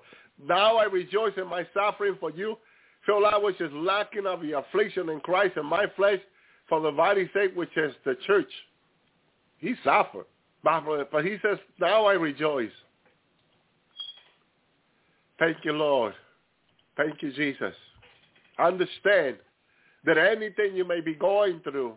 Now 0.47 0.77
I 0.77 0.85
rejoice 0.85 1.33
in 1.35 1.45
my 1.45 1.67
suffering 1.73 2.15
for 2.21 2.31
you, 2.31 2.57
feel 3.05 3.21
that 3.21 3.43
which 3.43 3.59
is 3.59 3.69
lacking 3.73 4.25
of 4.25 4.41
the 4.41 4.53
affliction 4.53 5.09
in 5.09 5.19
Christ 5.19 5.57
in 5.57 5.65
my 5.65 5.87
flesh 5.97 6.19
for 6.69 6.79
the 6.79 6.91
body's 6.91 7.27
sake, 7.33 7.51
which 7.53 7.75
is 7.75 7.93
the 8.05 8.15
church. 8.25 8.49
He 9.57 9.75
suffered. 9.83 10.25
But 10.63 11.25
he 11.25 11.37
says, 11.41 11.57
now 11.79 12.05
I 12.05 12.13
rejoice. 12.13 12.71
Thank 15.39 15.57
you, 15.63 15.71
Lord. 15.73 16.13
Thank 16.97 17.21
you, 17.21 17.31
Jesus. 17.31 17.73
Understand 18.59 19.37
that 20.05 20.17
anything 20.17 20.75
you 20.75 20.85
may 20.85 21.01
be 21.01 21.15
going 21.15 21.61
through 21.61 21.93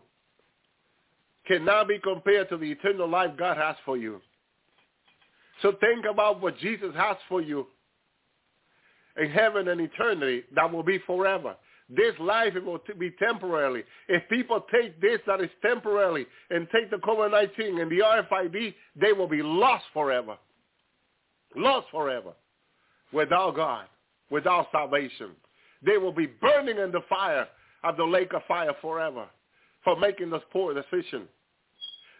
cannot 1.46 1.88
be 1.88 1.98
compared 1.98 2.48
to 2.48 2.56
the 2.56 2.72
eternal 2.72 3.08
life 3.08 3.32
God 3.36 3.56
has 3.58 3.76
for 3.84 3.98
you. 3.98 4.20
So 5.60 5.72
think 5.80 6.06
about 6.10 6.40
what 6.40 6.58
Jesus 6.58 6.94
has 6.96 7.16
for 7.28 7.42
you 7.42 7.66
in 9.20 9.30
heaven 9.30 9.68
and 9.68 9.80
eternity 9.80 10.44
that 10.54 10.72
will 10.72 10.82
be 10.82 10.98
forever. 11.06 11.54
This 11.88 12.14
life 12.18 12.56
it 12.56 12.64
will 12.64 12.80
be 12.98 13.10
temporarily. 13.10 13.84
If 14.08 14.28
people 14.30 14.64
take 14.72 15.00
this 15.00 15.20
that 15.26 15.40
is 15.40 15.50
temporarily 15.62 16.26
and 16.50 16.66
take 16.72 16.90
the 16.90 16.96
COVID-19 16.96 17.82
and 17.82 17.90
the 17.90 17.98
RFID, 17.98 18.74
they 18.96 19.12
will 19.12 19.28
be 19.28 19.42
lost 19.42 19.84
forever. 19.92 20.36
Lost 21.54 21.86
forever. 21.90 22.32
Without 23.12 23.54
God, 23.54 23.86
without 24.30 24.68
salvation. 24.72 25.30
They 25.84 25.98
will 25.98 26.12
be 26.12 26.26
burning 26.26 26.78
in 26.78 26.90
the 26.90 27.02
fire 27.08 27.46
of 27.84 27.96
the 27.96 28.04
lake 28.04 28.32
of 28.32 28.42
fire 28.48 28.72
forever 28.80 29.26
for 29.84 29.96
making 29.98 30.30
this 30.30 30.42
poor 30.50 30.72
decision. 30.72 31.28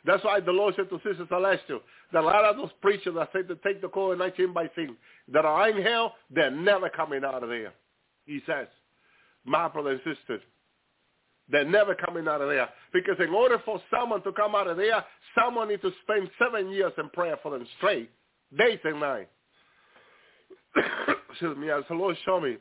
That's 0.04 0.22
why 0.22 0.40
the 0.40 0.52
Lord 0.52 0.74
said 0.76 0.90
to 0.90 0.96
Sister 0.96 1.24
Celestial 1.28 1.80
that 2.12 2.22
a 2.22 2.26
lot 2.26 2.44
of 2.44 2.56
those 2.56 2.70
preachers 2.82 3.14
that 3.14 3.30
say 3.32 3.42
to 3.42 3.56
take 3.56 3.80
the 3.80 3.88
COVID-19 3.88 4.52
vaccine 4.52 4.96
that 5.32 5.46
are 5.46 5.70
in 5.70 5.82
hell, 5.82 6.14
they're 6.30 6.50
never 6.50 6.90
coming 6.90 7.24
out 7.24 7.42
of 7.42 7.48
there. 7.48 7.72
He 8.26 8.40
says, 8.46 8.66
my 9.44 9.68
brother 9.68 9.90
and 9.90 10.00
sisters, 10.00 10.40
they're 11.50 11.64
never 11.64 11.94
coming 11.94 12.26
out 12.26 12.40
of 12.40 12.48
there. 12.48 12.68
Because 12.92 13.16
in 13.20 13.30
order 13.34 13.60
for 13.64 13.80
someone 13.90 14.22
to 14.22 14.32
come 14.32 14.54
out 14.54 14.66
of 14.66 14.76
there, 14.76 15.04
someone 15.38 15.68
needs 15.68 15.82
to 15.82 15.92
spend 16.02 16.30
seven 16.38 16.70
years 16.70 16.92
in 16.98 17.10
prayer 17.10 17.38
for 17.42 17.52
them 17.52 17.66
straight, 17.76 18.10
days 18.56 18.78
and 18.84 19.00
night. 19.00 19.28
Excuse 21.30 21.56
me, 21.56 21.70
as 21.70 21.84
the 21.88 21.94
Lord 21.94 22.16
showed 22.24 22.42
me, 22.42 22.56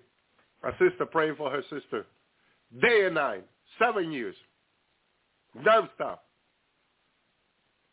a 0.63 0.71
sister 0.71 1.05
praying 1.05 1.35
for 1.35 1.49
her 1.49 1.61
sister, 1.63 2.05
day 2.81 3.05
and 3.05 3.15
night, 3.15 3.45
seven 3.79 4.11
years, 4.11 4.35
non-stop. 5.55 6.23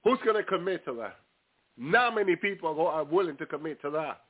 Who's 0.05 0.19
going 0.25 0.37
to 0.37 0.45
commit 0.45 0.85
to 0.87 0.95
that? 0.95 1.17
Not 1.77 2.15
many 2.15 2.37
people 2.37 2.81
are 2.81 3.05
willing 3.05 3.37
to 3.37 3.47
commit 3.47 3.81
to 3.83 3.91
that. 3.91 4.23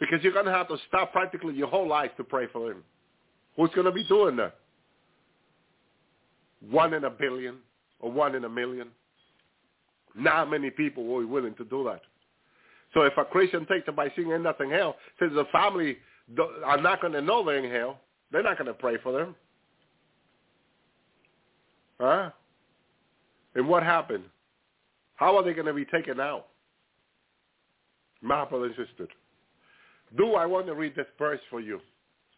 Because 0.00 0.20
you're 0.22 0.32
going 0.32 0.46
to 0.46 0.52
have 0.52 0.68
to 0.68 0.76
stop 0.88 1.12
practically 1.12 1.54
your 1.54 1.68
whole 1.68 1.88
life 1.88 2.10
to 2.16 2.24
pray 2.24 2.46
for 2.52 2.68
them. 2.68 2.84
Who's 3.58 3.70
going 3.74 3.86
to 3.86 3.92
be 3.92 4.04
doing 4.04 4.36
that? 4.36 4.54
One 6.70 6.94
in 6.94 7.04
a 7.04 7.10
billion 7.10 7.56
or 7.98 8.10
one 8.10 8.36
in 8.36 8.44
a 8.44 8.48
million. 8.48 8.88
Not 10.14 10.48
many 10.48 10.70
people 10.70 11.04
will 11.04 11.20
be 11.20 11.26
willing 11.26 11.54
to 11.56 11.64
do 11.64 11.84
that. 11.84 12.00
So 12.94 13.02
if 13.02 13.12
a 13.18 13.24
Christian 13.24 13.66
takes 13.66 13.86
it 13.88 13.94
vaccine 13.96 14.42
nothing 14.42 14.70
hell, 14.70 14.96
says 15.18 15.30
the 15.34 15.44
family 15.52 15.98
are 16.64 16.80
not 16.80 17.00
going 17.00 17.12
to 17.12 17.20
know 17.20 17.44
they're 17.44 17.62
in 17.62 17.70
hell, 17.70 17.98
they're 18.30 18.44
not 18.44 18.58
going 18.58 18.68
to 18.68 18.74
pray 18.74 18.96
for 19.02 19.12
them. 19.12 19.34
Huh? 22.00 22.30
And 23.56 23.68
what 23.68 23.82
happened? 23.82 24.24
How 25.16 25.36
are 25.36 25.42
they 25.42 25.52
going 25.52 25.66
to 25.66 25.72
be 25.72 25.84
taken 25.84 26.20
out? 26.20 26.46
My 28.22 28.44
brother 28.44 28.66
and 28.66 28.74
sister. 28.76 29.08
Do 30.16 30.34
I 30.34 30.46
want 30.46 30.66
to 30.66 30.74
read 30.74 30.94
this 30.94 31.06
verse 31.18 31.40
for 31.50 31.60
you? 31.60 31.80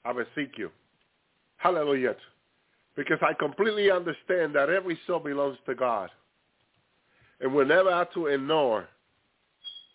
I 0.04 0.12
seek 0.34 0.56
you. 0.56 0.70
Hallelujah. 1.60 2.16
Because 2.96 3.18
I 3.20 3.34
completely 3.34 3.90
understand 3.90 4.54
that 4.54 4.70
every 4.70 4.98
soul 5.06 5.20
belongs 5.20 5.58
to 5.66 5.74
God. 5.74 6.10
And 7.40 7.54
we 7.54 7.64
never 7.64 7.90
have 7.90 8.12
to 8.14 8.26
ignore 8.26 8.88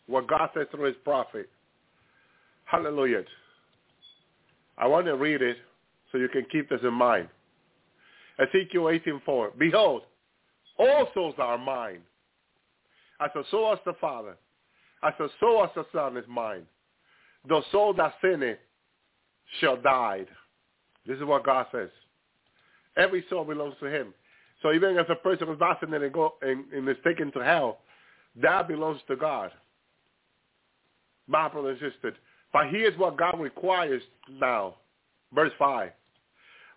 what 0.06 0.28
God 0.28 0.50
says 0.54 0.68
through 0.70 0.86
his 0.86 0.96
prophet. 1.04 1.50
Hallelujah. 2.66 3.24
I 4.78 4.86
want 4.86 5.08
to 5.08 5.16
read 5.16 5.42
it 5.42 5.58
so 6.12 6.20
you 6.20 6.30
can 6.30 6.46
keep 6.52 6.70
this 6.70 6.82
in 6.84 6.94
mind. 6.94 7.30
Ezekiel 8.38 8.84
18:4. 8.84 9.58
Behold, 9.58 10.04
all 10.78 11.10
souls 11.16 11.36
are 11.40 11.58
mine. 11.58 12.02
As 13.20 13.32
a 13.36 13.44
soul 13.50 13.74
as 13.74 13.80
the 13.86 13.94
Father, 13.94 14.38
as 15.02 15.14
a 15.20 15.30
soul 15.40 15.64
as 15.64 15.72
the 15.74 15.86
Son 15.92 16.16
is 16.18 16.28
mine. 16.28 16.68
The 17.48 17.62
soul 17.72 17.94
that 17.94 18.14
sinneth 18.22 18.60
shall 19.60 19.78
die. 19.78 20.26
This 21.06 21.18
is 21.18 21.24
what 21.24 21.44
God 21.44 21.68
says. 21.72 21.90
Every 22.98 23.26
soul 23.30 23.44
belongs 23.44 23.76
to 23.82 23.88
him. 23.88 24.14
So 24.62 24.72
even 24.74 24.98
if 24.98 25.10
a 25.10 25.16
person 25.16 25.50
is 25.50 25.60
sinning 25.80 26.04
and, 26.04 26.14
go, 26.14 26.36
and, 26.42 26.66
and 26.74 26.88
is 26.88 26.96
taken 27.04 27.32
to 27.34 27.44
hell, 27.44 27.80
that 28.42 28.68
belongs 28.68 29.02
to 29.08 29.16
God. 29.16 29.52
My 31.28 31.48
brother 31.48 31.70
and 31.70 31.80
sister. 31.80 32.14
But 32.54 32.70
here's 32.70 32.98
what 32.98 33.18
God 33.18 33.40
requires 33.40 34.02
now. 34.30 34.76
Verse 35.34 35.52
5. 35.60 35.92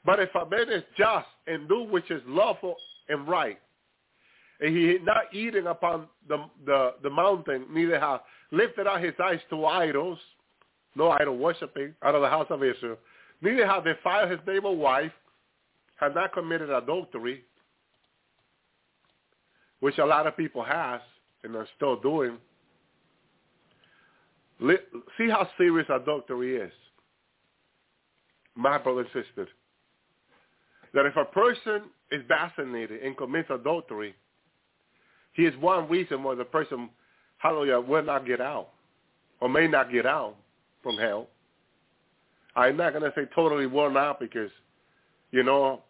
But 0.05 0.20
if 0.20 0.31
a 0.34 0.48
man 0.48 0.70
is 0.70 0.82
just 0.97 1.26
and 1.47 1.68
do 1.68 1.82
which 1.82 2.10
is 2.10 2.23
lawful 2.26 2.76
and 3.08 3.28
right, 3.28 3.58
and 4.60 4.76
he 4.76 4.98
not 5.02 5.32
eating 5.32 5.66
upon 5.66 6.08
the, 6.28 6.44
the, 6.66 6.94
the 7.02 7.10
mountain, 7.10 7.66
neither 7.70 8.00
have 8.00 8.20
lifted 8.50 8.86
up 8.86 9.00
his 9.00 9.15
eyes 9.23 9.39
to 9.50 9.66
idols, 9.66 10.18
no 10.97 11.10
idol 11.10 11.36
worshiping 11.36 11.94
out 12.02 12.15
of 12.15 12.23
the 12.23 12.28
house 12.28 12.47
of 12.50 12.62
Israel, 12.65 12.97
neither 13.41 13.67
have 13.67 13.84
defiled 13.84 14.31
his 14.31 14.41
neighbor's 14.47 14.76
wife, 14.76 15.12
have 15.97 16.15
not 16.15 16.33
committed 16.33 16.70
adultery, 16.70 17.44
which 19.81 19.99
a 19.99 20.05
lot 20.05 20.26
of 20.26 20.36
people 20.36 20.62
has 20.62 21.00
and 21.44 21.55
are 21.55 21.68
still 21.76 22.00
doing. 22.00 22.39
See 24.60 25.28
how 25.31 25.49
serious 25.57 25.86
adultery 25.89 26.57
is, 26.57 26.73
my 28.57 28.78
brother 28.78 29.00
and 29.00 29.08
sister. 29.08 29.49
That 30.94 31.07
if 31.07 31.17
a 31.17 31.25
person 31.26 31.83
is 32.10 32.23
vaccinated 32.26 33.02
and 33.02 33.17
commits 33.17 33.50
adultery, 33.50 34.15
he 35.34 35.44
is 35.44 35.57
one 35.58 35.89
reason 35.89 36.25
why 36.25 36.34
the 36.34 36.44
person, 36.44 36.91
hallelujah, 37.36 37.78
will 37.78 38.02
not 38.02 38.26
get 38.26 38.41
out 38.41 38.70
or 39.41 39.49
may 39.49 39.68
not 39.68 39.92
get 39.92 40.07
out 40.07 40.34
from 40.83 40.97
hell. 40.97 41.28
I'm 42.57 42.77
not 42.77 42.93
going 42.93 43.05
to 43.05 43.12
say 43.15 43.28
totally 43.35 43.67
worn 43.67 43.97
out 43.97 44.20
because, 44.20 44.51
you 45.31 45.43
know, 45.43 45.83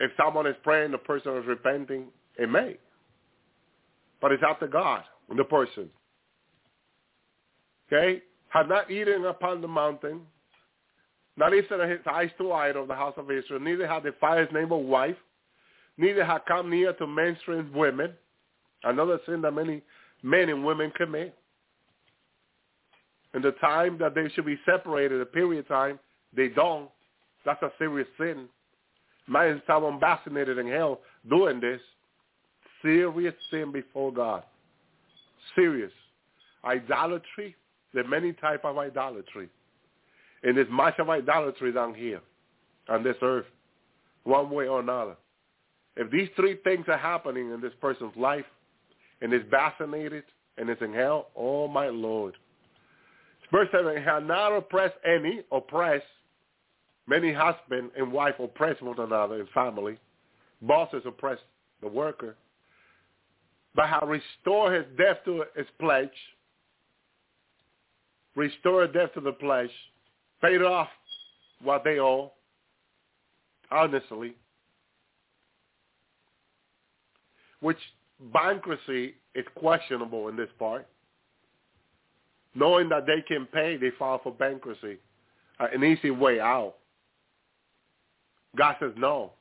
if 0.00 0.10
someone 0.16 0.46
is 0.46 0.56
praying, 0.62 0.92
the 0.92 0.98
person 0.98 1.36
is 1.36 1.46
repenting, 1.46 2.06
it 2.38 2.50
may. 2.50 2.76
But 4.20 4.32
it's 4.32 4.42
up 4.48 4.60
to 4.60 4.68
God, 4.68 5.04
the 5.34 5.44
person. 5.44 5.90
Okay? 7.92 8.22
Have 8.48 8.68
not 8.68 8.90
eaten 8.90 9.24
upon 9.26 9.60
the 9.60 9.68
mountain, 9.68 10.20
not 11.36 11.52
lifted 11.52 11.88
his 11.88 12.00
eyes 12.10 12.30
to 12.38 12.52
idol, 12.52 12.86
the 12.86 12.94
house 12.94 13.14
of 13.16 13.30
Israel, 13.30 13.60
neither 13.60 13.86
have 13.86 14.04
defiled 14.04 14.46
his 14.46 14.54
neighbor's 14.54 14.86
wife, 14.86 15.16
neither 15.98 16.24
have 16.24 16.42
come 16.46 16.70
near 16.70 16.92
to 16.94 17.06
menstruating 17.06 17.72
women, 17.72 18.12
another 18.84 19.18
sin 19.26 19.42
that 19.42 19.52
many 19.52 19.82
men 20.22 20.48
and 20.48 20.64
women 20.64 20.92
commit 20.96 21.36
and 23.34 23.44
the 23.44 23.52
time 23.52 23.98
that 23.98 24.14
they 24.14 24.28
should 24.30 24.46
be 24.46 24.58
separated, 24.64 25.20
a 25.20 25.26
period 25.26 25.60
of 25.60 25.68
time, 25.68 25.98
they 26.34 26.48
don't. 26.48 26.88
That's 27.44 27.60
a 27.62 27.70
serious 27.78 28.08
sin. 28.16 28.46
Imagine 29.28 29.60
someone 29.66 30.00
vaccinated 30.00 30.56
in 30.58 30.68
hell 30.68 31.00
doing 31.28 31.60
this. 31.60 31.80
Serious 32.82 33.34
sin 33.50 33.72
before 33.72 34.12
God. 34.12 34.44
Serious. 35.56 35.92
Idolatry, 36.64 37.56
there 37.92 38.04
are 38.04 38.08
many 38.08 38.32
types 38.34 38.62
of 38.64 38.78
idolatry. 38.78 39.48
And 40.42 40.56
there's 40.56 40.68
much 40.70 40.94
of 40.98 41.10
idolatry 41.10 41.72
down 41.72 41.94
here 41.94 42.20
on 42.88 43.02
this 43.02 43.16
earth, 43.22 43.46
one 44.24 44.50
way 44.50 44.68
or 44.68 44.80
another. 44.80 45.16
If 45.96 46.10
these 46.10 46.28
three 46.36 46.58
things 46.64 46.84
are 46.88 46.98
happening 46.98 47.50
in 47.52 47.60
this 47.60 47.72
person's 47.80 48.14
life, 48.16 48.44
and 49.20 49.32
is 49.32 49.42
vaccinated, 49.50 50.24
and 50.58 50.68
is 50.68 50.76
in 50.80 50.92
hell, 50.92 51.28
oh 51.34 51.66
my 51.66 51.88
Lord, 51.88 52.34
Verse 53.52 53.68
7, 53.72 54.02
have 54.02 54.24
not 54.24 54.56
oppressed 54.56 54.96
any, 55.04 55.40
oppress, 55.52 56.02
many 57.06 57.32
husband 57.32 57.90
and 57.96 58.12
wife 58.12 58.34
oppress 58.38 58.80
one 58.80 58.98
another 58.98 59.40
in 59.40 59.46
family. 59.54 59.98
Bosses 60.62 61.02
oppress 61.04 61.38
the 61.82 61.88
worker. 61.88 62.36
But 63.74 63.88
have 63.88 64.08
restored 64.08 64.74
his 64.74 64.84
death 64.96 65.18
to 65.24 65.44
his 65.56 65.66
pledge. 65.78 66.08
Restore 68.36 68.86
death 68.86 69.12
to 69.14 69.20
the 69.20 69.32
pledge. 69.32 69.70
Paid 70.40 70.62
off 70.62 70.88
what 71.62 71.84
they 71.84 71.98
owe. 71.98 72.32
Honestly. 73.70 74.34
Which 77.60 77.78
bankruptcy 78.32 79.14
is 79.34 79.44
questionable 79.56 80.28
in 80.28 80.36
this 80.36 80.48
part. 80.58 80.86
Knowing 82.54 82.88
that 82.88 83.06
they 83.06 83.20
can 83.26 83.46
pay, 83.46 83.76
they 83.76 83.90
file 83.98 84.20
for 84.22 84.32
bankruptcy. 84.32 84.98
Uh, 85.58 85.66
an 85.72 85.82
easy 85.84 86.10
way 86.10 86.40
out. 86.40 86.74
God 88.56 88.76
says 88.80 88.92
no. 88.96 89.32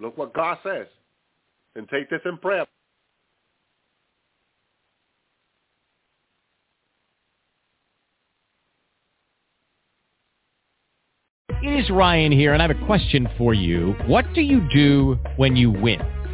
Look 0.00 0.18
what 0.18 0.34
God 0.34 0.58
says. 0.62 0.86
And 1.74 1.88
take 1.88 2.10
this 2.10 2.20
in 2.24 2.38
prayer. 2.38 2.66
It 11.62 11.80
is 11.80 11.90
Ryan 11.90 12.32
here, 12.32 12.52
and 12.52 12.62
I 12.62 12.68
have 12.68 12.76
a 12.76 12.86
question 12.86 13.28
for 13.36 13.54
you. 13.54 13.94
What 14.06 14.24
do 14.34 14.40
you 14.40 14.68
do 14.72 15.18
when 15.36 15.56
you 15.56 15.70
win? 15.70 16.00